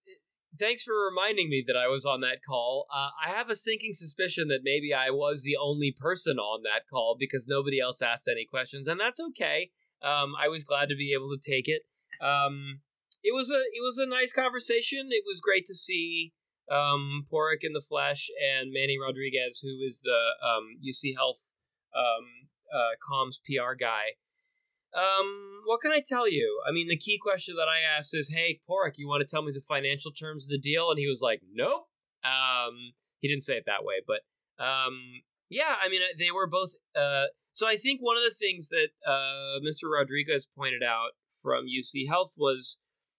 thanks 0.60 0.84
for 0.84 0.94
reminding 0.94 1.50
me 1.50 1.64
that 1.66 1.78
I 1.78 1.88
was 1.88 2.06
on 2.06 2.20
that 2.22 2.40
call. 2.46 2.86
Uh, 2.94 3.10
I 3.26 3.30
have 3.30 3.50
a 3.50 3.56
sinking 3.56 3.94
suspicion 3.94 4.50
that 4.50 4.60
maybe 4.64 4.94
I 4.94 5.10
was 5.10 5.42
the 5.42 5.56
only 5.56 5.92
person 5.92 6.38
on 6.38 6.64
that 6.64 6.84
call 6.90 7.16
because 7.18 7.48
nobody 7.48 7.80
else 7.80 8.02
asked 8.02 8.28
any 8.30 8.46
questions, 8.46 8.88
and 8.88 9.00
that's 9.00 9.20
okay. 9.30 9.72
Um, 10.04 10.34
I 10.38 10.50
was 10.50 10.66
glad 10.66 10.90
to 10.90 10.96
be 10.96 11.14
able 11.14 11.30
to 11.30 11.40
take 11.40 11.68
it. 11.68 11.84
Um, 12.22 12.82
it 13.24 13.34
was 13.34 13.50
a 13.50 13.58
it 13.58 13.82
was 13.82 13.98
a 13.98 14.06
nice 14.06 14.34
conversation. 14.34 15.10
It 15.12 15.24
was 15.26 15.40
great 15.40 15.66
to 15.66 15.76
see 15.76 16.34
um, 16.70 17.26
Pádraig 17.32 17.64
in 17.64 17.74
the 17.74 17.82
flesh 17.82 18.30
and 18.38 18.72
Manny 18.72 18.98
Rodriguez, 19.00 19.60
who 19.64 19.80
is 19.86 20.02
the 20.04 20.20
um, 20.46 20.78
UC 20.86 21.16
Health 21.16 21.54
um, 21.96 22.50
uh, 22.74 22.96
comms 23.02 23.38
PR 23.42 23.74
guy. 23.74 24.20
Um, 24.96 25.62
what 25.66 25.82
can 25.82 25.92
I 25.92 26.02
tell 26.06 26.30
you? 26.30 26.62
I 26.68 26.72
mean, 26.72 26.88
the 26.88 26.98
key 26.98 27.20
question 27.22 27.56
that 27.58 27.68
I 27.68 27.80
asked 27.82 28.14
is, 28.14 28.30
"Hey, 28.30 28.60
Pádraig, 28.68 28.98
you 28.98 29.08
want 29.08 29.22
to 29.22 29.28
tell 29.28 29.44
me 29.44 29.52
the 29.52 29.62
financial 29.62 30.12
terms 30.12 30.46
of 30.46 30.50
the 30.50 30.58
deal?" 30.58 30.90
And 30.90 31.00
he 31.00 31.08
was 31.08 31.22
like, 31.22 31.42
"Nope." 31.52 31.88
Um, 32.24 32.94
he 33.20 33.28
didn't 33.28 33.44
say 33.44 33.58
it 33.58 33.66
that 33.66 33.84
way, 33.84 33.96
but 34.06 34.22
um, 34.64 35.22
yeah, 35.50 35.76
I 35.84 35.90
mean, 35.90 36.02
uh, 36.02 36.16
they 36.18 36.32
were 36.32 36.48
both. 36.48 36.72
Uh, 36.96 37.26
so 37.52 37.68
I 37.68 37.78
think 37.78 38.02
one 38.02 38.18
of 38.18 38.24
the 38.24 38.32
things 38.32 38.70
that 38.70 38.90
uh, 39.06 39.60
Mr. 39.60 39.92
Rodriguez 39.94 40.48
pointed 40.48 40.84
out 40.84 41.12
from 41.42 41.66
UC 41.66 42.08
Health 42.08 42.36
was 42.38 42.78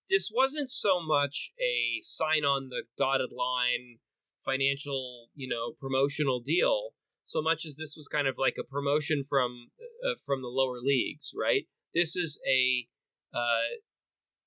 this 0.08 0.30
wasn't 0.34 0.70
so 0.70 1.00
much 1.00 1.52
a 1.60 2.00
sign 2.02 2.44
on 2.44 2.68
the 2.68 2.84
dotted 2.96 3.32
line 3.32 3.98
financial, 4.44 5.28
you 5.34 5.48
know, 5.48 5.72
promotional 5.78 6.40
deal 6.40 6.90
so 7.26 7.42
much 7.42 7.66
as 7.66 7.76
this 7.76 7.94
was 7.96 8.06
kind 8.06 8.28
of 8.28 8.38
like 8.38 8.56
a 8.58 8.64
promotion 8.64 9.22
from 9.22 9.70
uh, 10.06 10.14
from 10.24 10.42
the 10.42 10.48
lower 10.48 10.78
leagues, 10.80 11.32
right? 11.38 11.66
This 11.92 12.14
is 12.14 12.40
a 12.48 12.86
uh, 13.34 13.82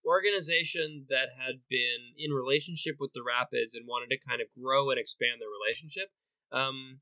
organization 0.06 1.06
that 1.10 1.30
had 1.38 1.56
been 1.70 2.16
in 2.18 2.32
relationship 2.32 2.96
with 3.00 3.12
the 3.14 3.22
Rapids 3.22 3.76
and 3.76 3.86
wanted 3.86 4.10
to 4.12 4.28
kind 4.28 4.42
of 4.42 4.48
grow 4.50 4.90
and 4.90 5.00
expand 5.00 5.42
their 5.42 5.50
relationship. 5.50 6.10
Um, 6.52 7.02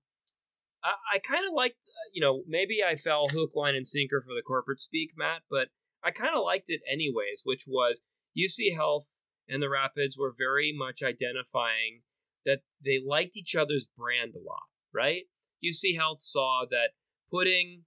I, 0.83 0.93
I 1.15 1.19
kind 1.19 1.45
of 1.47 1.53
liked, 1.53 1.77
uh, 1.87 2.09
you 2.13 2.21
know, 2.21 2.43
maybe 2.47 2.83
I 2.83 2.95
fell 2.95 3.27
hook, 3.27 3.51
line, 3.55 3.75
and 3.75 3.85
sinker 3.85 4.19
for 4.19 4.33
the 4.33 4.41
corporate 4.41 4.79
speak, 4.79 5.11
Matt, 5.15 5.43
but 5.49 5.69
I 6.03 6.09
kind 6.09 6.35
of 6.35 6.43
liked 6.43 6.69
it 6.69 6.81
anyways, 6.91 7.41
which 7.43 7.65
was 7.67 8.01
UC 8.37 8.75
Health 8.75 9.21
and 9.47 9.61
the 9.61 9.69
Rapids 9.69 10.17
were 10.17 10.33
very 10.35 10.73
much 10.75 11.03
identifying 11.03 12.01
that 12.45 12.61
they 12.83 12.99
liked 13.05 13.37
each 13.37 13.55
other's 13.55 13.87
brand 13.87 14.33
a 14.35 14.39
lot, 14.39 14.67
right? 14.93 15.23
UC 15.63 15.97
Health 15.97 16.21
saw 16.21 16.65
that 16.69 16.91
putting 17.29 17.83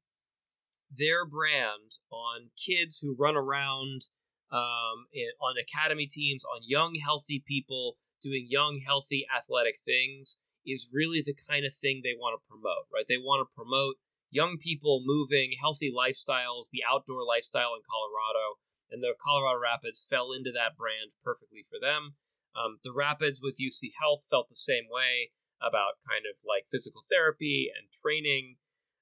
their 0.90 1.24
brand 1.24 1.98
on 2.10 2.50
kids 2.56 2.98
who 2.98 3.14
run 3.18 3.36
around 3.36 4.08
um, 4.50 5.06
on 5.40 5.54
academy 5.56 6.06
teams, 6.06 6.44
on 6.44 6.60
young, 6.66 6.96
healthy 6.96 7.42
people 7.44 7.96
doing 8.20 8.46
young, 8.48 8.80
healthy, 8.84 9.26
athletic 9.34 9.76
things 9.78 10.38
is 10.66 10.90
really 10.92 11.22
the 11.22 11.36
kind 11.48 11.64
of 11.64 11.72
thing 11.72 12.00
they 12.02 12.14
want 12.18 12.40
to 12.40 12.48
promote, 12.48 12.86
right? 12.92 13.06
They 13.08 13.16
want 13.16 13.48
to 13.48 13.54
promote 13.54 13.96
young 14.30 14.58
people 14.58 15.02
moving, 15.04 15.52
healthy 15.58 15.90
lifestyles, 15.90 16.70
the 16.70 16.82
outdoor 16.88 17.24
lifestyle 17.24 17.74
in 17.74 17.82
Colorado. 17.86 18.58
And 18.90 19.02
the 19.02 19.14
Colorado 19.18 19.60
Rapids 19.60 20.04
fell 20.08 20.32
into 20.32 20.50
that 20.52 20.76
brand 20.76 21.14
perfectly 21.22 21.62
for 21.62 21.78
them. 21.80 22.14
Um, 22.54 22.78
the 22.82 22.92
Rapids 22.92 23.40
with 23.40 23.58
UC 23.58 23.92
Health 24.00 24.26
felt 24.28 24.48
the 24.48 24.56
same 24.56 24.84
way 24.90 25.30
about 25.60 26.00
kind 26.08 26.24
of 26.24 26.40
like 26.48 26.66
physical 26.70 27.02
therapy 27.10 27.70
and 27.70 27.90
training. 27.92 28.56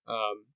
Um, 0.06 0.46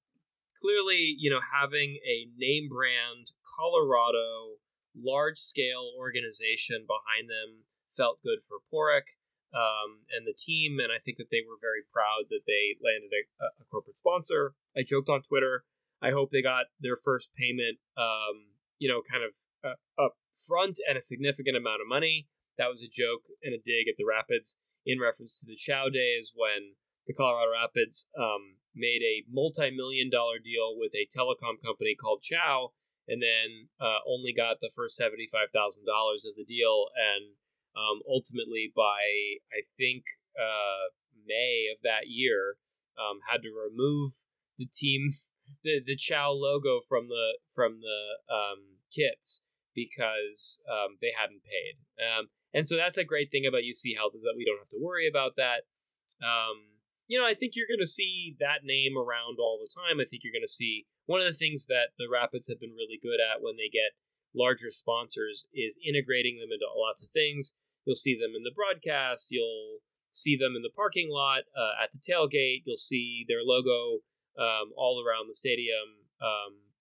clearly, 0.60 1.16
you 1.18 1.30
know, 1.30 1.40
having 1.40 1.98
a 2.06 2.28
name 2.36 2.68
brand 2.68 3.32
Colorado 3.56 4.58
large 4.94 5.38
scale 5.38 5.90
organization 5.98 6.86
behind 6.86 7.30
them 7.30 7.64
felt 7.88 8.22
good 8.22 8.40
for 8.42 8.58
Pádraig. 8.60 9.16
um, 9.52 10.08
and 10.10 10.26
the 10.26 10.32
team, 10.32 10.80
and 10.80 10.90
I 10.90 10.98
think 10.98 11.18
that 11.18 11.28
they 11.30 11.44
were 11.46 11.56
very 11.60 11.84
proud 11.92 12.28
that 12.30 12.44
they 12.46 12.76
landed 12.82 13.12
a, 13.12 13.44
a 13.60 13.64
corporate 13.70 13.96
sponsor. 13.96 14.54
I 14.76 14.82
joked 14.82 15.08
on 15.08 15.22
Twitter. 15.22 15.64
I 16.00 16.10
hope 16.10 16.30
they 16.30 16.42
got 16.42 16.66
their 16.80 16.96
first 16.96 17.34
payment, 17.34 17.78
um, 17.96 18.56
you 18.78 18.88
know, 18.88 19.02
kind 19.02 19.22
of 19.22 19.32
uh, 19.62 20.02
up 20.02 20.16
front 20.48 20.78
and 20.88 20.96
a 20.96 21.02
significant 21.02 21.56
amount 21.56 21.80
of 21.80 21.88
money. 21.88 22.28
That 22.62 22.70
was 22.70 22.80
a 22.80 22.86
joke 22.86 23.26
and 23.42 23.52
a 23.52 23.58
dig 23.58 23.90
at 23.90 23.98
the 23.98 24.06
Rapids 24.06 24.56
in 24.86 25.00
reference 25.00 25.34
to 25.40 25.46
the 25.46 25.58
Chow 25.58 25.88
days 25.90 26.30
when 26.32 26.78
the 27.08 27.12
Colorado 27.12 27.50
Rapids 27.50 28.06
um, 28.16 28.62
made 28.72 29.02
a 29.02 29.26
multi-million 29.28 30.08
dollar 30.08 30.38
deal 30.38 30.78
with 30.78 30.94
a 30.94 31.10
telecom 31.10 31.58
company 31.58 31.96
called 31.98 32.22
Chow, 32.22 32.70
and 33.08 33.20
then 33.20 33.66
uh, 33.80 33.98
only 34.06 34.32
got 34.32 34.60
the 34.60 34.70
first 34.70 34.94
seventy-five 34.94 35.50
thousand 35.50 35.86
dollars 35.86 36.24
of 36.24 36.36
the 36.36 36.44
deal, 36.44 36.86
and 36.94 37.34
um, 37.74 37.98
ultimately 38.08 38.70
by 38.70 39.42
I 39.50 39.66
think 39.76 40.04
uh, 40.38 40.94
May 41.26 41.66
of 41.74 41.82
that 41.82 42.06
year, 42.06 42.54
um, 42.94 43.18
had 43.28 43.42
to 43.42 43.50
remove 43.50 44.30
the 44.56 44.66
team 44.70 45.10
the 45.64 45.82
the 45.84 45.96
Chow 45.96 46.30
logo 46.30 46.78
from 46.88 47.08
the 47.08 47.38
from 47.50 47.80
the 47.80 48.22
um, 48.32 48.78
kits 48.94 49.40
because 49.74 50.60
um, 50.70 50.98
they 51.00 51.10
hadn't 51.18 51.42
paid. 51.42 51.82
And 52.54 52.68
so 52.68 52.76
that's 52.76 52.98
a 52.98 53.04
great 53.04 53.30
thing 53.30 53.46
about 53.46 53.62
UC 53.62 53.96
Health 53.96 54.12
is 54.14 54.22
that 54.22 54.34
we 54.36 54.44
don't 54.44 54.58
have 54.60 54.68
to 54.70 54.80
worry 54.80 55.08
about 55.08 55.36
that. 55.36 55.64
Um, 56.20 56.76
you 57.08 57.18
know, 57.18 57.26
I 57.26 57.34
think 57.34 57.56
you're 57.56 57.68
going 57.68 57.82
to 57.82 57.86
see 57.86 58.36
that 58.40 58.64
name 58.64 58.96
around 58.96 59.38
all 59.40 59.58
the 59.60 59.68
time. 59.68 60.00
I 60.00 60.04
think 60.04 60.22
you're 60.22 60.32
going 60.32 60.46
to 60.46 60.52
see 60.52 60.86
one 61.06 61.20
of 61.20 61.26
the 61.26 61.36
things 61.36 61.66
that 61.66 61.92
the 61.98 62.08
Rapids 62.10 62.48
have 62.48 62.60
been 62.60 62.76
really 62.76 62.98
good 63.00 63.20
at 63.20 63.42
when 63.42 63.56
they 63.56 63.68
get 63.68 63.96
larger 64.34 64.70
sponsors 64.70 65.46
is 65.52 65.78
integrating 65.84 66.38
them 66.38 66.48
into 66.52 66.66
lots 66.76 67.02
of 67.02 67.10
things. 67.10 67.52
You'll 67.84 68.00
see 68.00 68.14
them 68.14 68.32
in 68.36 68.44
the 68.44 68.54
broadcast. 68.54 69.28
You'll 69.30 69.80
see 70.10 70.36
them 70.36 70.54
in 70.56 70.62
the 70.62 70.72
parking 70.74 71.10
lot 71.10 71.44
uh, 71.56 71.82
at 71.82 71.92
the 71.92 71.98
tailgate. 71.98 72.62
You'll 72.64 72.76
see 72.76 73.24
their 73.28 73.42
logo 73.42 74.00
um, 74.38 74.72
all 74.76 75.02
around 75.04 75.28
the 75.28 75.34
stadium, 75.34 76.08
um, 76.20 76.72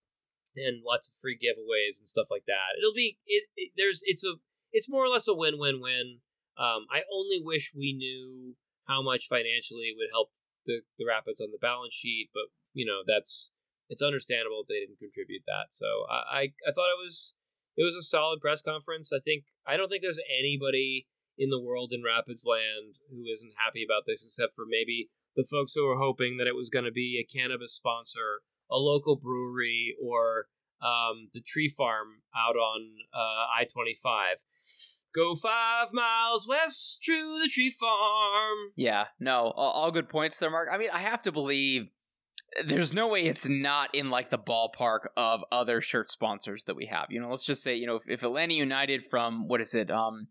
and 0.55 0.83
lots 0.85 1.09
of 1.09 1.15
free 1.15 1.35
giveaways 1.35 1.99
and 1.99 2.07
stuff 2.07 2.27
like 2.31 2.45
that. 2.47 2.79
It'll 2.79 2.95
be 2.95 3.17
it, 3.25 3.43
it, 3.55 3.71
There's 3.75 4.01
it's 4.05 4.23
a 4.23 4.35
it's 4.71 4.89
more 4.89 5.03
or 5.03 5.09
less 5.09 5.27
a 5.27 5.33
win 5.33 5.57
win 5.57 5.81
win. 5.81 6.19
Um, 6.57 6.85
I 6.91 7.03
only 7.13 7.41
wish 7.41 7.73
we 7.75 7.93
knew 7.93 8.55
how 8.87 9.01
much 9.01 9.27
financially 9.27 9.85
it 9.85 9.95
would 9.97 10.09
help 10.11 10.29
the 10.65 10.81
the 10.97 11.05
Rapids 11.05 11.41
on 11.41 11.51
the 11.51 11.57
balance 11.61 11.93
sheet, 11.93 12.29
but 12.33 12.45
you 12.73 12.85
know 12.85 13.01
that's 13.05 13.51
it's 13.89 14.01
understandable 14.01 14.63
they 14.67 14.79
didn't 14.79 14.99
contribute 14.99 15.43
that. 15.47 15.67
So 15.69 15.85
I, 16.09 16.15
I 16.15 16.41
I 16.67 16.71
thought 16.71 16.91
it 16.91 17.01
was 17.01 17.35
it 17.77 17.83
was 17.83 17.95
a 17.95 18.01
solid 18.01 18.41
press 18.41 18.61
conference. 18.61 19.11
I 19.13 19.19
think 19.23 19.45
I 19.65 19.77
don't 19.77 19.89
think 19.89 20.03
there's 20.03 20.19
anybody 20.39 21.07
in 21.37 21.49
the 21.49 21.61
world 21.61 21.91
in 21.93 22.03
Rapids 22.03 22.45
land 22.45 22.99
who 23.09 23.23
isn't 23.31 23.53
happy 23.57 23.83
about 23.83 24.03
this, 24.05 24.23
except 24.23 24.55
for 24.55 24.65
maybe 24.67 25.09
the 25.35 25.47
folks 25.49 25.73
who 25.73 25.87
were 25.87 25.97
hoping 25.97 26.37
that 26.37 26.47
it 26.47 26.55
was 26.55 26.69
going 26.69 26.85
to 26.85 26.91
be 26.91 27.17
a 27.19 27.25
cannabis 27.25 27.73
sponsor, 27.73 28.41
a 28.69 28.77
local 28.77 29.15
brewery, 29.15 29.95
or 30.01 30.47
um, 30.81 31.29
the 31.33 31.41
tree 31.41 31.69
farm 31.69 32.21
out 32.35 32.55
on 32.55 32.89
uh, 33.13 33.45
I 33.57 33.65
twenty 33.65 33.93
five. 33.93 34.37
Go 35.13 35.35
five 35.35 35.91
miles 35.91 36.47
west 36.47 37.03
to 37.03 37.39
the 37.41 37.49
tree 37.49 37.69
farm. 37.69 38.57
Yeah, 38.75 39.07
no, 39.19 39.51
all, 39.55 39.71
all 39.71 39.91
good 39.91 40.07
points 40.07 40.39
there, 40.39 40.49
Mark. 40.49 40.69
I 40.71 40.77
mean, 40.77 40.89
I 40.93 40.99
have 40.99 41.21
to 41.23 41.31
believe 41.33 41.89
there's 42.65 42.93
no 42.93 43.07
way 43.07 43.25
it's 43.25 43.47
not 43.47 43.93
in 43.93 44.09
like 44.09 44.29
the 44.29 44.37
ballpark 44.37 45.07
of 45.17 45.43
other 45.51 45.81
shirt 45.81 46.09
sponsors 46.09 46.63
that 46.65 46.75
we 46.75 46.85
have. 46.85 47.07
You 47.09 47.21
know, 47.21 47.29
let's 47.29 47.43
just 47.43 47.63
say, 47.63 47.75
you 47.75 47.87
know, 47.87 47.95
if, 47.95 48.09
if 48.09 48.23
Atlanta 48.23 48.53
United 48.53 49.03
from 49.05 49.47
what 49.47 49.61
is 49.61 49.73
it? 49.73 49.91
Um, 49.91 50.27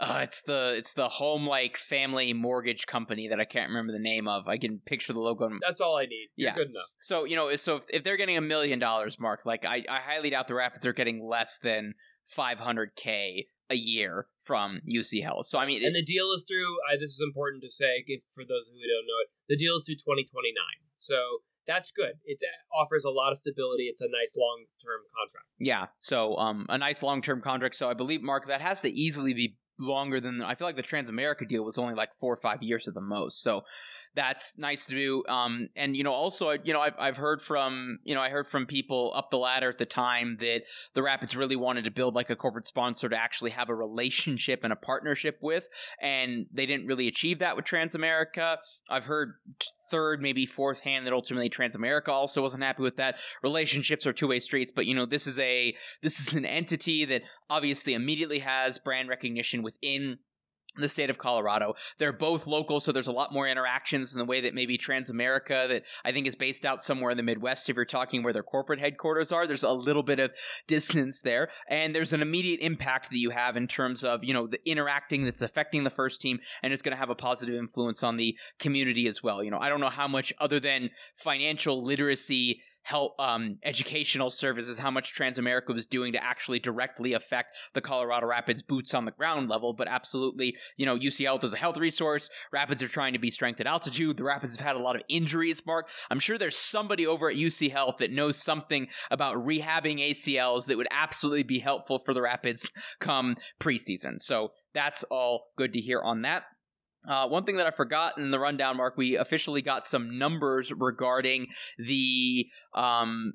uh, 0.00 0.20
it's 0.22 0.40
the 0.42 0.74
it's 0.76 0.94
the 0.94 1.08
home 1.08 1.46
like 1.46 1.76
family 1.76 2.32
mortgage 2.32 2.86
company 2.86 3.28
that 3.28 3.38
I 3.38 3.44
can't 3.44 3.68
remember 3.68 3.92
the 3.92 3.98
name 3.98 4.26
of. 4.26 4.48
I 4.48 4.56
can 4.58 4.80
picture 4.84 5.12
the 5.12 5.20
logo. 5.20 5.48
That's 5.60 5.80
all 5.80 5.96
I 5.96 6.06
need. 6.06 6.28
You're 6.36 6.48
Yeah. 6.50 6.54
good 6.54 6.70
enough. 6.70 6.86
So 7.00 7.24
you 7.24 7.36
know, 7.36 7.54
so 7.56 7.76
if, 7.76 7.84
if 7.90 8.02
they're 8.04 8.16
getting 8.16 8.36
a 8.36 8.40
million 8.40 8.78
dollars, 8.78 9.18
Mark, 9.20 9.40
like 9.44 9.64
I, 9.64 9.84
I 9.88 9.98
highly 10.00 10.30
doubt 10.30 10.48
the 10.48 10.54
Rapids 10.54 10.86
are 10.86 10.92
getting 10.92 11.22
less 11.22 11.58
than 11.62 11.94
500k 12.36 13.44
a 13.68 13.74
year 13.76 14.26
from 14.42 14.80
UC 14.88 15.22
Health. 15.22 15.46
So 15.46 15.58
I 15.58 15.66
mean, 15.66 15.84
And 15.84 15.94
the 15.94 16.02
deal 16.02 16.32
is 16.32 16.44
through. 16.48 16.76
I, 16.90 16.96
this 16.96 17.10
is 17.10 17.22
important 17.24 17.62
to 17.62 17.70
say 17.70 18.04
for 18.32 18.44
those 18.44 18.68
who 18.68 18.78
don't 18.80 19.06
know 19.06 19.20
it. 19.22 19.28
The 19.48 19.56
deal 19.56 19.76
is 19.76 19.84
through 19.86 19.96
2029. 19.96 20.52
So 20.96 21.38
that's 21.66 21.92
good. 21.92 22.14
It 22.24 22.40
offers 22.74 23.04
a 23.04 23.10
lot 23.10 23.30
of 23.30 23.38
stability. 23.38 23.84
It's 23.84 24.00
a 24.00 24.08
nice 24.08 24.36
long 24.36 24.64
term 24.82 25.00
contract. 25.16 25.46
Yeah, 25.58 25.86
so 25.98 26.36
um, 26.36 26.66
a 26.68 26.78
nice 26.78 27.02
long 27.02 27.22
term 27.22 27.40
contract. 27.42 27.76
So 27.76 27.88
I 27.88 27.94
believe 27.94 28.22
Mark 28.22 28.48
that 28.48 28.60
has 28.60 28.80
to 28.82 28.88
easily 28.90 29.34
be 29.34 29.56
longer 29.80 30.20
than 30.20 30.42
I 30.42 30.54
feel 30.54 30.66
like 30.66 30.76
the 30.76 30.82
Transamerica 30.82 31.48
deal 31.48 31.64
was 31.64 31.78
only 31.78 31.94
like 31.94 32.14
four 32.14 32.32
or 32.32 32.36
five 32.36 32.62
years 32.62 32.86
at 32.86 32.94
the 32.94 33.00
most. 33.00 33.42
So 33.42 33.64
that's 34.14 34.58
nice 34.58 34.86
to 34.86 34.92
do. 34.92 35.24
Um, 35.28 35.68
and 35.76 35.96
you 35.96 36.02
know, 36.02 36.12
also, 36.12 36.50
you 36.50 36.72
know, 36.72 36.80
I've 36.80 36.94
I've 36.98 37.16
heard 37.16 37.40
from 37.40 37.98
you 38.04 38.14
know 38.14 38.20
I 38.20 38.28
heard 38.28 38.46
from 38.46 38.66
people 38.66 39.12
up 39.14 39.30
the 39.30 39.38
ladder 39.38 39.68
at 39.68 39.78
the 39.78 39.86
time 39.86 40.36
that 40.40 40.62
the 40.94 41.02
Rapids 41.02 41.36
really 41.36 41.56
wanted 41.56 41.84
to 41.84 41.90
build 41.90 42.14
like 42.14 42.30
a 42.30 42.36
corporate 42.36 42.66
sponsor 42.66 43.08
to 43.08 43.16
actually 43.16 43.50
have 43.50 43.68
a 43.68 43.74
relationship 43.74 44.60
and 44.64 44.72
a 44.72 44.76
partnership 44.76 45.38
with, 45.40 45.68
and 46.00 46.46
they 46.52 46.66
didn't 46.66 46.86
really 46.86 47.06
achieve 47.06 47.38
that 47.38 47.56
with 47.56 47.64
Transamerica. 47.64 48.58
I've 48.88 49.04
heard 49.04 49.34
third, 49.90 50.20
maybe 50.20 50.46
fourth 50.46 50.80
hand 50.80 51.06
that 51.06 51.12
ultimately 51.12 51.50
Transamerica 51.50 52.08
also 52.08 52.42
wasn't 52.42 52.62
happy 52.62 52.82
with 52.82 52.96
that. 52.96 53.16
Relationships 53.42 54.06
are 54.06 54.12
two 54.12 54.28
way 54.28 54.40
streets, 54.40 54.72
but 54.74 54.86
you 54.86 54.94
know, 54.94 55.06
this 55.06 55.26
is 55.26 55.38
a 55.38 55.74
this 56.02 56.18
is 56.18 56.34
an 56.34 56.44
entity 56.44 57.04
that 57.04 57.22
obviously 57.48 57.94
immediately 57.94 58.40
has 58.40 58.78
brand 58.78 59.08
recognition 59.08 59.62
within 59.62 60.18
the 60.76 60.88
state 60.88 61.10
of 61.10 61.18
Colorado. 61.18 61.74
They're 61.98 62.12
both 62.12 62.46
local, 62.46 62.80
so 62.80 62.92
there's 62.92 63.08
a 63.08 63.12
lot 63.12 63.32
more 63.32 63.48
interactions 63.48 64.12
in 64.12 64.18
the 64.18 64.24
way 64.24 64.40
that 64.40 64.54
maybe 64.54 64.78
Transamerica, 64.78 65.68
that 65.68 65.82
I 66.04 66.12
think 66.12 66.26
is 66.26 66.36
based 66.36 66.64
out 66.64 66.80
somewhere 66.80 67.10
in 67.10 67.16
the 67.16 67.22
Midwest, 67.22 67.68
if 67.68 67.76
you're 67.76 67.84
talking 67.84 68.22
where 68.22 68.32
their 68.32 68.42
corporate 68.42 68.78
headquarters 68.78 69.32
are, 69.32 69.46
there's 69.46 69.64
a 69.64 69.72
little 69.72 70.02
bit 70.02 70.20
of 70.20 70.30
distance 70.66 71.22
there. 71.22 71.48
And 71.68 71.94
there's 71.94 72.12
an 72.12 72.22
immediate 72.22 72.60
impact 72.60 73.10
that 73.10 73.18
you 73.18 73.30
have 73.30 73.56
in 73.56 73.66
terms 73.66 74.04
of, 74.04 74.22
you 74.22 74.32
know, 74.32 74.46
the 74.46 74.60
interacting 74.68 75.24
that's 75.24 75.42
affecting 75.42 75.84
the 75.84 75.90
first 75.90 76.20
team, 76.20 76.38
and 76.62 76.72
it's 76.72 76.82
going 76.82 76.94
to 76.94 77.00
have 77.00 77.10
a 77.10 77.14
positive 77.16 77.56
influence 77.56 78.02
on 78.02 78.16
the 78.16 78.36
community 78.58 79.08
as 79.08 79.22
well. 79.22 79.42
You 79.42 79.50
know, 79.50 79.58
I 79.58 79.68
don't 79.68 79.80
know 79.80 79.88
how 79.88 80.08
much 80.08 80.32
other 80.38 80.60
than 80.60 80.90
financial 81.14 81.82
literacy 81.82 82.60
help 82.90 83.14
um, 83.20 83.56
educational 83.62 84.30
services, 84.30 84.78
how 84.78 84.90
much 84.90 85.14
Transamerica 85.14 85.72
was 85.72 85.86
doing 85.86 86.12
to 86.12 86.22
actually 86.22 86.58
directly 86.58 87.12
affect 87.12 87.56
the 87.72 87.80
Colorado 87.80 88.26
Rapids 88.26 88.62
boots 88.62 88.94
on 88.94 89.04
the 89.04 89.12
ground 89.12 89.48
level. 89.48 89.72
But 89.72 89.86
absolutely, 89.86 90.56
you 90.76 90.86
know, 90.86 90.98
UC 90.98 91.24
Health 91.24 91.44
is 91.44 91.52
a 91.52 91.56
health 91.56 91.76
resource. 91.76 92.28
Rapids 92.52 92.82
are 92.82 92.88
trying 92.88 93.12
to 93.12 93.20
be 93.20 93.30
strength 93.30 93.60
at 93.60 93.68
altitude. 93.68 94.16
The 94.16 94.24
Rapids 94.24 94.56
have 94.56 94.66
had 94.66 94.74
a 94.74 94.80
lot 94.80 94.96
of 94.96 95.02
injuries, 95.08 95.64
Mark. 95.64 95.88
I'm 96.10 96.18
sure 96.18 96.36
there's 96.36 96.56
somebody 96.56 97.06
over 97.06 97.30
at 97.30 97.36
UC 97.36 97.70
Health 97.70 97.98
that 97.98 98.10
knows 98.10 98.36
something 98.36 98.88
about 99.08 99.36
rehabbing 99.36 100.00
ACLs 100.00 100.64
that 100.64 100.76
would 100.76 100.88
absolutely 100.90 101.44
be 101.44 101.60
helpful 101.60 102.00
for 102.00 102.12
the 102.12 102.22
Rapids 102.22 102.72
come 102.98 103.36
preseason. 103.60 104.20
So 104.20 104.50
that's 104.74 105.04
all 105.04 105.52
good 105.56 105.72
to 105.74 105.80
hear 105.80 106.00
on 106.00 106.22
that. 106.22 106.42
Uh, 107.08 107.26
one 107.26 107.44
thing 107.44 107.56
that 107.56 107.66
I 107.66 107.70
forgot 107.70 108.18
in 108.18 108.30
the 108.30 108.38
rundown, 108.38 108.76
Mark, 108.76 108.96
we 108.96 109.16
officially 109.16 109.62
got 109.62 109.86
some 109.86 110.18
numbers 110.18 110.70
regarding 110.72 111.46
the 111.78 112.46
um, 112.74 113.34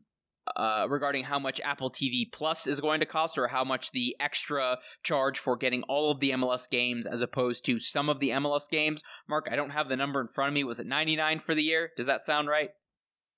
uh, 0.55 0.85
regarding 0.87 1.23
how 1.23 1.39
much 1.39 1.59
Apple 1.63 1.89
TV 1.89 2.31
Plus 2.31 2.67
is 2.67 2.79
going 2.79 2.99
to 2.99 3.05
cost, 3.07 3.37
or 3.37 3.47
how 3.47 3.63
much 3.63 3.91
the 3.91 4.15
extra 4.19 4.77
charge 5.03 5.39
for 5.39 5.57
getting 5.57 5.81
all 5.83 6.11
of 6.11 6.19
the 6.19 6.29
MLS 6.31 6.69
games 6.69 7.07
as 7.07 7.21
opposed 7.21 7.65
to 7.65 7.79
some 7.79 8.07
of 8.07 8.19
the 8.19 8.29
MLS 8.29 8.69
games. 8.69 9.01
Mark, 9.27 9.47
I 9.51 9.55
don't 9.55 9.71
have 9.71 9.89
the 9.89 9.95
number 9.95 10.21
in 10.21 10.27
front 10.27 10.49
of 10.49 10.53
me. 10.53 10.63
Was 10.63 10.79
it 10.79 10.85
ninety 10.85 11.15
nine 11.15 11.39
for 11.39 11.55
the 11.55 11.63
year? 11.63 11.89
Does 11.97 12.05
that 12.05 12.21
sound 12.21 12.47
right? 12.47 12.69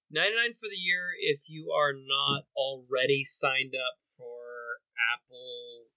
99 0.10 0.54
for 0.54 0.70
the 0.70 0.80
year 0.80 1.12
if 1.20 1.50
you 1.50 1.70
are 1.76 1.92
not 1.92 2.44
already 2.56 3.26
signed 3.26 3.76
up 3.76 4.00
for 4.16 4.80
Apple 5.14 5.92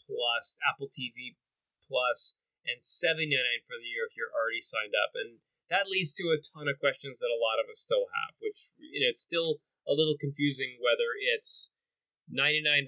Plus, 0.00 0.56
Apple 0.66 0.88
TV 0.88 1.36
Plus, 1.86 2.36
and 2.66 2.82
79 2.82 3.30
for 3.64 3.78
the 3.78 3.88
year 3.88 4.04
if 4.04 4.18
you're 4.18 4.34
already 4.34 4.60
signed 4.60 4.94
up. 4.94 5.14
And 5.14 5.38
that 5.70 5.90
leads 5.90 6.12
to 6.18 6.30
a 6.30 6.42
ton 6.42 6.68
of 6.68 6.78
questions 6.78 7.18
that 7.18 7.32
a 7.32 7.42
lot 7.42 7.58
of 7.58 7.70
us 7.70 7.82
still 7.82 8.06
have, 8.10 8.38
which 8.38 8.74
you 8.78 9.02
know 9.02 9.10
it's 9.10 9.22
still 9.22 9.58
a 9.86 9.94
little 9.94 10.18
confusing 10.18 10.78
whether 10.82 11.14
it's 11.18 11.70
$99 12.30 12.86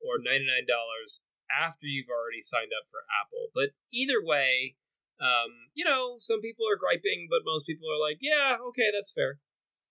or 0.00 0.16
$99 0.20 1.20
after 1.52 1.86
you've 1.86 2.08
already 2.08 2.40
signed 2.40 2.72
up 2.72 2.88
for 2.88 3.04
Apple. 3.12 3.52
But 3.54 3.76
either 3.92 4.24
way, 4.24 4.76
um, 5.20 5.70
you 5.74 5.84
know, 5.84 6.16
some 6.18 6.40
people 6.40 6.64
are 6.66 6.80
griping, 6.80 7.28
but 7.30 7.44
most 7.44 7.66
people 7.66 7.88
are 7.88 8.00
like, 8.00 8.18
yeah, 8.20 8.56
okay, 8.68 8.90
that's 8.92 9.12
fair. 9.12 9.38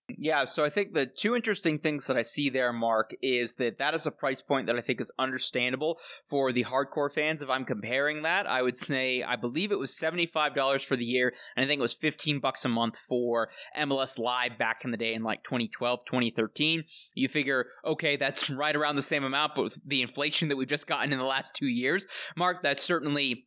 Yeah, 0.10 0.44
so 0.44 0.66
I 0.66 0.70
think 0.70 0.94
the 0.94 1.06
two 1.06 1.34
interesting 1.34 1.80
things 1.80 2.08
that 2.08 2.18
I 2.18 2.24
see 2.24 2.50
there, 2.50 2.74
Mark, 2.74 3.16
is 3.22 3.56
that 3.56 3.78
that 3.78 3.94
is 3.94 4.06
a 4.06 4.12
price 4.12 4.42
point 4.42 4.68
that 4.68 4.76
I 4.76 4.82
think 4.82 5.00
is 5.00 5.12
understandable 5.18 5.98
for 6.26 6.52
the 6.52 6.66
hardcore 6.66 7.12
fans. 7.12 7.42
If 7.42 7.50
I'm 7.50 7.64
comparing 7.64 8.24
that, 8.24 8.46
I 8.46 8.62
would 8.62 8.78
say 8.78 9.24
I 9.24 9.38
believe 9.38 9.72
it 9.72 9.80
was 9.80 9.92
$75 9.92 10.84
for 10.84 10.98
the 10.98 11.06
year, 11.06 11.34
and 11.56 11.64
I 11.64 11.68
think 11.68 11.80
it 11.80 11.82
was 11.82 11.94
15 11.94 12.40
bucks 12.40 12.66
a 12.66 12.70
month 12.70 12.98
for 12.98 13.50
MLS 13.80 14.20
Live 14.20 14.58
back 14.58 14.84
in 14.84 14.92
the 14.92 14.98
day 14.98 15.14
in 15.14 15.24
like 15.24 15.42
2012, 15.44 16.04
2013. 16.06 16.84
You 17.16 17.30
figure, 17.30 17.68
okay, 17.86 18.18
that's 18.18 18.50
right 18.50 18.76
around 18.76 18.98
the 18.98 19.02
same 19.02 19.24
amount, 19.24 19.56
but 19.56 19.64
with 19.64 19.80
the 19.86 20.02
inflation 20.02 20.50
that 20.50 20.58
we've 20.58 20.68
just 20.68 20.86
gotten 20.86 21.14
in 21.14 21.20
the 21.20 21.26
last 21.26 21.56
two 21.56 21.68
years, 21.68 22.06
Mark, 22.36 22.62
that's 22.62 22.84
certainly 22.84 23.46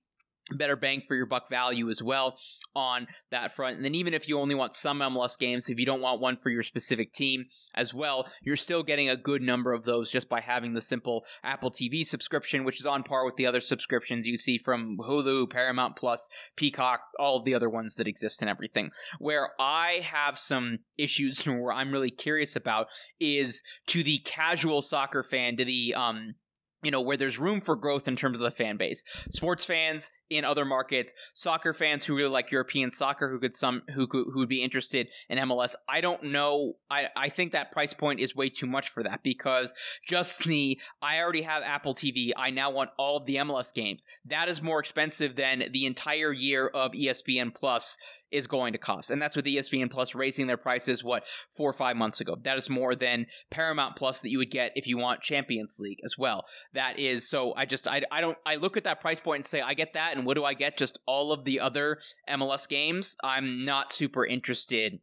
better 0.52 0.76
bang 0.76 1.00
for 1.00 1.16
your 1.16 1.26
buck 1.26 1.48
value 1.48 1.90
as 1.90 2.02
well 2.02 2.38
on 2.74 3.08
that 3.30 3.52
front. 3.52 3.76
And 3.76 3.84
then 3.84 3.94
even 3.94 4.14
if 4.14 4.28
you 4.28 4.38
only 4.38 4.54
want 4.54 4.74
some 4.74 5.00
MLS 5.00 5.38
games, 5.38 5.68
if 5.68 5.78
you 5.78 5.86
don't 5.86 6.00
want 6.00 6.20
one 6.20 6.36
for 6.36 6.50
your 6.50 6.62
specific 6.62 7.12
team 7.12 7.46
as 7.74 7.92
well, 7.92 8.26
you're 8.42 8.56
still 8.56 8.82
getting 8.82 9.08
a 9.08 9.16
good 9.16 9.42
number 9.42 9.72
of 9.72 9.84
those 9.84 10.10
just 10.10 10.28
by 10.28 10.40
having 10.40 10.74
the 10.74 10.80
simple 10.80 11.24
Apple 11.42 11.70
TV 11.70 12.06
subscription, 12.06 12.64
which 12.64 12.78
is 12.78 12.86
on 12.86 13.02
par 13.02 13.24
with 13.24 13.36
the 13.36 13.46
other 13.46 13.60
subscriptions 13.60 14.26
you 14.26 14.36
see 14.36 14.56
from 14.56 14.96
Hulu, 14.98 15.50
Paramount 15.50 15.96
Plus, 15.96 16.28
Peacock, 16.56 17.00
all 17.18 17.36
of 17.36 17.44
the 17.44 17.54
other 17.54 17.68
ones 17.68 17.96
that 17.96 18.06
exist 18.06 18.40
and 18.40 18.48
everything. 18.48 18.90
Where 19.18 19.50
I 19.58 20.00
have 20.04 20.38
some 20.38 20.78
issues 20.96 21.44
where 21.46 21.72
I'm 21.72 21.92
really 21.92 22.10
curious 22.10 22.54
about 22.54 22.86
is 23.18 23.62
to 23.88 24.04
the 24.04 24.18
casual 24.18 24.82
soccer 24.82 25.22
fan, 25.22 25.56
to 25.56 25.64
the 25.64 25.94
um 25.94 26.34
you 26.82 26.90
know, 26.90 27.00
where 27.00 27.16
there's 27.16 27.38
room 27.38 27.60
for 27.60 27.74
growth 27.74 28.06
in 28.06 28.16
terms 28.16 28.38
of 28.38 28.44
the 28.44 28.50
fan 28.50 28.76
base. 28.76 29.02
Sports 29.30 29.64
fans 29.64 30.10
in 30.28 30.44
other 30.44 30.64
markets, 30.64 31.14
soccer 31.34 31.72
fans 31.72 32.04
who 32.04 32.16
really 32.16 32.30
like 32.30 32.50
European 32.50 32.90
soccer 32.90 33.30
who 33.30 33.38
could 33.38 33.54
some 33.54 33.82
who 33.94 34.06
could 34.06 34.26
who 34.32 34.40
would 34.40 34.48
be 34.48 34.62
interested 34.62 35.08
in 35.28 35.38
MLS. 35.38 35.74
I 35.88 36.00
don't 36.00 36.24
know. 36.24 36.74
I 36.90 37.08
I 37.16 37.28
think 37.28 37.52
that 37.52 37.72
price 37.72 37.94
point 37.94 38.20
is 38.20 38.34
way 38.34 38.48
too 38.48 38.66
much 38.66 38.88
for 38.88 39.02
that 39.04 39.22
because 39.22 39.72
just 40.06 40.38
the 40.44 40.78
I 41.00 41.20
already 41.20 41.42
have 41.42 41.62
Apple 41.62 41.94
TV. 41.94 42.30
I 42.36 42.50
now 42.50 42.70
want 42.70 42.90
all 42.98 43.18
of 43.18 43.26
the 43.26 43.36
MLS 43.36 43.72
games. 43.72 44.04
That 44.24 44.48
is 44.48 44.60
more 44.60 44.80
expensive 44.80 45.36
than 45.36 45.64
the 45.72 45.86
entire 45.86 46.32
year 46.32 46.66
of 46.68 46.92
ESPN 46.92 47.54
Plus 47.54 47.96
is 48.30 48.46
going 48.46 48.72
to 48.72 48.78
cost. 48.78 49.10
And 49.10 49.20
that's 49.20 49.36
with 49.36 49.44
ESPN 49.44 49.90
Plus 49.90 50.14
raising 50.14 50.46
their 50.46 50.56
prices, 50.56 51.04
what, 51.04 51.24
four 51.50 51.70
or 51.70 51.74
five 51.74 51.96
months 51.96 52.20
ago. 52.20 52.36
That 52.42 52.58
is 52.58 52.68
more 52.68 52.94
than 52.94 53.26
Paramount 53.50 53.96
Plus 53.96 54.20
that 54.20 54.30
you 54.30 54.38
would 54.38 54.50
get 54.50 54.72
if 54.74 54.86
you 54.86 54.98
want 54.98 55.20
Champions 55.20 55.76
League 55.78 56.00
as 56.04 56.16
well. 56.18 56.44
That 56.72 56.98
is, 56.98 57.28
so 57.28 57.54
I 57.56 57.66
just, 57.66 57.86
I, 57.86 58.02
I 58.10 58.20
don't, 58.20 58.38
I 58.44 58.56
look 58.56 58.76
at 58.76 58.84
that 58.84 59.00
price 59.00 59.20
point 59.20 59.38
and 59.38 59.46
say, 59.46 59.60
I 59.60 59.74
get 59.74 59.92
that. 59.94 60.16
And 60.16 60.26
what 60.26 60.34
do 60.34 60.44
I 60.44 60.54
get? 60.54 60.76
Just 60.76 60.98
all 61.06 61.32
of 61.32 61.44
the 61.44 61.60
other 61.60 61.98
MLS 62.28 62.68
games. 62.68 63.16
I'm 63.22 63.64
not 63.64 63.92
super 63.92 64.26
interested 64.26 65.00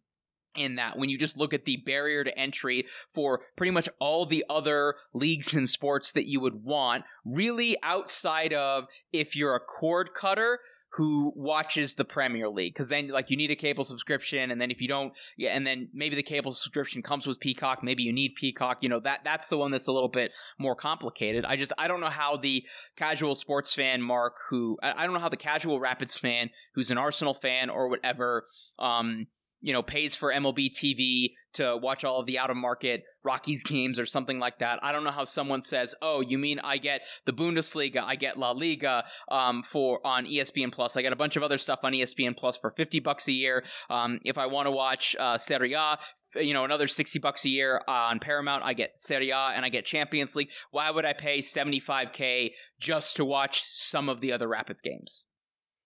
in 0.55 0.76
that 0.76 0.97
when 0.97 1.09
you 1.09 1.17
just 1.17 1.38
look 1.38 1.53
at 1.53 1.65
the 1.65 1.78
barrier 1.78 2.24
to 2.24 2.38
entry 2.38 2.86
for 3.13 3.41
pretty 3.55 3.71
much 3.71 3.89
all 3.99 4.26
the 4.26 4.45
other 4.49 4.95
leagues 5.13 5.53
and 5.53 5.69
sports 5.69 6.11
that 6.11 6.28
you 6.28 6.39
would 6.39 6.63
want, 6.63 7.03
really 7.26 7.76
outside 7.82 8.53
of 8.53 8.86
if 9.11 9.36
you're 9.36 9.55
a 9.55 9.59
cord 9.59 10.13
cutter 10.13 10.59
who 10.96 11.34
watches 11.36 11.96
the 11.96 12.06
Premier 12.06 12.48
League 12.50 12.74
because 12.74 12.88
then 12.88 13.08
like 13.08 13.30
you 13.30 13.38
need 13.38 13.50
a 13.50 13.56
cable 13.56 13.84
subscription 13.84 14.52
and 14.52 14.62
then 14.62 14.70
if 14.70 14.80
you 14.80 14.88
don't 14.88 15.14
yeah 15.38 15.50
and 15.50 15.66
then 15.66 15.89
maybe 15.94 16.16
the 16.16 16.24
cable 16.24 16.52
subscription 16.52 17.02
comes 17.02 17.26
with 17.26 17.39
Peacock 17.39 17.84
maybe 17.84 18.04
you 18.04 18.14
need 18.14 18.36
Peacock 18.36 18.78
you 18.82 18.89
know 18.89 19.00
that 19.00 19.22
that's 19.24 19.48
the 19.48 19.58
one 19.58 19.72
that's 19.72 19.88
a 19.88 19.91
little 19.91 20.10
bit 20.10 20.32
more 20.60 20.76
complicated. 20.76 21.46
I 21.46 21.56
just 21.56 21.74
I 21.78 21.88
don't 21.88 22.00
know 22.00 22.10
how 22.10 22.38
the 22.38 22.64
casual 22.96 23.36
sports 23.36 23.74
fan 23.74 24.02
Mark 24.02 24.36
who 24.50 24.78
I, 24.84 25.04
I 25.04 25.06
don't 25.06 25.14
know 25.14 25.20
how 25.20 25.30
the 25.30 25.38
casual 25.38 25.80
Rapids 25.80 26.16
fan 26.16 26.52
who's 26.76 26.91
an 26.91 26.98
Arsenal 26.98 27.34
fan 27.34 27.70
or 27.70 27.89
whatever 27.89 28.46
um 28.78 29.28
you 29.64 29.72
know, 29.72 29.82
pays 29.82 30.14
for 30.14 30.32
MLB 30.32 30.70
TV 30.72 31.32
to 31.53 31.78
watch 31.78 32.03
all 32.03 32.20
of 32.20 32.26
the 32.26 32.38
out 32.38 32.49
of 32.49 32.57
market 32.57 33.03
Rockies 33.24 33.64
games 33.64 33.97
or 33.97 34.05
something 34.05 34.38
like 34.38 34.59
that. 34.59 34.84
I 34.84 34.91
don't 34.91 35.05
know 35.05 35.11
how 35.11 35.24
someone 35.24 35.61
says, 35.61 35.95
"Oh, 36.01 36.20
you 36.20 36.38
mean 36.38 36.59
I 36.59 36.78
get 36.78 37.01
the 37.26 37.32
Bundesliga, 37.32 38.03
I 38.03 38.18
get 38.18 38.38
La 38.38 38.51
Liga 38.51 39.05
um, 39.32 39.64
for 39.64 40.05
on 40.05 40.26
ESPN 40.26 40.72
Plus. 40.72 40.97
I 40.97 41.01
get 41.01 41.14
a 41.14 41.16
bunch 41.16 41.38
of 41.38 41.43
other 41.43 41.57
stuff 41.57 41.80
on 41.84 41.93
ESPN 41.93 42.36
Plus 42.36 42.57
for 42.57 42.72
50 42.72 42.99
bucks 42.99 43.28
a 43.30 43.32
year. 43.32 43.64
Um, 43.89 44.20
if 44.26 44.38
I 44.38 44.47
want 44.47 44.68
to 44.68 44.72
watch 44.72 45.16
uh, 45.18 45.38
Serie 45.38 45.74
A, 45.74 45.97
you 46.36 46.53
know, 46.53 46.66
another 46.66 46.88
60 46.88 47.18
bucks 47.20 47.45
a 47.45 47.49
year 47.49 47.82
on 47.88 48.20
Paramount, 48.20 48.64
I 48.66 48.74
get 48.74 48.99
Serie 49.01 49.30
A 49.30 49.53
and 49.55 49.64
I 49.64 49.70
get 49.70 49.86
Champions 49.86 50.36
League. 50.36 50.49
Why 50.72 50.91
would 50.91 51.05
I 51.05 51.14
pay 51.14 51.39
75k 51.39 52.51
just 52.82 53.16
to 53.16 53.24
watch 53.24 53.64
some 53.64 54.09
of 54.09 54.20
the 54.20 54.34
other 54.34 54.49
Rapids 54.49 54.82
games?" 54.82 55.26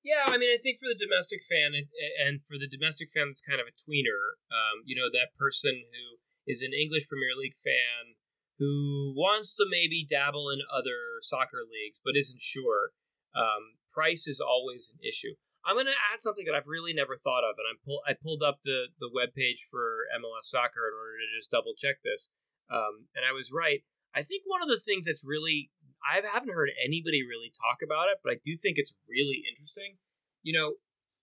Yeah, 0.04 0.24
I 0.28 0.38
mean, 0.38 0.50
I 0.54 0.58
think 0.62 0.80
for 0.80 0.88
the 0.88 0.98
domestic 0.98 1.42
fan 1.44 1.74
and, 1.76 2.40
for 2.42 2.58
the 2.58 2.68
domestic 2.68 3.10
fan 3.10 3.28
that's 3.28 3.42
kind 3.42 3.60
of 3.60 3.68
a 3.68 3.76
tweener, 3.76 4.40
um, 4.52 4.84
you 4.86 4.96
know, 4.96 5.10
that 5.12 5.36
person 5.38 5.84
who 5.92 6.18
is 6.48 6.62
an 6.62 6.72
English 6.72 7.10
Premier 7.10 7.36
League 7.38 7.56
fan 7.56 8.16
who 8.60 9.14
wants 9.16 9.54
to 9.56 9.66
maybe 9.70 10.08
dabble 10.08 10.50
in 10.50 10.60
other 10.74 11.22
soccer 11.22 11.62
leagues 11.68 12.02
but 12.04 12.16
isn't 12.16 12.42
sure. 12.42 12.96
Um, 13.36 13.78
price 13.94 14.26
is 14.26 14.40
always 14.42 14.90
an 14.90 15.00
issue. 15.06 15.36
I'm 15.68 15.76
going 15.76 15.92
to 15.92 16.04
add 16.14 16.24
something 16.24 16.46
that 16.48 16.56
I've 16.56 16.72
really 16.72 16.94
never 16.94 17.18
thought 17.18 17.44
of, 17.44 17.60
and 17.60 17.68
I 17.68 17.76
pull 17.84 18.00
I 18.08 18.16
pulled 18.16 18.42
up 18.42 18.64
the 18.64 18.88
the 19.00 19.12
web 19.14 19.36
page 19.36 19.68
for 19.70 20.08
MLS 20.16 20.48
Soccer 20.48 20.88
in 20.88 20.96
order 20.96 21.20
to 21.20 21.36
just 21.36 21.52
double 21.52 21.76
check 21.78 22.00
this, 22.02 22.32
um, 22.72 23.12
and 23.14 23.28
I 23.28 23.36
was 23.36 23.52
right. 23.52 23.84
I 24.16 24.24
think 24.24 24.44
one 24.48 24.64
of 24.64 24.70
the 24.70 24.80
things 24.80 25.06
that's 25.06 25.28
really 25.28 25.70
I 26.04 26.22
haven't 26.22 26.54
heard 26.54 26.70
anybody 26.78 27.24
really 27.24 27.52
talk 27.52 27.82
about 27.84 28.08
it, 28.08 28.20
but 28.24 28.34
I 28.34 28.38
do 28.44 28.56
think 28.56 28.78
it's 28.78 28.96
really 29.10 29.44
interesting. 29.48 29.98
You 30.44 30.54
know, 30.54 30.70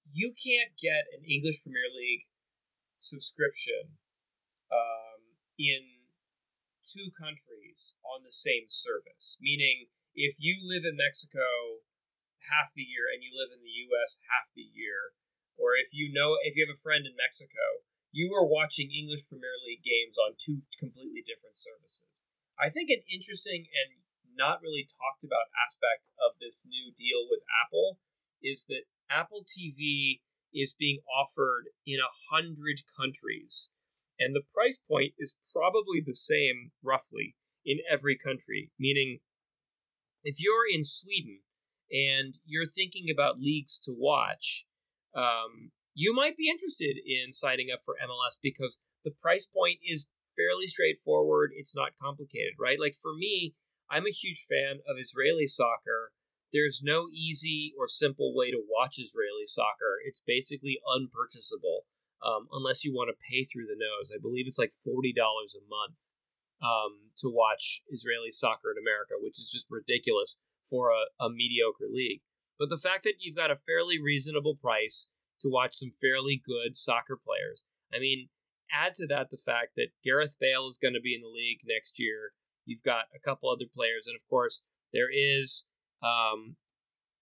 you 0.04 0.32
can't 0.36 0.76
get 0.76 1.08
an 1.16 1.24
English 1.24 1.62
Premier 1.64 1.88
League 1.88 2.28
subscription 2.98 3.96
um, 4.72 5.40
in 5.58 6.04
two 6.84 7.08
countries 7.16 7.96
on 8.04 8.22
the 8.22 8.32
same 8.32 8.68
service. 8.68 9.38
Meaning, 9.40 9.88
if 10.14 10.36
you 10.38 10.60
live 10.60 10.84
in 10.84 11.00
Mexico 11.00 11.82
half 12.52 12.76
the 12.76 12.84
year 12.84 13.08
and 13.08 13.24
you 13.24 13.32
live 13.32 13.48
in 13.48 13.64
the 13.64 13.76
U.S. 13.88 14.20
half 14.28 14.52
the 14.52 14.68
year, 14.68 15.16
or 15.56 15.72
if 15.72 15.96
you 15.96 16.12
know 16.12 16.36
if 16.44 16.56
you 16.56 16.66
have 16.66 16.74
a 16.74 16.84
friend 16.84 17.08
in 17.08 17.16
Mexico, 17.16 17.86
you 18.12 18.30
are 18.36 18.46
watching 18.46 18.92
English 18.92 19.26
Premier 19.26 19.56
League 19.64 19.82
games 19.82 20.20
on 20.20 20.38
two 20.38 20.62
completely 20.78 21.24
different 21.24 21.56
services. 21.56 22.22
I 22.54 22.70
think 22.70 22.90
an 22.90 23.02
interesting 23.10 23.66
and 23.66 24.03
not 24.36 24.62
really 24.62 24.86
talked 24.86 25.24
about 25.24 25.52
aspect 25.54 26.10
of 26.18 26.36
this 26.40 26.64
new 26.66 26.92
deal 26.94 27.26
with 27.28 27.40
Apple 27.64 27.98
is 28.42 28.66
that 28.68 28.84
Apple 29.10 29.44
TV 29.44 30.20
is 30.52 30.74
being 30.78 30.98
offered 31.10 31.64
in 31.86 31.98
a 31.98 32.34
hundred 32.34 32.82
countries, 32.96 33.70
and 34.18 34.34
the 34.34 34.42
price 34.54 34.78
point 34.78 35.14
is 35.18 35.36
probably 35.52 36.00
the 36.04 36.14
same 36.14 36.70
roughly 36.82 37.34
in 37.64 37.78
every 37.90 38.16
country. 38.16 38.70
Meaning, 38.78 39.18
if 40.22 40.36
you're 40.38 40.68
in 40.72 40.84
Sweden 40.84 41.40
and 41.90 42.38
you're 42.44 42.66
thinking 42.66 43.06
about 43.12 43.40
leagues 43.40 43.78
to 43.80 43.94
watch, 43.96 44.66
um, 45.14 45.72
you 45.94 46.14
might 46.14 46.36
be 46.36 46.48
interested 46.48 46.96
in 47.04 47.32
signing 47.32 47.68
up 47.72 47.80
for 47.84 47.94
MLS 48.02 48.38
because 48.42 48.80
the 49.04 49.12
price 49.12 49.46
point 49.46 49.78
is 49.86 50.08
fairly 50.36 50.66
straightforward. 50.66 51.52
It's 51.54 51.76
not 51.76 51.92
complicated, 52.00 52.54
right? 52.58 52.80
Like 52.80 52.94
for 52.94 53.14
me, 53.14 53.54
I'm 53.90 54.06
a 54.06 54.10
huge 54.10 54.46
fan 54.48 54.80
of 54.88 54.96
Israeli 54.98 55.46
soccer. 55.46 56.12
There's 56.52 56.82
no 56.82 57.08
easy 57.12 57.74
or 57.78 57.88
simple 57.88 58.34
way 58.34 58.50
to 58.50 58.62
watch 58.68 58.98
Israeli 58.98 59.46
soccer. 59.46 59.98
It's 60.04 60.22
basically 60.24 60.78
unpurchasable 60.86 61.86
um, 62.24 62.48
unless 62.52 62.84
you 62.84 62.94
want 62.94 63.10
to 63.10 63.26
pay 63.30 63.44
through 63.44 63.66
the 63.66 63.78
nose. 63.78 64.12
I 64.14 64.20
believe 64.20 64.46
it's 64.46 64.58
like 64.58 64.70
$40 64.70 65.12
a 65.18 65.68
month 65.68 66.14
um, 66.62 67.10
to 67.18 67.28
watch 67.28 67.82
Israeli 67.88 68.30
soccer 68.30 68.70
in 68.70 68.80
America, 68.80 69.14
which 69.20 69.38
is 69.38 69.50
just 69.50 69.66
ridiculous 69.70 70.38
for 70.62 70.90
a, 70.90 71.24
a 71.24 71.28
mediocre 71.28 71.88
league. 71.92 72.22
But 72.58 72.68
the 72.68 72.78
fact 72.78 73.04
that 73.04 73.16
you've 73.20 73.36
got 73.36 73.50
a 73.50 73.56
fairly 73.56 74.00
reasonable 74.00 74.56
price 74.56 75.08
to 75.40 75.50
watch 75.50 75.74
some 75.74 75.90
fairly 75.90 76.40
good 76.42 76.76
soccer 76.76 77.18
players, 77.22 77.66
I 77.92 77.98
mean, 77.98 78.28
add 78.72 78.94
to 78.94 79.06
that 79.08 79.30
the 79.30 79.36
fact 79.36 79.72
that 79.76 79.92
Gareth 80.02 80.36
Bale 80.40 80.66
is 80.66 80.78
going 80.78 80.94
to 80.94 81.00
be 81.00 81.14
in 81.14 81.20
the 81.20 81.28
league 81.28 81.60
next 81.66 81.98
year. 81.98 82.32
You've 82.66 82.82
got 82.82 83.04
a 83.14 83.18
couple 83.18 83.50
other 83.50 83.66
players, 83.72 84.06
and 84.06 84.16
of 84.16 84.26
course, 84.28 84.62
there 84.92 85.08
is 85.12 85.64
um, 86.02 86.56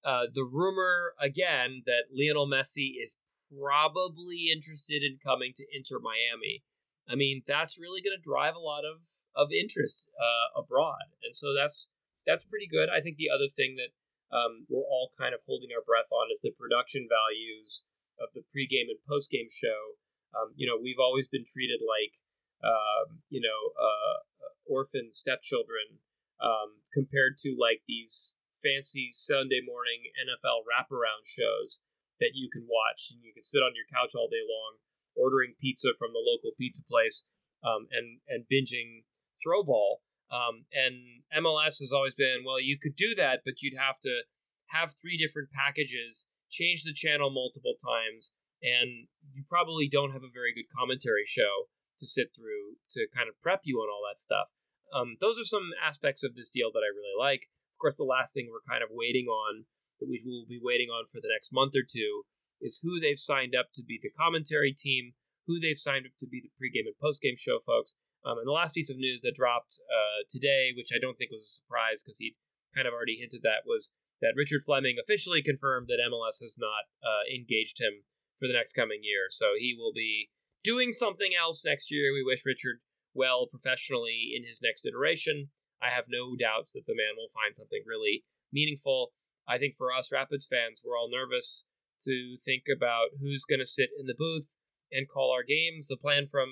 uh, 0.05 0.27
the 0.33 0.45
rumor 0.45 1.15
again 1.21 1.83
that 1.87 2.05
Lionel 2.13 2.49
Messi 2.49 2.95
is 3.03 3.17
probably 3.51 4.51
interested 4.53 5.03
in 5.03 5.19
coming 5.23 5.53
to 5.57 5.65
Inter 5.73 5.99
Miami. 5.99 6.63
I 7.09 7.15
mean, 7.15 7.43
that's 7.47 7.79
really 7.79 8.01
going 8.01 8.17
to 8.17 8.23
drive 8.23 8.55
a 8.55 8.63
lot 8.63 8.85
of 8.85 9.03
of 9.35 9.49
interest 9.53 10.09
uh, 10.19 10.61
abroad, 10.61 11.15
and 11.25 11.35
so 11.35 11.55
that's 11.55 11.89
that's 12.27 12.45
pretty 12.45 12.67
good. 12.67 12.89
I 12.89 13.01
think 13.01 13.17
the 13.17 13.31
other 13.31 13.49
thing 13.49 13.77
that 13.77 13.91
um, 14.33 14.67
we're 14.69 14.87
all 14.87 15.11
kind 15.19 15.35
of 15.35 15.41
holding 15.47 15.71
our 15.77 15.85
breath 15.85 16.11
on 16.11 16.33
is 16.33 16.41
the 16.41 16.55
production 16.57 17.07
values 17.07 17.85
of 18.19 18.31
the 18.35 18.41
pregame 18.41 18.89
and 18.89 18.99
postgame 19.05 19.53
show. 19.53 19.99
Um, 20.33 20.57
you 20.57 20.67
know, 20.67 20.79
we've 20.81 21.03
always 21.03 21.29
been 21.29 21.45
treated 21.45 21.85
like, 21.85 22.17
um, 22.65 23.21
you 23.29 23.41
know, 23.41 23.61
uh, 23.77 24.25
orphan 24.73 25.13
stepchildren 25.13 26.01
um, 26.41 26.81
compared 26.93 27.37
to 27.45 27.53
like 27.53 27.85
these 27.87 28.37
fancy 28.63 29.11
Sunday 29.13 29.61
morning 29.61 30.09
NFL 30.17 30.65
wraparound 30.65 31.29
shows 31.29 31.83
that 32.21 32.33
you 32.35 32.49
can 32.49 32.65
watch 32.65 33.11
and 33.13 33.21
you 33.21 33.35
can 33.35 33.45
sit 33.45 33.61
on 33.61 33.77
your 33.77 33.85
couch 33.93 34.15
all 34.17 34.33
day 34.33 34.41
long 34.41 34.81
ordering 35.15 35.55
pizza 35.61 35.91
from 35.99 36.13
the 36.13 36.25
local 36.25 36.53
pizza 36.57 36.83
place 36.83 37.25
um, 37.63 37.87
and 37.93 38.21
and 38.29 38.49
binging 38.49 39.05
throwball. 39.37 40.01
Um, 40.31 40.65
and 40.73 41.21
MLS 41.45 41.79
has 41.81 41.93
always 41.93 42.15
been 42.15 42.43
well, 42.47 42.61
you 42.61 42.79
could 42.79 42.97
do 42.97 43.15
that, 43.17 43.41
but 43.45 43.61
you'd 43.61 43.79
have 43.79 44.01
to 44.01 44.23
have 44.69 44.95
three 44.97 45.19
different 45.19 45.51
packages, 45.51 46.27
change 46.51 46.85
the 46.85 46.95
channel 46.95 47.31
multiple 47.31 47.75
times, 47.77 48.33
and 48.63 49.09
you 49.31 49.45
probably 49.47 49.89
don't 49.89 50.13
have 50.13 50.23
a 50.23 50.33
very 50.33 50.55
good 50.55 50.71
commentary 50.75 51.25
show 51.27 51.69
to 51.99 52.07
sit 52.07 52.35
through 52.35 52.81
to 52.91 53.07
kind 53.15 53.29
of 53.29 53.39
prep 53.41 53.61
you 53.65 53.79
on 53.79 53.91
all 53.93 54.03
that 54.09 54.19
stuff. 54.19 54.53
Um, 54.93 55.17
those 55.21 55.39
are 55.41 55.45
some 55.45 55.71
aspects 55.83 56.23
of 56.23 56.37
this 56.37 56.49
deal 56.49 56.71
that 56.73 56.85
I 56.85 56.93
really 56.93 57.17
like. 57.19 57.49
Of 57.73 57.79
course, 57.79 57.97
the 57.97 58.05
last 58.05 58.35
thing 58.35 58.49
we're 58.51 58.69
kind 58.69 58.85
of 58.85 58.93
waiting 58.93 59.27
on 59.27 59.65
that 59.99 60.09
we 60.09 60.21
will 60.25 60.47
be 60.47 60.61
waiting 60.63 60.89
on 60.89 61.07
for 61.07 61.21
the 61.21 61.33
next 61.33 61.53
month 61.53 61.75
or 61.75 61.83
two 61.83 62.25
is 62.61 62.81
who 62.83 63.01
they've 63.01 63.19
signed 63.19 63.55
up 63.59 63.73
to 63.75 63.83
be 63.83 63.99
the 64.01 64.11
commentary 64.11 64.73
team, 64.73 65.15
who 65.47 65.59
they've 65.59 65.79
signed 65.79 66.07
up 66.07 66.13
to 66.21 66.27
be 66.27 66.41
the 66.41 66.53
pregame 66.55 66.87
and 66.87 66.99
postgame 67.03 67.39
show 67.39 67.59
folks. 67.59 67.97
Um, 68.25 68.39
and 68.39 68.47
the 68.47 68.55
last 68.55 68.75
piece 68.75 68.91
of 68.91 68.99
news 68.99 69.23
that 69.23 69.35
dropped 69.35 69.81
uh, 69.91 70.23
today, 70.31 70.71
which 70.77 70.95
I 70.95 71.01
don't 71.01 71.19
think 71.19 71.33
was 71.33 71.43
a 71.43 71.59
surprise 71.59 72.03
because 72.03 72.19
he 72.19 72.37
kind 72.75 72.87
of 72.87 72.95
already 72.95 73.19
hinted 73.19 73.43
that, 73.43 73.67
was 73.67 73.91
that 74.21 74.35
Richard 74.37 74.63
Fleming 74.63 74.97
officially 75.03 75.43
confirmed 75.43 75.89
that 75.89 75.99
MLS 75.99 76.39
has 76.41 76.55
not 76.57 76.87
uh, 77.03 77.27
engaged 77.27 77.83
him 77.83 78.07
for 78.39 78.47
the 78.47 78.55
next 78.55 78.75
coming 78.75 79.01
year. 79.03 79.27
So 79.31 79.59
he 79.59 79.75
will 79.77 79.93
be 79.93 80.31
doing 80.63 80.93
something 80.93 81.33
else 81.35 81.65
next 81.65 81.91
year. 81.91 82.15
We 82.15 82.23
wish 82.23 82.47
Richard 82.47 82.79
well 83.15 83.47
professionally 83.47 84.33
in 84.37 84.45
his 84.45 84.61
next 84.63 84.87
iteration. 84.87 85.51
I 85.83 85.91
have 85.91 86.07
no 86.09 86.37
doubts 86.37 86.73
that 86.73 86.87
the 86.87 86.95
man 86.95 87.17
will 87.17 87.29
find 87.29 87.57
something 87.57 87.83
really 87.87 88.25
meaningful. 88.53 89.13
I 89.49 89.59
think 89.59 89.75
for 89.77 89.93
us 89.93 90.13
Rapids 90.13 90.47
fans, 90.47 90.81
we're 90.85 90.97
all 90.97 91.11
nervous 91.11 91.67
to 92.05 92.37
think 92.45 92.65
about 92.75 93.19
who's 93.21 93.45
going 93.45 93.61
to 93.61 93.67
sit 93.67 93.91
in 93.99 94.07
the 94.07 94.15
booth 94.17 94.55
and 94.93 95.09
call 95.09 95.33
our 95.33 95.43
games. 95.43 95.89
The 95.89 95.97
plan 95.97 96.27
from 96.27 96.49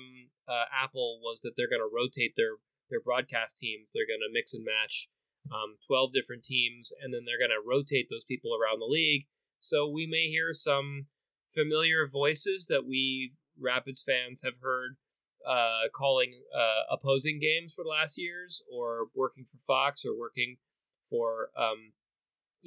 uh, 0.47 0.65
Apple 0.71 1.19
was 1.21 1.41
that 1.41 1.53
they're 1.55 1.69
going 1.69 1.81
to 1.81 1.95
rotate 1.95 2.33
their 2.35 2.59
their 2.89 3.01
broadcast 3.01 3.57
teams. 3.57 3.91
They're 3.93 4.09
going 4.09 4.19
to 4.19 4.33
mix 4.33 4.53
and 4.53 4.65
match 4.65 5.07
um, 5.49 5.77
twelve 5.85 6.11
different 6.11 6.43
teams, 6.43 6.91
and 7.01 7.13
then 7.13 7.21
they're 7.25 7.39
going 7.39 7.55
to 7.55 7.65
rotate 7.65 8.07
those 8.09 8.25
people 8.25 8.51
around 8.51 8.79
the 8.79 8.91
league. 8.91 9.27
So 9.59 9.87
we 9.87 10.07
may 10.07 10.27
hear 10.27 10.51
some 10.51 11.07
familiar 11.47 12.05
voices 12.05 12.67
that 12.67 12.85
we 12.85 13.33
Rapids 13.59 14.03
fans 14.03 14.41
have 14.43 14.55
heard 14.61 14.97
uh, 15.47 15.89
calling 15.93 16.41
uh, 16.55 16.83
opposing 16.91 17.39
games 17.39 17.73
for 17.73 17.83
the 17.83 17.89
last 17.89 18.17
years, 18.17 18.61
or 18.71 19.07
working 19.15 19.45
for 19.45 19.57
Fox, 19.57 20.05
or 20.05 20.17
working 20.17 20.57
for 21.01 21.49
um, 21.57 21.93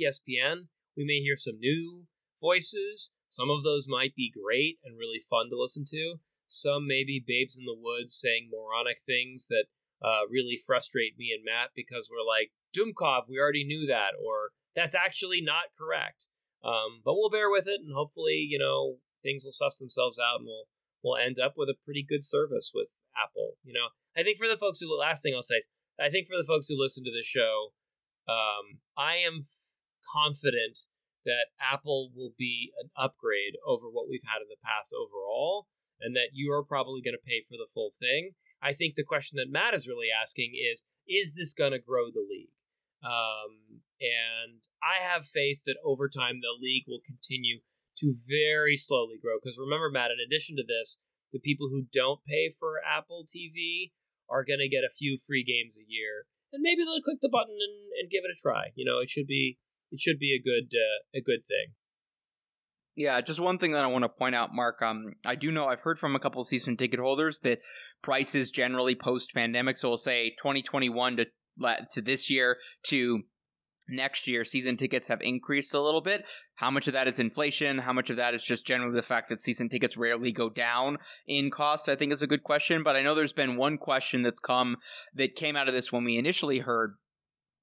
ESPN. 0.00 0.68
We 0.96 1.04
may 1.04 1.20
hear 1.20 1.36
some 1.36 1.58
new 1.58 2.04
voices. 2.40 3.12
Some 3.28 3.50
of 3.50 3.64
those 3.64 3.86
might 3.88 4.14
be 4.14 4.30
great 4.30 4.78
and 4.84 4.98
really 4.98 5.18
fun 5.18 5.50
to 5.50 5.60
listen 5.60 5.84
to. 5.88 6.16
Some 6.46 6.86
may 6.86 7.04
be 7.04 7.24
babes 7.24 7.56
in 7.58 7.64
the 7.64 7.76
woods 7.76 8.14
saying 8.14 8.50
moronic 8.52 8.98
things 9.00 9.46
that 9.48 9.64
uh, 10.02 10.20
really 10.30 10.56
frustrate 10.56 11.18
me 11.18 11.32
and 11.34 11.44
Matt 11.44 11.70
because 11.74 12.08
we're 12.10 12.26
like, 12.26 12.52
Dumkov, 12.76 13.28
we 13.28 13.38
already 13.38 13.64
knew 13.64 13.86
that, 13.86 14.12
or 14.22 14.50
that's 14.76 14.94
actually 14.94 15.40
not 15.40 15.74
correct. 15.76 16.28
Um, 16.62 17.00
but 17.04 17.14
we'll 17.14 17.30
bear 17.30 17.50
with 17.50 17.66
it, 17.66 17.80
and 17.80 17.94
hopefully, 17.94 18.46
you 18.48 18.58
know, 18.58 18.98
things 19.22 19.44
will 19.44 19.52
suss 19.52 19.78
themselves 19.78 20.18
out, 20.18 20.40
and 20.40 20.46
we'll 20.46 20.66
we'll 21.04 21.16
end 21.16 21.38
up 21.38 21.54
with 21.56 21.68
a 21.68 21.76
pretty 21.84 22.02
good 22.02 22.24
service 22.24 22.72
with 22.74 22.88
Apple. 23.14 23.58
You 23.62 23.74
know, 23.74 23.88
I 24.16 24.24
think 24.24 24.38
for 24.38 24.48
the 24.48 24.56
folks 24.56 24.80
who 24.80 24.98
last 24.98 25.22
thing 25.22 25.34
I'll 25.34 25.42
say 25.42 25.56
is, 25.56 25.68
I 26.00 26.08
think 26.08 26.26
for 26.26 26.36
the 26.36 26.48
folks 26.48 26.66
who 26.66 26.80
listen 26.80 27.04
to 27.04 27.12
this 27.12 27.26
show, 27.26 27.74
um, 28.26 28.80
I 28.96 29.16
am 29.16 29.40
f- 29.40 29.84
confident 30.12 30.80
that 31.24 31.52
Apple 31.60 32.10
will 32.14 32.32
be 32.36 32.72
an 32.82 32.90
upgrade 32.96 33.54
over 33.66 33.86
what 33.88 34.08
we've 34.08 34.26
had 34.26 34.42
in 34.42 34.48
the 34.48 34.60
past 34.64 34.92
overall, 34.92 35.68
and 36.00 36.16
that 36.16 36.30
you 36.32 36.52
are 36.52 36.64
probably 36.64 37.00
going 37.00 37.14
to 37.14 37.28
pay 37.28 37.42
for 37.46 37.56
the 37.56 37.68
full 37.72 37.90
thing. 37.96 38.32
I 38.60 38.72
think 38.72 38.94
the 38.94 39.04
question 39.04 39.36
that 39.36 39.52
Matt 39.52 39.74
is 39.74 39.88
really 39.88 40.08
asking 40.10 40.52
is 40.56 40.84
is 41.06 41.34
this 41.34 41.54
going 41.54 41.72
to 41.72 41.78
grow 41.78 42.06
the 42.06 42.26
league? 42.28 42.52
Um, 43.04 43.84
and 44.00 44.64
I 44.82 45.04
have 45.04 45.26
faith 45.26 45.62
that 45.66 45.76
over 45.84 46.08
time 46.08 46.40
the 46.40 46.56
league 46.58 46.84
will 46.88 47.02
continue 47.04 47.60
to 47.98 48.12
very 48.28 48.76
slowly 48.76 49.16
grow. 49.20 49.34
Because 49.40 49.58
remember, 49.58 49.90
Matt, 49.90 50.10
in 50.10 50.18
addition 50.24 50.56
to 50.56 50.64
this, 50.66 50.98
the 51.32 51.40
people 51.40 51.68
who 51.68 51.86
don't 51.92 52.24
pay 52.24 52.48
for 52.48 52.80
Apple 52.86 53.24
TV 53.24 53.92
are 54.30 54.44
going 54.44 54.60
to 54.60 54.68
get 54.68 54.84
a 54.84 54.92
few 54.92 55.16
free 55.18 55.44
games 55.44 55.76
a 55.76 55.84
year, 55.86 56.26
and 56.52 56.62
maybe 56.62 56.82
they'll 56.82 57.02
click 57.02 57.18
the 57.20 57.28
button 57.28 57.56
and, 57.58 57.90
and 58.00 58.10
give 58.10 58.22
it 58.24 58.32
a 58.32 58.40
try. 58.40 58.70
You 58.74 58.84
know, 58.84 59.00
it 59.00 59.10
should 59.10 59.26
be 59.26 59.58
it 59.90 60.00
should 60.00 60.18
be 60.18 60.34
a 60.34 60.42
good 60.42 60.74
uh, 60.74 61.18
a 61.18 61.20
good 61.20 61.44
thing. 61.44 61.74
Yeah, 62.96 63.20
just 63.20 63.40
one 63.40 63.58
thing 63.58 63.72
that 63.72 63.82
I 63.82 63.88
want 63.88 64.04
to 64.04 64.08
point 64.08 64.36
out, 64.36 64.50
Mark. 64.54 64.80
Um, 64.80 65.14
I 65.26 65.34
do 65.34 65.50
know 65.50 65.66
I've 65.66 65.80
heard 65.80 65.98
from 65.98 66.14
a 66.14 66.20
couple 66.20 66.44
season 66.44 66.76
ticket 66.76 67.00
holders 67.00 67.40
that 67.40 67.58
prices 68.02 68.52
generally 68.52 68.94
post 68.94 69.34
pandemic, 69.34 69.76
so 69.76 69.88
we'll 69.88 69.98
say 69.98 70.30
2021 70.38 71.16
to 71.16 71.26
to 71.92 72.00
this 72.00 72.30
year 72.30 72.58
to 72.86 73.22
next 73.88 74.26
year, 74.26 74.44
season 74.44 74.76
tickets 74.76 75.08
have 75.08 75.20
increased 75.20 75.74
a 75.74 75.80
little 75.80 76.00
bit. 76.00 76.24
How 76.56 76.70
much 76.70 76.86
of 76.86 76.92
that 76.92 77.08
is 77.08 77.18
inflation? 77.18 77.78
How 77.78 77.92
much 77.92 78.10
of 78.10 78.16
that 78.16 78.34
is 78.34 78.42
just 78.42 78.66
generally 78.66 78.94
the 78.94 79.02
fact 79.02 79.28
that 79.28 79.40
season 79.40 79.68
tickets 79.68 79.96
rarely 79.96 80.32
go 80.32 80.48
down 80.48 80.98
in 81.26 81.50
cost? 81.50 81.88
I 81.88 81.96
think 81.96 82.12
is 82.12 82.22
a 82.22 82.26
good 82.26 82.42
question. 82.42 82.82
But 82.82 82.96
I 82.96 83.02
know 83.02 83.14
there's 83.14 83.32
been 83.32 83.56
one 83.56 83.78
question 83.78 84.22
that's 84.22 84.40
come 84.40 84.76
that 85.14 85.34
came 85.34 85.56
out 85.56 85.68
of 85.68 85.74
this 85.74 85.92
when 85.92 86.04
we 86.04 86.18
initially 86.18 86.60
heard 86.60 86.94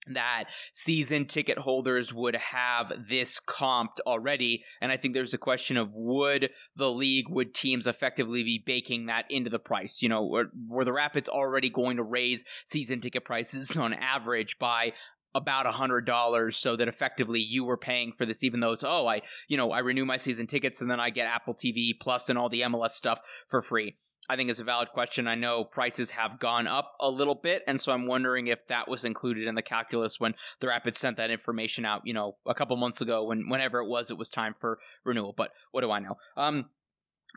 that 0.07 0.45
season 0.73 1.25
ticket 1.25 1.59
holders 1.59 2.13
would 2.13 2.35
have 2.35 2.91
this 3.07 3.39
comped 3.39 3.99
already 4.07 4.63
and 4.81 4.91
i 4.91 4.97
think 4.97 5.13
there's 5.13 5.33
a 5.33 5.37
question 5.37 5.77
of 5.77 5.91
would 5.93 6.49
the 6.75 6.91
league 6.91 7.29
would 7.29 7.53
teams 7.53 7.85
effectively 7.85 8.43
be 8.43 8.61
baking 8.65 9.05
that 9.05 9.25
into 9.29 9.49
the 9.49 9.59
price 9.59 10.01
you 10.01 10.09
know 10.09 10.25
were, 10.25 10.45
were 10.67 10.85
the 10.85 10.91
rapids 10.91 11.29
already 11.29 11.69
going 11.69 11.97
to 11.97 12.03
raise 12.03 12.43
season 12.65 12.99
ticket 12.99 13.23
prices 13.23 13.77
on 13.77 13.93
average 13.93 14.57
by 14.57 14.91
about 15.33 15.65
a 15.65 15.71
hundred 15.71 16.05
dollars 16.05 16.57
so 16.57 16.75
that 16.75 16.87
effectively 16.87 17.39
you 17.39 17.63
were 17.63 17.77
paying 17.77 18.11
for 18.11 18.25
this 18.25 18.43
even 18.43 18.59
though 18.59 18.71
it's 18.71 18.83
oh 18.83 19.07
i 19.07 19.21
you 19.47 19.57
know 19.57 19.71
i 19.71 19.79
renew 19.79 20.05
my 20.05 20.17
season 20.17 20.47
tickets 20.47 20.81
and 20.81 20.91
then 20.91 20.99
i 20.99 21.09
get 21.09 21.27
apple 21.27 21.53
tv 21.53 21.91
plus 21.99 22.29
and 22.29 22.37
all 22.37 22.49
the 22.49 22.61
mls 22.61 22.91
stuff 22.91 23.21
for 23.47 23.61
free 23.61 23.95
I 24.29 24.35
think 24.35 24.49
is 24.49 24.59
a 24.59 24.63
valid 24.63 24.89
question. 24.89 25.27
I 25.27 25.35
know 25.35 25.63
prices 25.63 26.11
have 26.11 26.39
gone 26.39 26.67
up 26.67 26.93
a 26.99 27.09
little 27.09 27.35
bit, 27.35 27.63
and 27.67 27.81
so 27.81 27.91
I'm 27.91 28.05
wondering 28.05 28.47
if 28.47 28.65
that 28.67 28.87
was 28.87 29.03
included 29.03 29.47
in 29.47 29.55
the 29.55 29.61
calculus 29.61 30.19
when 30.19 30.35
the 30.59 30.67
Rapids 30.67 30.99
sent 30.99 31.17
that 31.17 31.31
information 31.31 31.85
out, 31.85 32.03
you 32.05 32.13
know, 32.13 32.37
a 32.45 32.53
couple 32.53 32.77
months 32.77 33.01
ago 33.01 33.23
when 33.23 33.49
whenever 33.49 33.79
it 33.79 33.89
was, 33.89 34.11
it 34.11 34.17
was 34.17 34.29
time 34.29 34.53
for 34.57 34.79
renewal. 35.03 35.33
But 35.35 35.51
what 35.71 35.81
do 35.81 35.91
I 35.91 35.99
know? 35.99 36.17
Um, 36.37 36.65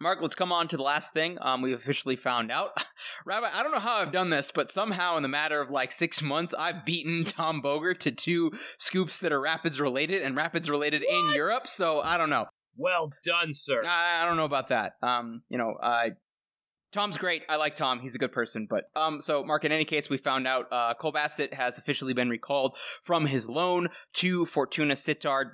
Mark, 0.00 0.20
let's 0.20 0.34
come 0.34 0.50
on 0.50 0.66
to 0.68 0.76
the 0.76 0.82
last 0.82 1.14
thing. 1.14 1.38
Um, 1.40 1.62
we've 1.62 1.76
officially 1.76 2.16
found 2.16 2.50
out. 2.50 2.84
Rabbi, 3.24 3.48
I 3.52 3.62
don't 3.62 3.72
know 3.72 3.78
how 3.78 3.96
I've 3.96 4.12
done 4.12 4.30
this, 4.30 4.50
but 4.50 4.70
somehow 4.70 5.16
in 5.16 5.22
the 5.22 5.28
matter 5.28 5.60
of 5.60 5.70
like 5.70 5.92
six 5.92 6.20
months, 6.20 6.52
I've 6.58 6.84
beaten 6.84 7.24
Tom 7.24 7.62
Bogert 7.62 7.98
to 8.00 8.10
two 8.10 8.52
scoops 8.78 9.18
that 9.20 9.32
are 9.32 9.40
Rapids 9.40 9.80
related 9.80 10.22
and 10.22 10.36
Rapids 10.36 10.68
related 10.68 11.02
in 11.02 11.30
Europe. 11.32 11.66
So 11.66 12.00
I 12.00 12.18
don't 12.18 12.30
know. 12.30 12.46
Well 12.76 13.12
done, 13.24 13.54
sir. 13.54 13.82
I, 13.86 14.22
I 14.22 14.26
don't 14.26 14.36
know 14.36 14.44
about 14.44 14.68
that. 14.68 14.94
Um, 15.00 15.42
you 15.48 15.58
know, 15.58 15.74
I 15.80 16.12
Tom's 16.94 17.18
great. 17.18 17.42
I 17.48 17.56
like 17.56 17.74
Tom. 17.74 17.98
He's 17.98 18.14
a 18.14 18.18
good 18.18 18.30
person. 18.30 18.68
But 18.70 18.84
um, 18.94 19.20
so 19.20 19.42
Mark. 19.42 19.64
In 19.64 19.72
any 19.72 19.84
case, 19.84 20.08
we 20.08 20.16
found 20.16 20.46
out 20.46 20.66
uh, 20.70 20.94
Cole 20.94 21.10
Bassett 21.10 21.52
has 21.52 21.76
officially 21.76 22.14
been 22.14 22.28
recalled 22.28 22.76
from 23.02 23.26
his 23.26 23.48
loan 23.48 23.88
to 24.14 24.46
Fortuna 24.46 24.94
Sittard. 24.94 25.52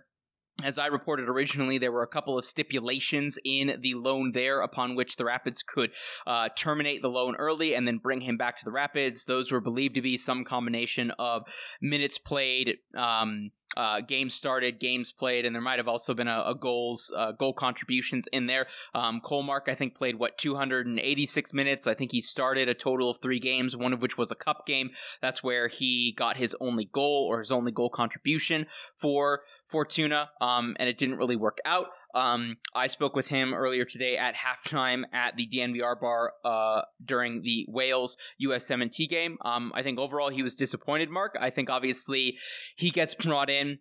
As 0.62 0.78
I 0.78 0.86
reported 0.86 1.28
originally, 1.28 1.78
there 1.78 1.92
were 1.92 2.02
a 2.02 2.08
couple 2.08 2.38
of 2.38 2.44
stipulations 2.44 3.38
in 3.44 3.78
the 3.80 3.94
loan 3.94 4.32
there 4.32 4.61
upon 4.61 4.94
which 4.94 5.16
the 5.16 5.24
Rapids 5.24 5.62
could 5.62 5.92
uh, 6.26 6.50
terminate 6.54 7.02
the 7.02 7.08
loan 7.08 7.34
early 7.36 7.74
and 7.74 7.86
then 7.86 7.98
bring 7.98 8.20
him 8.20 8.36
back 8.36 8.58
to 8.58 8.64
the 8.64 8.72
Rapids. 8.72 9.24
Those 9.24 9.50
were 9.50 9.61
believed 9.61 9.94
to 9.94 10.02
be 10.02 10.16
some 10.16 10.44
combination 10.44 11.12
of 11.18 11.44
minutes 11.80 12.18
played, 12.18 12.78
um, 12.94 13.50
uh, 13.76 14.00
games 14.00 14.34
started, 14.34 14.80
games 14.80 15.12
played, 15.12 15.46
and 15.46 15.54
there 15.54 15.62
might 15.62 15.78
have 15.78 15.86
also 15.86 16.12
been 16.12 16.26
a, 16.26 16.42
a 16.44 16.54
goals 16.54 17.12
uh, 17.16 17.32
goal 17.32 17.52
contributions 17.52 18.26
in 18.32 18.46
there. 18.46 18.66
Um, 18.94 19.20
Mark, 19.30 19.68
I 19.68 19.76
think, 19.76 19.94
played 19.94 20.16
what 20.16 20.38
286 20.38 21.54
minutes. 21.54 21.86
I 21.86 21.94
think 21.94 22.11
he 22.11 22.20
started 22.20 22.68
a 22.68 22.74
total 22.74 23.11
of 23.11 23.18
three 23.18 23.38
games, 23.38 23.76
one 23.76 23.92
of 23.92 24.02
which 24.02 24.18
was 24.18 24.32
a 24.32 24.34
cup 24.34 24.66
game. 24.66 24.90
That's 25.22 25.44
where 25.44 25.68
he 25.68 26.12
got 26.12 26.36
his 26.36 26.56
only 26.61 26.84
goal 26.84 27.26
or 27.30 27.38
his 27.38 27.52
only 27.52 27.70
goal 27.70 27.90
contribution 27.90 28.66
for 28.96 29.42
Fortuna, 29.70 30.30
um, 30.40 30.76
and 30.78 30.88
it 30.88 30.98
didn't 30.98 31.16
really 31.16 31.36
work 31.36 31.58
out. 31.64 31.86
Um, 32.14 32.56
I 32.74 32.88
spoke 32.88 33.14
with 33.14 33.28
him 33.28 33.54
earlier 33.54 33.84
today 33.84 34.16
at 34.16 34.34
halftime 34.34 35.04
at 35.12 35.36
the 35.36 35.46
DNVR 35.46 36.00
bar 36.00 36.32
uh, 36.44 36.82
during 37.04 37.42
the 37.42 37.66
Wales 37.68 38.16
USMNT 38.44 39.08
game. 39.08 39.38
Um, 39.44 39.70
I 39.74 39.82
think 39.82 39.98
overall 39.98 40.28
he 40.28 40.42
was 40.42 40.56
disappointed, 40.56 41.10
Mark. 41.10 41.36
I 41.40 41.50
think 41.50 41.70
obviously 41.70 42.36
he 42.76 42.90
gets 42.90 43.14
brought 43.14 43.48
in 43.48 43.78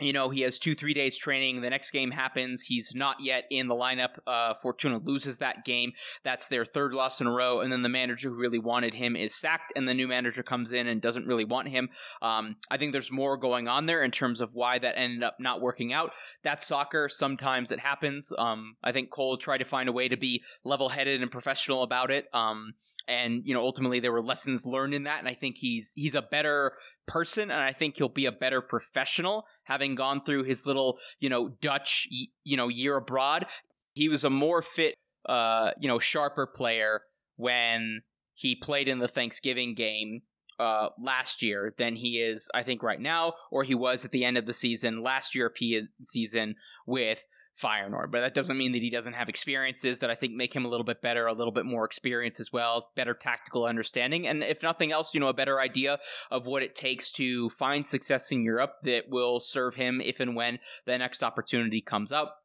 you 0.00 0.12
know, 0.12 0.28
he 0.28 0.42
has 0.42 0.58
two, 0.58 0.74
three 0.74 0.94
days 0.94 1.16
training. 1.16 1.60
The 1.60 1.70
next 1.70 1.90
game 1.90 2.12
happens. 2.12 2.62
He's 2.62 2.92
not 2.94 3.16
yet 3.20 3.44
in 3.50 3.66
the 3.66 3.74
lineup. 3.74 4.18
Uh, 4.26 4.54
Fortuna 4.54 4.98
loses 4.98 5.38
that 5.38 5.64
game. 5.64 5.92
That's 6.22 6.48
their 6.48 6.64
third 6.64 6.94
loss 6.94 7.20
in 7.20 7.26
a 7.26 7.32
row. 7.32 7.60
And 7.60 7.72
then 7.72 7.82
the 7.82 7.88
manager 7.88 8.28
who 8.28 8.36
really 8.36 8.60
wanted 8.60 8.94
him 8.94 9.16
is 9.16 9.34
sacked, 9.34 9.72
and 9.74 9.88
the 9.88 9.94
new 9.94 10.06
manager 10.06 10.42
comes 10.42 10.70
in 10.70 10.86
and 10.86 11.02
doesn't 11.02 11.26
really 11.26 11.44
want 11.44 11.68
him. 11.68 11.88
Um, 12.22 12.56
I 12.70 12.76
think 12.76 12.92
there's 12.92 13.10
more 13.10 13.36
going 13.36 13.66
on 13.66 13.86
there 13.86 14.04
in 14.04 14.10
terms 14.10 14.40
of 14.40 14.54
why 14.54 14.78
that 14.78 14.96
ended 14.96 15.24
up 15.24 15.36
not 15.40 15.60
working 15.60 15.92
out. 15.92 16.12
That's 16.44 16.66
soccer. 16.66 17.08
Sometimes 17.08 17.72
it 17.72 17.80
happens. 17.80 18.32
Um, 18.38 18.76
I 18.84 18.92
think 18.92 19.10
Cole 19.10 19.36
tried 19.36 19.58
to 19.58 19.64
find 19.64 19.88
a 19.88 19.92
way 19.92 20.08
to 20.08 20.16
be 20.16 20.42
level 20.64 20.88
headed 20.90 21.22
and 21.22 21.30
professional 21.30 21.82
about 21.82 22.10
it. 22.10 22.26
Um, 22.32 22.74
and, 23.08 23.42
you 23.44 23.54
know, 23.54 23.60
ultimately 23.60 24.00
there 24.00 24.12
were 24.12 24.22
lessons 24.22 24.64
learned 24.64 24.94
in 24.94 25.04
that. 25.04 25.18
And 25.18 25.28
I 25.28 25.34
think 25.34 25.56
he's, 25.58 25.92
he's 25.96 26.14
a 26.14 26.22
better 26.22 26.74
person 27.08 27.50
and 27.50 27.60
I 27.60 27.72
think 27.72 27.96
he'll 27.96 28.08
be 28.08 28.26
a 28.26 28.32
better 28.32 28.60
professional 28.60 29.44
having 29.64 29.96
gone 29.96 30.22
through 30.22 30.44
his 30.44 30.64
little, 30.66 30.98
you 31.18 31.28
know, 31.28 31.48
Dutch, 31.60 32.06
you 32.44 32.56
know, 32.56 32.68
year 32.68 32.96
abroad. 32.96 33.46
He 33.94 34.08
was 34.08 34.22
a 34.22 34.30
more 34.30 34.62
fit, 34.62 34.94
uh, 35.28 35.72
you 35.80 35.88
know, 35.88 35.98
sharper 35.98 36.46
player 36.46 37.02
when 37.36 38.02
he 38.34 38.54
played 38.54 38.86
in 38.86 39.00
the 39.00 39.08
Thanksgiving 39.08 39.74
game 39.74 40.20
uh, 40.60 40.90
last 41.00 41.42
year 41.42 41.74
than 41.78 41.96
he 41.96 42.20
is, 42.20 42.48
I 42.54 42.62
think, 42.62 42.82
right 42.82 43.00
now, 43.00 43.34
or 43.50 43.64
he 43.64 43.74
was 43.74 44.04
at 44.04 44.10
the 44.10 44.24
end 44.24 44.36
of 44.36 44.46
the 44.46 44.54
season, 44.54 45.02
last 45.02 45.34
European 45.34 45.88
season 46.04 46.54
with 46.86 47.26
Feyenoord. 47.60 48.10
But 48.10 48.20
that 48.20 48.34
doesn't 48.34 48.56
mean 48.56 48.72
that 48.72 48.82
he 48.82 48.90
doesn't 48.90 49.14
have 49.14 49.28
experiences 49.28 49.98
that 49.98 50.10
I 50.10 50.14
think 50.14 50.34
make 50.34 50.54
him 50.54 50.64
a 50.64 50.68
little 50.68 50.84
bit 50.84 51.02
better, 51.02 51.26
a 51.26 51.32
little 51.32 51.52
bit 51.52 51.66
more 51.66 51.84
experience 51.84 52.40
as 52.40 52.52
well, 52.52 52.90
better 52.94 53.14
tactical 53.14 53.64
understanding, 53.64 54.26
and 54.26 54.42
if 54.42 54.62
nothing 54.62 54.92
else, 54.92 55.14
you 55.14 55.20
know, 55.20 55.28
a 55.28 55.34
better 55.34 55.60
idea 55.60 55.98
of 56.30 56.46
what 56.46 56.62
it 56.62 56.74
takes 56.74 57.12
to 57.12 57.50
find 57.50 57.86
success 57.86 58.30
in 58.30 58.42
Europe 58.42 58.74
that 58.84 59.08
will 59.08 59.40
serve 59.40 59.74
him 59.74 60.00
if 60.00 60.20
and 60.20 60.36
when 60.36 60.58
the 60.86 60.96
next 60.96 61.22
opportunity 61.22 61.80
comes 61.80 62.12
up. 62.12 62.36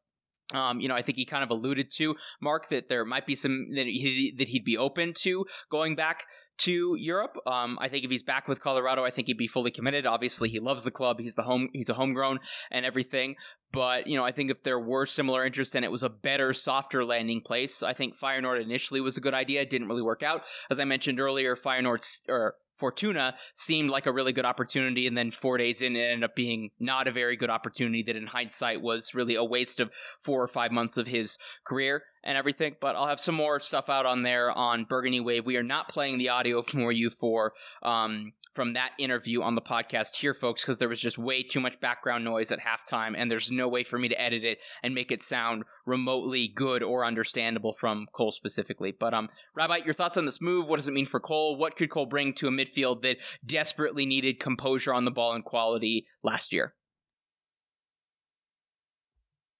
Um, 0.53 0.80
you 0.80 0.88
know, 0.88 0.95
I 0.95 1.01
think 1.01 1.18
he 1.18 1.26
kind 1.26 1.43
of 1.43 1.49
alluded 1.49 1.89
to 1.93 2.16
Mark 2.41 2.70
that 2.70 2.89
there 2.89 3.05
might 3.05 3.26
be 3.26 3.36
some 3.36 3.68
that 3.76 3.88
he 3.88 4.34
that 4.38 4.49
he'd 4.49 4.66
be 4.66 4.78
open 4.78 5.14
to 5.20 5.45
going 5.72 5.95
back 5.95 6.26
to 6.60 6.95
Europe. 6.99 7.38
Um, 7.45 7.78
I 7.82 7.89
think 7.89 8.06
if 8.06 8.12
he's 8.12 8.24
back 8.24 8.47
with 8.47 8.60
Colorado, 8.60 9.04
I 9.04 9.10
think 9.10 9.28
he'd 9.28 9.38
be 9.38 9.47
fully 9.47 9.72
committed. 9.72 10.06
Obviously, 10.06 10.49
he 10.49 10.60
loves 10.60 10.84
the 10.84 10.91
club. 10.91 11.20
He's 11.20 11.36
the 11.36 11.43
home. 11.43 11.70
He's 11.74 11.89
a 11.89 11.93
homegrown 11.93 12.39
and 12.72 12.86
everything. 12.86 13.36
But 13.72 14.08
you 14.08 14.18
know, 14.18 14.24
I 14.24 14.32
think 14.32 14.51
if 14.51 14.64
there 14.64 14.80
were 14.80 15.06
similar 15.06 15.45
interest 15.45 15.76
and 15.76 15.84
it 15.84 15.91
was 15.91 16.04
a 16.04 16.10
better, 16.10 16.54
softer 16.54 17.04
landing 17.04 17.41
place, 17.41 17.82
I 17.82 17.93
think 17.93 18.18
Feyenoord 18.18 18.62
initially 18.62 19.01
was 19.01 19.18
a 19.18 19.22
good 19.22 19.34
idea. 19.34 19.62
It 19.62 19.70
didn't 19.70 19.88
really 19.88 20.04
work 20.04 20.22
out, 20.22 20.43
as 20.70 20.80
I 20.80 20.86
mentioned 20.86 21.20
earlier. 21.20 21.56
Feyenoord 21.56 22.06
or 22.30 22.56
Fortuna 22.76 23.36
seemed 23.53 23.89
like 23.89 24.05
a 24.05 24.11
really 24.11 24.34
good 24.34 24.45
opportunity, 24.45 25.07
and 25.07 25.17
then 25.17 25.32
four 25.32 25.57
days 25.57 25.82
in, 25.82 25.95
it 25.95 26.01
ended 26.01 26.24
up 26.24 26.36
being 26.36 26.69
not 26.80 27.07
a 27.07 27.11
very 27.11 27.36
good 27.36 27.49
opportunity. 27.49 28.03
That, 28.03 28.15
in 28.15 28.28
hindsight, 28.28 28.82
was 28.82 29.13
really 29.13 29.36
a 29.36 29.43
waste 29.43 29.80
of 29.80 29.91
four 30.19 30.41
or 30.41 30.47
five 30.47 30.71
months 30.71 30.97
of 30.97 31.07
his 31.07 31.38
career 31.65 32.03
and 32.24 32.38
everything. 32.38 32.76
But 32.80 32.95
I'll 32.95 33.07
have 33.07 33.19
some 33.19 33.36
more 33.36 33.59
stuff 33.59 33.89
out 33.89 34.05
on 34.05 34.24
there 34.24 34.51
on 34.51 34.86
Burgundy 34.86 35.19
Wave. 35.19 35.45
We 35.45 35.57
are 35.57 35.63
not 35.63 35.89
playing 35.89 36.17
the 36.17 36.30
audio 36.30 36.61
for 36.61 36.91
you 36.91 37.09
for 37.09 37.53
um, 37.82 38.34
from 38.54 38.74
that 38.74 38.91
interview 38.99 39.41
on 39.41 39.56
the 39.56 39.62
podcast 39.62 40.16
here, 40.16 40.34
folks, 40.34 40.62
because 40.62 40.78
there 40.78 40.89
was 40.89 40.99
just 40.99 41.18
way 41.18 41.43
too 41.43 41.60
much 41.60 41.80
background 41.80 42.24
noise 42.24 42.51
at 42.51 42.60
halftime, 42.60 43.16
and 43.18 43.30
there's 43.30 43.51
no 43.51 43.68
way 43.68 43.84
for 43.84 43.97
me 43.97 44.08
to 44.08 44.22
edit 44.22 44.43
it 44.43 44.60
and 44.84 44.93
make 44.93 45.12
it 45.12 45.24
sound 45.24 45.64
remotely 45.86 46.47
good 46.47 46.84
or 46.84 47.06
understandable 47.06 47.74
from 47.74 48.06
Cole 48.14 48.32
specifically. 48.32 48.93
But 48.97 49.14
um, 49.14 49.30
Rabbi, 49.56 49.78
your 49.86 49.93
thoughts 49.93 50.18
on 50.18 50.26
this 50.26 50.41
move? 50.41 50.70
What 50.70 50.78
does 50.78 50.88
it 50.88 50.93
mean 50.93 51.08
for 51.08 51.20
Cole? 51.20 51.58
What 51.58 51.76
could 51.76 51.89
Cole 51.89 52.06
bring 52.06 52.34
to 52.36 52.47
a 52.47 52.51
midfield 52.51 53.01
that 53.01 53.18
desperately 53.45 54.06
needed 54.06 54.39
composure 54.39 54.93
on 54.93 55.06
the 55.06 55.12
ball 55.12 55.34
and 55.34 55.43
quality 55.43 56.06
last 56.24 56.54
year? 56.54 56.76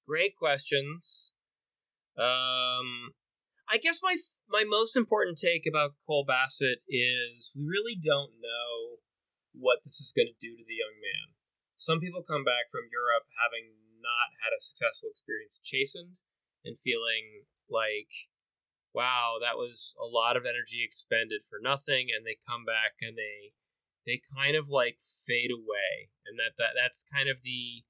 Great 0.08 0.36
questions. 0.36 1.34
Um, 2.18 3.14
I 3.70 3.78
guess 3.82 4.00
my 4.04 4.18
my 4.50 4.64
most 4.64 4.96
important 4.96 5.40
take 5.40 5.66
about 5.68 5.96
Cole 6.06 6.26
Bassett 6.28 6.80
is 6.88 7.52
we 7.56 7.64
really 7.66 7.96
don't 7.96 8.32
know 8.42 8.73
what 9.54 9.86
this 9.86 10.02
is 10.02 10.14
going 10.14 10.30
to 10.30 10.42
do 10.42 10.58
to 10.58 10.66
the 10.66 10.82
young 10.82 10.98
man. 10.98 11.38
Some 11.78 12.00
people 12.02 12.26
come 12.26 12.44
back 12.44 12.70
from 12.70 12.92
Europe 12.92 13.30
having 13.38 13.78
not 14.02 14.36
had 14.44 14.52
a 14.52 14.62
successful 14.62 15.10
experience 15.10 15.62
chastened 15.64 16.20
and 16.66 16.78
feeling 16.78 17.48
like 17.70 18.30
wow, 18.94 19.42
that 19.42 19.58
was 19.58 19.96
a 19.98 20.06
lot 20.06 20.38
of 20.38 20.46
energy 20.46 20.86
expended 20.86 21.42
for 21.42 21.58
nothing 21.58 22.14
and 22.14 22.22
they 22.26 22.38
come 22.38 22.64
back 22.64 23.02
and 23.02 23.18
they 23.18 23.58
they 24.06 24.22
kind 24.22 24.56
of 24.56 24.70
like 24.70 25.00
fade 25.00 25.50
away 25.50 26.14
and 26.28 26.38
that, 26.38 26.54
that 26.58 26.78
that's 26.78 27.04
kind 27.04 27.28
of 27.30 27.42
the 27.42 27.84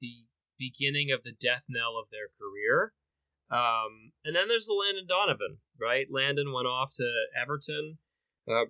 the 0.00 0.24
beginning 0.58 1.12
of 1.12 1.24
the 1.24 1.36
death 1.36 1.64
knell 1.68 1.98
of 2.00 2.08
their 2.08 2.32
career 2.32 2.94
um, 3.50 4.12
and 4.24 4.34
then 4.34 4.48
there's 4.48 4.66
the 4.66 4.74
Landon 4.74 5.06
Donovan, 5.06 5.58
right? 5.80 6.06
Landon 6.10 6.52
went 6.52 6.66
off 6.66 6.92
to 6.96 7.08
Everton. 7.40 7.98
Uh, 8.48 8.66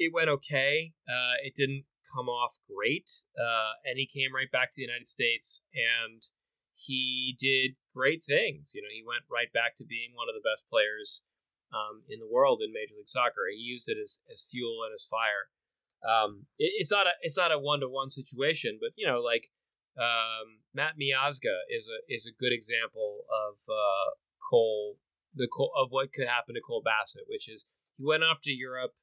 it 0.00 0.12
went 0.12 0.30
okay. 0.30 0.92
Uh, 1.06 1.36
it 1.44 1.54
didn't 1.54 1.84
come 2.08 2.28
off 2.28 2.58
great. 2.64 3.10
Uh, 3.36 3.76
and 3.84 3.98
he 3.98 4.08
came 4.08 4.34
right 4.34 4.50
back 4.50 4.72
to 4.72 4.76
the 4.80 4.88
United 4.88 5.06
States 5.06 5.62
and 5.76 6.24
he 6.72 7.36
did 7.38 7.76
great 7.94 8.24
things. 8.24 8.72
You 8.74 8.80
know, 8.80 8.88
he 8.90 9.04
went 9.06 9.28
right 9.30 9.52
back 9.52 9.76
to 9.76 9.84
being 9.84 10.16
one 10.16 10.26
of 10.26 10.34
the 10.34 10.42
best 10.42 10.64
players 10.66 11.22
um, 11.70 12.02
in 12.08 12.18
the 12.18 12.30
world 12.32 12.64
in 12.64 12.72
Major 12.72 12.96
League 12.96 13.12
Soccer. 13.12 13.46
He 13.52 13.60
used 13.60 13.88
it 13.88 13.98
as, 14.00 14.20
as 14.32 14.48
fuel 14.50 14.80
and 14.88 14.96
as 14.96 15.04
fire. 15.04 15.52
Um, 16.00 16.48
it, 16.58 16.72
it's 16.80 16.90
not 16.90 17.06
a 17.06 17.12
it's 17.20 17.36
not 17.36 17.52
a 17.52 17.60
one 17.60 17.80
to 17.80 17.88
one 17.88 18.08
situation, 18.08 18.78
but 18.80 18.96
you 18.96 19.06
know, 19.06 19.20
like 19.20 19.52
um, 20.00 20.64
Matt 20.72 20.96
Miazga 20.96 21.68
is 21.68 21.92
a 21.92 22.00
is 22.08 22.24
a 22.24 22.32
good 22.32 22.56
example 22.56 23.28
of 23.28 23.60
uh, 23.68 24.16
Cole 24.50 24.96
the 25.34 25.46
Cole, 25.46 25.72
of 25.76 25.92
what 25.92 26.12
could 26.12 26.26
happen 26.26 26.54
to 26.54 26.60
Cole 26.60 26.82
Bassett, 26.82 27.28
which 27.28 27.50
is 27.50 27.64
he 27.94 28.04
went 28.04 28.24
off 28.24 28.40
to 28.42 28.50
Europe 28.50 28.96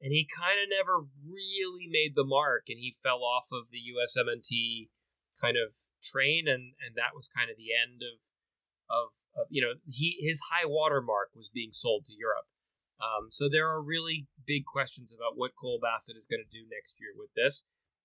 and 0.00 0.12
he 0.12 0.26
kind 0.28 0.58
of 0.60 0.68
never 0.68 1.06
really 1.24 1.88
made 1.88 2.14
the 2.14 2.24
mark, 2.24 2.64
and 2.68 2.78
he 2.78 2.92
fell 2.92 3.24
off 3.24 3.48
of 3.52 3.70
the 3.70 3.80
USMNT 3.80 4.88
kind 5.40 5.56
of 5.56 5.72
train, 6.02 6.46
and 6.48 6.74
and 6.84 6.96
that 6.96 7.14
was 7.14 7.28
kind 7.28 7.50
of 7.50 7.56
the 7.56 7.72
end 7.72 8.02
of 8.02 8.20
of, 8.88 9.08
of 9.36 9.46
you 9.50 9.62
know 9.62 9.74
he 9.84 10.16
his 10.20 10.40
high 10.52 10.66
water 10.66 11.00
mark 11.00 11.30
was 11.34 11.50
being 11.50 11.72
sold 11.72 12.04
to 12.06 12.14
Europe. 12.16 12.46
Um, 13.00 13.28
so 13.30 13.48
there 13.48 13.68
are 13.68 13.82
really 13.82 14.26
big 14.46 14.64
questions 14.64 15.14
about 15.14 15.36
what 15.36 15.56
Cole 15.60 15.78
Bassett 15.82 16.16
is 16.16 16.26
going 16.26 16.42
to 16.42 16.58
do 16.58 16.64
next 16.70 16.96
year 16.98 17.10
with 17.16 17.28
this. 17.36 17.64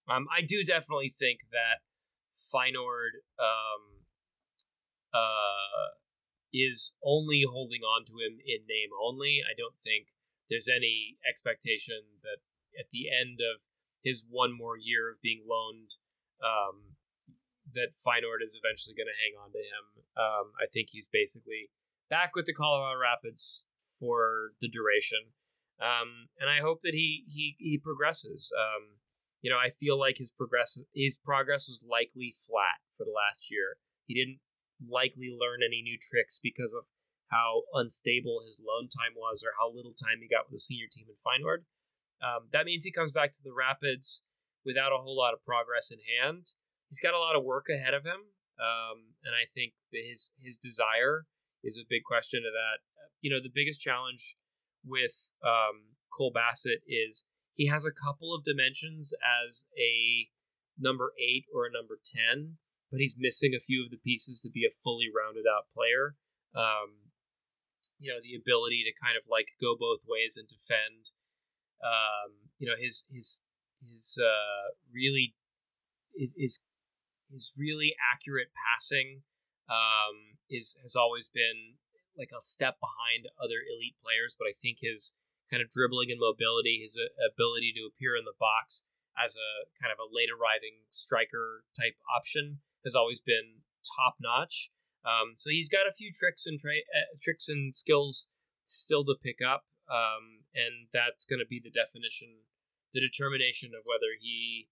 Um, 0.10 0.28
I 0.36 0.42
do 0.42 0.66
definitely 0.66 1.10
think 1.10 1.48
that 1.52 1.80
Feyenoord 2.28 3.24
um, 3.40 4.04
uh, 5.14 5.96
is 6.54 6.96
only 7.04 7.44
holding 7.50 7.82
on 7.82 8.04
to 8.06 8.14
him 8.14 8.40
in 8.46 8.68
name 8.68 8.90
only. 9.02 9.42
I 9.44 9.54
don't 9.56 9.78
think 9.78 10.08
there's 10.52 10.68
any 10.68 11.16
expectation 11.24 12.20
that 12.22 12.44
at 12.78 12.92
the 12.92 13.08
end 13.08 13.40
of 13.40 13.64
his 14.04 14.26
one 14.30 14.52
more 14.52 14.76
year 14.78 15.10
of 15.10 15.24
being 15.24 15.48
loaned, 15.48 15.96
um, 16.44 17.00
that 17.74 17.96
Feyenoord 17.96 18.44
is 18.44 18.60
eventually 18.60 18.94
going 18.94 19.08
to 19.08 19.22
hang 19.24 19.40
on 19.40 19.56
to 19.56 19.64
him. 19.64 19.86
Um, 20.20 20.52
I 20.60 20.68
think 20.68 20.90
he's 20.92 21.08
basically 21.08 21.72
back 22.10 22.36
with 22.36 22.46
the 22.46 22.54
Colorado 22.54 23.00
Rapids 23.00 23.66
for 23.98 24.52
the 24.60 24.68
duration. 24.68 25.32
Um, 25.80 26.28
and 26.38 26.50
I 26.50 26.60
hope 26.60 26.82
that 26.82 26.94
he 26.94 27.24
he 27.28 27.56
he 27.58 27.78
progresses. 27.78 28.52
Um, 28.52 29.00
you 29.42 29.50
know, 29.50 29.58
I 29.58 29.70
feel 29.70 29.98
like 29.98 30.18
his 30.18 30.32
progress 30.32 30.78
his 30.94 31.18
progress 31.18 31.68
was 31.68 31.86
likely 31.88 32.36
flat 32.36 32.84
for 32.92 33.06
the 33.06 33.16
last 33.16 33.50
year. 33.50 33.78
He 34.06 34.14
didn't 34.14 34.40
likely 34.84 35.30
learn 35.32 35.62
any 35.66 35.82
new 35.82 35.98
tricks 35.98 36.40
because 36.42 36.74
of 36.74 36.86
how 37.32 37.64
unstable 37.74 38.44
his 38.46 38.62
loan 38.62 38.88
time 38.92 39.16
was 39.16 39.44
or 39.44 39.56
how 39.58 39.72
little 39.72 39.96
time 39.96 40.20
he 40.22 40.28
got 40.28 40.46
with 40.46 40.60
the 40.60 40.60
senior 40.60 40.88
team 40.92 41.08
in 41.08 41.16
Feyenoord. 41.16 41.64
Um, 42.22 42.52
that 42.54 42.66
means 42.66 42.84
he 42.84 42.92
comes 42.92 43.12
back 43.12 43.32
to 43.32 43.44
the 43.44 43.54
Rapids 43.56 44.22
without 44.66 44.92
a 44.92 45.02
whole 45.02 45.18
lot 45.18 45.34
of 45.34 45.44
progress 45.44 45.92
in 45.92 45.98
hand. 46.04 46.54
He's 46.90 47.00
got 47.00 47.16
a 47.16 47.20
lot 47.20 47.36
of 47.36 47.44
work 47.44 47.66
ahead 47.74 47.94
of 47.94 48.04
him, 48.04 48.36
um, 48.60 49.16
and 49.24 49.34
I 49.34 49.48
think 49.54 49.74
his 49.92 50.32
his 50.38 50.58
desire 50.58 51.26
is 51.64 51.78
a 51.78 51.88
big 51.90 52.04
question 52.04 52.44
of 52.46 52.52
that. 52.52 52.84
You 53.22 53.32
know, 53.32 53.42
the 53.42 53.54
biggest 53.54 53.82
challenge 53.82 54.36
with 54.86 55.32
um, 55.42 55.96
Cole 56.12 56.32
Bassett 56.34 56.82
is 56.86 57.26
he 57.54 57.68
has 57.68 57.86
a 57.86 57.92
couple 57.92 58.36
of 58.36 58.44
dimensions 58.44 59.14
as 59.24 59.68
a 59.78 60.28
number 60.78 61.14
eight 61.20 61.46
or 61.54 61.66
a 61.66 61.72
number 61.72 62.00
10, 62.04 62.58
but 62.90 63.00
he's 63.00 63.16
missing 63.18 63.54
a 63.56 63.60
few 63.60 63.82
of 63.82 63.90
the 63.90 63.98
pieces 63.98 64.40
to 64.42 64.50
be 64.50 64.66
a 64.66 64.74
fully 64.74 65.08
rounded 65.08 65.46
out 65.46 65.70
player. 65.70 66.16
Um, 66.56 67.11
you 68.02 68.10
know, 68.10 68.20
the 68.22 68.36
ability 68.36 68.82
to 68.84 68.92
kind 68.98 69.16
of 69.16 69.30
like 69.30 69.54
go 69.62 69.78
both 69.78 70.04
ways 70.10 70.36
and 70.36 70.50
defend. 70.50 71.14
Um, 71.86 72.52
you 72.58 72.68
know, 72.68 72.76
his, 72.78 73.06
his, 73.10 73.42
his, 73.80 74.18
uh, 74.18 74.74
really, 74.92 75.34
his, 76.14 76.36
his, 76.38 76.60
his 77.30 77.54
really 77.58 77.96
accurate 78.02 78.50
passing, 78.58 79.22
um, 79.70 80.42
is, 80.50 80.78
has 80.82 80.98
always 80.98 81.30
been 81.30 81.80
like 82.18 82.30
a 82.36 82.42
step 82.42 82.76
behind 82.82 83.32
other 83.40 83.64
elite 83.64 83.96
players, 84.02 84.36
but 84.38 84.46
I 84.46 84.54
think 84.54 84.80
his, 84.82 85.14
kind 85.52 85.62
of 85.62 85.70
dribbling 85.70 86.10
and 86.10 86.20
mobility, 86.20 86.80
his 86.82 86.96
uh, 86.96 87.12
ability 87.28 87.76
to 87.76 87.84
appear 87.84 88.16
in 88.16 88.24
the 88.24 88.38
box 88.40 88.88
as 89.20 89.36
a 89.36 89.68
kind 89.76 89.92
of 89.92 90.00
a 90.00 90.08
late 90.08 90.32
arriving 90.32 90.88
striker 90.90 91.68
type 91.76 92.00
option 92.08 92.64
has 92.88 92.96
always 92.96 93.20
been 93.20 93.68
top 93.84 94.16
notch. 94.24 94.72
Um, 95.06 95.34
so 95.36 95.50
he's 95.50 95.70
got 95.70 95.88
a 95.88 95.92
few 95.92 96.12
tricks 96.14 96.46
and 96.46 96.60
tra- 96.60 96.86
uh, 96.94 97.18
tricks 97.22 97.50
and 97.50 97.74
skills 97.74 98.28
still 98.64 99.04
to 99.06 99.16
pick 99.22 99.42
up, 99.42 99.66
um, 99.90 100.46
and 100.54 100.88
that's 100.94 101.26
going 101.26 101.40
to 101.40 101.50
be 101.50 101.60
the 101.64 101.72
definition, 101.72 102.46
the 102.94 103.02
determination 103.02 103.72
of 103.74 103.82
whether 103.86 104.14
he 104.20 104.68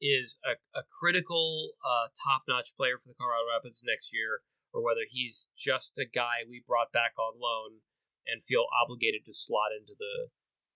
is 0.00 0.38
a, 0.44 0.58
a 0.78 0.82
critical 0.86 1.72
uh, 1.86 2.08
top 2.14 2.42
notch 2.48 2.74
player 2.76 2.98
for 2.98 3.08
the 3.08 3.14
Colorado 3.14 3.46
Rapids 3.54 3.82
next 3.84 4.12
year, 4.12 4.42
or 4.72 4.82
whether 4.82 5.06
he's 5.08 5.48
just 5.56 5.98
a 5.98 6.06
guy 6.06 6.42
we 6.48 6.62
brought 6.66 6.92
back 6.92 7.12
on 7.18 7.38
loan 7.40 7.82
and 8.26 8.42
feel 8.42 8.66
obligated 8.82 9.24
to 9.26 9.32
slot 9.32 9.70
into 9.78 9.94
the 9.98 10.28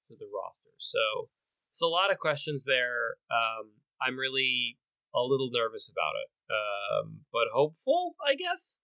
to 0.07 0.17
the 0.19 0.27
roster. 0.27 0.71
So 0.79 1.31
it's 1.71 1.83
a 1.83 1.87
lot 1.87 2.11
of 2.11 2.19
questions 2.19 2.65
there. 2.65 3.19
Um, 3.31 3.83
I'm 4.01 4.19
really 4.19 4.79
a 5.15 5.23
little 5.23 5.51
nervous 5.53 5.91
about 5.91 6.15
it, 6.19 6.31
um, 6.51 7.21
but 7.33 7.49
hopeful, 7.53 8.15
I 8.27 8.35
guess. 8.35 8.81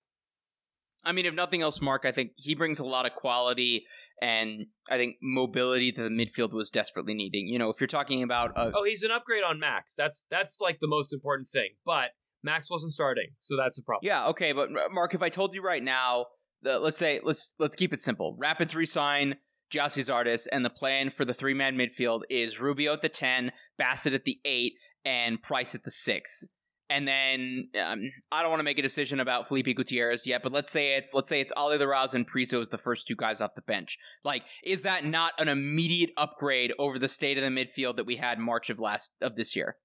I 1.05 1.13
mean, 1.13 1.27
if 1.27 1.35
nothing 1.35 1.63
else, 1.63 1.81
Mark, 1.81 2.05
I 2.05 2.13
think 2.13 2.33
he 2.37 2.55
brings 2.55 2.79
a 2.79 2.85
lot 2.85 3.07
of 3.07 3.15
quality 3.15 3.87
and 4.21 4.67
I 4.91 4.97
think 4.97 5.17
mobility 5.23 5.93
to 5.93 6.03
the 6.03 6.09
midfield 6.09 6.53
was 6.53 6.71
desperately 6.71 7.15
needing. 7.15 7.47
You 7.47 7.59
know, 7.59 7.71
if 7.71 7.81
you're 7.81 7.87
talking 7.87 8.23
about 8.23 8.51
a, 8.57 8.73
Oh, 8.75 8.85
he's 8.85 9.03
an 9.03 9.11
upgrade 9.11 9.45
on 9.45 9.61
Max. 9.61 9.95
That's 9.97 10.27
that's 10.31 10.61
like 10.61 10.81
the 10.81 10.89
most 10.89 11.13
important 11.13 11.49
thing. 11.49 11.71
But 11.87 12.11
Max 12.43 12.71
wasn't 12.71 12.93
starting, 12.93 13.29
so 13.39 13.57
that's 13.57 13.79
a 13.79 13.83
problem. 13.83 14.01
yeah, 14.03 14.27
okay, 14.29 14.53
but 14.53 14.71
Mark, 14.93 15.15
if 15.15 15.23
I 15.23 15.29
told 15.29 15.55
you 15.55 15.63
right 15.63 15.83
now, 15.83 16.27
the, 16.63 16.79
let's 16.79 16.97
say 16.97 17.21
let's 17.23 17.55
let's 17.59 17.77
keep 17.77 17.93
it 17.93 18.01
simple. 18.01 18.37
Rapids 18.39 18.75
resign 18.75 19.37
Gyasi 19.73 20.05
Zardes, 20.05 20.47
and 20.51 20.65
the 20.65 20.71
plan 20.71 21.11
for 21.11 21.25
the 21.25 21.35
three 21.35 21.55
man 21.55 21.77
midfield 21.77 22.23
is 22.31 22.61
Rubio 22.61 22.93
at 22.95 23.03
the 23.03 23.09
ten, 23.09 23.53
Bassett 23.77 24.15
at 24.15 24.25
the 24.25 24.41
eight, 24.45 24.75
and 25.05 25.41
Price 25.43 25.75
at 25.75 25.85
the 25.85 25.91
six. 25.91 26.45
And 26.91 27.07
then 27.07 27.69
um, 27.85 28.11
I 28.33 28.41
don't 28.41 28.51
want 28.51 28.61
to 28.61 28.65
make 28.65 28.79
a 28.79 28.83
decision 28.83 29.21
about 29.21 29.47
Felipe 29.47 29.77
Gutierrez 29.77 30.27
yet, 30.27 30.43
but 30.43 30.53
let's 30.53 30.71
say 30.71 30.97
it's 30.97 31.13
let's 31.13 31.29
say 31.29 31.41
it's 31.41 31.53
Ali 31.57 31.77
Larraz 31.77 32.15
and 32.15 32.27
Priso 32.27 32.61
as 32.63 32.71
the 32.71 32.79
first 32.79 33.07
two 33.07 33.15
guys 33.17 33.41
off 33.43 33.55
the 33.55 33.63
bench. 33.63 33.99
Like, 34.25 34.45
is 34.65 34.83
that 34.83 35.05
not 35.05 35.33
an 35.39 35.49
immediate 35.49 36.11
upgrade 36.17 36.73
over 36.79 36.99
the 36.99 37.09
state 37.09 37.37
of 37.37 37.45
the 37.45 37.51
midfield 37.51 37.97
that 37.97 38.07
we 38.07 38.17
had 38.17 38.39
March 38.39 38.71
of 38.71 38.81
last 38.81 39.13
of 39.21 39.37
this 39.37 39.55
year? 39.55 39.77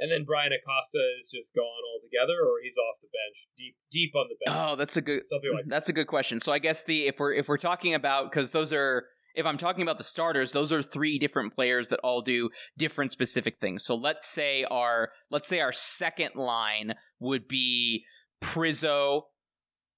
And 0.00 0.12
then 0.12 0.24
Bryan 0.24 0.52
Acosta 0.52 0.98
is 1.18 1.28
just 1.28 1.54
gone 1.54 1.64
altogether, 1.94 2.38
or 2.40 2.60
he's 2.62 2.76
off 2.76 3.00
the 3.00 3.08
bench, 3.08 3.48
deep 3.56 3.76
deep 3.90 4.12
on 4.14 4.26
the 4.28 4.36
bench. 4.44 4.56
Oh, 4.70 4.76
that's 4.76 4.96
a 4.96 5.00
good 5.00 5.24
Something 5.24 5.52
like 5.54 5.64
that. 5.64 5.70
that's 5.70 5.88
a 5.88 5.92
good 5.92 6.06
question. 6.06 6.40
So 6.40 6.52
I 6.52 6.58
guess 6.58 6.84
the 6.84 7.06
if 7.06 7.18
we're 7.18 7.32
if 7.32 7.48
we're 7.48 7.56
talking 7.56 7.94
about 7.94 8.30
because 8.30 8.52
those 8.52 8.72
are 8.72 9.06
if 9.34 9.46
I'm 9.46 9.58
talking 9.58 9.82
about 9.82 9.98
the 9.98 10.04
starters, 10.04 10.52
those 10.52 10.72
are 10.72 10.82
three 10.82 11.18
different 11.18 11.54
players 11.54 11.88
that 11.90 12.00
all 12.02 12.20
do 12.20 12.50
different 12.76 13.12
specific 13.12 13.58
things. 13.58 13.84
So 13.84 13.94
let's 13.94 14.26
say 14.26 14.64
our 14.64 15.10
let's 15.30 15.48
say 15.48 15.60
our 15.60 15.72
second 15.72 16.34
line 16.34 16.94
would 17.20 17.48
be 17.48 18.04
Priso, 18.42 19.22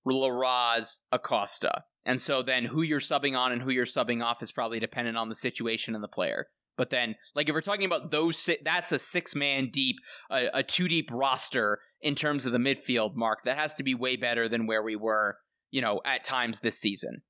Larraz, 0.07 0.99
Acosta. 1.13 1.85
And 2.05 2.21
so 2.21 2.43
then 2.43 2.65
who 2.65 2.83
you're 2.83 3.01
subbing 3.01 3.37
on 3.37 3.53
and 3.53 3.63
who 3.63 3.71
you're 3.71 3.85
subbing 3.85 4.25
off 4.25 4.43
is 4.43 4.53
probably 4.53 4.81
dependent 4.81 5.17
on 5.17 5.29
the 5.29 5.35
situation 5.35 5.95
and 5.95 6.03
the 6.03 6.09
player. 6.09 6.47
But 6.77 6.89
then, 6.89 7.17
like 7.35 7.49
if 7.49 7.55
we're 7.55 7.61
talking 7.61 7.85
about 7.85 8.11
those, 8.11 8.49
that's 8.65 8.91
a 8.91 8.99
six 8.99 9.35
man 9.35 9.69
deep, 9.71 9.97
a, 10.31 10.49
a 10.55 10.63
two 10.63 10.89
deep 10.89 11.11
roster 11.13 11.79
in 12.01 12.15
terms 12.15 12.47
of 12.47 12.53
the 12.53 12.59
midfield. 12.59 13.15
Mark, 13.15 13.41
that 13.45 13.59
has 13.59 13.75
to 13.75 13.83
be 13.83 13.95
way 13.95 14.17
better 14.17 14.49
than 14.49 14.67
where 14.67 14.83
we 14.83 14.97
were, 14.97 15.37
you 15.71 15.83
know, 15.83 16.01
at 16.07 16.25
times 16.25 16.61
this 16.61 16.79
season. 16.79 17.21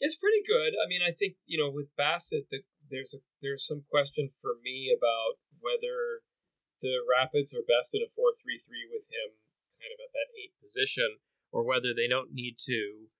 It's 0.00 0.16
pretty 0.16 0.42
good. 0.46 0.74
I 0.78 0.86
mean, 0.86 1.00
I 1.02 1.10
think 1.10 1.34
you 1.46 1.58
know 1.58 1.70
with 1.70 1.94
Bassett, 1.96 2.50
the, 2.50 2.62
there's 2.90 3.14
a, 3.14 3.18
there's 3.42 3.66
some 3.66 3.82
question 3.90 4.30
for 4.30 4.54
me 4.62 4.94
about 4.94 5.42
whether 5.60 6.22
the 6.80 7.02
Rapids 7.02 7.52
are 7.54 7.66
best 7.66 7.94
in 7.94 8.02
a 8.02 8.08
four 8.08 8.30
three 8.32 8.58
three 8.58 8.86
with 8.86 9.10
him 9.10 9.38
kind 9.68 9.92
of 9.92 10.00
at 10.02 10.14
that 10.14 10.30
eight 10.38 10.54
position, 10.62 11.18
or 11.52 11.66
whether 11.66 11.94
they 11.94 12.08
don't 12.08 12.32
need 12.32 12.56
to 12.66 13.10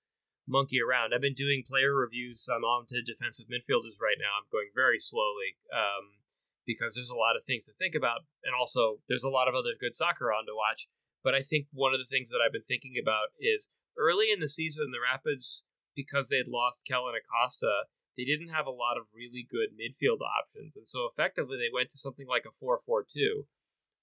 monkey 0.48 0.80
around. 0.80 1.12
I've 1.12 1.20
been 1.20 1.36
doing 1.36 1.62
player 1.66 1.94
reviews. 1.94 2.48
I'm 2.48 2.64
on 2.64 2.86
to 2.88 3.02
defensive 3.02 3.46
midfielders 3.46 4.00
right 4.00 4.16
now. 4.18 4.40
I'm 4.40 4.48
going 4.50 4.72
very 4.74 4.98
slowly 4.98 5.60
um, 5.68 6.24
because 6.64 6.94
there's 6.94 7.12
a 7.12 7.18
lot 7.18 7.36
of 7.36 7.44
things 7.44 7.66
to 7.66 7.76
think 7.76 7.94
about, 7.94 8.24
and 8.42 8.54
also 8.58 9.04
there's 9.08 9.24
a 9.26 9.32
lot 9.32 9.48
of 9.48 9.54
other 9.54 9.76
good 9.78 9.94
soccer 9.94 10.32
on 10.32 10.46
to 10.46 10.56
watch. 10.56 10.88
But 11.22 11.34
I 11.34 11.42
think 11.42 11.66
one 11.72 11.92
of 11.92 12.00
the 12.00 12.08
things 12.08 12.30
that 12.30 12.40
I've 12.40 12.52
been 12.52 12.62
thinking 12.62 12.94
about 13.00 13.34
is 13.38 13.68
early 13.98 14.30
in 14.32 14.40
the 14.40 14.48
season, 14.48 14.90
the 14.92 15.02
Rapids 15.02 15.64
because 15.98 16.28
they 16.28 16.36
had 16.36 16.46
lost 16.46 16.86
Kellyn 16.86 17.14
Acosta, 17.18 17.90
they 18.16 18.22
didn't 18.22 18.54
have 18.54 18.66
a 18.66 18.70
lot 18.70 18.96
of 18.96 19.10
really 19.12 19.44
good 19.48 19.70
midfield 19.74 20.22
options. 20.22 20.76
And 20.76 20.86
so 20.86 21.08
effectively 21.10 21.56
they 21.56 21.74
went 21.74 21.90
to 21.90 21.98
something 21.98 22.28
like 22.28 22.44
a 22.46 22.52
4 22.52 22.78
4 22.78 23.04
2 23.08 23.46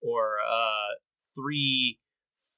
or 0.02 0.36
a 0.46 1.00
3 1.34 1.98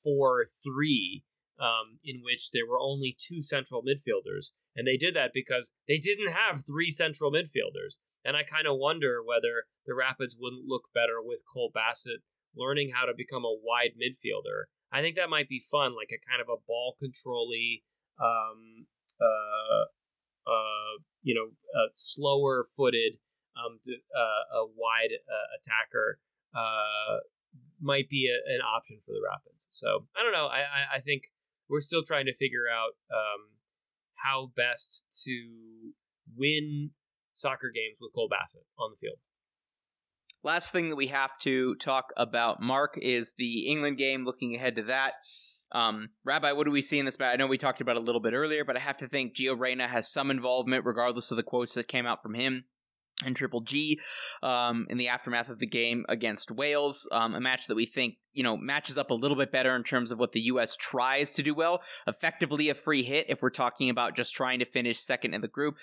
4 0.03 0.45
3, 0.63 1.23
um, 1.59 1.99
in 2.03 2.21
which 2.23 2.49
there 2.49 2.65
were 2.67 2.79
only 2.79 3.15
two 3.19 3.43
central 3.43 3.83
midfielders. 3.83 4.53
And 4.75 4.87
they 4.87 4.97
did 4.97 5.15
that 5.15 5.31
because 5.35 5.73
they 5.87 5.99
didn't 5.99 6.33
have 6.33 6.65
three 6.65 6.89
central 6.89 7.31
midfielders. 7.31 8.01
And 8.25 8.35
I 8.35 8.41
kind 8.41 8.65
of 8.65 8.77
wonder 8.77 9.21
whether 9.23 9.65
the 9.85 9.93
Rapids 9.93 10.35
wouldn't 10.39 10.65
look 10.65 10.89
better 10.95 11.21
with 11.23 11.43
Cole 11.45 11.71
Bassett 11.71 12.21
learning 12.55 12.89
how 12.91 13.05
to 13.05 13.13
become 13.15 13.45
a 13.45 13.57
wide 13.63 13.93
midfielder. 14.01 14.65
I 14.91 15.01
think 15.01 15.15
that 15.15 15.29
might 15.29 15.47
be 15.47 15.59
fun, 15.59 15.95
like 15.95 16.11
a 16.11 16.29
kind 16.29 16.41
of 16.41 16.47
a 16.49 16.61
ball 16.67 16.95
controlly 16.97 17.83
um, 18.19 18.87
uh, 19.21 20.49
uh, 20.49 21.01
you 21.21 21.35
know, 21.35 21.51
a 21.79 21.87
slower 21.89 22.63
footed, 22.63 23.17
um, 23.57 23.79
uh, 24.15 24.57
a 24.57 24.65
wide 24.65 25.17
uh, 25.27 25.47
attacker 25.59 26.19
uh, 26.55 27.17
might 27.81 28.09
be 28.09 28.29
a, 28.29 28.53
an 28.53 28.61
option 28.61 28.97
for 28.99 29.11
the 29.11 29.21
Rapids. 29.23 29.67
So 29.71 30.07
I 30.15 30.23
don't 30.23 30.33
know. 30.33 30.47
I, 30.47 30.59
I, 30.59 30.95
I 30.95 30.99
think 30.99 31.23
we're 31.69 31.81
still 31.81 32.03
trying 32.03 32.25
to 32.25 32.33
figure 32.33 32.65
out 32.71 32.93
um, 33.11 33.49
how 34.15 34.51
best 34.55 35.05
to 35.25 35.93
win 36.35 36.91
soccer 37.33 37.71
games 37.73 37.99
with 38.01 38.13
Cole 38.13 38.29
Bassett 38.29 38.63
on 38.79 38.91
the 38.91 38.97
field. 38.97 39.17
Last 40.43 40.71
thing 40.71 40.89
that 40.89 40.95
we 40.95 41.07
have 41.07 41.37
to 41.39 41.75
talk 41.75 42.13
about, 42.15 42.61
Mark, 42.61 42.97
is 43.01 43.33
the 43.37 43.67
England 43.67 43.97
game. 43.97 44.23
Looking 44.23 44.55
ahead 44.55 44.75
to 44.77 44.83
that, 44.83 45.15
um, 45.71 46.09
Rabbi, 46.23 46.51
what 46.53 46.65
do 46.65 46.71
we 46.71 46.81
see 46.81 46.99
in 46.99 47.05
this 47.05 47.19
match? 47.19 47.33
I 47.33 47.37
know 47.37 47.47
we 47.47 47.57
talked 47.57 47.81
about 47.81 47.97
a 47.97 48.01
little 48.01 48.21
bit 48.21 48.33
earlier, 48.33 48.63
but 48.63 48.77
I 48.77 48.79
have 48.79 48.97
to 48.97 49.07
think 49.07 49.35
Gio 49.35 49.59
Reyna 49.59 49.87
has 49.87 50.09
some 50.09 50.31
involvement, 50.31 50.85
regardless 50.85 51.31
of 51.31 51.37
the 51.37 51.43
quotes 51.43 51.73
that 51.73 51.87
came 51.87 52.05
out 52.05 52.23
from 52.23 52.33
him 52.33 52.65
and 53.25 53.35
Triple 53.35 53.61
G 53.61 53.99
um, 54.43 54.85
in 54.89 54.97
the 54.97 55.07
aftermath 55.07 55.49
of 55.49 55.59
the 55.59 55.67
game 55.67 56.05
against 56.07 56.51
Wales. 56.51 57.07
Um, 57.11 57.33
a 57.35 57.41
match 57.41 57.67
that 57.67 57.75
we 57.75 57.85
think 57.85 58.15
you 58.33 58.43
know 58.43 58.55
matches 58.55 58.97
up 58.97 59.09
a 59.09 59.15
little 59.15 59.37
bit 59.37 59.51
better 59.51 59.75
in 59.75 59.83
terms 59.83 60.11
of 60.11 60.19
what 60.19 60.31
the 60.31 60.41
U.S. 60.41 60.75
tries 60.77 61.33
to 61.33 61.43
do 61.43 61.53
well. 61.53 61.81
Effectively, 62.05 62.69
a 62.69 62.75
free 62.75 63.03
hit 63.03 63.25
if 63.29 63.41
we're 63.41 63.49
talking 63.49 63.89
about 63.89 64.15
just 64.15 64.33
trying 64.33 64.59
to 64.59 64.65
finish 64.65 64.99
second 64.99 65.33
in 65.33 65.41
the 65.41 65.47
group. 65.47 65.75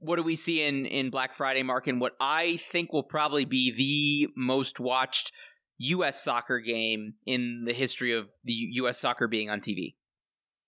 What 0.00 0.16
do 0.16 0.22
we 0.22 0.36
see 0.36 0.62
in 0.62 0.86
in 0.86 1.10
Black 1.10 1.34
Friday, 1.34 1.62
Mark? 1.62 1.86
And 1.86 2.00
what 2.00 2.16
I 2.20 2.56
think 2.56 2.92
will 2.92 3.02
probably 3.02 3.44
be 3.44 3.70
the 3.70 4.32
most 4.36 4.80
watched 4.80 5.32
U.S. 5.78 6.22
soccer 6.22 6.58
game 6.58 7.14
in 7.26 7.64
the 7.66 7.72
history 7.72 8.12
of 8.12 8.28
the 8.44 8.52
U.S. 8.52 8.98
soccer 8.98 9.28
being 9.28 9.48
on 9.50 9.60
TV. 9.60 9.94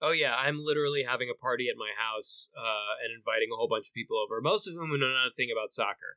Oh 0.02 0.12
yeah, 0.12 0.34
I'm 0.34 0.64
literally 0.64 1.04
having 1.06 1.28
a 1.30 1.38
party 1.38 1.68
at 1.68 1.76
my 1.76 1.90
house 1.98 2.48
uh, 2.56 2.96
and 3.04 3.12
inviting 3.14 3.48
a 3.52 3.56
whole 3.56 3.68
bunch 3.68 3.88
of 3.88 3.94
people 3.94 4.16
over, 4.18 4.40
most 4.40 4.66
of 4.66 4.74
whom 4.74 4.98
know 4.98 5.14
nothing 5.24 5.48
about 5.52 5.72
soccer. 5.72 6.16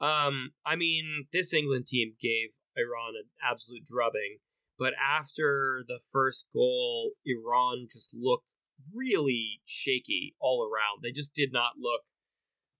Um, 0.00 0.50
I 0.64 0.76
mean, 0.76 1.26
this 1.32 1.52
England 1.52 1.86
team 1.86 2.14
gave 2.20 2.50
Iran 2.76 3.14
an 3.16 3.30
absolute 3.42 3.84
drubbing, 3.84 4.38
but 4.78 4.92
after 4.94 5.82
the 5.88 5.98
first 6.12 6.46
goal, 6.52 7.12
Iran 7.24 7.88
just 7.90 8.14
looked 8.14 8.56
really 8.94 9.60
shaky 9.64 10.34
all 10.38 10.62
around. 10.62 11.02
They 11.02 11.12
just 11.12 11.34
did 11.34 11.52
not 11.52 11.72
look 11.80 12.02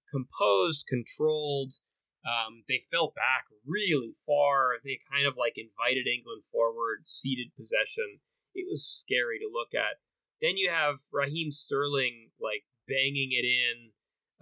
composed, 0.09 0.87
controlled. 0.87 1.75
Um, 2.27 2.64
they 2.68 2.81
fell 2.91 3.12
back 3.14 3.47
really 3.64 4.11
far. 4.27 4.74
They 4.83 4.99
kind 5.11 5.27
of 5.27 5.37
like 5.37 5.55
invited 5.57 6.09
England 6.09 6.43
forward, 6.43 7.07
ceded 7.07 7.55
possession. 7.57 8.18
It 8.55 8.66
was 8.68 8.85
scary 8.85 9.39
to 9.39 9.51
look 9.53 9.74
at. 9.74 10.03
Then 10.43 10.57
you 10.57 10.68
have 10.68 10.97
Raheem 11.12 11.53
Sterling 11.53 12.31
like 12.41 12.64
banging 12.89 13.31
it 13.31 13.47
in, 13.47 13.91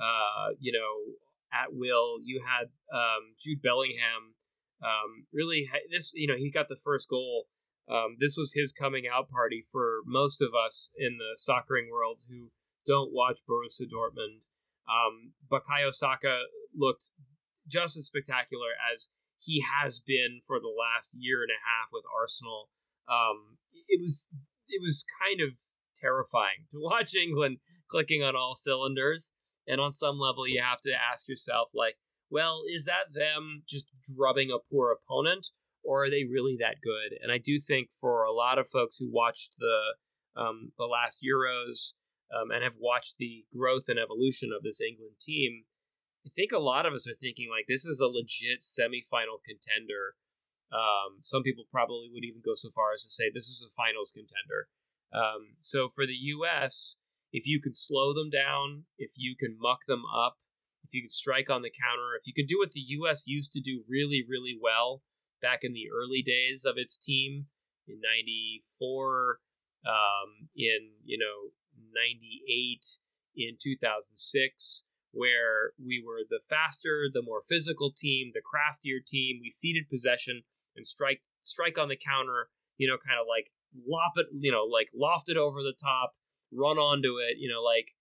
uh, 0.01 0.55
you 0.59 0.73
know, 0.73 1.15
at 1.53 1.75
will. 1.75 2.19
You 2.23 2.43
had 2.47 2.69
um, 2.93 3.37
Jude 3.39 3.63
Bellingham. 3.63 4.35
Um, 4.83 5.27
really, 5.33 5.69
this 5.91 6.13
you 6.15 6.27
know 6.27 6.37
he 6.37 6.51
got 6.51 6.69
the 6.69 6.77
first 6.77 7.09
goal. 7.09 7.45
Um, 7.87 8.17
this 8.19 8.37
was 8.37 8.55
his 8.55 8.73
coming 8.73 9.05
out 9.07 9.29
party 9.29 9.61
for 9.61 9.99
most 10.07 10.41
of 10.41 10.53
us 10.55 10.91
in 10.97 11.19
the 11.19 11.37
soccering 11.37 11.91
world 11.93 12.23
who 12.31 12.51
don't 12.87 13.13
watch 13.13 13.41
Borussia 13.49 13.87
Dortmund. 13.87 14.49
Um, 14.89 15.33
Bukayo 15.51 15.93
Saka 15.93 16.45
looked 16.75 17.11
just 17.69 17.97
as 17.97 18.07
spectacular 18.07 18.71
as 18.93 19.11
he 19.37 19.63
has 19.63 20.01
been 20.01 20.41
for 20.47 20.59
the 20.61 20.73
last 20.73 21.17
year 21.19 21.43
and 21.43 21.51
a 21.51 21.61
half 21.65 21.91
with 21.93 22.05
Arsenal. 22.21 22.69
Um, 23.09 23.59
it 23.89 24.01
was 24.01 24.29
it 24.69 24.81
was 24.83 25.05
kind 25.21 25.41
of 25.41 25.59
terrifying 25.95 26.67
to 26.71 26.79
watch 26.81 27.15
England 27.23 27.59
clicking 27.89 28.23
on 28.23 28.37
all 28.37 28.55
cylinders. 28.55 29.33
And 29.67 29.81
on 29.81 29.93
some 29.93 30.19
level, 30.19 30.47
you 30.47 30.61
have 30.63 30.81
to 30.83 30.93
ask 30.93 31.27
yourself, 31.27 31.71
like, 31.75 31.95
well, 32.31 32.63
is 32.69 32.85
that 32.85 33.15
them 33.15 33.63
just 33.67 33.87
drubbing 34.15 34.51
a 34.51 34.59
poor 34.59 34.93
opponent, 34.93 35.49
or 35.83 36.05
are 36.05 36.11
they 36.11 36.25
really 36.25 36.57
that 36.61 36.83
good? 36.83 37.19
And 37.23 37.33
I 37.33 37.39
do 37.39 37.59
think 37.59 37.89
for 37.91 38.25
a 38.25 38.33
lot 38.33 38.59
of 38.59 38.69
folks 38.69 38.97
who 38.99 39.11
watched 39.11 39.57
the 39.59 40.41
um, 40.41 40.73
the 40.77 40.85
last 40.85 41.25
Euros 41.25 41.93
um, 42.35 42.51
and 42.51 42.65
have 42.65 42.77
watched 42.79 43.17
the 43.19 43.45
growth 43.57 43.89
and 43.89 43.99
evolution 43.99 44.51
of 44.55 44.63
this 44.63 44.81
England 44.81 45.17
team, 45.21 45.63
I 46.27 46.31
think 46.31 46.53
a 46.53 46.59
lot 46.59 46.87
of 46.87 46.93
us 46.95 47.07
are 47.07 47.15
thinking 47.15 47.49
like 47.51 47.67
this 47.69 47.85
is 47.85 48.01
a 48.01 48.07
legit 48.07 48.61
semifinal 48.61 49.45
contender. 49.45 50.17
Um, 50.73 51.21
some 51.21 51.43
people 51.43 51.65
probably 51.71 52.09
would 52.13 52.25
even 52.25 52.41
go 52.45 52.55
so 52.55 52.71
far 52.75 52.93
as 52.93 53.03
to 53.03 53.11
say 53.11 53.31
this 53.31 53.49
is 53.49 53.65
a 53.65 53.71
finals 53.71 54.11
contender. 54.11 54.69
Um, 55.13 55.57
so 55.61 55.89
for 55.89 56.07
the 56.07 56.17
U.S., 56.35 56.97
if 57.33 57.47
you 57.47 57.61
can 57.61 57.75
slow 57.75 58.13
them 58.15 58.31
down, 58.31 58.85
if 58.99 59.13
you 59.17 59.37
can 59.39 59.57
muck 59.61 59.87
them 59.87 60.03
up, 60.07 60.37
if 60.83 60.95
you 60.95 61.03
can 61.03 61.11
strike 61.11 61.51
on 61.51 61.63
the 61.63 61.71
counter, 61.71 62.17
if 62.19 62.27
you 62.27 62.33
can 62.33 62.47
do 62.47 62.59
what 62.59 62.73
the 62.73 62.81
U.S. 62.99 63.25
used 63.27 63.53
to 63.53 63.61
do 63.61 63.85
really, 63.89 64.25
really 64.27 64.57
well 64.61 65.03
back 65.41 65.61
in 65.63 65.73
the 65.73 65.87
early 65.93 66.23
days 66.23 66.65
of 66.65 66.75
its 66.77 66.97
team 66.97 67.47
in 67.87 68.01
'94, 68.01 69.39
um, 69.87 70.49
in 70.57 70.93
you 71.05 71.19
know 71.19 71.53
'98, 71.95 72.85
in 73.37 73.57
2006, 73.61 74.85
where 75.15 75.73
we 75.79 76.03
were 76.05 76.27
the 76.29 76.41
faster, 76.49 77.09
the 77.13 77.23
more 77.23 77.41
physical 77.41 77.93
team, 77.97 78.33
the 78.35 78.43
craftier 78.45 78.99
team. 79.05 79.39
We 79.41 79.49
ceded 79.49 79.89
possession 79.89 80.43
and 80.77 80.87
strike 80.87 81.23
strike 81.41 81.79
on 81.79 81.89
the 81.89 81.97
counter. 81.97 82.49
You 82.77 82.89
know, 82.89 82.99
kind 82.99 83.21
of 83.21 83.27
like 83.29 83.53
lop 83.87 84.13
it. 84.17 84.27
You 84.33 84.53
know, 84.53 84.65
like 84.65 84.89
loft 84.95 85.29
it 85.29 85.37
over 85.37 85.63
the 85.63 85.75
top, 85.81 86.13
run 86.53 86.79
onto 86.79 87.17
it. 87.19 87.39
You 87.39 87.49
know, 87.49 87.63
like 87.63 87.93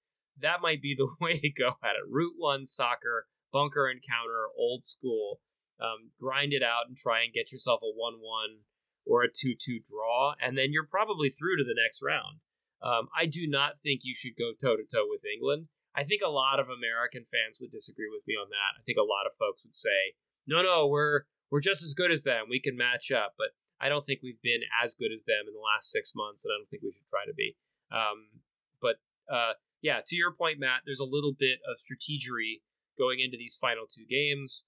that 0.41 0.61
might 0.61 0.81
be 0.81 0.95
the 0.95 1.09
way 1.21 1.39
to 1.39 1.51
go 1.51 1.77
at 1.83 1.95
it. 1.95 2.09
Route 2.09 2.35
one 2.37 2.65
soccer, 2.65 3.27
bunker 3.51 3.87
and 3.87 4.01
counter, 4.01 4.47
old 4.57 4.83
school. 4.83 5.39
Um, 5.79 6.11
grind 6.19 6.53
it 6.53 6.63
out 6.63 6.87
and 6.87 6.95
try 6.95 7.23
and 7.23 7.33
get 7.33 7.51
yourself 7.51 7.81
a 7.83 7.91
one-one 7.91 8.61
or 9.05 9.23
a 9.23 9.27
two-two 9.27 9.79
draw, 9.83 10.33
and 10.39 10.57
then 10.57 10.71
you're 10.71 10.87
probably 10.87 11.29
through 11.29 11.57
to 11.57 11.63
the 11.63 11.75
next 11.75 11.99
round. 12.01 12.39
Um, 12.81 13.07
I 13.17 13.25
do 13.25 13.47
not 13.47 13.79
think 13.79 14.01
you 14.03 14.13
should 14.15 14.37
go 14.37 14.51
toe 14.53 14.77
to 14.77 14.83
toe 14.83 15.07
with 15.09 15.23
England. 15.25 15.67
I 15.95 16.03
think 16.03 16.21
a 16.23 16.29
lot 16.29 16.59
of 16.59 16.69
American 16.69 17.23
fans 17.23 17.59
would 17.61 17.69
disagree 17.69 18.09
with 18.11 18.23
me 18.27 18.33
on 18.33 18.49
that. 18.49 18.79
I 18.79 18.83
think 18.83 18.97
a 18.97 19.05
lot 19.05 19.25
of 19.25 19.37
folks 19.37 19.63
would 19.63 19.75
say, 19.75 20.15
"No, 20.47 20.61
no, 20.61 20.87
we're 20.87 21.23
we're 21.51 21.61
just 21.61 21.83
as 21.83 21.93
good 21.93 22.11
as 22.11 22.23
them. 22.23 22.45
We 22.49 22.59
can 22.59 22.75
match 22.75 23.11
up." 23.11 23.35
But 23.37 23.51
I 23.79 23.89
don't 23.89 24.05
think 24.05 24.21
we've 24.23 24.41
been 24.41 24.61
as 24.83 24.95
good 24.95 25.11
as 25.11 25.23
them 25.23 25.45
in 25.47 25.53
the 25.53 25.59
last 25.59 25.91
six 25.91 26.13
months, 26.15 26.45
and 26.45 26.51
I 26.51 26.57
don't 26.57 26.67
think 26.67 26.83
we 26.83 26.91
should 26.91 27.07
try 27.07 27.25
to 27.25 27.33
be. 27.33 27.55
Um, 27.91 28.41
but 28.81 28.95
uh, 29.29 29.53
yeah, 29.81 30.01
to 30.05 30.15
your 30.15 30.33
point, 30.33 30.59
Matt, 30.59 30.81
there's 30.85 30.99
a 30.99 31.05
little 31.05 31.33
bit 31.37 31.59
of 31.69 31.77
strategery 31.77 32.61
going 32.97 33.19
into 33.19 33.37
these 33.37 33.57
final 33.59 33.85
two 33.85 34.05
games. 34.09 34.65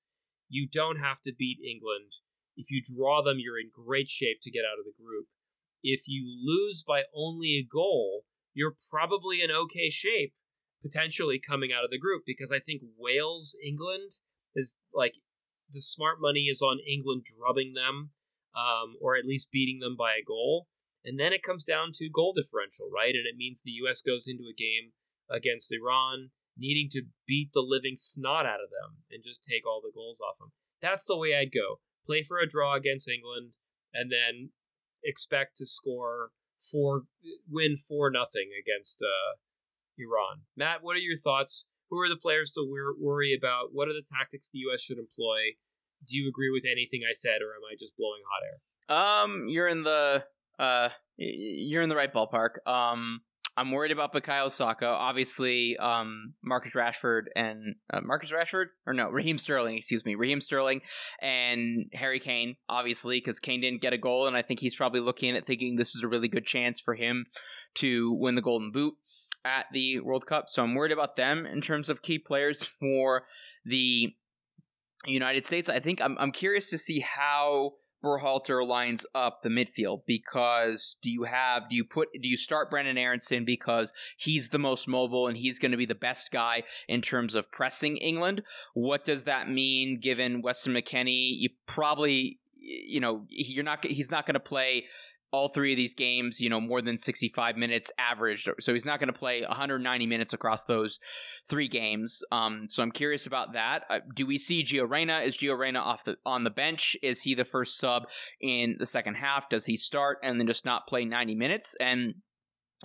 You 0.49 0.67
don't 0.67 0.99
have 0.99 1.21
to 1.21 1.33
beat 1.33 1.59
England. 1.59 2.21
If 2.55 2.71
you 2.71 2.81
draw 2.81 3.21
them, 3.21 3.37
you're 3.39 3.59
in 3.59 3.69
great 3.73 4.07
shape 4.07 4.41
to 4.43 4.51
get 4.51 4.63
out 4.63 4.79
of 4.79 4.85
the 4.85 5.03
group. 5.03 5.27
If 5.83 6.07
you 6.07 6.25
lose 6.25 6.83
by 6.83 7.03
only 7.13 7.57
a 7.57 7.63
goal, 7.63 8.25
you're 8.53 8.75
probably 8.89 9.41
in 9.41 9.51
okay 9.51 9.89
shape 9.89 10.33
potentially 10.85 11.39
coming 11.39 11.71
out 11.73 11.83
of 11.83 11.89
the 11.89 11.97
group 11.97 12.21
because 12.25 12.51
I 12.51 12.59
think 12.59 12.83
Wales, 12.97 13.55
England 13.65 14.11
is 14.55 14.77
like 14.93 15.15
the 15.71 15.81
smart 15.81 16.17
money 16.21 16.41
is 16.41 16.61
on 16.61 16.77
England 16.87 17.25
drubbing 17.25 17.73
them 17.73 18.11
um, 18.55 18.95
or 19.01 19.15
at 19.15 19.25
least 19.25 19.51
beating 19.51 19.79
them 19.79 19.95
by 19.97 20.11
a 20.11 20.23
goal. 20.25 20.67
And 21.03 21.19
then 21.19 21.33
it 21.33 21.43
comes 21.43 21.65
down 21.65 21.89
to 21.95 22.09
goal 22.09 22.33
differential, 22.33 22.89
right? 22.93 23.13
And 23.15 23.25
it 23.25 23.35
means 23.35 23.61
the 23.61 23.79
U.S. 23.83 24.01
goes 24.01 24.27
into 24.27 24.43
a 24.43 24.55
game 24.55 24.93
against 25.29 25.73
Iran 25.73 26.29
needing 26.57 26.87
to 26.91 27.03
beat 27.27 27.49
the 27.53 27.65
living 27.65 27.95
snot 27.95 28.45
out 28.45 28.63
of 28.63 28.69
them 28.69 29.03
and 29.11 29.23
just 29.23 29.43
take 29.43 29.67
all 29.67 29.81
the 29.81 29.91
goals 29.93 30.21
off 30.21 30.37
them. 30.37 30.51
That's 30.81 31.05
the 31.05 31.17
way 31.17 31.35
I'd 31.35 31.51
go. 31.51 31.79
Play 32.05 32.21
for 32.21 32.37
a 32.37 32.47
draw 32.47 32.75
against 32.75 33.09
England 33.09 33.57
and 33.93 34.11
then 34.11 34.51
expect 35.03 35.57
to 35.57 35.65
score 35.65 36.29
four, 36.71 37.03
win 37.49 37.75
four 37.75 38.09
nothing 38.11 38.49
against 38.59 39.03
uh, 39.03 39.35
Iran. 39.97 40.41
Matt, 40.55 40.79
what 40.81 40.95
are 40.95 40.99
your 40.99 41.17
thoughts? 41.17 41.67
Who 41.89 41.99
are 41.99 42.09
the 42.09 42.15
players 42.15 42.51
to 42.51 42.95
worry 42.99 43.33
about? 43.33 43.69
What 43.71 43.87
are 43.87 43.93
the 43.93 44.05
tactics 44.05 44.49
the 44.49 44.59
U.S. 44.59 44.81
should 44.81 44.97
employ? 44.97 45.55
Do 46.07 46.17
you 46.17 46.27
agree 46.27 46.49
with 46.51 46.63
anything 46.69 47.01
I 47.07 47.13
said, 47.13 47.41
or 47.41 47.53
am 47.55 47.65
I 47.71 47.75
just 47.79 47.95
blowing 47.97 48.21
hot 48.29 48.43
air? 48.43 48.57
Um, 49.23 49.45
you're 49.47 49.67
in 49.67 49.83
the 49.83 50.23
uh, 50.59 50.89
you're 51.17 51.81
in 51.81 51.89
the 51.89 51.95
right 51.95 52.13
ballpark. 52.13 52.65
Um, 52.67 53.21
I'm 53.57 53.71
worried 53.71 53.91
about 53.91 54.13
Bukayo 54.13 54.51
Saka. 54.51 54.85
Obviously, 54.85 55.77
um, 55.77 56.33
Marcus 56.43 56.73
Rashford 56.73 57.23
and 57.35 57.75
uh, 57.91 58.01
Marcus 58.01 58.31
Rashford, 58.31 58.65
or 58.85 58.93
no, 58.93 59.09
Raheem 59.09 59.37
Sterling, 59.37 59.77
excuse 59.77 60.03
me, 60.03 60.15
Raheem 60.15 60.41
Sterling 60.41 60.81
and 61.21 61.85
Harry 61.93 62.19
Kane, 62.19 62.57
obviously, 62.67 63.17
because 63.17 63.39
Kane 63.39 63.61
didn't 63.61 63.81
get 63.81 63.93
a 63.93 63.97
goal, 63.97 64.27
and 64.27 64.35
I 64.35 64.41
think 64.41 64.59
he's 64.59 64.75
probably 64.75 64.99
looking 64.99 65.37
at 65.37 65.45
thinking 65.45 65.77
this 65.77 65.95
is 65.95 66.03
a 66.03 66.07
really 66.07 66.27
good 66.27 66.45
chance 66.45 66.81
for 66.81 66.95
him 66.95 67.25
to 67.75 68.13
win 68.13 68.35
the 68.35 68.41
Golden 68.41 68.71
Boot 68.71 68.95
at 69.45 69.67
the 69.71 69.99
World 70.01 70.25
Cup. 70.25 70.49
So 70.49 70.63
I'm 70.63 70.75
worried 70.75 70.91
about 70.91 71.15
them 71.15 71.45
in 71.45 71.61
terms 71.61 71.89
of 71.89 72.01
key 72.01 72.19
players 72.19 72.63
for 72.63 73.23
the 73.63 74.13
United 75.05 75.45
States. 75.45 75.69
I 75.69 75.79
think 75.79 76.01
I'm, 76.01 76.17
I'm 76.19 76.31
curious 76.31 76.69
to 76.71 76.77
see 76.77 76.99
how 76.99 77.73
Berhalter 78.03 78.65
lines 78.65 79.05
up 79.15 79.41
the 79.41 79.49
midfield 79.49 80.01
because 80.05 80.95
do 81.01 81.09
you 81.09 81.23
have 81.23 81.67
do 81.69 81.75
you 81.75 81.83
put 81.83 82.09
do 82.13 82.27
you 82.27 82.37
start 82.37 82.71
Brenden 82.71 82.99
Aaronson 82.99 83.45
because 83.45 83.93
he's 84.15 84.49
the 84.49 84.59
most 84.59 84.87
mobile 84.87 85.27
and 85.27 85.35
he's 85.35 85.57
going 85.57 85.71
to 85.71 85.77
be 85.77 85.87
the 85.87 85.95
best 85.95 86.29
guy 86.31 86.63
in 86.87 87.01
terms 87.01 87.33
of 87.33 87.51
pressing 87.51 87.97
England? 87.97 88.43
What 88.75 89.05
does 89.05 89.23
that 89.23 89.49
mean 89.49 89.99
given 89.99 90.43
Weston 90.43 90.73
McKennie? 90.73 91.31
You 91.39 91.49
probably 91.65 92.39
you 92.57 92.99
know 92.99 93.25
you're 93.29 93.63
not 93.63 93.83
he's 93.83 94.11
not 94.11 94.27
going 94.27 94.35
to 94.35 94.39
play 94.39 94.85
all 95.31 95.49
three 95.49 95.73
of 95.73 95.77
these 95.77 95.95
games, 95.95 96.39
you 96.39 96.49
know, 96.49 96.61
more 96.61 96.81
than 96.81 96.97
65 96.97 97.57
minutes 97.57 97.91
averaged. 97.97 98.49
So 98.59 98.73
he's 98.73 98.85
not 98.85 98.99
going 98.99 99.11
to 99.11 99.17
play 99.17 99.41
190 99.41 100.07
minutes 100.07 100.33
across 100.33 100.65
those 100.65 100.99
three 101.49 101.67
games. 101.67 102.23
Um, 102.31 102.67
so 102.69 102.81
I'm 102.81 102.91
curious 102.91 103.25
about 103.25 103.53
that. 103.53 103.83
Uh, 103.89 103.99
do 104.13 104.25
we 104.25 104.37
see 104.37 104.63
Gio 104.63 104.89
Reyna? 104.89 105.19
Is 105.19 105.37
Gio 105.37 105.57
Reyna 105.57 105.79
off 105.79 106.03
the 106.03 106.17
on 106.25 106.43
the 106.43 106.49
bench? 106.49 106.95
Is 107.03 107.21
he 107.21 107.35
the 107.35 107.45
first 107.45 107.77
sub 107.77 108.07
in 108.39 108.75
the 108.79 108.85
second 108.85 109.15
half? 109.15 109.49
Does 109.49 109.65
he 109.65 109.77
start 109.77 110.19
and 110.23 110.39
then 110.39 110.47
just 110.47 110.65
not 110.65 110.87
play 110.87 111.05
90 111.05 111.35
minutes? 111.35 111.75
And 111.79 112.15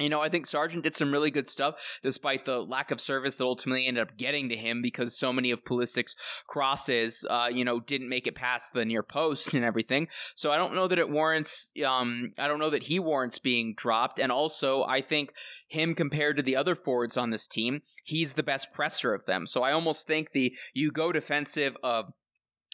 you 0.00 0.08
know, 0.08 0.20
I 0.20 0.28
think 0.28 0.46
Sargent 0.46 0.84
did 0.84 0.94
some 0.94 1.12
really 1.12 1.30
good 1.30 1.48
stuff 1.48 1.76
despite 2.02 2.44
the 2.44 2.58
lack 2.60 2.90
of 2.90 3.00
service 3.00 3.36
that 3.36 3.44
ultimately 3.44 3.86
ended 3.86 4.02
up 4.02 4.16
getting 4.16 4.48
to 4.48 4.56
him 4.56 4.82
because 4.82 5.16
so 5.16 5.32
many 5.32 5.50
of 5.50 5.64
Pulisic's 5.64 6.14
crosses, 6.46 7.24
uh, 7.28 7.48
you 7.52 7.64
know, 7.64 7.80
didn't 7.80 8.08
make 8.08 8.26
it 8.26 8.34
past 8.34 8.72
the 8.72 8.84
near 8.84 9.02
post 9.02 9.54
and 9.54 9.64
everything. 9.64 10.08
So 10.34 10.50
I 10.50 10.56
don't 10.56 10.74
know 10.74 10.88
that 10.88 10.98
it 10.98 11.10
warrants, 11.10 11.70
um, 11.84 12.32
I 12.38 12.48
don't 12.48 12.58
know 12.58 12.70
that 12.70 12.84
he 12.84 12.98
warrants 12.98 13.38
being 13.38 13.74
dropped. 13.76 14.18
And 14.18 14.32
also, 14.32 14.84
I 14.84 15.00
think 15.00 15.32
him 15.68 15.94
compared 15.94 16.36
to 16.36 16.42
the 16.42 16.56
other 16.56 16.74
forwards 16.74 17.16
on 17.16 17.30
this 17.30 17.46
team, 17.46 17.80
he's 18.04 18.34
the 18.34 18.42
best 18.42 18.72
presser 18.72 19.14
of 19.14 19.26
them. 19.26 19.46
So 19.46 19.62
I 19.62 19.72
almost 19.72 20.06
think 20.06 20.32
the 20.32 20.54
you 20.74 20.90
go 20.90 21.12
defensive 21.12 21.76
of 21.82 22.12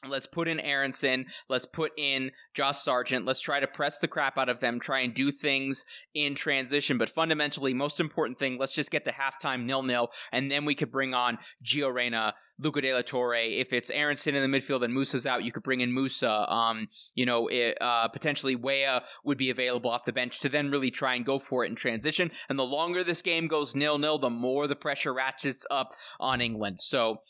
Let's 0.06 0.26
put 0.26 0.46
in 0.46 0.60
Aaronson. 0.60 1.26
Let's 1.48 1.64
put 1.64 1.92
in 1.96 2.32
Josh 2.54 2.78
Sargent. 2.78 3.24
Let's 3.24 3.40
try 3.40 3.60
to 3.60 3.66
press 3.66 3.98
the 3.98 4.08
crap 4.08 4.36
out 4.36 4.50
of 4.50 4.60
them, 4.60 4.78
try 4.78 5.00
and 5.00 5.14
do 5.14 5.32
things 5.32 5.86
in 6.14 6.34
transition. 6.34 6.98
But 6.98 7.08
fundamentally, 7.08 7.72
most 7.72 7.98
important 7.98 8.38
thing, 8.38 8.58
let's 8.58 8.74
just 8.74 8.90
get 8.90 9.04
to 9.04 9.12
halftime 9.12 9.64
nil 9.64 9.82
nil, 9.82 10.10
and 10.32 10.50
then 10.50 10.66
we 10.66 10.74
could 10.74 10.92
bring 10.92 11.14
on 11.14 11.38
Gio 11.64 11.92
Reyna, 11.92 12.34
Luca 12.58 12.82
De 12.82 12.92
La 12.92 13.00
Torre. 13.00 13.36
If 13.36 13.72
it's 13.72 13.90
Aaronson 13.90 14.34
in 14.34 14.48
the 14.48 14.58
midfield 14.58 14.84
and 14.84 14.92
Musah's 14.92 15.26
out, 15.26 15.44
you 15.44 15.50
could 15.50 15.62
bring 15.62 15.80
in 15.80 15.94
Musa. 15.94 16.52
Um, 16.52 16.88
you 17.14 17.24
know, 17.24 17.48
it, 17.48 17.78
uh, 17.80 18.08
potentially 18.08 18.54
Weah 18.54 19.02
would 19.24 19.38
be 19.38 19.48
available 19.48 19.90
off 19.90 20.04
the 20.04 20.12
bench 20.12 20.40
to 20.40 20.50
then 20.50 20.70
really 20.70 20.90
try 20.90 21.14
and 21.14 21.24
go 21.24 21.38
for 21.38 21.64
it 21.64 21.68
in 21.68 21.74
transition. 21.74 22.30
And 22.50 22.58
the 22.58 22.66
longer 22.66 23.02
this 23.02 23.22
game 23.22 23.48
goes 23.48 23.74
nil 23.74 23.98
nil, 23.98 24.18
the 24.18 24.30
more 24.30 24.66
the 24.66 24.76
pressure 24.76 25.14
ratchets 25.14 25.64
up 25.70 25.94
on 26.20 26.42
England. 26.42 26.80
So. 26.80 27.20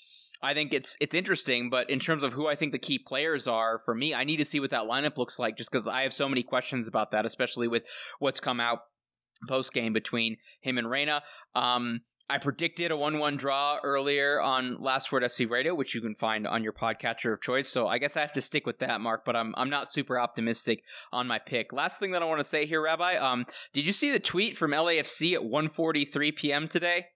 I 0.42 0.54
think 0.54 0.74
it's 0.74 0.96
it's 1.00 1.14
interesting, 1.14 1.70
but 1.70 1.88
in 1.90 1.98
terms 1.98 2.22
of 2.22 2.32
who 2.32 2.46
I 2.46 2.54
think 2.54 2.72
the 2.72 2.78
key 2.78 2.98
players 2.98 3.46
are 3.46 3.78
for 3.78 3.94
me, 3.94 4.14
I 4.14 4.24
need 4.24 4.36
to 4.38 4.44
see 4.44 4.60
what 4.60 4.70
that 4.70 4.84
lineup 4.84 5.16
looks 5.16 5.38
like 5.38 5.56
just 5.56 5.70
because 5.70 5.86
I 5.86 6.02
have 6.02 6.12
so 6.12 6.28
many 6.28 6.42
questions 6.42 6.88
about 6.88 7.10
that, 7.12 7.26
especially 7.26 7.68
with 7.68 7.84
what's 8.18 8.40
come 8.40 8.60
out 8.60 8.80
post 9.48 9.72
game 9.72 9.92
between 9.92 10.36
him 10.60 10.78
and 10.78 10.90
Reyna. 10.90 11.22
Um, 11.54 12.00
I 12.28 12.38
predicted 12.38 12.90
a 12.90 12.96
1 12.96 13.18
1 13.20 13.36
draw 13.36 13.78
earlier 13.84 14.40
on 14.40 14.82
Last 14.82 15.12
Word 15.12 15.28
SC 15.30 15.48
Radio, 15.48 15.74
which 15.74 15.94
you 15.94 16.00
can 16.00 16.16
find 16.16 16.44
on 16.44 16.64
your 16.64 16.72
podcatcher 16.72 17.32
of 17.32 17.40
choice. 17.40 17.68
So 17.68 17.86
I 17.86 17.98
guess 17.98 18.16
I 18.16 18.20
have 18.20 18.32
to 18.32 18.42
stick 18.42 18.66
with 18.66 18.80
that, 18.80 19.00
Mark, 19.00 19.24
but 19.24 19.36
I'm, 19.36 19.54
I'm 19.56 19.70
not 19.70 19.90
super 19.90 20.18
optimistic 20.18 20.82
on 21.12 21.28
my 21.28 21.38
pick. 21.38 21.72
Last 21.72 22.00
thing 22.00 22.10
that 22.12 22.22
I 22.22 22.24
want 22.24 22.40
to 22.40 22.44
say 22.44 22.66
here, 22.66 22.82
Rabbi, 22.82 23.16
um, 23.16 23.46
did 23.72 23.86
you 23.86 23.92
see 23.92 24.10
the 24.10 24.18
tweet 24.18 24.56
from 24.56 24.72
LAFC 24.72 25.34
at 25.34 25.42
1.43 25.42 26.34
p.m. 26.34 26.66
today? 26.66 27.06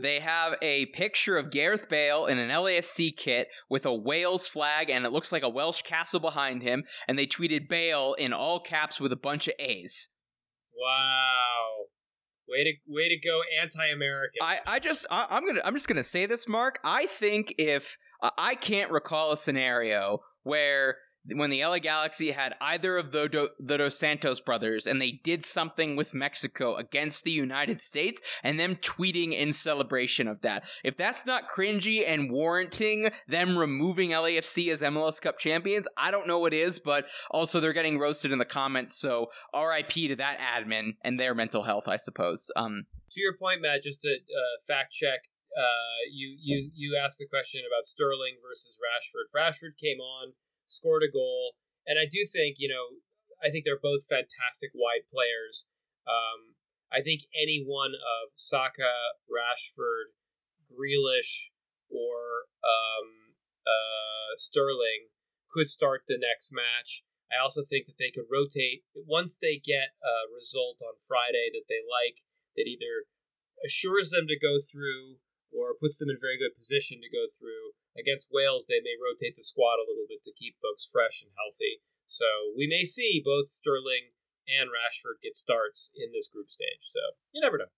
They 0.00 0.20
have 0.20 0.56
a 0.62 0.86
picture 0.86 1.36
of 1.36 1.50
Gareth 1.50 1.88
Bale 1.88 2.26
in 2.26 2.38
an 2.38 2.50
LAFC 2.50 3.16
kit 3.16 3.48
with 3.68 3.84
a 3.84 3.94
Wales 3.94 4.46
flag 4.48 4.90
and 4.90 5.04
it 5.04 5.12
looks 5.12 5.32
like 5.32 5.42
a 5.42 5.48
Welsh 5.48 5.82
castle 5.82 6.20
behind 6.20 6.62
him. 6.62 6.84
And 7.08 7.18
they 7.18 7.26
tweeted 7.26 7.68
Bale 7.68 8.14
in 8.14 8.32
all 8.32 8.60
caps 8.60 9.00
with 9.00 9.12
a 9.12 9.16
bunch 9.16 9.48
of 9.48 9.54
A's. 9.58 10.08
Wow. 10.76 11.86
Way 12.48 12.64
to 12.64 12.72
way 12.86 13.08
to 13.08 13.18
go, 13.18 13.42
anti-American. 13.60 14.38
I, 14.40 14.60
I 14.66 14.78
just 14.78 15.04
I, 15.10 15.26
I'm 15.30 15.44
gonna 15.44 15.62
I'm 15.64 15.74
just 15.74 15.88
gonna 15.88 16.04
say 16.04 16.26
this, 16.26 16.46
Mark. 16.46 16.78
I 16.84 17.06
think 17.06 17.52
if 17.58 17.98
uh, 18.22 18.30
I 18.38 18.54
can't 18.54 18.92
recall 18.92 19.32
a 19.32 19.36
scenario 19.36 20.20
where 20.44 20.96
when 21.34 21.50
the 21.50 21.64
LA 21.64 21.78
Galaxy 21.78 22.30
had 22.30 22.54
either 22.60 22.96
of 22.96 23.12
the, 23.12 23.28
Do- 23.28 23.48
the 23.58 23.78
Dos 23.78 23.98
Santos 23.98 24.40
brothers 24.40 24.86
and 24.86 25.00
they 25.00 25.20
did 25.22 25.44
something 25.44 25.96
with 25.96 26.14
Mexico 26.14 26.76
against 26.76 27.24
the 27.24 27.30
United 27.30 27.80
States 27.80 28.20
and 28.42 28.58
them 28.58 28.76
tweeting 28.76 29.32
in 29.32 29.52
celebration 29.52 30.28
of 30.28 30.42
that. 30.42 30.64
If 30.84 30.96
that's 30.96 31.26
not 31.26 31.48
cringy 31.48 32.02
and 32.06 32.30
warranting 32.30 33.10
them 33.28 33.58
removing 33.58 34.10
LAFC 34.10 34.70
as 34.72 34.82
MLS 34.82 35.20
Cup 35.20 35.38
champions, 35.38 35.88
I 35.96 36.10
don't 36.10 36.26
know 36.26 36.38
what 36.38 36.54
is, 36.54 36.78
but 36.78 37.06
also 37.30 37.60
they're 37.60 37.72
getting 37.72 37.98
roasted 37.98 38.32
in 38.32 38.38
the 38.38 38.44
comments, 38.44 38.94
so 38.94 39.30
RIP 39.54 39.90
to 39.90 40.16
that 40.16 40.38
admin 40.38 40.96
and 41.02 41.18
their 41.18 41.34
mental 41.34 41.64
health, 41.64 41.88
I 41.88 41.96
suppose. 41.96 42.50
Um, 42.56 42.86
to 43.10 43.20
your 43.20 43.36
point, 43.36 43.62
Matt, 43.62 43.82
just 43.82 44.02
to 44.02 44.10
uh, 44.10 44.56
fact 44.66 44.92
check, 44.92 45.20
uh, 45.56 46.04
you 46.12 46.36
you 46.38 46.70
you 46.74 46.96
asked 46.96 47.18
the 47.18 47.26
question 47.26 47.62
about 47.66 47.84
Sterling 47.84 48.36
versus 48.46 48.76
Rashford. 48.76 49.32
Rashford 49.34 49.78
came 49.80 50.00
on, 50.00 50.32
scored 50.66 51.02
a 51.02 51.10
goal, 51.10 51.54
and 51.86 51.98
I 51.98 52.04
do 52.04 52.26
think 52.26 52.56
you 52.58 52.68
know 52.68 53.00
I 53.42 53.50
think 53.50 53.64
they're 53.64 53.80
both 53.80 54.04
fantastic 54.04 54.70
wide 54.74 55.08
players. 55.08 55.68
Um, 56.06 56.54
I 56.92 57.02
think 57.02 57.22
any 57.34 57.64
one 57.66 57.92
of 57.94 58.30
Saka, 58.34 59.16
Rashford, 59.26 60.14
Grealish, 60.66 61.50
or 61.90 62.46
um, 62.62 63.34
uh, 63.66 64.36
Sterling 64.36 65.10
could 65.50 65.68
start 65.68 66.02
the 66.06 66.18
next 66.18 66.52
match. 66.52 67.02
I 67.30 67.42
also 67.42 67.62
think 67.64 67.86
that 67.86 67.98
they 67.98 68.10
could 68.10 68.30
rotate 68.30 68.86
once 68.94 69.36
they 69.36 69.58
get 69.58 69.98
a 70.02 70.30
result 70.32 70.78
on 70.82 70.94
Friday 71.02 71.50
that 71.52 71.66
they 71.68 71.82
like, 71.82 72.22
that 72.54 72.70
either 72.70 73.10
assures 73.64 74.10
them 74.10 74.26
to 74.28 74.38
go 74.38 74.58
through 74.60 75.18
or 75.56 75.72
puts 75.72 75.96
them 75.96 76.12
in 76.12 76.20
very 76.20 76.36
good 76.36 76.52
position 76.52 77.00
to 77.00 77.08
go 77.08 77.24
through. 77.24 77.72
Against 77.96 78.28
Wales, 78.28 78.68
they 78.68 78.84
may 78.84 78.92
rotate 79.00 79.40
the 79.40 79.42
squad 79.42 79.80
a 79.80 79.88
little 79.88 80.04
bit 80.04 80.20
to 80.28 80.36
keep 80.36 80.60
folks 80.60 80.84
fresh 80.84 81.24
and 81.24 81.32
healthy. 81.32 81.80
So 82.04 82.28
we 82.52 82.68
may 82.68 82.84
see 82.84 83.24
both 83.24 83.48
Sterling 83.48 84.12
and 84.44 84.68
Rashford 84.68 85.24
get 85.24 85.34
starts 85.34 85.90
in 85.96 86.12
this 86.12 86.28
group 86.28 86.52
stage. 86.52 86.84
So 86.84 87.00
you 87.32 87.40
never 87.40 87.56
know. 87.56 87.72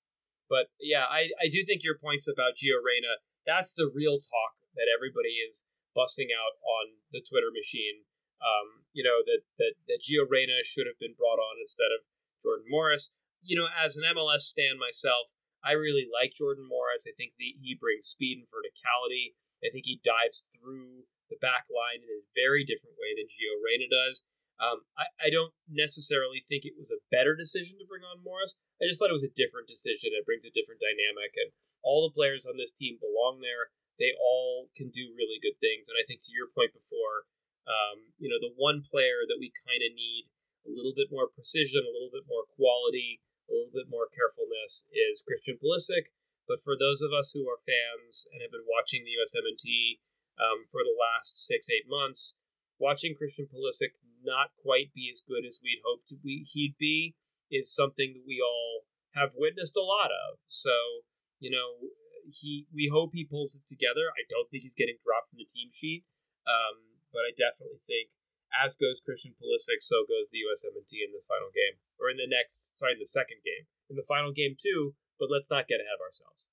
But 0.50 0.74
yeah, 0.80 1.06
I, 1.06 1.30
I 1.38 1.46
do 1.46 1.62
think 1.62 1.84
your 1.84 1.96
points 1.96 2.26
about 2.26 2.59
Gio 2.59 2.82
Reyna, 2.82 3.22
that's 3.46 3.72
the 3.72 3.88
real 3.88 4.18
talk 4.18 4.59
that 4.74 4.90
everybody 4.90 5.40
is 5.40 5.64
busting 5.94 6.28
out 6.32 6.56
on 6.64 7.00
the 7.12 7.24
Twitter 7.24 7.52
machine. 7.52 8.05
Um, 8.40 8.86
you 8.92 9.05
know, 9.05 9.22
that, 9.24 9.44
that, 9.59 9.74
that 9.86 10.02
Gio 10.02 10.24
Reyna 10.28 10.64
should 10.64 10.86
have 10.86 10.98
been 10.98 11.16
brought 11.16 11.40
on 11.40 11.60
instead 11.60 11.92
of 11.92 12.06
Jordan 12.42 12.66
Morris. 12.68 13.12
You 13.42 13.56
know, 13.56 13.68
as 13.70 13.96
an 13.96 14.05
MLS 14.09 14.46
stand 14.48 14.78
myself, 14.78 15.38
I 15.64 15.72
really 15.74 16.06
like 16.06 16.36
Jordan 16.36 16.66
Morris. 16.66 17.06
I 17.06 17.14
think 17.16 17.35
the, 17.39 17.55
he 17.59 17.74
brings 17.74 18.06
speed 18.06 18.39
and 18.39 18.48
verticality. 18.48 19.35
I 19.64 19.70
think 19.70 19.86
he 19.86 20.01
dives 20.05 20.47
through 20.48 21.09
the 21.28 21.40
back 21.40 21.68
line 21.68 22.01
in 22.01 22.09
a 22.09 22.26
very 22.32 22.64
different 22.64 22.97
way 22.97 23.12
than 23.12 23.28
Gio 23.28 23.59
Reyna 23.60 23.90
does. 23.90 24.24
Um, 24.59 24.82
I, 24.98 25.06
I 25.22 25.28
don't 25.30 25.55
necessarily 25.70 26.43
think 26.43 26.66
it 26.66 26.74
was 26.74 26.90
a 26.90 27.05
better 27.14 27.39
decision 27.39 27.78
to 27.78 27.86
bring 27.86 28.02
on 28.02 28.26
Morris. 28.26 28.59
I 28.82 28.90
just 28.90 28.98
thought 28.98 29.10
it 29.10 29.18
was 29.18 29.26
a 29.26 29.39
different 29.39 29.70
decision. 29.70 30.10
It 30.14 30.26
brings 30.26 30.43
a 30.43 30.55
different 30.55 30.82
dynamic, 30.82 31.39
and 31.39 31.55
all 31.86 32.02
the 32.02 32.14
players 32.14 32.43
on 32.43 32.59
this 32.59 32.74
team 32.74 32.98
belong 32.98 33.39
there. 33.39 33.70
They 34.02 34.14
all 34.18 34.70
can 34.74 34.90
do 34.90 35.14
really 35.14 35.39
good 35.43 35.59
things. 35.59 35.90
And 35.90 35.98
I 35.98 36.06
think 36.06 36.22
to 36.26 36.35
your 36.35 36.51
point 36.51 36.74
before, 36.74 37.26
um, 37.66 38.14
you 38.18 38.30
know, 38.30 38.39
the 38.39 38.55
one 38.55 38.82
player 38.82 39.26
that 39.26 39.39
we 39.39 39.51
kind 39.66 39.82
of 39.82 39.94
need 39.94 40.30
a 40.66 40.70
little 40.70 40.94
bit 40.94 41.10
more 41.10 41.30
precision, 41.30 41.82
a 41.82 41.94
little 41.94 42.10
bit 42.10 42.26
more 42.26 42.47
quality, 42.47 43.22
a 43.49 43.57
little 43.57 43.73
bit 43.73 43.89
more 43.89 44.07
carefulness 44.07 44.87
is 44.93 45.25
Christian 45.25 45.57
Pulisic. 45.57 46.12
But 46.47 46.65
for 46.65 46.77
those 46.77 47.03
of 47.05 47.12
us 47.12 47.33
who 47.33 47.45
are 47.45 47.61
fans 47.61 48.25
and 48.33 48.41
have 48.41 48.53
been 48.53 48.65
watching 48.65 49.05
the 49.05 49.16
USMNT 49.20 50.01
um, 50.41 50.65
for 50.65 50.81
the 50.81 50.97
last 50.97 51.45
six, 51.45 51.69
eight 51.69 51.85
months, 51.85 52.41
watching 52.81 53.12
Christian 53.12 53.45
Pulisic 53.45 54.01
not 54.25 54.57
quite 54.57 54.93
be 54.95 55.09
as 55.12 55.20
good 55.20 55.45
as 55.45 55.61
we'd 55.62 55.85
hoped 55.85 56.12
we, 56.25 56.47
he'd 56.49 56.77
be 56.79 57.15
is 57.51 57.73
something 57.73 58.15
that 58.15 58.27
we 58.27 58.41
all 58.41 58.89
have 59.12 59.37
witnessed 59.37 59.77
a 59.77 59.85
lot 59.85 60.11
of. 60.11 60.41
So, 60.47 61.05
you 61.39 61.51
know, 61.51 61.93
he 62.29 62.66
we 62.73 62.89
hope 62.93 63.12
he 63.12 63.25
pulls 63.25 63.55
it 63.57 63.65
together. 63.65 64.12
I 64.12 64.25
don't 64.29 64.51
think 64.51 64.62
he's 64.62 64.77
getting 64.77 65.01
dropped 65.01 65.31
from 65.31 65.41
the 65.41 65.49
team 65.49 65.69
sheet, 65.73 66.05
um, 66.45 67.01
but 67.12 67.25
I 67.25 67.33
definitely 67.33 67.81
think 67.81 68.12
as 68.53 68.77
goes 68.77 69.01
Christian 69.05 69.33
Pulisic, 69.33 69.81
so 69.81 70.05
goes 70.09 70.31
the 70.31 70.45
USMNT 70.45 71.05
in 71.05 71.12
this 71.12 71.27
final 71.27 71.49
game, 71.53 71.81
or 72.01 72.11
in 72.11 72.16
the 72.16 72.29
next, 72.29 72.79
sorry, 72.79 72.93
in 72.93 72.99
the 72.99 73.07
second 73.07 73.45
game, 73.45 73.69
in 73.91 73.97
the 73.97 74.07
final 74.07 74.33
game 74.33 74.57
too. 74.59 74.95
But 75.19 75.31
let's 75.31 75.51
not 75.51 75.66
get 75.66 75.81
ahead 75.81 75.99
of 75.99 76.05
ourselves. 76.05 76.49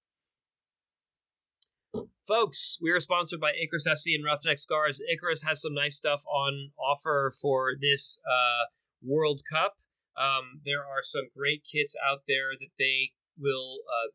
Folks, 2.26 2.80
we 2.82 2.90
are 2.90 3.00
sponsored 3.00 3.40
by 3.40 3.54
Icarus 3.54 3.86
FC 3.88 4.16
and 4.16 4.26
Roughneck 4.26 4.58
Scarves. 4.58 5.00
Icarus 5.00 5.44
has 5.44 5.62
some 5.62 5.76
nice 5.76 5.96
stuff 5.96 6.26
on 6.26 6.72
offer 6.80 7.32
for 7.40 7.74
this 7.80 8.20
uh, 8.28 8.66
World 9.04 9.42
Cup. 9.48 9.76
Um, 10.18 10.62
there 10.66 10.80
are 10.80 11.04
some 11.04 11.30
great 11.36 11.64
kits 11.64 11.96
out 12.02 12.22
there 12.28 12.58
that 12.60 12.74
they 12.80 13.12
will 13.38 13.80
uh, 13.86 14.10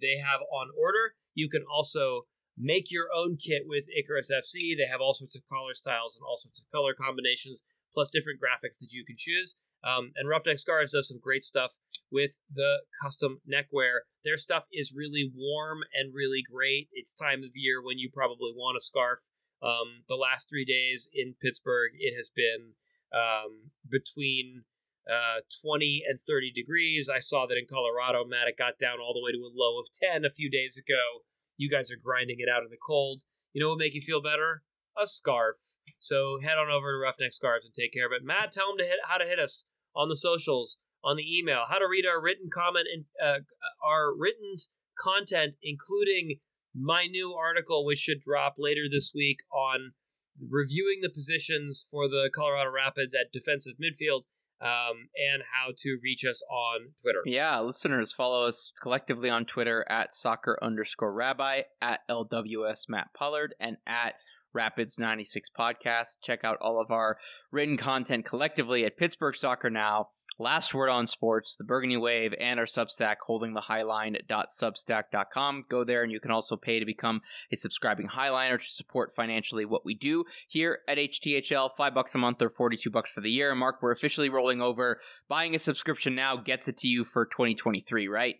they 0.00 0.18
have 0.18 0.40
on 0.52 0.68
order. 0.78 1.14
You 1.34 1.48
can 1.48 1.64
also 1.64 2.26
make 2.56 2.90
your 2.90 3.06
own 3.14 3.36
kit 3.36 3.62
with 3.66 3.84
Icarus 3.96 4.30
FC. 4.30 4.76
They 4.76 4.86
have 4.90 5.00
all 5.00 5.14
sorts 5.14 5.36
of 5.36 5.42
collar 5.50 5.74
styles 5.74 6.16
and 6.16 6.24
all 6.28 6.36
sorts 6.36 6.60
of 6.60 6.70
color 6.70 6.94
combinations, 6.94 7.62
plus 7.92 8.10
different 8.10 8.40
graphics 8.40 8.78
that 8.80 8.92
you 8.92 9.04
can 9.04 9.16
choose. 9.18 9.56
Um, 9.82 10.12
and 10.16 10.28
Roughneck 10.28 10.58
Scarves 10.58 10.92
does 10.92 11.08
some 11.08 11.18
great 11.20 11.44
stuff 11.44 11.78
with 12.10 12.40
the 12.50 12.82
custom 13.02 13.40
neckwear. 13.46 14.02
Their 14.24 14.36
stuff 14.36 14.66
is 14.72 14.92
really 14.94 15.30
warm 15.34 15.80
and 15.94 16.14
really 16.14 16.42
great. 16.42 16.88
It's 16.92 17.14
time 17.14 17.42
of 17.42 17.50
year 17.54 17.82
when 17.82 17.98
you 17.98 18.08
probably 18.12 18.52
want 18.54 18.76
a 18.76 18.80
scarf. 18.80 19.20
Um, 19.62 20.04
the 20.08 20.16
last 20.16 20.48
three 20.48 20.64
days 20.64 21.08
in 21.12 21.34
Pittsburgh, 21.40 21.92
it 21.98 22.14
has 22.16 22.30
been 22.30 22.74
um, 23.12 23.70
between 23.88 24.64
uh, 25.10 25.40
20 25.62 26.02
and 26.06 26.20
30 26.20 26.52
degrees. 26.52 27.08
I 27.08 27.18
saw 27.18 27.46
that 27.46 27.58
in 27.58 27.66
Colorado, 27.68 28.24
Matt, 28.24 28.48
it 28.48 28.58
got 28.58 28.78
down 28.78 28.98
all 29.00 29.14
the 29.14 29.22
way 29.22 29.32
to 29.32 29.38
a 29.38 29.52
low 29.52 29.78
of 29.78 29.88
10 29.90 30.24
a 30.24 30.30
few 30.30 30.50
days 30.50 30.76
ago. 30.76 31.22
You 31.56 31.70
guys 31.70 31.90
are 31.90 31.96
grinding 32.02 32.36
it 32.38 32.48
out 32.48 32.62
in 32.62 32.70
the 32.70 32.76
cold. 32.76 33.22
You 33.52 33.62
know 33.62 33.70
what 33.70 33.78
make 33.78 33.94
you 33.94 34.00
feel 34.00 34.22
better? 34.22 34.62
A 35.00 35.06
scarf. 35.06 35.56
So 35.98 36.38
head 36.40 36.58
on 36.58 36.70
over 36.70 36.92
to 36.92 36.98
Roughneck 36.98 37.32
Scarves 37.32 37.64
and 37.64 37.74
take 37.74 37.92
care 37.92 38.06
of 38.06 38.12
it. 38.12 38.24
Matt, 38.24 38.52
tell 38.52 38.68
them 38.68 38.78
to 38.78 38.84
hit 38.84 38.98
how 39.04 39.18
to 39.18 39.24
hit 39.24 39.38
us 39.38 39.64
on 39.94 40.08
the 40.08 40.16
socials, 40.16 40.78
on 41.02 41.16
the 41.16 41.38
email, 41.38 41.64
how 41.68 41.78
to 41.78 41.88
read 41.88 42.06
our 42.06 42.20
written 42.20 42.48
comment 42.52 42.86
and 42.92 43.04
uh, 43.22 43.40
our 43.84 44.16
written 44.16 44.56
content, 44.98 45.56
including 45.62 46.36
my 46.74 47.06
new 47.06 47.32
article, 47.32 47.84
which 47.84 47.98
should 47.98 48.20
drop 48.20 48.54
later 48.58 48.82
this 48.90 49.12
week 49.14 49.40
on 49.52 49.92
reviewing 50.40 51.00
the 51.00 51.10
positions 51.10 51.84
for 51.88 52.08
the 52.08 52.30
Colorado 52.34 52.70
Rapids 52.70 53.14
at 53.14 53.32
defensive 53.32 53.74
midfield 53.82 54.22
um, 54.60 55.08
and 55.32 55.42
how 55.52 55.72
to 55.76 55.98
reach 56.02 56.24
us 56.24 56.42
on 56.50 56.92
Twitter. 57.00 57.20
Yeah, 57.24 57.60
listeners, 57.60 58.12
follow 58.12 58.46
us 58.46 58.72
collectively 58.80 59.28
on 59.28 59.44
Twitter 59.44 59.84
at 59.88 60.14
soccer 60.14 60.58
underscore 60.62 61.12
rabbi, 61.12 61.62
at 61.80 62.00
LWS 62.08 62.88
Matt 62.88 63.08
Pollard, 63.14 63.54
and 63.60 63.76
at 63.86 64.14
Rapids 64.54 64.98
96 64.98 65.50
Podcast. 65.58 66.18
Check 66.22 66.44
out 66.44 66.58
all 66.60 66.80
of 66.80 66.90
our 66.90 67.18
written 67.50 67.76
content 67.76 68.24
collectively 68.24 68.84
at 68.84 68.96
Pittsburgh 68.96 69.34
Soccer 69.34 69.68
Now, 69.68 70.08
Last 70.38 70.74
Word 70.74 70.90
on 70.90 71.06
Sports, 71.06 71.54
the 71.54 71.62
Burgundy 71.62 71.96
Wave, 71.96 72.34
and 72.40 72.58
our 72.58 72.66
Substack, 72.66 73.18
holding 73.24 73.54
the 73.54 73.60
holdingthehighline.substack.com. 73.60 75.66
Go 75.68 75.84
there, 75.84 76.02
and 76.02 76.10
you 76.10 76.18
can 76.18 76.32
also 76.32 76.56
pay 76.56 76.80
to 76.80 76.86
become 76.86 77.20
a 77.52 77.56
subscribing 77.56 78.08
Highliner 78.08 78.58
to 78.58 78.70
support 78.70 79.14
financially 79.14 79.64
what 79.64 79.84
we 79.84 79.94
do 79.94 80.24
here 80.48 80.80
at 80.88 80.98
HTHL. 80.98 81.70
Five 81.76 81.94
bucks 81.94 82.16
a 82.16 82.18
month 82.18 82.42
or 82.42 82.48
42 82.48 82.90
bucks 82.90 83.12
for 83.12 83.20
the 83.20 83.30
year. 83.30 83.54
Mark, 83.54 83.76
we're 83.80 83.92
officially 83.92 84.28
rolling 84.28 84.60
over. 84.60 85.00
Buying 85.28 85.54
a 85.54 85.58
subscription 85.58 86.16
now 86.16 86.36
gets 86.36 86.66
it 86.66 86.78
to 86.78 86.88
you 86.88 87.04
for 87.04 87.26
2023, 87.26 88.08
right? 88.08 88.34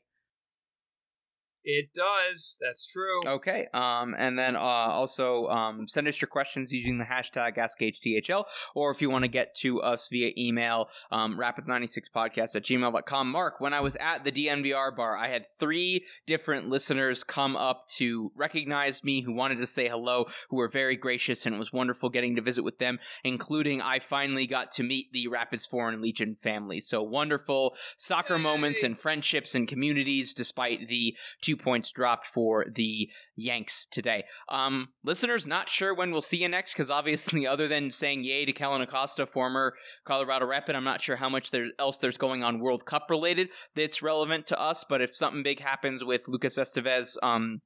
It 1.64 1.94
does. 1.94 2.58
That's 2.60 2.86
true. 2.86 3.26
Okay. 3.26 3.68
Um, 3.72 4.14
and 4.18 4.38
then 4.38 4.54
uh, 4.54 4.60
also 4.60 5.46
um, 5.48 5.88
send 5.88 6.06
us 6.06 6.20
your 6.20 6.28
questions 6.28 6.70
using 6.70 6.98
the 6.98 7.04
hashtag 7.04 7.56
AskHTHL, 7.56 8.44
or 8.74 8.90
if 8.90 9.00
you 9.00 9.08
want 9.08 9.24
to 9.24 9.28
get 9.28 9.54
to 9.56 9.80
us 9.80 10.08
via 10.10 10.32
email, 10.36 10.88
um, 11.10 11.38
rapids96podcast 11.38 12.54
at 12.54 12.64
gmail.com. 12.64 13.30
Mark, 13.30 13.60
when 13.60 13.72
I 13.72 13.80
was 13.80 13.96
at 13.96 14.24
the 14.24 14.32
DNVR 14.32 14.94
bar, 14.94 15.16
I 15.16 15.28
had 15.28 15.46
three 15.58 16.04
different 16.26 16.68
listeners 16.68 17.24
come 17.24 17.56
up 17.56 17.86
to 17.96 18.30
recognize 18.36 19.02
me 19.02 19.22
who 19.22 19.32
wanted 19.32 19.58
to 19.58 19.66
say 19.66 19.88
hello, 19.88 20.26
who 20.50 20.56
were 20.56 20.68
very 20.68 20.96
gracious, 20.96 21.46
and 21.46 21.54
it 21.54 21.58
was 21.58 21.72
wonderful 21.72 22.10
getting 22.10 22.36
to 22.36 22.42
visit 22.42 22.62
with 22.62 22.78
them, 22.78 22.98
including 23.22 23.80
I 23.80 24.00
finally 24.00 24.46
got 24.46 24.70
to 24.72 24.82
meet 24.82 25.12
the 25.12 25.28
Rapids 25.28 25.64
Foreign 25.64 26.02
Legion 26.02 26.34
family. 26.34 26.80
So 26.80 27.02
wonderful 27.02 27.74
soccer 27.96 28.36
Yay. 28.36 28.42
moments 28.42 28.82
and 28.82 28.98
friendships 28.98 29.54
and 29.54 29.66
communities 29.66 30.34
despite 30.34 30.88
the 30.88 31.16
two 31.40 31.53
points 31.56 31.90
dropped 31.92 32.26
for 32.26 32.66
the 32.72 33.08
Yanks 33.36 33.86
today. 33.90 34.24
Um, 34.48 34.88
listeners, 35.02 35.46
not 35.46 35.68
sure 35.68 35.94
when 35.94 36.10
we'll 36.10 36.22
see 36.22 36.38
you 36.38 36.48
next 36.48 36.74
because 36.74 36.90
obviously, 36.90 37.46
other 37.46 37.68
than 37.68 37.90
saying 37.90 38.24
yay 38.24 38.44
to 38.44 38.52
Kellyn 38.52 38.82
Acosta, 38.82 39.26
former 39.26 39.74
Colorado 40.04 40.46
Rapid, 40.46 40.76
I'm 40.76 40.84
not 40.84 41.00
sure 41.00 41.16
how 41.16 41.28
much 41.28 41.50
there 41.50 41.68
else 41.78 41.98
there's 41.98 42.16
going 42.16 42.42
on 42.42 42.60
World 42.60 42.84
Cup 42.86 43.06
related 43.10 43.48
that's 43.74 44.02
relevant 44.02 44.46
to 44.48 44.60
us. 44.60 44.84
But 44.88 45.02
if 45.02 45.14
something 45.14 45.42
big 45.42 45.60
happens 45.60 46.04
with 46.04 46.28
Lucas 46.28 46.56
Esteves, 46.56 47.16
um, 47.22 47.60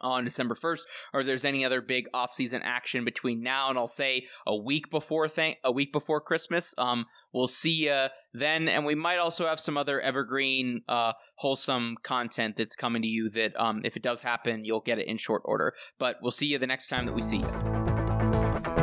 on 0.00 0.24
December 0.24 0.54
1st, 0.54 0.80
or 1.12 1.20
if 1.20 1.26
there's 1.26 1.44
any 1.44 1.64
other 1.64 1.80
big 1.80 2.06
off-season 2.14 2.62
action 2.64 3.04
between 3.04 3.42
now 3.42 3.68
and 3.68 3.78
I'll 3.78 3.86
say 3.86 4.26
a 4.46 4.56
week 4.56 4.90
before 4.90 5.28
th- 5.28 5.56
a 5.64 5.72
week 5.72 5.92
before 5.92 6.20
Christmas. 6.20 6.74
Um, 6.78 7.06
we'll 7.32 7.48
see 7.48 7.86
you 7.86 8.06
then, 8.32 8.68
and 8.68 8.84
we 8.84 8.94
might 8.94 9.18
also 9.18 9.46
have 9.46 9.60
some 9.60 9.76
other 9.76 10.00
evergreen, 10.00 10.82
uh, 10.88 11.12
wholesome 11.36 11.96
content 12.02 12.56
that's 12.56 12.76
coming 12.76 13.02
to 13.02 13.08
you. 13.08 13.30
That 13.30 13.58
um, 13.58 13.82
if 13.84 13.96
it 13.96 14.02
does 14.02 14.20
happen, 14.20 14.64
you'll 14.64 14.80
get 14.80 14.98
it 14.98 15.06
in 15.06 15.16
short 15.16 15.42
order. 15.44 15.74
But 15.98 16.16
we'll 16.22 16.32
see 16.32 16.46
you 16.46 16.58
the 16.58 16.66
next 16.66 16.88
time 16.88 17.06
that 17.06 17.14
we 17.14 17.22
see 17.22 17.38
you. 17.38 17.78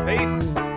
Peace. 0.05 0.74